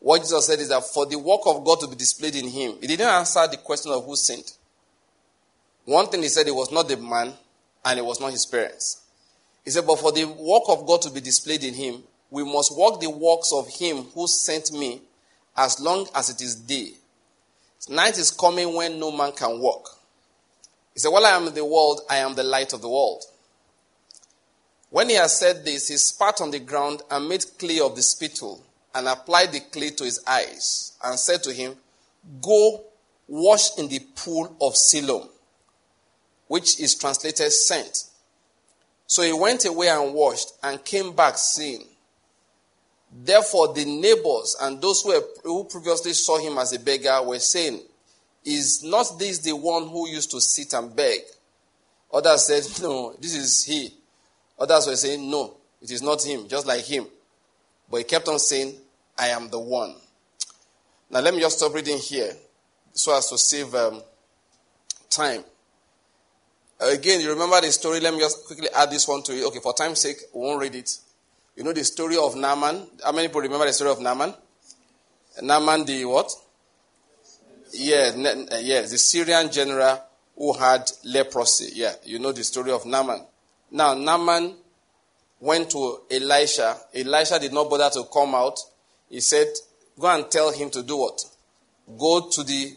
What 0.00 0.18
Jesus 0.22 0.44
said 0.44 0.58
is 0.58 0.70
that 0.70 0.82
for 0.82 1.06
the 1.06 1.16
work 1.16 1.42
of 1.46 1.64
God 1.64 1.78
to 1.80 1.86
be 1.86 1.94
displayed 1.94 2.34
in 2.34 2.48
him, 2.48 2.74
he 2.80 2.88
didn't 2.88 3.06
answer 3.06 3.46
the 3.46 3.56
question 3.58 3.92
of 3.92 4.04
who 4.04 4.16
sinned. 4.16 4.52
One 5.84 6.08
thing 6.08 6.22
he 6.22 6.28
said, 6.28 6.48
it 6.48 6.54
was 6.54 6.72
not 6.72 6.88
the 6.88 6.96
man 6.96 7.32
and 7.84 7.98
it 7.98 8.04
was 8.04 8.20
not 8.20 8.32
his 8.32 8.44
parents. 8.44 9.02
He 9.68 9.72
said, 9.72 9.86
but 9.86 9.98
for 9.98 10.12
the 10.12 10.24
work 10.24 10.62
of 10.68 10.86
God 10.86 11.02
to 11.02 11.10
be 11.10 11.20
displayed 11.20 11.62
in 11.62 11.74
him, 11.74 12.02
we 12.30 12.42
must 12.42 12.74
walk 12.74 13.02
the 13.02 13.10
works 13.10 13.52
of 13.52 13.68
him 13.68 14.04
who 14.14 14.26
sent 14.26 14.72
me 14.72 15.02
as 15.54 15.78
long 15.78 16.08
as 16.14 16.30
it 16.30 16.40
is 16.40 16.54
day. 16.54 16.92
Night 17.90 18.16
is 18.16 18.30
coming 18.30 18.72
when 18.74 18.98
no 18.98 19.10
man 19.14 19.30
can 19.32 19.60
walk. 19.60 19.90
He 20.94 21.00
said, 21.00 21.10
While 21.10 21.26
I 21.26 21.32
am 21.32 21.48
in 21.48 21.54
the 21.54 21.66
world, 21.66 22.00
I 22.08 22.16
am 22.16 22.34
the 22.34 22.44
light 22.44 22.72
of 22.72 22.80
the 22.80 22.88
world. 22.88 23.24
When 24.88 25.10
he 25.10 25.16
had 25.16 25.28
said 25.28 25.66
this, 25.66 25.88
he 25.88 25.98
spat 25.98 26.40
on 26.40 26.50
the 26.50 26.60
ground 26.60 27.02
and 27.10 27.28
made 27.28 27.44
clay 27.58 27.80
of 27.80 27.94
the 27.94 28.00
spittle 28.00 28.64
and 28.94 29.06
applied 29.06 29.52
the 29.52 29.60
clay 29.60 29.90
to 29.90 30.04
his 30.04 30.24
eyes 30.26 30.96
and 31.04 31.18
said 31.18 31.42
to 31.42 31.52
him, 31.52 31.76
Go 32.40 32.84
wash 33.26 33.76
in 33.76 33.88
the 33.88 34.00
pool 34.16 34.56
of 34.62 34.76
Siloam, 34.76 35.28
which 36.46 36.80
is 36.80 36.94
translated 36.94 37.52
sent. 37.52 38.04
So 39.08 39.22
he 39.22 39.32
went 39.32 39.64
away 39.64 39.88
and 39.88 40.12
washed 40.12 40.52
and 40.62 40.84
came 40.84 41.16
back 41.16 41.38
seeing. 41.38 41.82
Therefore, 43.10 43.72
the 43.72 43.86
neighbors 43.86 44.54
and 44.60 44.82
those 44.82 45.00
who, 45.00 45.18
who 45.42 45.64
previously 45.64 46.12
saw 46.12 46.38
him 46.38 46.58
as 46.58 46.74
a 46.74 46.78
beggar 46.78 47.22
were 47.22 47.38
saying, 47.38 47.80
Is 48.44 48.84
not 48.84 49.18
this 49.18 49.38
the 49.38 49.56
one 49.56 49.88
who 49.88 50.10
used 50.10 50.30
to 50.32 50.40
sit 50.42 50.74
and 50.74 50.94
beg? 50.94 51.20
Others 52.12 52.46
said, 52.46 52.82
No, 52.82 53.14
this 53.18 53.34
is 53.34 53.64
he. 53.64 53.94
Others 54.58 54.86
were 54.88 54.96
saying, 54.96 55.30
No, 55.30 55.54
it 55.80 55.90
is 55.90 56.02
not 56.02 56.22
him, 56.22 56.46
just 56.46 56.66
like 56.66 56.84
him. 56.84 57.06
But 57.90 57.98
he 57.98 58.04
kept 58.04 58.28
on 58.28 58.38
saying, 58.38 58.74
I 59.18 59.28
am 59.28 59.48
the 59.48 59.58
one. 59.58 59.94
Now, 61.10 61.20
let 61.20 61.32
me 61.32 61.40
just 61.40 61.56
stop 61.56 61.72
reading 61.72 61.96
here 61.96 62.34
so 62.92 63.16
as 63.16 63.30
to 63.30 63.38
save 63.38 63.74
um, 63.74 64.02
time. 65.08 65.44
Again, 66.80 67.20
you 67.20 67.30
remember 67.30 67.60
the 67.60 67.72
story? 67.72 68.00
Let 68.00 68.14
me 68.14 68.20
just 68.20 68.46
quickly 68.46 68.68
add 68.74 68.90
this 68.90 69.08
one 69.08 69.22
to 69.24 69.36
it. 69.36 69.44
Okay, 69.46 69.58
for 69.58 69.74
time's 69.74 70.00
sake, 70.00 70.18
we 70.32 70.40
won't 70.40 70.60
read 70.60 70.74
it. 70.74 70.96
You 71.56 71.64
know 71.64 71.72
the 71.72 71.84
story 71.84 72.16
of 72.16 72.36
Naaman? 72.36 72.86
How 73.04 73.10
many 73.10 73.28
people 73.28 73.40
remember 73.40 73.66
the 73.66 73.72
story 73.72 73.90
of 73.90 74.00
Naaman? 74.00 74.32
Naaman, 75.42 75.84
the 75.84 76.04
what? 76.04 76.30
Yeah, 77.72 78.12
yes, 78.60 78.92
the 78.92 78.98
Syrian 78.98 79.50
general 79.50 80.00
who 80.36 80.52
had 80.52 80.88
leprosy. 81.04 81.70
Yeah, 81.74 81.94
you 82.04 82.20
know 82.20 82.30
the 82.30 82.44
story 82.44 82.70
of 82.70 82.86
Naaman. 82.86 83.26
Now, 83.72 83.94
Naaman 83.94 84.54
went 85.40 85.70
to 85.70 86.02
Elisha. 86.10 86.76
Elisha 86.94 87.38
did 87.40 87.52
not 87.52 87.68
bother 87.68 87.90
to 87.90 88.04
come 88.04 88.34
out. 88.36 88.58
He 89.10 89.20
said, 89.20 89.48
Go 89.98 90.06
and 90.06 90.30
tell 90.30 90.52
him 90.52 90.70
to 90.70 90.82
do 90.82 90.96
what? 90.96 91.24
Go 91.98 92.28
to 92.30 92.44
the 92.44 92.76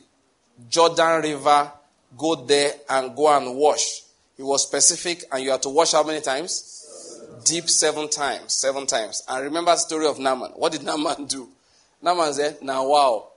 Jordan 0.70 1.22
River, 1.22 1.72
go 2.18 2.36
there 2.36 2.74
and 2.90 3.16
go 3.16 3.36
and 3.36 3.56
wash. 3.56 4.04
He 4.38 4.44
was 4.44 4.64
specific, 4.64 5.24
and 5.32 5.44
you 5.44 5.52
have 5.52 5.62
to 5.62 5.70
wash 5.70 5.92
how 5.92 6.04
many 6.04 6.22
times? 6.22 6.68
Deep 7.46 7.70
seven 7.70 8.10
times. 8.10 8.54
Seven 8.54 8.86
times. 8.86 9.24
And 9.28 9.44
remember 9.44 9.72
the 9.72 9.78
story 9.78 10.08
of 10.08 10.20
Naaman. 10.20 10.52
What 10.56 10.72
did 10.72 10.84
Naaman 10.86 11.26
do? 11.26 11.50
Naaman 12.02 12.34
said, 12.34 12.62
Now, 12.62 12.88
wow. 12.88 13.28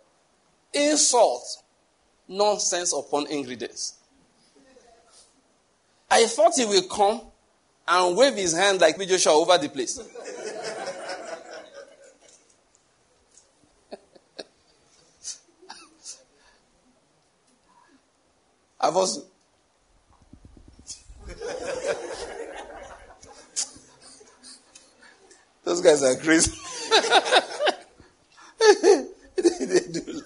Insult. 0.73 1.63
Nonsense 2.27 2.95
upon 2.95 3.27
ingredients. 3.27 3.95
I 6.11 6.27
thought 6.27 6.53
he 6.57 6.65
will 6.65 6.83
come 6.83 7.21
and 7.87 8.17
wave 8.17 8.35
his 8.35 8.57
hand 8.57 8.81
like 8.81 8.99
Joshua 8.99 9.33
over 9.33 9.59
the 9.59 9.69
place. 9.69 10.01
Also. 18.93 19.23
Those 25.65 25.81
guys 25.81 26.03
are 26.03 26.17
crazy. 26.17 26.51
they, 28.61 29.81
do. 29.91 30.23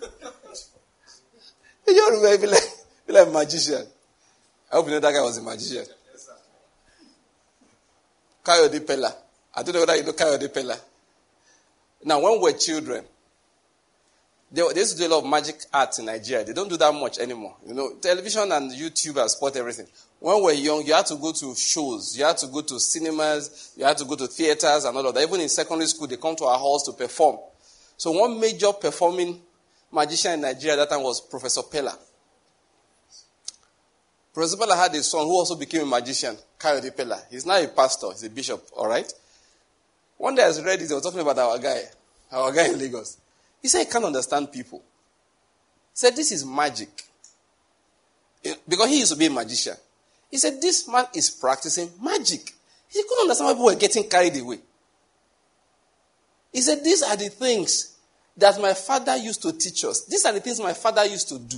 You 1.87 1.95
just 1.95 2.41
be 2.41 2.47
like, 2.47 2.63
be 3.07 3.13
like 3.13 3.27
a 3.27 3.31
magician. 3.31 3.87
I 4.71 4.77
hope 4.77 4.87
you 4.87 4.93
know 4.93 5.01
that 5.01 5.13
guy 5.13 5.23
was 5.23 5.39
a 5.39 5.43
magician. 5.43 5.85
Kayode 8.45 8.81
Peller. 8.81 9.15
I 9.55 9.63
don't 9.63 9.75
know 9.75 9.81
whether 9.81 9.97
you 9.97 10.05
know 10.05 10.13
Kayode 10.13 10.49
Peller. 10.49 10.79
Now, 12.05 12.21
when 12.21 12.33
we 12.35 12.39
were 12.39 12.53
children, 12.53 13.05
they, 14.51 14.63
they 14.73 14.81
used 14.81 14.97
to 14.97 15.03
do 15.03 15.09
a 15.09 15.13
lot 15.15 15.25
of 15.25 15.31
magic 15.31 15.57
arts 15.73 15.99
in 15.99 16.07
Nigeria. 16.07 16.45
They 16.45 16.53
don't 16.53 16.69
do 16.69 16.77
that 16.79 16.93
much 16.95 17.19
anymore. 17.19 17.57
You 17.67 17.75
know, 17.75 17.95
television 18.01 18.51
and 18.53 18.71
YouTube 18.71 19.17
have 19.17 19.31
spot 19.31 19.57
everything. 19.57 19.87
When 20.21 20.37
we 20.37 20.43
were 20.43 20.53
young, 20.53 20.85
you 20.87 20.95
had 20.95 21.07
to 21.07 21.17
go 21.17 21.33
to 21.33 21.55
shows, 21.55 22.17
you 22.19 22.25
had 22.25 22.39
to 22.39 22.47
go 22.49 22.63
to 22.63 22.81
cinemas, 22.81 23.73
you 23.77 23.85
had 23.85 23.97
to 23.99 24.05
go 24.05 24.17
to 24.17 24.27
theaters 24.27 24.85
and 24.85 24.97
all 24.97 25.07
of 25.07 25.15
that. 25.15 25.23
Even 25.23 25.41
in 25.41 25.49
secondary 25.49 25.87
school, 25.87 26.07
they 26.07 26.17
come 26.17 26.35
to 26.37 26.45
our 26.45 26.59
halls 26.59 26.85
to 26.85 26.93
perform. 26.93 27.39
So 27.97 28.13
one 28.13 28.41
major 28.41 28.73
performing 28.73 29.41
magician 29.93 30.33
in 30.35 30.41
Nigeria 30.41 30.75
at 30.81 30.89
that 30.89 30.95
time 30.95 31.05
was 31.05 31.21
Professor 31.21 31.63
Peller. 31.63 31.97
Professor 34.33 34.57
Peller 34.57 34.77
had 34.77 34.95
a 34.95 35.03
son 35.03 35.25
who 35.27 35.33
also 35.33 35.57
became 35.57 35.83
a 35.83 35.87
magician, 35.87 36.37
Kayode 36.59 36.97
Peller. 36.97 37.21
He's 37.31 37.47
now 37.47 37.61
a 37.63 37.69
pastor, 37.69 38.09
he's 38.11 38.25
a 38.25 38.31
bishop, 38.31 38.65
all 38.77 38.89
right? 38.89 39.11
One 40.17 40.35
day 40.35 40.45
I 40.45 40.49
was 40.49 40.63
this, 40.63 40.89
they 40.89 40.95
were 40.95 41.01
talking 41.01 41.21
about 41.21 41.39
our 41.39 41.59
guy, 41.59 41.83
our 42.33 42.53
guy 42.53 42.67
in 42.69 42.79
Lagos. 42.79 43.19
He 43.63 43.69
said 43.69 43.81
he 43.87 43.91
can't 43.91 44.05
understand 44.05 44.53
people. 44.53 44.79
He 44.79 45.95
said, 45.95 46.17
This 46.17 46.33
is 46.33 46.45
magic. 46.45 46.89
Eh, 48.45 48.55
because 48.69 48.89
he 48.89 49.01
used 49.01 49.13
to 49.13 49.19
be 49.19 49.27
a 49.27 49.31
magician. 49.31 49.75
He 50.31 50.39
said, 50.39 50.61
This 50.61 50.89
man 50.89 51.07
is 51.15 51.31
practicing 51.31 51.91
magic. 52.03 52.53
He 52.89 53.03
couldn't 53.03 53.23
understand 53.23 53.49
why 53.49 53.53
people 53.55 53.67
were 53.67 53.75
getting 53.75 54.09
carried 54.09 54.37
away. 54.37 54.59
He 56.53 56.61
said, 56.61 56.85
These 56.85 57.03
are 57.03 57.17
the 57.17 57.29
things 57.29 57.97
that 58.37 58.61
my 58.61 58.73
father 58.73 59.17
used 59.17 59.43
to 59.43 59.53
teach 59.53 59.85
us. 59.85 60.05
These 60.07 60.25
are 60.25 60.33
the 60.33 60.41
things 60.41 60.61
my 60.61 60.73
father 60.73 61.05
used 61.05 61.29
to 61.29 61.39
do. 61.39 61.57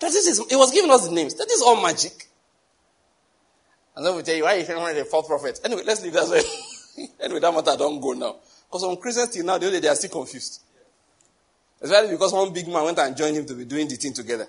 That 0.00 0.12
this 0.12 0.26
is, 0.26 0.38
he 0.48 0.56
was 0.56 0.70
giving 0.70 0.90
us 0.90 1.06
the 1.06 1.14
names. 1.14 1.34
That 1.34 1.50
is 1.50 1.60
all 1.60 1.82
magic. 1.82 2.28
And 3.94 4.06
then 4.06 4.14
we 4.14 4.22
tell 4.22 4.36
you 4.36 4.44
why 4.44 4.54
you 4.54 4.62
think 4.62 4.78
the 4.96 5.04
fourth 5.04 5.26
prophet. 5.26 5.60
Anyway, 5.64 5.82
let's 5.84 6.02
leave 6.02 6.12
that 6.12 6.28
way. 6.98 7.04
anyway, 7.20 7.40
that 7.40 7.52
matter 7.52 7.76
don't 7.76 8.00
go 8.00 8.12
now. 8.12 8.36
Because 8.68 8.82
some 8.82 8.96
Christians 8.96 9.30
till 9.30 9.44
now, 9.44 9.58
they 9.58 9.88
are 9.88 9.94
still 9.94 10.10
confused. 10.10 10.60
Especially 11.80 12.10
because 12.10 12.32
one 12.32 12.52
big 12.52 12.66
man 12.66 12.84
went 12.84 12.98
and 12.98 13.16
joined 13.16 13.36
him 13.36 13.46
to 13.46 13.54
be 13.54 13.64
doing 13.64 13.88
the 13.88 13.96
thing 13.96 14.12
together. 14.12 14.46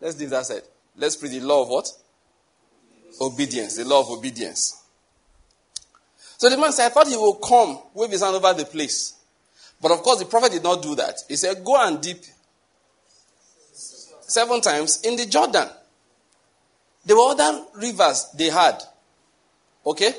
Let's 0.00 0.18
leave 0.18 0.30
that 0.30 0.46
side. 0.46 0.62
Let's 0.96 1.16
pray 1.16 1.28
the 1.28 1.40
law 1.40 1.62
of 1.62 1.68
what? 1.68 1.88
Obedience. 3.20 3.76
The 3.76 3.84
law 3.84 4.00
of 4.00 4.10
obedience. 4.10 4.82
So 6.38 6.50
the 6.50 6.58
man 6.58 6.72
said, 6.72 6.86
I 6.86 6.88
thought 6.88 7.06
he 7.06 7.16
will 7.16 7.34
come, 7.34 7.78
wave 7.94 8.10
his 8.10 8.22
hand 8.22 8.34
over 8.34 8.52
the 8.52 8.64
place. 8.64 9.14
But 9.80 9.92
of 9.92 10.02
course, 10.02 10.18
the 10.18 10.24
prophet 10.24 10.50
did 10.52 10.62
not 10.64 10.82
do 10.82 10.96
that. 10.96 11.16
He 11.28 11.36
said, 11.36 11.64
Go 11.64 11.76
and 11.80 12.00
dip 12.00 12.24
seven 14.22 14.60
times 14.60 15.02
in 15.02 15.16
the 15.16 15.26
Jordan. 15.26 15.68
There 17.04 17.16
were 17.16 17.30
other 17.30 17.64
rivers 17.76 18.30
they 18.36 18.50
had. 18.50 18.82
Okay? 19.84 20.12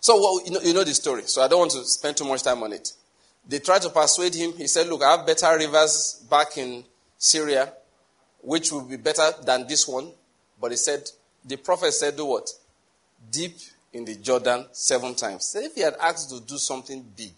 So, 0.00 0.16
well, 0.16 0.44
you, 0.44 0.52
know, 0.52 0.60
you 0.60 0.74
know 0.74 0.84
the 0.84 0.94
story, 0.94 1.22
so 1.26 1.42
I 1.42 1.48
don't 1.48 1.58
want 1.58 1.72
to 1.72 1.84
spend 1.84 2.16
too 2.16 2.24
much 2.24 2.42
time 2.42 2.62
on 2.62 2.72
it. 2.72 2.92
They 3.48 3.60
tried 3.60 3.82
to 3.82 3.90
persuade 3.90 4.34
him. 4.34 4.52
He 4.52 4.66
said, 4.66 4.88
Look, 4.88 5.02
I 5.02 5.16
have 5.16 5.26
better 5.26 5.56
rivers 5.56 6.24
back 6.28 6.58
in 6.58 6.84
Syria, 7.16 7.72
which 8.42 8.72
will 8.72 8.82
be 8.82 8.96
better 8.96 9.30
than 9.44 9.66
this 9.66 9.86
one. 9.86 10.10
But 10.60 10.72
he 10.72 10.76
said, 10.76 11.08
The 11.44 11.56
prophet 11.56 11.92
said, 11.92 12.16
Do 12.16 12.26
what? 12.26 12.50
Deep 13.30 13.56
in 13.92 14.04
the 14.04 14.16
Jordan 14.16 14.66
seven 14.72 15.14
times. 15.14 15.54
If 15.58 15.74
he 15.74 15.80
had 15.80 15.94
asked 16.00 16.30
to 16.30 16.40
do 16.40 16.58
something 16.58 17.04
big, 17.16 17.32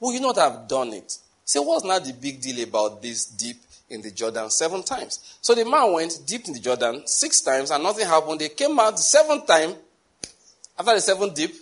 would 0.00 0.14
you 0.14 0.20
not 0.20 0.36
have 0.36 0.68
done 0.68 0.92
it? 0.92 1.18
So 1.44 1.62
what's 1.62 1.84
not 1.84 2.04
the 2.04 2.12
big 2.12 2.40
deal 2.40 2.62
about 2.62 3.02
this 3.02 3.24
deep 3.24 3.56
in 3.88 4.02
the 4.02 4.10
Jordan 4.10 4.50
seven 4.50 4.82
times? 4.82 5.38
So 5.40 5.54
the 5.54 5.64
man 5.64 5.92
went 5.92 6.20
deep 6.26 6.46
in 6.46 6.52
the 6.52 6.60
Jordan 6.60 7.06
six 7.06 7.40
times 7.40 7.70
and 7.70 7.82
nothing 7.82 8.06
happened. 8.06 8.40
They 8.40 8.50
came 8.50 8.78
out 8.78 8.96
the 8.96 9.02
seventh 9.02 9.46
time. 9.46 9.74
After 10.78 10.94
the 10.94 11.00
seventh 11.00 11.34
dip, 11.34 11.52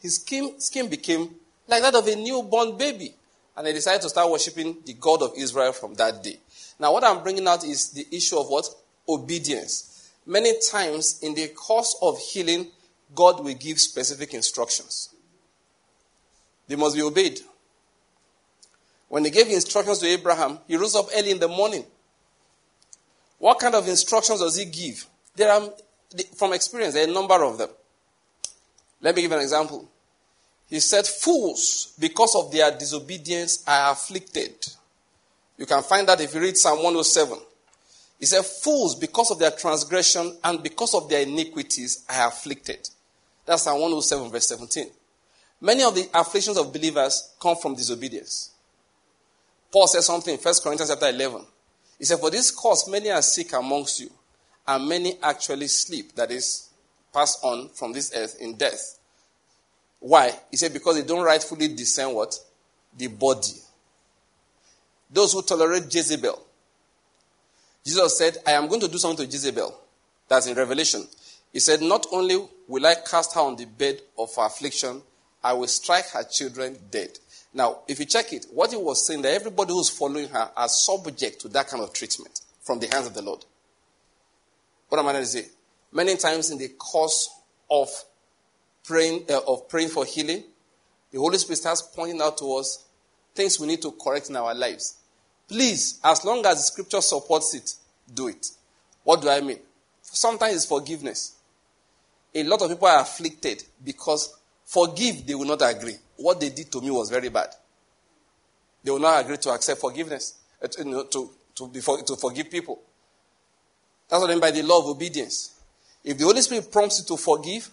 his 0.00 0.16
skin, 0.16 0.58
skin 0.60 0.88
became 0.88 1.30
like 1.68 1.82
that 1.82 1.94
of 1.94 2.06
a 2.06 2.16
newborn 2.16 2.76
baby. 2.76 3.14
And 3.56 3.66
they 3.66 3.72
decided 3.72 4.02
to 4.02 4.08
start 4.08 4.30
worshiping 4.30 4.78
the 4.84 4.94
God 4.94 5.22
of 5.22 5.32
Israel 5.36 5.72
from 5.72 5.94
that 5.94 6.22
day. 6.22 6.38
Now, 6.78 6.92
what 6.92 7.04
I'm 7.04 7.22
bringing 7.22 7.46
out 7.46 7.64
is 7.64 7.90
the 7.90 8.06
issue 8.12 8.38
of 8.38 8.48
what? 8.48 8.68
Obedience. 9.08 10.10
Many 10.26 10.52
times 10.70 11.20
in 11.22 11.34
the 11.34 11.48
course 11.48 11.96
of 12.00 12.18
healing, 12.20 12.68
God 13.14 13.44
will 13.44 13.54
give 13.54 13.80
specific 13.80 14.34
instructions. 14.34 15.10
They 16.68 16.76
must 16.76 16.94
be 16.94 17.02
obeyed. 17.02 17.40
When 19.08 19.24
he 19.24 19.30
gave 19.30 19.48
instructions 19.48 19.98
to 20.00 20.06
Abraham, 20.06 20.58
he 20.68 20.76
rose 20.76 20.94
up 20.94 21.06
early 21.16 21.30
in 21.30 21.40
the 21.40 21.48
morning. 21.48 21.84
What 23.38 23.58
kind 23.58 23.74
of 23.74 23.88
instructions 23.88 24.40
does 24.40 24.56
he 24.56 24.66
give? 24.66 25.06
There 25.34 25.50
are, 25.50 25.62
from 26.36 26.52
experience, 26.52 26.94
there 26.94 27.06
are 27.06 27.10
a 27.10 27.12
number 27.12 27.42
of 27.42 27.58
them. 27.58 27.70
Let 29.00 29.16
me 29.16 29.22
give 29.22 29.32
an 29.32 29.40
example. 29.40 29.88
He 30.68 30.80
said, 30.80 31.06
Fools, 31.06 31.94
because 31.98 32.34
of 32.36 32.52
their 32.52 32.70
disobedience, 32.70 33.64
are 33.66 33.92
afflicted. 33.92 34.54
You 35.56 35.66
can 35.66 35.82
find 35.82 36.06
that 36.08 36.20
if 36.20 36.34
you 36.34 36.40
read 36.40 36.56
Psalm 36.56 36.78
107. 36.78 37.38
He 38.20 38.26
said, 38.26 38.44
Fools, 38.44 38.94
because 38.94 39.30
of 39.30 39.38
their 39.38 39.50
transgression 39.50 40.36
and 40.44 40.62
because 40.62 40.94
of 40.94 41.08
their 41.08 41.22
iniquities, 41.22 42.04
are 42.08 42.28
afflicted. 42.28 42.88
That's 43.46 43.62
Psalm 43.62 43.80
107, 43.80 44.30
verse 44.30 44.48
17. 44.48 44.86
Many 45.60 45.82
of 45.82 45.94
the 45.94 46.08
afflictions 46.14 46.58
of 46.58 46.72
believers 46.72 47.34
come 47.40 47.56
from 47.56 47.74
disobedience. 47.74 48.52
Paul 49.72 49.86
says 49.86 50.06
something 50.06 50.34
in 50.34 50.40
1 50.40 50.54
Corinthians 50.62 50.90
chapter 50.90 51.08
11. 51.08 51.44
He 51.98 52.04
said, 52.04 52.18
For 52.18 52.30
this 52.30 52.50
cause 52.50 52.88
many 52.88 53.10
are 53.10 53.22
sick 53.22 53.52
amongst 53.52 54.00
you, 54.00 54.10
and 54.66 54.88
many 54.88 55.18
actually 55.22 55.66
sleep, 55.68 56.14
that 56.14 56.30
is, 56.30 56.68
pass 57.12 57.38
on 57.42 57.70
from 57.70 57.92
this 57.92 58.12
earth 58.14 58.36
in 58.40 58.56
death. 58.56 58.97
Why? 60.00 60.32
He 60.50 60.56
said, 60.56 60.72
Because 60.72 60.96
they 60.96 61.06
don't 61.06 61.24
rightfully 61.24 61.68
discern 61.68 62.14
what? 62.14 62.38
The 62.96 63.08
body. 63.08 63.54
Those 65.10 65.32
who 65.32 65.42
tolerate 65.42 65.92
Jezebel. 65.92 66.38
Jesus 67.84 68.18
said, 68.18 68.36
I 68.46 68.52
am 68.52 68.68
going 68.68 68.80
to 68.80 68.88
do 68.88 68.98
something 68.98 69.26
to 69.26 69.32
Jezebel. 69.32 69.74
That's 70.28 70.46
in 70.46 70.56
Revelation. 70.56 71.06
He 71.52 71.60
said, 71.60 71.80
Not 71.80 72.06
only 72.12 72.38
will 72.66 72.86
I 72.86 72.94
cast 72.96 73.34
her 73.34 73.40
on 73.40 73.56
the 73.56 73.64
bed 73.64 74.02
of 74.18 74.34
her 74.36 74.46
affliction, 74.46 75.02
I 75.42 75.54
will 75.54 75.68
strike 75.68 76.08
her 76.10 76.24
children 76.24 76.76
dead. 76.90 77.18
Now, 77.54 77.78
if 77.88 77.98
you 77.98 78.04
check 78.04 78.32
it, 78.32 78.46
what 78.52 78.70
he 78.70 78.76
was 78.76 79.06
saying 79.06 79.22
that 79.22 79.32
everybody 79.32 79.72
who's 79.72 79.88
following 79.88 80.28
her 80.28 80.50
are 80.56 80.68
subject 80.68 81.40
to 81.40 81.48
that 81.48 81.68
kind 81.68 81.82
of 81.82 81.92
treatment 81.92 82.40
from 82.62 82.78
the 82.78 82.88
hands 82.88 83.06
of 83.06 83.14
the 83.14 83.22
Lord. 83.22 83.44
What 84.88 84.98
am 84.98 85.06
I 85.06 85.12
going 85.12 85.24
to 85.24 85.30
say? 85.30 85.46
Many 85.92 86.16
times 86.16 86.50
in 86.50 86.58
the 86.58 86.68
course 86.68 87.30
of 87.70 87.88
praying, 88.88 89.24
uh, 89.28 89.40
of 89.46 89.68
praying 89.68 89.90
for 89.90 90.04
healing, 90.04 90.42
the 91.12 91.18
Holy 91.18 91.36
Spirit 91.36 91.58
starts 91.58 91.82
pointing 91.82 92.20
out 92.20 92.38
to 92.38 92.54
us 92.54 92.84
things 93.34 93.60
we 93.60 93.66
need 93.66 93.82
to 93.82 93.92
correct 93.92 94.30
in 94.30 94.36
our 94.36 94.54
lives. 94.54 94.96
Please, 95.46 96.00
as 96.02 96.24
long 96.24 96.44
as 96.44 96.56
the 96.56 96.62
scripture 96.62 97.00
supports 97.00 97.54
it, 97.54 97.74
do 98.12 98.28
it. 98.28 98.50
What 99.04 99.20
do 99.20 99.28
I 99.28 99.40
mean? 99.40 99.58
Sometimes 100.02 100.54
it's 100.54 100.66
forgiveness. 100.66 101.36
A 102.34 102.42
lot 102.42 102.62
of 102.62 102.70
people 102.70 102.88
are 102.88 103.02
afflicted 103.02 103.62
because 103.84 104.34
forgive, 104.64 105.26
they 105.26 105.34
will 105.34 105.46
not 105.46 105.62
agree. 105.62 105.96
What 106.16 106.40
they 106.40 106.50
did 106.50 106.72
to 106.72 106.80
me 106.80 106.90
was 106.90 107.10
very 107.10 107.28
bad. 107.28 107.48
They 108.82 108.90
will 108.90 108.98
not 108.98 109.22
agree 109.22 109.36
to 109.36 109.50
accept 109.50 109.80
forgiveness, 109.80 110.38
uh, 110.62 110.66
to, 110.66 111.06
to, 111.10 111.30
to, 111.54 111.68
be 111.68 111.80
to 111.80 112.16
forgive 112.16 112.50
people. 112.50 112.80
That's 114.08 114.20
what 114.20 114.30
I 114.30 114.34
mean 114.34 114.40
by 114.40 114.50
the 114.50 114.62
law 114.62 114.80
of 114.80 114.86
obedience. 114.86 115.54
If 116.04 116.16
the 116.16 116.24
Holy 116.24 116.40
Spirit 116.40 116.70
prompts 116.72 117.00
you 117.00 117.16
to 117.16 117.22
forgive, 117.22 117.70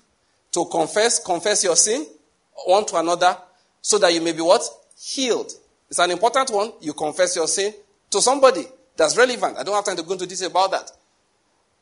to 0.55 0.65
confess, 0.65 1.19
confess 1.19 1.65
your 1.65 1.75
sin 1.75 2.05
one 2.65 2.85
to 2.85 2.95
another, 2.95 3.37
so 3.81 3.97
that 3.97 4.13
you 4.13 4.21
may 4.21 4.31
be 4.31 4.41
what? 4.41 4.63
Healed. 4.97 5.51
It's 5.89 5.99
an 5.99 6.11
important 6.11 6.49
one. 6.49 6.71
You 6.79 6.93
confess 6.93 7.35
your 7.35 7.47
sin 7.47 7.73
to 8.09 8.21
somebody 8.21 8.65
that's 8.95 9.17
relevant. 9.17 9.57
I 9.57 9.63
don't 9.63 9.75
have 9.75 9.83
time 9.83 9.97
to 9.97 10.03
go 10.03 10.13
into 10.13 10.25
detail 10.25 10.47
about 10.47 10.71
that. 10.71 10.91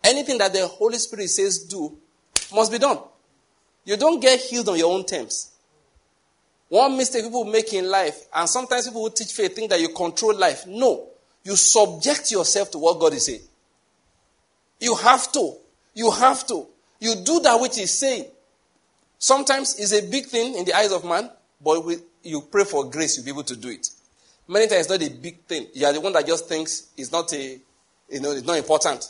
Anything 0.03 0.39
that 0.39 0.51
the 0.51 0.67
Holy 0.67 0.97
Spirit 0.97 1.29
says 1.29 1.59
do 1.59 1.95
must 2.53 2.71
be 2.71 2.79
done. 2.79 2.97
You 3.85 3.95
don't 3.95 4.19
get 4.19 4.39
healed 4.39 4.69
on 4.69 4.77
your 4.79 4.91
own 4.91 5.05
terms. 5.05 5.51
One 6.67 6.97
mistake 6.97 7.23
people 7.23 7.45
make 7.45 7.71
in 7.73 7.87
life, 7.87 8.25
and 8.33 8.49
sometimes 8.49 8.87
people 8.87 9.03
who 9.03 9.11
teach 9.11 9.31
faith 9.31 9.55
think 9.55 9.69
that 9.69 9.79
you 9.79 9.89
control 9.89 10.35
life. 10.35 10.65
No. 10.65 11.09
You 11.43 11.55
subject 11.55 12.31
yourself 12.31 12.71
to 12.71 12.79
what 12.79 12.99
God 12.99 13.13
is 13.13 13.27
saying. 13.27 13.41
You 14.79 14.95
have 14.95 15.31
to. 15.33 15.57
You 15.93 16.09
have 16.09 16.47
to. 16.47 16.65
You 16.99 17.15
do 17.23 17.39
that 17.41 17.59
which 17.61 17.77
He's 17.77 17.91
saying. 17.91 18.25
Sometimes 19.23 19.79
it's 19.79 19.93
a 19.93 20.05
big 20.05 20.25
thing 20.25 20.53
in 20.55 20.65
the 20.65 20.73
eyes 20.73 20.91
of 20.91 21.05
man, 21.05 21.29
but 21.63 21.81
you 22.23 22.41
pray 22.41 22.65
for 22.65 22.89
grace, 22.89 23.15
you'll 23.15 23.23
be 23.23 23.31
able 23.31 23.43
to 23.43 23.55
do 23.55 23.69
it. 23.69 23.87
Many 24.49 24.67
times 24.67 24.81
it's 24.81 24.89
not 24.89 25.01
a 25.01 25.09
big 25.09 25.45
thing. 25.45 25.67
You 25.73 25.85
are 25.85 25.93
the 25.93 26.01
one 26.01 26.11
that 26.11 26.27
just 26.27 26.49
thinks 26.49 26.89
it's 26.97 27.09
not 27.09 27.31
a, 27.31 27.57
you 28.09 28.19
know, 28.19 28.31
it's 28.31 28.45
not 28.45 28.57
important. 28.57 29.09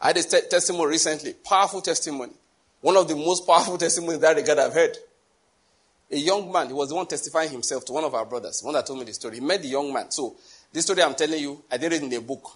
I 0.00 0.08
had 0.08 0.16
a 0.16 0.24
te- 0.24 0.48
testimony 0.50 0.86
recently, 0.86 1.32
powerful 1.32 1.80
testimony. 1.80 2.32
One 2.80 2.96
of 2.96 3.06
the 3.06 3.14
most 3.14 3.46
powerful 3.46 3.78
testimonies 3.78 4.18
that 4.18 4.34
regard 4.34 4.58
I've 4.58 4.74
heard. 4.74 4.96
A 6.10 6.16
young 6.16 6.50
man, 6.50 6.66
he 6.66 6.72
was 6.72 6.88
the 6.88 6.96
one 6.96 7.06
testifying 7.06 7.50
himself 7.50 7.84
to 7.84 7.92
one 7.92 8.02
of 8.02 8.16
our 8.16 8.26
brothers, 8.26 8.62
one 8.64 8.74
that 8.74 8.84
told 8.84 8.98
me 8.98 9.04
the 9.04 9.14
story. 9.14 9.36
He 9.36 9.40
met 9.40 9.62
the 9.62 9.68
young 9.68 9.92
man. 9.92 10.10
So, 10.10 10.34
this 10.72 10.86
story 10.86 11.04
I'm 11.04 11.14
telling 11.14 11.40
you, 11.40 11.62
I 11.70 11.76
did 11.76 11.92
it 11.92 12.02
in 12.02 12.12
a 12.12 12.20
book. 12.20 12.50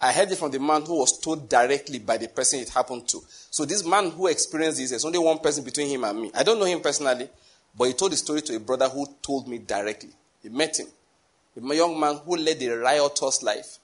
I 0.00 0.12
heard 0.12 0.30
it 0.30 0.36
from 0.36 0.52
the 0.52 0.60
man 0.60 0.82
who 0.82 0.98
was 0.98 1.18
told 1.20 1.48
directly 1.48 1.98
by 1.98 2.18
the 2.18 2.28
person 2.28 2.60
it 2.60 2.68
happened 2.68 3.08
to. 3.08 3.20
So, 3.50 3.64
this 3.64 3.84
man 3.84 4.10
who 4.10 4.28
experienced 4.28 4.78
this, 4.78 4.90
there's 4.90 5.04
only 5.04 5.18
one 5.18 5.38
person 5.38 5.64
between 5.64 5.88
him 5.88 6.04
and 6.04 6.22
me. 6.22 6.30
I 6.34 6.44
don't 6.44 6.60
know 6.60 6.66
him 6.66 6.80
personally, 6.80 7.28
but 7.76 7.84
he 7.84 7.92
told 7.94 8.12
the 8.12 8.16
story 8.16 8.42
to 8.42 8.56
a 8.56 8.60
brother 8.60 8.88
who 8.88 9.06
told 9.22 9.48
me 9.48 9.58
directly. 9.58 10.10
He 10.42 10.48
met 10.48 10.78
him. 10.78 10.86
A 11.56 11.74
young 11.74 11.98
man 11.98 12.20
who 12.24 12.36
led 12.36 12.62
a 12.62 12.78
riotous 12.78 13.42
life 13.42 13.78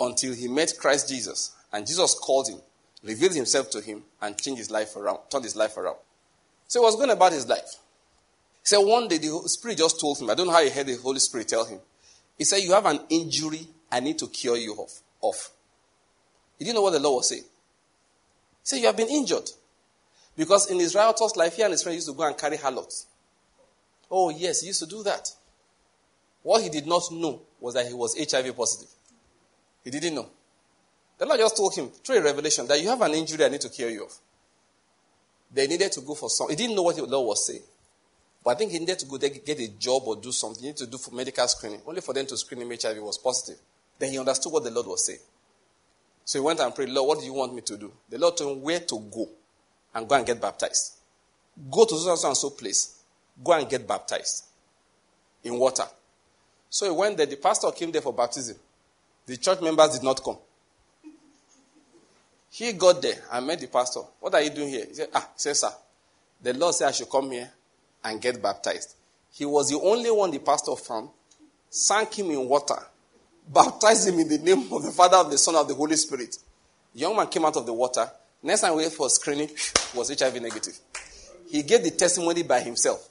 until 0.00 0.34
he 0.34 0.48
met 0.48 0.72
Christ 0.78 1.10
Jesus. 1.10 1.54
And 1.70 1.86
Jesus 1.86 2.14
called 2.14 2.48
him, 2.48 2.60
revealed 3.02 3.34
himself 3.34 3.68
to 3.70 3.82
him, 3.82 4.02
and 4.22 4.38
changed 4.38 4.58
his 4.58 4.70
life 4.70 4.96
around, 4.96 5.18
turned 5.28 5.44
his 5.44 5.56
life 5.56 5.76
around. 5.76 5.96
So 6.66 6.80
he 6.80 6.84
was 6.84 6.96
going 6.96 7.10
about 7.10 7.32
his 7.32 7.46
life. 7.46 7.76
He 8.62 8.68
said 8.68 8.78
one 8.78 9.08
day 9.08 9.18
the 9.18 9.42
Spirit 9.46 9.78
just 9.78 10.00
told 10.00 10.18
him, 10.18 10.30
I 10.30 10.34
don't 10.34 10.46
know 10.46 10.54
how 10.54 10.62
he 10.62 10.70
heard 10.70 10.86
the 10.86 10.96
Holy 10.96 11.18
Spirit 11.18 11.48
tell 11.48 11.66
him. 11.66 11.80
He 12.38 12.44
said, 12.44 12.58
You 12.58 12.72
have 12.72 12.86
an 12.86 13.00
injury 13.10 13.68
I 13.92 14.00
need 14.00 14.18
to 14.20 14.28
cure 14.28 14.56
you 14.56 14.72
of. 14.80 14.90
Of. 15.24 15.50
He 16.58 16.64
didn't 16.64 16.76
know 16.76 16.82
what 16.82 16.92
the 16.92 17.00
law 17.00 17.16
was 17.16 17.28
saying. 17.28 17.42
He 17.42 17.48
said, 18.62 18.76
You 18.80 18.86
have 18.86 18.96
been 18.96 19.08
injured. 19.08 19.50
Because 20.36 20.70
in 20.70 20.80
his 20.80 20.94
riotous 20.94 21.36
life, 21.36 21.56
he 21.56 21.62
and 21.62 21.72
his 21.72 21.82
friend 21.82 21.94
used 21.94 22.08
to 22.08 22.14
go 22.14 22.24
and 22.24 22.36
carry 22.36 22.56
harlots. 22.56 23.06
Oh, 24.10 24.30
yes, 24.30 24.60
he 24.60 24.68
used 24.68 24.80
to 24.80 24.86
do 24.86 25.02
that. 25.04 25.28
What 26.42 26.62
he 26.62 26.68
did 26.68 26.86
not 26.86 27.02
know 27.12 27.42
was 27.60 27.74
that 27.74 27.86
he 27.86 27.94
was 27.94 28.16
HIV 28.18 28.56
positive. 28.56 28.88
He 29.82 29.90
didn't 29.90 30.14
know. 30.14 30.28
The 31.18 31.26
Lord 31.26 31.40
just 31.40 31.56
told 31.56 31.74
him 31.74 31.88
through 31.88 32.18
a 32.18 32.22
revelation 32.22 32.66
that 32.66 32.80
you 32.80 32.88
have 32.88 33.00
an 33.02 33.14
injury 33.14 33.44
I 33.44 33.48
need 33.48 33.60
to 33.60 33.68
cure 33.68 33.90
you 33.90 34.04
of. 34.04 34.12
They 35.52 35.66
needed 35.66 35.92
to 35.92 36.00
go 36.00 36.14
for 36.14 36.28
some. 36.28 36.50
He 36.50 36.56
didn't 36.56 36.74
know 36.74 36.82
what 36.82 36.96
the 36.96 37.06
Lord 37.06 37.28
was 37.28 37.46
saying. 37.46 37.62
But 38.42 38.50
I 38.50 38.54
think 38.56 38.72
he 38.72 38.78
needed 38.78 38.98
to 38.98 39.06
go 39.06 39.16
there, 39.16 39.30
get 39.30 39.58
a 39.60 39.68
job 39.68 40.02
or 40.04 40.16
do 40.16 40.32
something. 40.32 40.60
He 40.60 40.68
needed 40.68 40.84
to 40.84 40.86
do 40.90 40.98
for 40.98 41.14
medical 41.14 41.46
screening. 41.48 41.80
Only 41.86 42.00
for 42.00 42.12
them 42.12 42.26
to 42.26 42.36
screen 42.36 42.60
him 42.60 42.70
HIV 42.70 42.98
was 42.98 43.18
positive. 43.18 43.58
Then 43.98 44.10
he 44.10 44.18
understood 44.18 44.52
what 44.52 44.64
the 44.64 44.70
Lord 44.70 44.86
was 44.86 45.06
saying. 45.06 45.20
So 46.24 46.38
he 46.38 46.44
went 46.44 46.60
and 46.60 46.74
prayed, 46.74 46.88
Lord, 46.88 47.08
what 47.08 47.20
do 47.20 47.26
you 47.26 47.34
want 47.34 47.54
me 47.54 47.60
to 47.62 47.76
do? 47.76 47.92
The 48.08 48.18
Lord 48.18 48.36
told 48.36 48.56
him 48.56 48.62
where 48.62 48.80
to 48.80 48.98
go 48.98 49.28
and 49.94 50.08
go 50.08 50.14
and 50.14 50.26
get 50.26 50.40
baptized. 50.40 50.94
Go 51.70 51.84
to 51.84 51.96
so 51.96 52.10
and 52.26 52.36
so 52.36 52.50
place. 52.50 52.98
Go 53.42 53.52
and 53.52 53.68
get 53.68 53.86
baptized 53.86 54.44
in 55.42 55.58
water. 55.58 55.84
So 56.70 56.86
he 56.86 56.92
went 56.92 57.16
there. 57.16 57.26
The 57.26 57.36
pastor 57.36 57.70
came 57.70 57.92
there 57.92 58.02
for 58.02 58.12
baptism. 58.12 58.56
The 59.26 59.36
church 59.36 59.60
members 59.60 59.90
did 59.90 60.02
not 60.02 60.22
come. 60.22 60.38
He 62.50 62.72
got 62.72 63.02
there 63.02 63.16
and 63.32 63.46
met 63.46 63.60
the 63.60 63.66
pastor. 63.66 64.00
What 64.20 64.34
are 64.34 64.42
you 64.42 64.50
doing 64.50 64.68
here? 64.68 64.84
He 64.86 64.94
said, 64.94 65.08
Ah, 65.14 65.28
he 65.34 65.38
said, 65.38 65.56
sir, 65.56 65.70
the 66.40 66.54
Lord 66.54 66.74
said 66.74 66.88
I 66.88 66.92
should 66.92 67.10
come 67.10 67.30
here 67.30 67.50
and 68.04 68.20
get 68.20 68.40
baptized. 68.40 68.94
He 69.32 69.44
was 69.44 69.70
the 69.70 69.80
only 69.80 70.10
one 70.10 70.30
the 70.30 70.38
pastor 70.38 70.76
found, 70.76 71.08
sank 71.68 72.16
him 72.18 72.30
in 72.30 72.48
water, 72.48 72.80
baptized 73.48 74.08
him 74.08 74.18
in 74.18 74.28
the 74.28 74.38
name 74.38 74.72
of 74.72 74.82
the 74.82 74.90
Father, 74.90 75.16
of 75.18 75.30
the 75.30 75.38
Son, 75.38 75.54
of 75.54 75.68
the 75.68 75.74
Holy 75.74 75.96
Spirit. 75.96 76.36
The 76.92 77.00
young 77.00 77.16
man 77.16 77.26
came 77.26 77.44
out 77.44 77.56
of 77.56 77.66
the 77.66 77.72
water. 77.72 78.08
Next 78.42 78.60
time 78.60 78.76
we 78.76 78.82
went 78.82 78.92
for 78.92 79.08
screening, 79.08 79.48
was 79.94 80.08
HIV 80.16 80.40
negative. 80.40 80.78
He 81.48 81.62
gave 81.62 81.82
the 81.82 81.90
testimony 81.90 82.42
by 82.42 82.60
himself. 82.60 83.08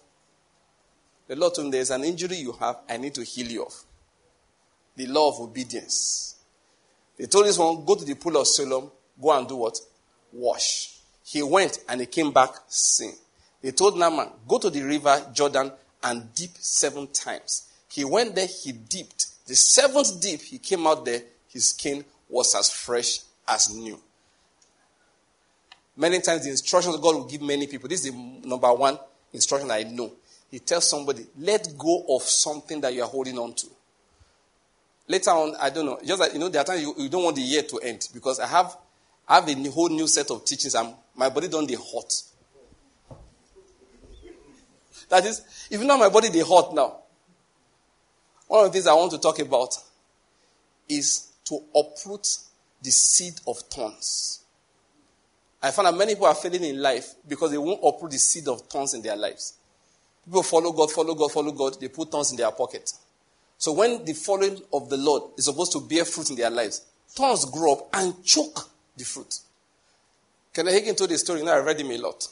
The 1.28 1.36
Lord 1.36 1.56
told 1.56 1.66
him, 1.66 1.72
There's 1.72 1.92
an 1.92 2.04
injury 2.04 2.38
you 2.38 2.52
have, 2.54 2.78
I 2.90 2.98
need 2.98 3.14
to 3.16 3.24
heal 3.24 3.48
you 3.48 3.64
of. 3.64 3.74
The 4.96 5.08
law 5.08 5.30
of 5.30 5.50
obedience. 5.50 6.36
They 7.18 7.26
told 7.26 7.46
this 7.46 7.58
one, 7.58 7.86
Go 7.86 7.96
to 7.96 8.06
the 8.06 8.16
pool 8.16 8.38
of 8.38 8.48
Siloam, 8.48 8.92
go 9.22 9.38
and 9.38 9.48
do 9.48 9.56
what? 9.56 9.80
Wash. 10.32 10.98
He 11.24 11.42
went 11.42 11.80
and 11.88 12.02
he 12.02 12.08
came 12.08 12.32
back 12.32 12.52
sin. 12.68 13.14
They 13.62 13.72
told 13.72 13.98
Naaman, 13.98 14.30
Go 14.48 14.60
to 14.60 14.70
the 14.70 14.82
river 14.82 15.26
Jordan 15.34 15.72
and 16.04 16.34
dip 16.36 16.52
seven 16.58 17.08
times. 17.08 17.70
He 17.90 18.04
went 18.04 18.36
there, 18.36 18.48
he 18.48 18.72
dipped. 18.72 19.28
The 19.46 19.56
seventh 19.56 20.22
deep, 20.22 20.42
he 20.42 20.58
came 20.58 20.88
out 20.88 21.04
there, 21.06 21.22
his 21.48 21.70
skin 21.70 22.04
was 22.30 22.56
as 22.56 22.70
fresh 22.72 23.20
as 23.48 23.74
new. 23.74 24.00
Many 25.96 26.22
times, 26.22 26.44
the 26.44 26.50
instructions 26.50 26.96
God 26.98 27.16
will 27.16 27.26
give 27.26 27.42
many 27.42 27.68
people. 27.68 27.88
This 27.88 28.06
is 28.06 28.12
the 28.12 28.48
number 28.48 28.74
one 28.74 28.98
instruction 29.32 29.70
I 29.70 29.84
know. 29.84 30.12
He 30.50 30.60
tells 30.60 30.90
somebody, 30.90 31.26
let 31.38 31.78
go 31.78 32.06
of 32.10 32.24
something 32.24 32.82
that 32.82 32.94
you 32.94 33.04
are 33.04 33.10
holding 33.10 33.38
on 33.38 33.54
to. 33.54 33.68
Later 35.08 35.32
on, 35.32 35.56
I 35.60 35.70
don't 35.70 35.86
know. 35.86 36.00
Just 36.04 36.20
that, 36.20 36.34
you 36.34 36.40
know, 36.40 36.50
there 36.50 36.62
are 36.62 36.66
times 36.66 36.82
you, 36.82 36.94
you 36.98 37.10
don't 37.10 37.24
want 37.24 37.36
the 37.36 37.42
year 37.42 37.64
to 37.64 37.80
end 37.80 38.08
because 38.14 38.40
I 38.40 38.48
have, 38.48 38.78
I 39.28 39.36
have 39.36 39.50
a 39.50 39.70
whole 39.70 39.90
new 39.90 40.08
set 40.08 40.32
of 40.32 40.46
teachings 40.46 40.76
and 40.76 40.94
my 41.16 41.30
body 41.30 41.48
don't 41.48 41.68
get 41.68 41.80
hot. 41.80 42.14
That 45.10 45.26
is, 45.26 45.42
if 45.70 45.82
not 45.82 46.00
my 46.00 46.10
body, 46.10 46.30
they 46.30 46.40
hot 46.40 46.74
now. 46.74 47.03
One 48.48 48.66
of 48.66 48.72
the 48.72 48.74
things 48.74 48.88
I 48.88 48.94
want 48.94 49.12
to 49.12 49.20
talk 49.20 49.40
about 49.40 49.76
is 50.88 51.32
to 51.46 51.60
uproot 51.76 52.28
the 52.82 52.92
seed 52.92 53.36
of 53.48 53.58
thorns. 53.60 54.44
I 55.62 55.72
find 55.72 55.88
that 55.88 55.96
many 55.96 56.14
people 56.14 56.28
are 56.28 56.36
failing 56.36 56.64
in 56.64 56.82
life 56.82 57.16
because 57.28 57.52
they 57.52 57.58
won't 57.58 57.80
uproot 57.84 58.12
the 58.12 58.20
seed 58.20 58.48
of 58.48 58.62
thorns 58.64 58.94
in 58.94 59.02
their 59.02 59.16
lives. 59.16 59.54
People 60.26 60.44
follow 60.44 60.72
God, 60.72 60.92
follow 60.92 61.16
God, 61.16 61.32
follow 61.32 61.52
God, 61.52 61.80
they 61.80 61.88
put 61.88 62.12
thorns 62.12 62.32
in 62.32 62.38
their 62.38 62.52
pocket. 62.52 62.92
So 63.58 63.72
when 63.72 64.04
the 64.04 64.14
following 64.14 64.62
of 64.74 64.90
the 64.90 64.98
Lord 64.98 65.24
is 65.38 65.46
supposed 65.46 65.72
to 65.74 65.80
bear 65.82 66.04
fruit 66.04 66.30
in 66.30 66.36
their 66.36 66.50
lives, 66.50 66.82
thorns 67.10 67.46
grow 67.46 67.74
up 67.74 67.90
and 67.94 68.24
choke 68.24 68.70
the 68.98 69.06
fruit. 69.06 69.40
Kenneth 70.54 70.74
Hagin 70.74 70.98
told 70.98 71.10
the 71.10 71.18
story? 71.18 71.44
now 71.44 71.54
I 71.54 71.60
read 71.60 71.80
him 71.80 71.92
a 71.92 71.98
lot. 71.98 72.28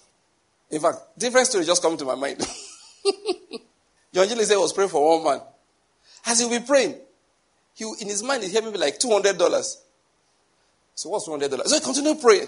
In 0.70 0.80
fact, 0.80 0.98
different 1.18 1.48
story 1.48 1.66
just 1.66 1.82
come 1.82 1.98
to 1.98 2.06
my 2.06 2.16
mind. 2.16 2.40
John 4.14 4.28
Gillis 4.28 4.50
said 4.50 4.58
was 4.58 4.74
praying 4.74 4.90
for 4.90 5.20
one 5.20 5.24
man. 5.24 5.48
As 6.26 6.40
he 6.40 6.46
will 6.46 6.60
be 6.60 6.66
praying, 6.66 6.96
he, 7.74 7.86
in 8.02 8.08
his 8.08 8.24
mind, 8.24 8.44
he 8.44 8.50
hear 8.50 8.62
me 8.62 8.72
like 8.72 9.00
$200. 9.00 9.78
So 10.96 11.10
what's 11.10 11.28
$200? 11.28 11.66
So 11.66 11.76
he 11.76 11.82
continue 11.82 12.16
praying. 12.16 12.48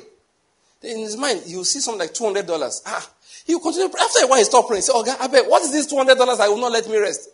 Then 0.82 0.98
in 0.98 1.00
his 1.00 1.18
mind, 1.18 1.44
he 1.46 1.56
will 1.56 1.66
see 1.66 1.80
something 1.80 2.00
like 2.00 2.14
$200. 2.14 2.82
Ah, 2.86 3.10
he 3.46 3.56
will 3.56 3.62
continue 3.62 3.90
praying. 3.90 4.06
After 4.06 4.26
a 4.26 4.28
while, 4.28 4.38
he 4.38 4.44
stop 4.44 4.68
praying. 4.68 4.80
He 4.80 4.86
say, 4.86 4.94
oh, 4.94 5.18
I 5.20 5.28
bet, 5.28 5.50
what 5.50 5.64
is 5.64 5.72
this 5.72 5.92
$200 5.92 6.40
I 6.40 6.50
will 6.50 6.58
not 6.58 6.72
let 6.72 6.88
me 6.88 6.98
rest? 6.98 7.30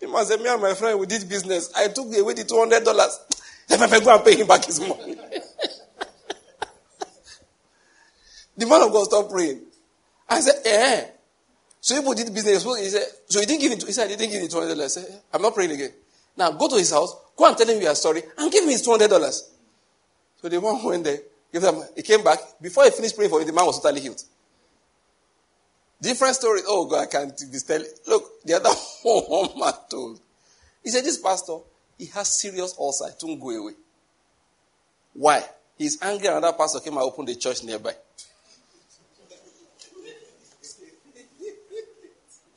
He 0.00 0.06
must 0.06 0.30
say, 0.30 0.36
me 0.36 0.48
and 0.48 0.60
my 0.60 0.74
friend, 0.74 0.98
we 0.98 1.06
did 1.06 1.28
business. 1.28 1.72
I 1.76 1.88
took 1.88 2.06
away 2.06 2.34
the 2.34 2.42
$200. 2.42 2.84
Let 3.70 3.90
me 3.92 4.00
go 4.00 4.14
and 4.14 4.24
pay 4.24 4.36
him 4.36 4.46
back 4.48 4.64
his 4.64 4.80
money. 4.80 5.14
the 8.56 8.66
man 8.66 8.82
of 8.82 8.92
God 8.92 9.04
stopped 9.04 9.30
praying. 9.30 9.60
I 10.28 10.40
said, 10.40 10.60
eh. 10.64 11.06
So 11.82 11.96
people 11.96 12.14
did 12.14 12.32
business. 12.32 12.62
He 12.62 12.88
said, 12.88 13.02
so 13.28 13.40
he 13.40 13.46
didn't 13.46 13.60
give 13.60 13.72
it. 13.72 13.82
He 13.82 13.92
said, 13.92 14.08
he 14.08 14.14
didn't 14.14 14.30
give 14.30 14.42
it 14.42 14.50
$200. 14.50 14.82
I 14.82 14.86
said, 14.86 15.20
I'm 15.34 15.42
not 15.42 15.52
praying 15.52 15.72
again. 15.72 15.90
Now 16.36 16.52
go 16.52 16.68
to 16.68 16.76
his 16.76 16.92
house, 16.92 17.14
go 17.36 17.48
and 17.48 17.58
tell 17.58 17.68
him 17.68 17.82
you 17.82 17.88
are 17.88 17.94
sorry, 17.96 18.22
and 18.38 18.50
give 18.52 18.64
me 18.64 18.72
his 18.72 18.86
$200. 18.86 19.10
So 20.40 20.48
the 20.48 20.60
man 20.60 20.82
went 20.82 21.02
there, 21.02 21.18
gave 21.52 21.60
them, 21.60 21.82
he 21.96 22.02
came 22.02 22.22
back. 22.22 22.38
Before 22.60 22.84
he 22.84 22.90
finished 22.90 23.16
praying 23.16 23.30
for 23.30 23.40
him, 23.40 23.48
the 23.48 23.52
man 23.52 23.66
was 23.66 23.82
totally 23.82 24.00
healed. 24.00 24.22
Different 26.00 26.36
story. 26.36 26.60
Oh 26.66 26.86
God, 26.86 27.02
I 27.02 27.06
can't 27.06 27.36
tell. 27.36 27.82
Look, 28.06 28.44
the 28.44 28.54
other 28.54 28.70
one 29.02 29.58
man 29.58 29.72
told. 29.90 30.20
He 30.84 30.90
said, 30.90 31.04
This 31.04 31.18
pastor, 31.18 31.58
he 31.98 32.06
has 32.06 32.40
serious 32.40 32.74
ulcer. 32.78 33.08
It 33.08 33.16
won't 33.22 33.40
go 33.40 33.50
away. 33.50 33.72
Why? 35.14 35.44
He's 35.76 36.00
angry 36.00 36.28
another 36.28 36.56
pastor 36.56 36.78
came 36.80 36.94
and 36.94 37.02
opened 37.02 37.28
the 37.28 37.34
church 37.34 37.64
nearby. 37.64 37.94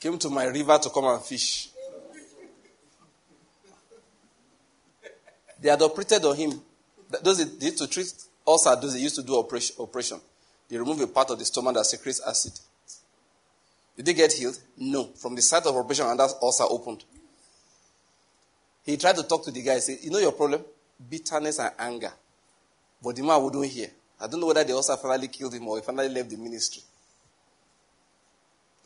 Came 0.06 0.20
to 0.20 0.30
my 0.30 0.46
river 0.46 0.78
to 0.78 0.90
come 0.92 1.06
and 1.06 1.20
fish. 1.20 1.70
They 5.60 5.68
had 5.68 5.82
operated 5.82 6.24
on 6.26 6.36
him. 6.36 6.62
Those 7.24 7.40
they 7.40 7.58
did 7.58 7.78
to 7.78 7.88
treat 7.88 8.14
ulcer, 8.46 8.76
those 8.76 8.94
they 8.94 9.00
used 9.00 9.16
to 9.16 9.24
do 9.24 9.36
operation. 9.80 10.22
They 10.70 10.78
remove 10.78 11.02
a 11.02 11.08
part 11.08 11.32
of 11.32 11.40
the 11.40 11.46
stomach 11.46 11.74
that 11.74 11.88
secretes 11.88 12.22
acid. 12.22 12.54
Did 13.98 14.06
he 14.06 14.14
get 14.14 14.32
healed? 14.32 14.60
No. 14.78 15.06
From 15.06 15.34
the 15.34 15.42
site 15.42 15.66
of 15.66 15.76
operation, 15.76 16.06
and 16.06 16.20
that 16.20 16.36
ulcer 16.40 16.66
opened. 16.70 17.04
He 18.86 18.98
tried 18.98 19.16
to 19.16 19.24
talk 19.24 19.44
to 19.46 19.52
the 19.52 19.64
guy. 19.64 19.74
He 19.74 19.80
said, 19.80 19.98
you 20.04 20.12
know 20.12 20.20
your 20.20 20.34
problem? 20.34 20.64
Bitterness 21.10 21.58
and 21.58 21.72
anger. 21.80 22.14
But 23.02 23.16
the 23.16 23.24
man 23.24 23.42
wouldn't 23.42 23.66
hear. 23.66 23.90
I 24.22 24.28
don't 24.28 24.40
know 24.40 24.46
whether 24.46 24.64
the 24.64 24.74
ulcer 24.74 24.98
finally 24.98 25.30
killed 25.30 25.56
him 25.56 25.68
or 25.68 25.78
he 25.78 25.84
finally 25.84 26.10
left 26.10 26.30
the 26.30 26.38
ministry. 26.38 26.84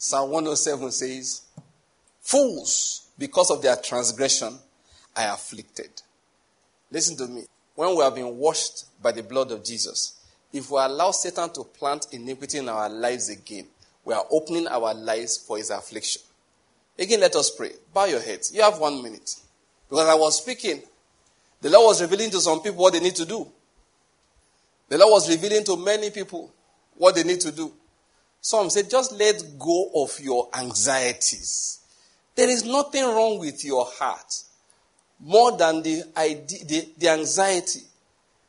Psalm 0.02 0.32
107 0.32 0.92
says, 0.92 1.42
Fools, 2.22 3.10
because 3.18 3.52
of 3.52 3.62
their 3.62 3.76
transgression, 3.76 4.58
are 5.14 5.34
afflicted. 5.34 5.90
Listen 6.90 7.18
to 7.18 7.28
me. 7.28 7.44
When 7.76 7.98
we 7.98 8.04
have 8.04 8.16
been 8.16 8.38
washed 8.38 8.86
by 9.04 9.12
the 9.12 9.24
blood 9.24 9.52
of 9.52 9.62
Jesus, 9.62 10.22
if 10.54 10.72
we 10.72 10.80
allow 10.80 11.12
Satan 11.12 11.50
to 11.52 11.66
plant 11.66 12.08
iniquity 12.14 12.60
in 12.60 12.70
our 12.70 12.90
lives 12.90 13.28
again, 13.30 13.68
we 14.06 14.14
are 14.14 14.24
opening 14.32 14.68
our 14.70 14.94
lives 14.94 15.38
for 15.38 15.58
his 15.58 15.70
affliction. 15.70 16.22
Again, 16.98 17.20
let 17.20 17.36
us 17.36 17.52
pray. 17.52 17.72
Bow 17.94 18.06
your 18.06 18.22
heads. 18.22 18.54
You 18.56 18.62
have 18.62 18.80
one 18.80 19.04
minute. 19.04 19.36
Because 19.90 20.08
I 20.08 20.16
was 20.16 20.42
speaking, 20.42 20.82
the 21.60 21.70
Lord 21.70 21.88
was 21.88 22.02
revealing 22.02 22.32
to 22.32 22.40
some 22.40 22.62
people 22.62 22.82
what 22.82 22.94
they 22.94 23.02
need 23.02 23.16
to 23.16 23.26
do. 23.26 23.46
The 24.88 24.98
Lord 24.98 25.12
was 25.12 25.30
revealing 25.30 25.66
to 25.66 25.76
many 25.76 26.10
people 26.10 26.54
what 26.96 27.16
they 27.16 27.24
need 27.24 27.42
to 27.42 27.52
do. 27.52 27.74
Some 28.42 28.70
said, 28.70 28.90
just 28.90 29.12
let 29.14 29.44
go 29.60 29.92
of 29.96 30.20
your 30.20 30.50
anxieties. 30.54 31.80
There 32.36 32.50
is 32.50 32.64
nothing 32.64 33.04
wrong 33.04 33.40
with 33.40 33.66
your 33.66 33.86
heart 33.86 34.34
more 35.20 35.58
than 35.58 35.82
the, 35.82 36.04
idea, 36.16 36.66
the, 36.66 36.90
the 36.98 37.10
anxiety. 37.10 37.82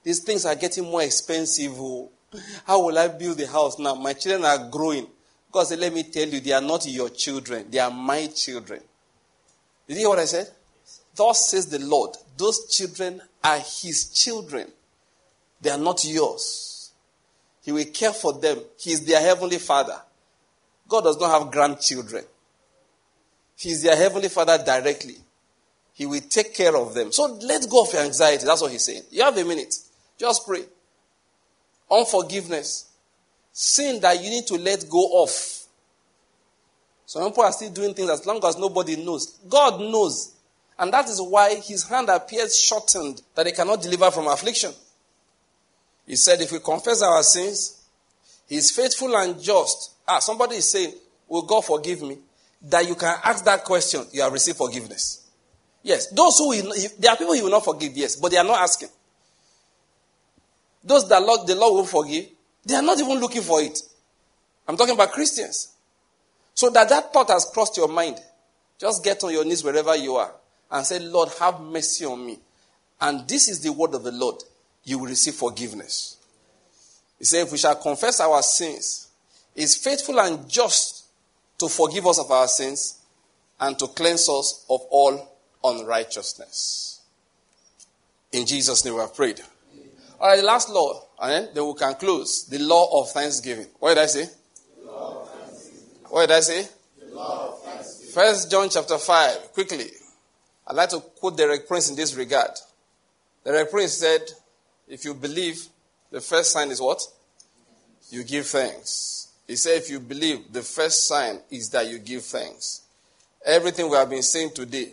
These 0.03 0.21
things 0.21 0.47
are 0.47 0.55
getting 0.55 0.85
more 0.85 1.03
expensive. 1.03 1.73
Oh. 1.75 2.11
How 2.65 2.85
will 2.85 2.97
I 2.97 3.09
build 3.09 3.41
a 3.41 3.47
house 3.47 3.79
now? 3.79 3.95
My 3.95 4.13
children 4.13 4.45
are 4.45 4.71
growing. 4.71 5.07
God 5.51 5.65
said, 5.65 5.81
Let 5.81 5.93
me 5.93 6.05
tell 6.05 6.29
you, 6.29 6.41
they 6.41 6.53
are 6.53 6.61
not 6.61 6.87
your 6.87 7.09
children, 7.09 7.67
they 7.71 7.79
are 7.79 7.91
my 7.91 8.27
children. 8.29 8.81
Did 9.89 9.95
you 9.95 10.01
hear 10.01 10.09
what 10.09 10.21
I 10.21 10.27
said? 10.27 10.49
Thus 11.17 11.51
says 11.51 11.67
the 11.67 11.81
Lord, 11.81 12.17
those 12.37 12.69
children 12.69 13.21
are 13.43 13.59
his 13.59 14.11
children. 14.15 14.71
They 15.61 15.71
are 15.71 15.79
not 15.79 16.05
yours. 16.05 16.70
He 17.63 17.73
will 17.73 17.85
care 17.87 18.13
for 18.13 18.33
them. 18.33 18.59
He 18.79 18.93
is 18.93 19.05
their 19.05 19.21
heavenly 19.21 19.59
father. 19.59 20.01
God 20.89 21.03
does 21.03 21.21
not 21.21 21.31
have 21.31 21.53
grandchildren. 21.53 22.25
He 23.57 23.71
is 23.71 23.83
their 23.83 23.97
heavenly 23.97 24.29
father 24.29 24.59
directly. 24.65 25.17
He 25.93 26.07
will 26.07 26.21
take 26.21 26.55
care 26.55 26.77
of 26.77 26.95
them. 26.95 27.13
So 27.13 27.27
let 27.43 27.69
go 27.69 27.83
of 27.83 27.93
your 27.93 28.03
anxiety. 28.03 28.47
That's 28.47 28.63
what 28.63 28.73
he's 28.73 28.85
saying. 28.85 29.03
You 29.11 29.23
have 29.23 29.37
a 29.37 29.45
minute. 29.45 29.75
Just 30.19 30.47
pray. 30.47 30.65
Unforgiveness 31.91 32.91
sin 33.53 34.01
that 34.01 34.23
you 34.23 34.31
need 34.31 34.47
to 34.47 34.55
let 34.55 34.89
go 34.89 35.23
of. 35.23 35.31
Some 37.07 37.29
people 37.29 37.45
are 37.45 37.53
still 37.53 37.71
doing 37.71 37.93
things 37.93 38.09
as 38.09 38.25
long 38.25 38.41
as 38.45 38.57
nobody 38.57 38.97
knows. 38.97 39.39
God 39.49 39.81
knows. 39.81 40.35
And 40.79 40.93
that 40.93 41.09
is 41.09 41.21
why 41.21 41.57
his 41.57 41.89
hand 41.89 42.09
appears 42.09 42.59
shortened, 42.59 43.21
that 43.35 43.47
he 43.47 43.53
cannot 43.53 43.83
deliver 43.83 44.11
from 44.11 44.29
affliction. 44.29 44.73
He 46.11 46.17
said, 46.17 46.41
if 46.41 46.51
we 46.51 46.59
confess 46.59 47.03
our 47.03 47.23
sins, 47.23 47.85
he 48.49 48.57
is 48.57 48.73
faithful 48.73 49.17
and 49.17 49.41
just. 49.41 49.93
Ah, 50.09 50.19
somebody 50.19 50.57
is 50.57 50.69
saying, 50.69 50.93
Will 51.29 51.43
God 51.43 51.65
forgive 51.65 52.03
me? 52.03 52.19
That 52.63 52.89
you 52.89 52.97
can 52.97 53.17
ask 53.23 53.45
that 53.45 53.63
question, 53.63 54.05
you 54.11 54.21
have 54.21 54.33
received 54.33 54.59
forgiveness. 54.59 55.31
Yes, 55.85 56.09
those 56.09 56.37
who 56.39 56.49
will, 56.49 56.75
there 56.99 57.13
are 57.13 57.17
people 57.17 57.35
he 57.35 57.43
will 57.43 57.51
not 57.53 57.65
forgive, 57.65 57.97
yes, 57.97 58.17
but 58.17 58.33
they 58.33 58.39
are 58.39 58.45
not 58.45 58.59
asking. 58.59 58.89
Those 60.83 61.09
that 61.09 61.23
Lord, 61.23 61.47
the 61.47 61.55
Lord 61.55 61.75
will 61.75 61.87
forgive, 62.03 62.27
they 62.67 62.75
are 62.75 62.83
not 62.83 62.99
even 62.99 63.21
looking 63.21 63.43
for 63.43 63.63
it. 63.63 63.79
I'm 64.67 64.77
talking 64.77 64.95
about 64.95 65.13
Christians. 65.13 65.77
So 66.55 66.71
that 66.71 66.89
that 66.89 67.13
thought 67.13 67.31
has 67.31 67.45
crossed 67.45 67.77
your 67.77 67.87
mind. 67.87 68.19
Just 68.81 69.05
get 69.05 69.23
on 69.23 69.33
your 69.33 69.45
knees 69.45 69.63
wherever 69.63 69.95
you 69.95 70.17
are 70.17 70.33
and 70.73 70.85
say, 70.85 70.99
Lord, 70.99 71.29
have 71.39 71.61
mercy 71.61 72.05
on 72.05 72.27
me. 72.27 72.41
And 73.01 73.29
this 73.29 73.49
is 73.49 73.61
the 73.61 73.73
word 73.73 73.95
of 73.95 74.03
the 74.03 74.11
Lord. 74.11 74.43
You 74.91 74.99
will 74.99 75.07
receive 75.07 75.35
forgiveness. 75.35 76.17
He 77.17 77.25
said, 77.25 77.47
if 77.47 77.53
we 77.53 77.59
shall 77.59 77.77
confess 77.77 78.19
our 78.19 78.43
sins, 78.43 79.07
is 79.55 79.77
faithful 79.77 80.19
and 80.19 80.49
just 80.49 81.05
to 81.59 81.69
forgive 81.69 82.09
us 82.09 82.19
of 82.19 82.29
our 82.29 82.49
sins 82.49 82.99
and 83.61 83.79
to 83.79 83.87
cleanse 83.87 84.29
us 84.29 84.67
of 84.69 84.81
all 84.91 85.39
unrighteousness. 85.63 87.03
In 88.33 88.45
Jesus' 88.45 88.85
name 88.85 88.95
we 88.95 89.01
have 89.01 89.15
prayed. 89.15 89.41
All 90.19 90.29
right, 90.29 90.41
the 90.41 90.43
last 90.43 90.69
law, 90.71 91.07
and 91.23 91.51
then 91.55 91.65
we 91.65 91.75
can 91.75 91.95
close. 91.95 92.47
The 92.47 92.59
law 92.59 93.01
of 93.01 93.13
thanksgiving. 93.13 93.67
What 93.79 93.95
did 93.95 94.03
I 94.03 94.07
say? 94.07 94.27
What 96.09 96.27
did 96.27 96.33
I 96.33 96.41
say? 96.41 96.69
First 98.13 98.51
John 98.51 98.69
chapter 98.69 98.99
5, 98.99 99.53
quickly. 99.53 99.87
I'd 100.67 100.75
like 100.75 100.89
to 100.89 100.99
quote 100.99 101.37
Derek 101.37 101.69
Prince 101.69 101.91
in 101.91 101.95
this 101.95 102.13
regard. 102.17 102.51
Derek 103.45 103.71
Prince 103.71 103.93
said, 103.93 104.23
if 104.91 105.05
you 105.05 105.15
believe, 105.15 105.67
the 106.11 106.21
first 106.21 106.53
sign 106.53 106.71
is 106.71 106.81
what? 106.81 107.03
You 108.11 108.25
give 108.25 108.47
thanks. 108.47 109.29
He 109.47 109.57
said, 109.57 109.79
if 109.79 109.91
you 109.91 110.01
believe, 110.01 110.53
the 110.53 110.63
first 110.63 111.07
sign 111.07 111.41
is 111.51 111.71
that 111.71 111.89
you 111.89 111.99
give 111.99 112.25
thanks. 112.25 112.83
Everything 113.45 113.89
we 113.89 113.97
have 113.97 114.11
been 114.11 114.23
saying 114.23 114.51
today, 114.55 114.91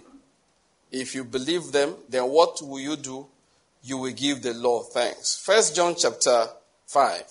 if 0.92 1.14
you 1.14 1.24
believe 1.24 1.72
them, 1.72 1.96
then 2.08 2.24
what 2.24 2.62
will 2.62 2.80
you 2.80 2.96
do? 2.96 3.28
you 3.88 3.98
will 3.98 4.12
give 4.12 4.42
the 4.42 4.54
Lord 4.54 4.88
thanks. 4.88 5.38
First 5.38 5.76
John 5.76 5.96
chapter 5.98 6.48
5. 6.88 7.24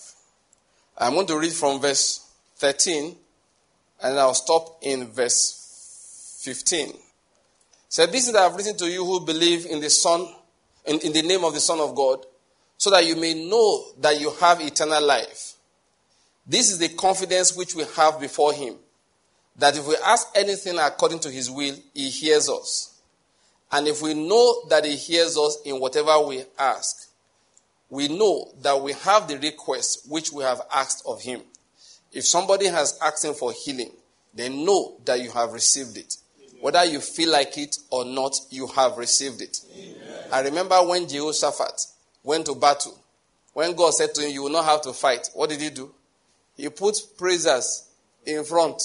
I'm 0.97 1.13
going 1.13 1.27
to 1.27 1.37
read 1.37 1.53
from 1.53 1.79
verse 1.79 2.27
13 2.55 3.15
and 4.01 4.19
I'll 4.19 4.33
stop 4.33 4.79
in 4.81 5.05
verse 5.07 6.41
15. 6.43 6.93
Said, 7.89 8.11
This 8.11 8.27
is 8.27 8.33
that 8.33 8.41
I've 8.41 8.55
written 8.55 8.75
to 8.77 8.89
you 8.89 9.05
who 9.05 9.23
believe 9.23 9.67
in 9.67 9.79
the 9.79 9.89
Son, 9.89 10.27
in, 10.85 10.99
in 10.99 11.13
the 11.13 11.21
name 11.21 11.43
of 11.43 11.53
the 11.53 11.59
Son 11.59 11.79
of 11.79 11.95
God, 11.95 12.25
so 12.77 12.91
that 12.91 13.05
you 13.05 13.15
may 13.15 13.33
know 13.33 13.85
that 13.99 14.19
you 14.21 14.31
have 14.39 14.61
eternal 14.61 15.03
life. 15.03 15.53
This 16.45 16.71
is 16.71 16.77
the 16.77 16.89
confidence 16.89 17.55
which 17.55 17.75
we 17.75 17.83
have 17.95 18.19
before 18.19 18.53
Him, 18.53 18.75
that 19.57 19.77
if 19.77 19.87
we 19.87 19.95
ask 20.05 20.27
anything 20.35 20.77
according 20.79 21.19
to 21.19 21.29
His 21.29 21.51
will, 21.51 21.75
He 21.93 22.09
hears 22.09 22.49
us. 22.49 23.01
And 23.71 23.87
if 23.87 24.01
we 24.01 24.13
know 24.13 24.63
that 24.69 24.85
He 24.85 24.95
hears 24.95 25.37
us 25.37 25.57
in 25.65 25.79
whatever 25.79 26.19
we 26.21 26.43
ask, 26.57 27.09
we 27.89 28.07
know 28.07 28.51
that 28.61 28.81
we 28.81 28.93
have 28.93 29.27
the 29.27 29.37
request 29.39 30.05
which 30.09 30.31
we 30.31 30.43
have 30.43 30.61
asked 30.73 31.03
of 31.05 31.21
Him. 31.21 31.41
If 32.13 32.25
somebody 32.25 32.67
has 32.67 32.97
asked 33.01 33.25
Him 33.25 33.33
for 33.33 33.51
healing, 33.51 33.91
they 34.33 34.49
know 34.49 34.97
that 35.05 35.19
you 35.19 35.31
have 35.31 35.51
received 35.51 35.97
it. 35.97 36.15
Whether 36.61 36.85
you 36.85 37.01
feel 37.01 37.31
like 37.31 37.57
it 37.57 37.75
or 37.89 38.05
not, 38.05 38.35
you 38.49 38.67
have 38.67 38.97
received 38.97 39.41
it. 39.41 39.59
Amen. 39.75 39.95
I 40.31 40.41
remember 40.41 40.75
when 40.87 41.07
Jehoshaphat 41.07 41.81
went 42.27 42.45
to 42.45 42.55
battle. 42.55 42.99
When 43.53 43.73
God 43.73 43.93
said 43.93 44.13
to 44.15 44.21
him, 44.21 44.31
You 44.31 44.43
will 44.43 44.51
not 44.51 44.65
have 44.65 44.81
to 44.81 44.93
fight, 44.93 45.29
what 45.33 45.49
did 45.49 45.61
he 45.61 45.69
do? 45.69 45.89
He 46.57 46.67
put 46.69 46.97
praisers 47.17 47.87
in 48.25 48.43
front 48.43 48.81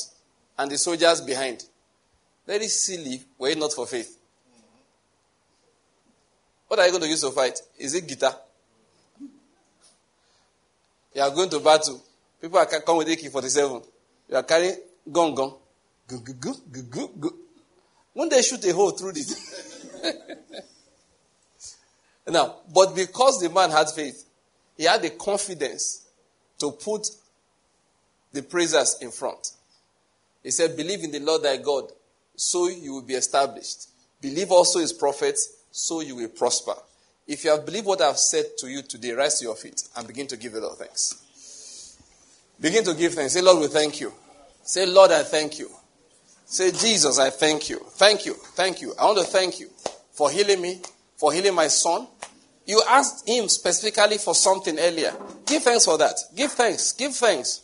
and 0.56 0.70
the 0.70 0.78
soldiers 0.78 1.20
behind. 1.20 1.64
Very 2.46 2.68
silly, 2.68 3.20
were 3.36 3.48
it 3.48 3.58
not 3.58 3.72
for 3.72 3.86
faith. 3.86 4.16
What 6.68 6.78
are 6.78 6.86
you 6.86 6.92
going 6.92 7.02
to 7.02 7.08
use 7.08 7.20
to 7.22 7.30
fight? 7.30 7.60
Is 7.78 7.94
it 7.94 8.06
guitar? 8.06 8.34
You 11.14 11.22
are 11.22 11.30
going 11.30 11.50
to 11.50 11.58
battle. 11.60 12.00
People 12.40 12.58
are 12.58 12.66
coming 12.66 12.98
with 12.98 13.08
AK 13.08 13.30
47. 13.30 13.82
You 14.30 14.36
are 14.36 14.42
carrying 14.44 14.76
gun 15.10 15.34
gun. 15.34 15.52
Gu, 16.06 16.20
gu, 16.20 16.32
gu, 16.34 16.54
gu, 16.70 16.82
gu, 16.82 17.08
gu. 17.18 17.30
When 18.14 18.28
they 18.28 18.40
shoot 18.42 18.64
a 18.64 18.72
hole 18.72 18.92
through 18.92 19.10
it. 19.16 20.64
Now, 22.28 22.56
but 22.72 22.94
because 22.94 23.40
the 23.40 23.50
man 23.50 23.70
had 23.70 23.90
faith, 23.90 24.24
he 24.76 24.84
had 24.84 25.02
the 25.02 25.10
confidence 25.10 26.06
to 26.58 26.70
put 26.70 27.08
the 28.32 28.42
praisers 28.42 28.98
in 29.00 29.10
front. 29.10 29.52
He 30.42 30.50
said, 30.50 30.76
Believe 30.76 31.04
in 31.04 31.10
the 31.10 31.20
Lord 31.20 31.42
thy 31.42 31.56
God, 31.56 31.90
so 32.36 32.68
you 32.68 32.94
will 32.94 33.02
be 33.02 33.14
established. 33.14 33.88
Believe 34.20 34.50
also 34.50 34.78
his 34.78 34.92
prophets, 34.92 35.56
so 35.70 36.00
you 36.00 36.16
will 36.16 36.28
prosper. 36.28 36.74
If 37.26 37.44
you 37.44 37.50
have 37.50 37.64
believed 37.64 37.86
what 37.86 38.00
I've 38.00 38.18
said 38.18 38.46
to 38.58 38.68
you 38.68 38.82
today, 38.82 39.12
rise 39.12 39.38
to 39.38 39.44
your 39.44 39.54
feet 39.54 39.82
and 39.96 40.06
begin 40.06 40.26
to 40.28 40.36
give 40.36 40.52
the 40.52 40.60
Lord 40.60 40.78
thanks. 40.78 41.98
Begin 42.60 42.84
to 42.84 42.94
give 42.94 43.14
thanks. 43.14 43.32
Say, 43.32 43.42
Lord, 43.42 43.60
we 43.60 43.68
thank 43.68 44.00
you. 44.00 44.12
Say, 44.62 44.86
Lord, 44.86 45.10
I 45.10 45.22
thank 45.22 45.58
you. 45.58 45.68
Say, 46.44 46.70
Jesus, 46.70 47.18
I 47.18 47.30
thank 47.30 47.70
you. 47.70 47.78
Thank 47.90 48.26
you. 48.26 48.34
Thank 48.34 48.82
you. 48.82 48.94
I 48.98 49.06
want 49.06 49.18
to 49.18 49.24
thank 49.24 49.58
you 49.58 49.68
for 50.12 50.30
healing 50.30 50.60
me, 50.60 50.80
for 51.22 51.32
healing 51.32 51.54
my 51.54 51.68
son. 51.68 52.08
You 52.66 52.82
asked 52.88 53.28
him 53.28 53.48
specifically 53.48 54.18
for 54.18 54.34
something 54.34 54.76
earlier. 54.76 55.14
Give 55.46 55.62
thanks 55.62 55.84
for 55.84 55.96
that. 55.98 56.16
Give 56.34 56.50
thanks. 56.50 56.92
Give 56.94 57.14
thanks. 57.14 57.60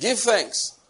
Give 0.00 0.18
thanks. 0.18 0.80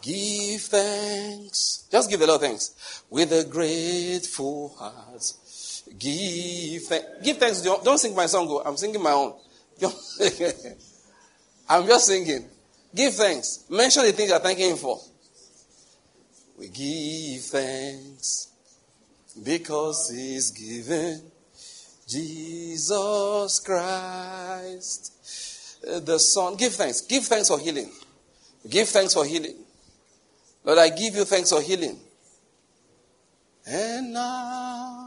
Give 0.00 0.60
thanks. 0.60 1.88
Just 1.90 2.08
give 2.08 2.20
a 2.20 2.26
lot 2.26 2.36
of 2.36 2.40
thanks. 2.42 3.02
With 3.10 3.32
a 3.32 3.42
grateful 3.42 4.76
heart. 4.78 5.32
Give 5.98 6.80
thanks. 6.82 7.06
Give 7.24 7.36
thanks. 7.36 7.62
Don't 7.62 7.98
sing 7.98 8.14
my 8.14 8.26
song. 8.26 8.46
Oh. 8.48 8.62
I'm 8.64 8.76
singing 8.76 9.02
my 9.02 9.10
own. 9.10 9.34
I'm 11.68 11.84
just 11.84 12.06
singing. 12.06 12.48
Give 12.94 13.12
thanks. 13.12 13.64
Mention 13.68 14.04
the 14.04 14.12
things 14.12 14.30
you're 14.30 14.38
thanking 14.38 14.70
Him 14.70 14.76
for. 14.76 15.00
We 16.56 16.68
give 16.68 17.42
thanks 17.42 18.49
because 19.42 20.10
He's 20.10 20.50
given 20.50 21.22
Jesus 22.06 23.60
Christ, 23.64 25.12
uh, 25.88 26.00
the 26.00 26.18
Son. 26.18 26.56
Give 26.56 26.72
thanks. 26.72 27.02
Give 27.02 27.22
thanks 27.22 27.48
for 27.48 27.58
healing. 27.58 27.90
Give 28.68 28.88
thanks 28.88 29.14
for 29.14 29.24
healing. 29.24 29.56
Lord, 30.64 30.78
I 30.78 30.88
give 30.90 31.14
you 31.14 31.24
thanks 31.24 31.50
for 31.50 31.62
healing. 31.62 31.98
And 33.66 34.12
now 34.12 34.99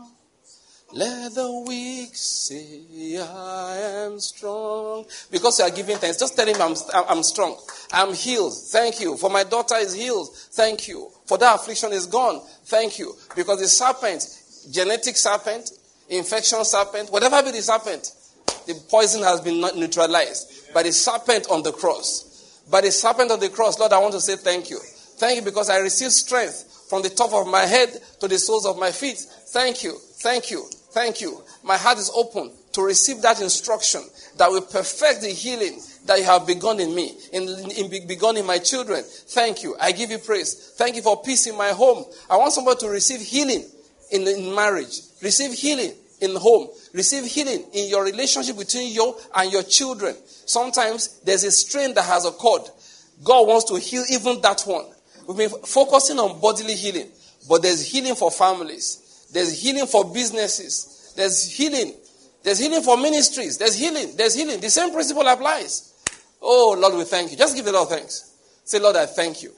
let 0.93 1.33
the 1.33 1.63
weak 1.67 2.11
say, 2.13 3.17
I 3.19 3.77
am 4.05 4.19
strong. 4.19 5.05
Because 5.31 5.57
you 5.57 5.65
are 5.65 5.71
giving 5.71 5.97
thanks. 5.97 6.19
Just 6.19 6.35
tell 6.35 6.47
him 6.47 6.61
I'm, 6.61 6.75
I'm 7.09 7.23
strong. 7.23 7.57
I'm 7.91 8.13
healed. 8.13 8.53
Thank 8.53 9.01
you. 9.01 9.17
For 9.17 9.29
my 9.29 9.43
daughter 9.43 9.75
is 9.75 9.93
healed. 9.93 10.29
Thank 10.35 10.87
you. 10.87 11.09
For 11.25 11.39
that 11.39 11.55
affliction 11.55 11.93
is 11.93 12.05
gone. 12.05 12.41
Thank 12.65 12.99
you. 12.99 13.13
Because 13.35 13.59
the 13.59 13.67
serpent, 13.67 14.23
genetic 14.71 15.17
serpent, 15.17 15.71
infection 16.09 16.63
serpent, 16.63 17.11
whatever 17.11 17.41
be 17.41 17.51
the 17.51 17.63
serpent, 17.63 18.11
the 18.67 18.75
poison 18.87 19.23
has 19.23 19.41
been 19.41 19.59
neutralized 19.75 20.73
by 20.73 20.83
the 20.83 20.91
serpent 20.91 21.47
on 21.49 21.63
the 21.63 21.71
cross. 21.71 22.63
By 22.69 22.81
the 22.81 22.91
serpent 22.91 23.31
on 23.31 23.39
the 23.39 23.49
cross, 23.49 23.79
Lord, 23.79 23.93
I 23.93 23.99
want 23.99 24.13
to 24.13 24.21
say 24.21 24.35
thank 24.35 24.69
you. 24.69 24.77
Thank 25.17 25.37
you 25.37 25.41
because 25.41 25.69
I 25.69 25.79
received 25.79 26.11
strength 26.11 26.85
from 26.87 27.01
the 27.01 27.09
top 27.09 27.33
of 27.33 27.47
my 27.47 27.61
head 27.61 27.89
to 28.19 28.27
the 28.27 28.37
soles 28.37 28.65
of 28.65 28.77
my 28.77 28.91
feet. 28.91 29.17
Thank 29.17 29.83
you. 29.83 29.97
Thank 29.97 30.51
you. 30.51 30.65
Thank 30.93 31.21
you. 31.21 31.41
My 31.63 31.75
heart 31.75 31.97
is 31.97 32.11
open 32.15 32.51
to 32.73 32.83
receive 32.83 33.21
that 33.23 33.41
instruction 33.41 34.03
that 34.37 34.49
will 34.49 34.61
perfect 34.61 35.21
the 35.21 35.29
healing 35.29 35.79
that 36.05 36.19
you 36.19 36.25
have 36.25 36.45
begun 36.45 36.79
in 36.79 36.93
me, 36.93 37.17
in, 37.31 37.49
in, 37.71 38.07
begun 38.07 38.37
in 38.37 38.45
my 38.45 38.59
children. 38.59 39.03
Thank 39.03 39.63
you. 39.63 39.75
I 39.79 39.91
give 39.91 40.11
you 40.11 40.19
praise. 40.19 40.73
Thank 40.77 40.95
you 40.95 41.01
for 41.01 41.21
peace 41.23 41.47
in 41.47 41.57
my 41.57 41.69
home. 41.69 42.05
I 42.29 42.37
want 42.37 42.53
somebody 42.53 42.79
to 42.81 42.89
receive 42.89 43.21
healing 43.21 43.65
in, 44.11 44.27
in 44.27 44.53
marriage, 44.53 44.99
receive 45.21 45.53
healing 45.53 45.93
in 46.21 46.35
home, 46.35 46.67
receive 46.93 47.25
healing 47.25 47.65
in 47.73 47.89
your 47.89 48.03
relationship 48.03 48.57
between 48.57 48.93
you 48.93 49.15
and 49.35 49.51
your 49.51 49.63
children. 49.63 50.15
Sometimes 50.45 51.19
there's 51.21 51.43
a 51.43 51.51
strain 51.51 51.95
that 51.95 52.05
has 52.05 52.25
occurred. 52.25 52.69
God 53.23 53.47
wants 53.47 53.65
to 53.65 53.79
heal 53.79 54.03
even 54.11 54.41
that 54.41 54.61
one. 54.61 54.85
We've 55.27 55.37
been 55.37 55.61
focusing 55.61 56.19
on 56.19 56.39
bodily 56.39 56.75
healing, 56.75 57.09
but 57.49 57.63
there's 57.63 57.89
healing 57.89 58.15
for 58.15 58.29
families. 58.29 58.99
There's 59.33 59.59
healing 59.59 59.87
for 59.87 60.05
businesses. 60.05 61.13
There's 61.15 61.51
healing. 61.51 61.93
There's 62.43 62.59
healing 62.59 62.83
for 62.83 62.97
ministries. 62.97 63.57
There's 63.57 63.75
healing. 63.75 64.15
There's 64.15 64.35
healing. 64.35 64.59
The 64.59 64.69
same 64.69 64.93
principle 64.93 65.27
applies. 65.27 65.93
Oh, 66.41 66.75
Lord, 66.77 66.95
we 66.95 67.03
thank 67.03 67.31
you. 67.31 67.37
Just 67.37 67.55
give 67.55 67.65
the 67.65 67.71
Lord 67.71 67.89
thanks. 67.89 68.35
Say, 68.63 68.79
Lord, 68.79 68.95
I 68.95 69.07
thank 69.07 69.41
you. 69.41 69.51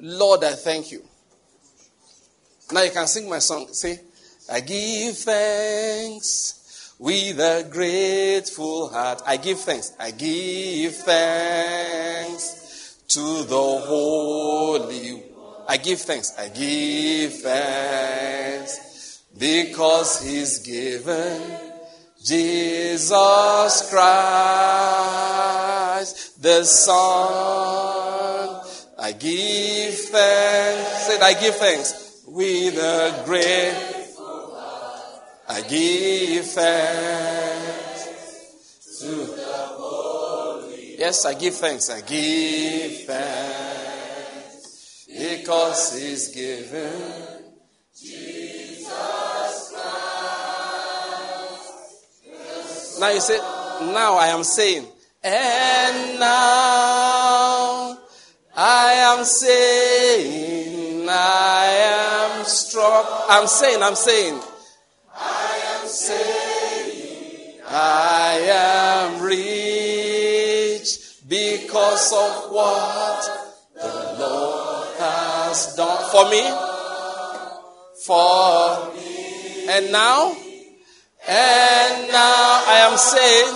Lord, 0.00 0.44
I 0.44 0.52
thank 0.52 0.92
you. 0.92 1.02
Now 2.72 2.82
you 2.82 2.92
can 2.92 3.06
sing 3.06 3.28
my 3.28 3.40
song. 3.40 3.66
Say, 3.72 4.00
I 4.50 4.60
give 4.60 5.16
thanks 5.16 6.94
with 6.98 7.40
a 7.40 7.66
grateful 7.68 8.90
heart. 8.90 9.22
I 9.26 9.38
give 9.38 9.58
thanks. 9.60 9.92
I 9.98 10.12
give 10.12 10.94
thanks 10.96 12.96
to 13.08 13.44
the 13.44 13.56
Holy. 13.56 15.22
I 15.66 15.76
give 15.78 16.00
thanks. 16.00 16.32
I 16.38 16.48
give 16.48 17.34
thanks 17.40 18.89
because 19.40 20.22
he's 20.22 20.58
given 20.58 21.40
Jesus 22.22 23.88
Christ, 23.88 24.12
the 26.42 26.62
Son. 26.64 28.62
I 28.98 29.12
give 29.12 29.94
thanks. 29.94 31.06
Said, 31.06 31.22
I 31.22 31.32
give 31.40 31.56
thanks 31.56 32.22
with 32.28 32.76
a 32.76 33.22
great. 33.24 33.72
I 35.48 35.62
give 35.62 36.44
thanks 36.44 38.04
to 39.00 39.06
the 39.06 39.46
Holy. 39.46 40.98
Yes, 40.98 41.24
I 41.24 41.32
give 41.32 41.54
thanks. 41.54 41.88
I 41.88 42.02
give 42.02 43.04
thanks 43.04 45.06
because 45.08 45.98
He's 45.98 46.28
given 46.28 47.29
Now 53.00 53.08
you 53.08 53.20
say, 53.20 53.38
now 53.38 54.18
I 54.18 54.26
am 54.26 54.44
saying, 54.44 54.84
and 55.24 56.20
now 56.20 57.96
I 58.54 58.92
am 58.92 59.24
saying, 59.24 61.08
I 61.08 62.34
am 62.36 62.44
strong. 62.44 63.06
I'm 63.30 63.46
saying, 63.46 63.82
I'm 63.82 63.94
saying, 63.94 64.38
I 65.16 65.80
am 65.80 65.88
saying, 65.88 67.60
I 67.70 68.38
am 68.50 69.22
rich 69.22 70.98
because 71.26 72.12
of 72.12 72.52
what 72.52 73.22
the 73.76 74.16
Lord 74.20 74.88
has 74.98 75.74
done 75.74 76.10
for 76.10 76.28
me. 76.28 76.42
For 78.04 78.92
me. 78.94 79.68
And 79.70 79.90
now, 79.90 80.36
and 81.30 82.08
now 82.10 82.64
I 82.66 82.88
am 82.90 82.98
saying, 82.98 83.54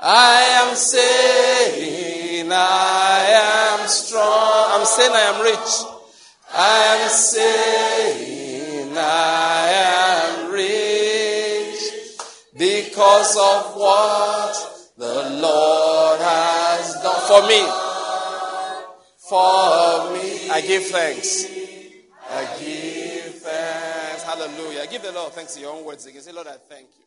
I 0.00 0.40
am 0.64 0.74
saying, 0.74 2.48
I 2.50 3.80
am 3.80 3.86
strong. 3.86 4.66
I'm 4.70 4.86
saying 4.86 5.12
I 5.12 5.20
am 5.20 5.42
rich. 5.44 5.72
I 6.54 6.96
am 7.02 7.08
saying, 7.10 8.96
I 8.96 9.68
am 9.92 10.50
rich 10.52 11.82
because 12.56 13.36
of 13.36 13.76
what 13.76 14.54
the 14.96 15.38
Lord 15.38 16.20
has 16.20 16.94
done 17.02 17.20
for 17.28 17.42
me. 17.46 17.60
For 19.28 20.14
me, 20.14 20.48
I 20.50 20.62
give 20.66 20.84
thanks. 20.86 21.44
I 22.30 22.46
give 22.58 23.34
Hallelujah. 24.26 24.88
Give 24.88 25.02
the 25.02 25.12
Lord 25.12 25.32
thanks 25.34 25.54
to 25.54 25.60
your 25.60 25.72
own 25.72 25.84
words 25.84 26.04
again. 26.04 26.20
Say, 26.20 26.32
Lord, 26.32 26.48
I 26.48 26.56
thank 26.68 26.88
you. 26.98 27.05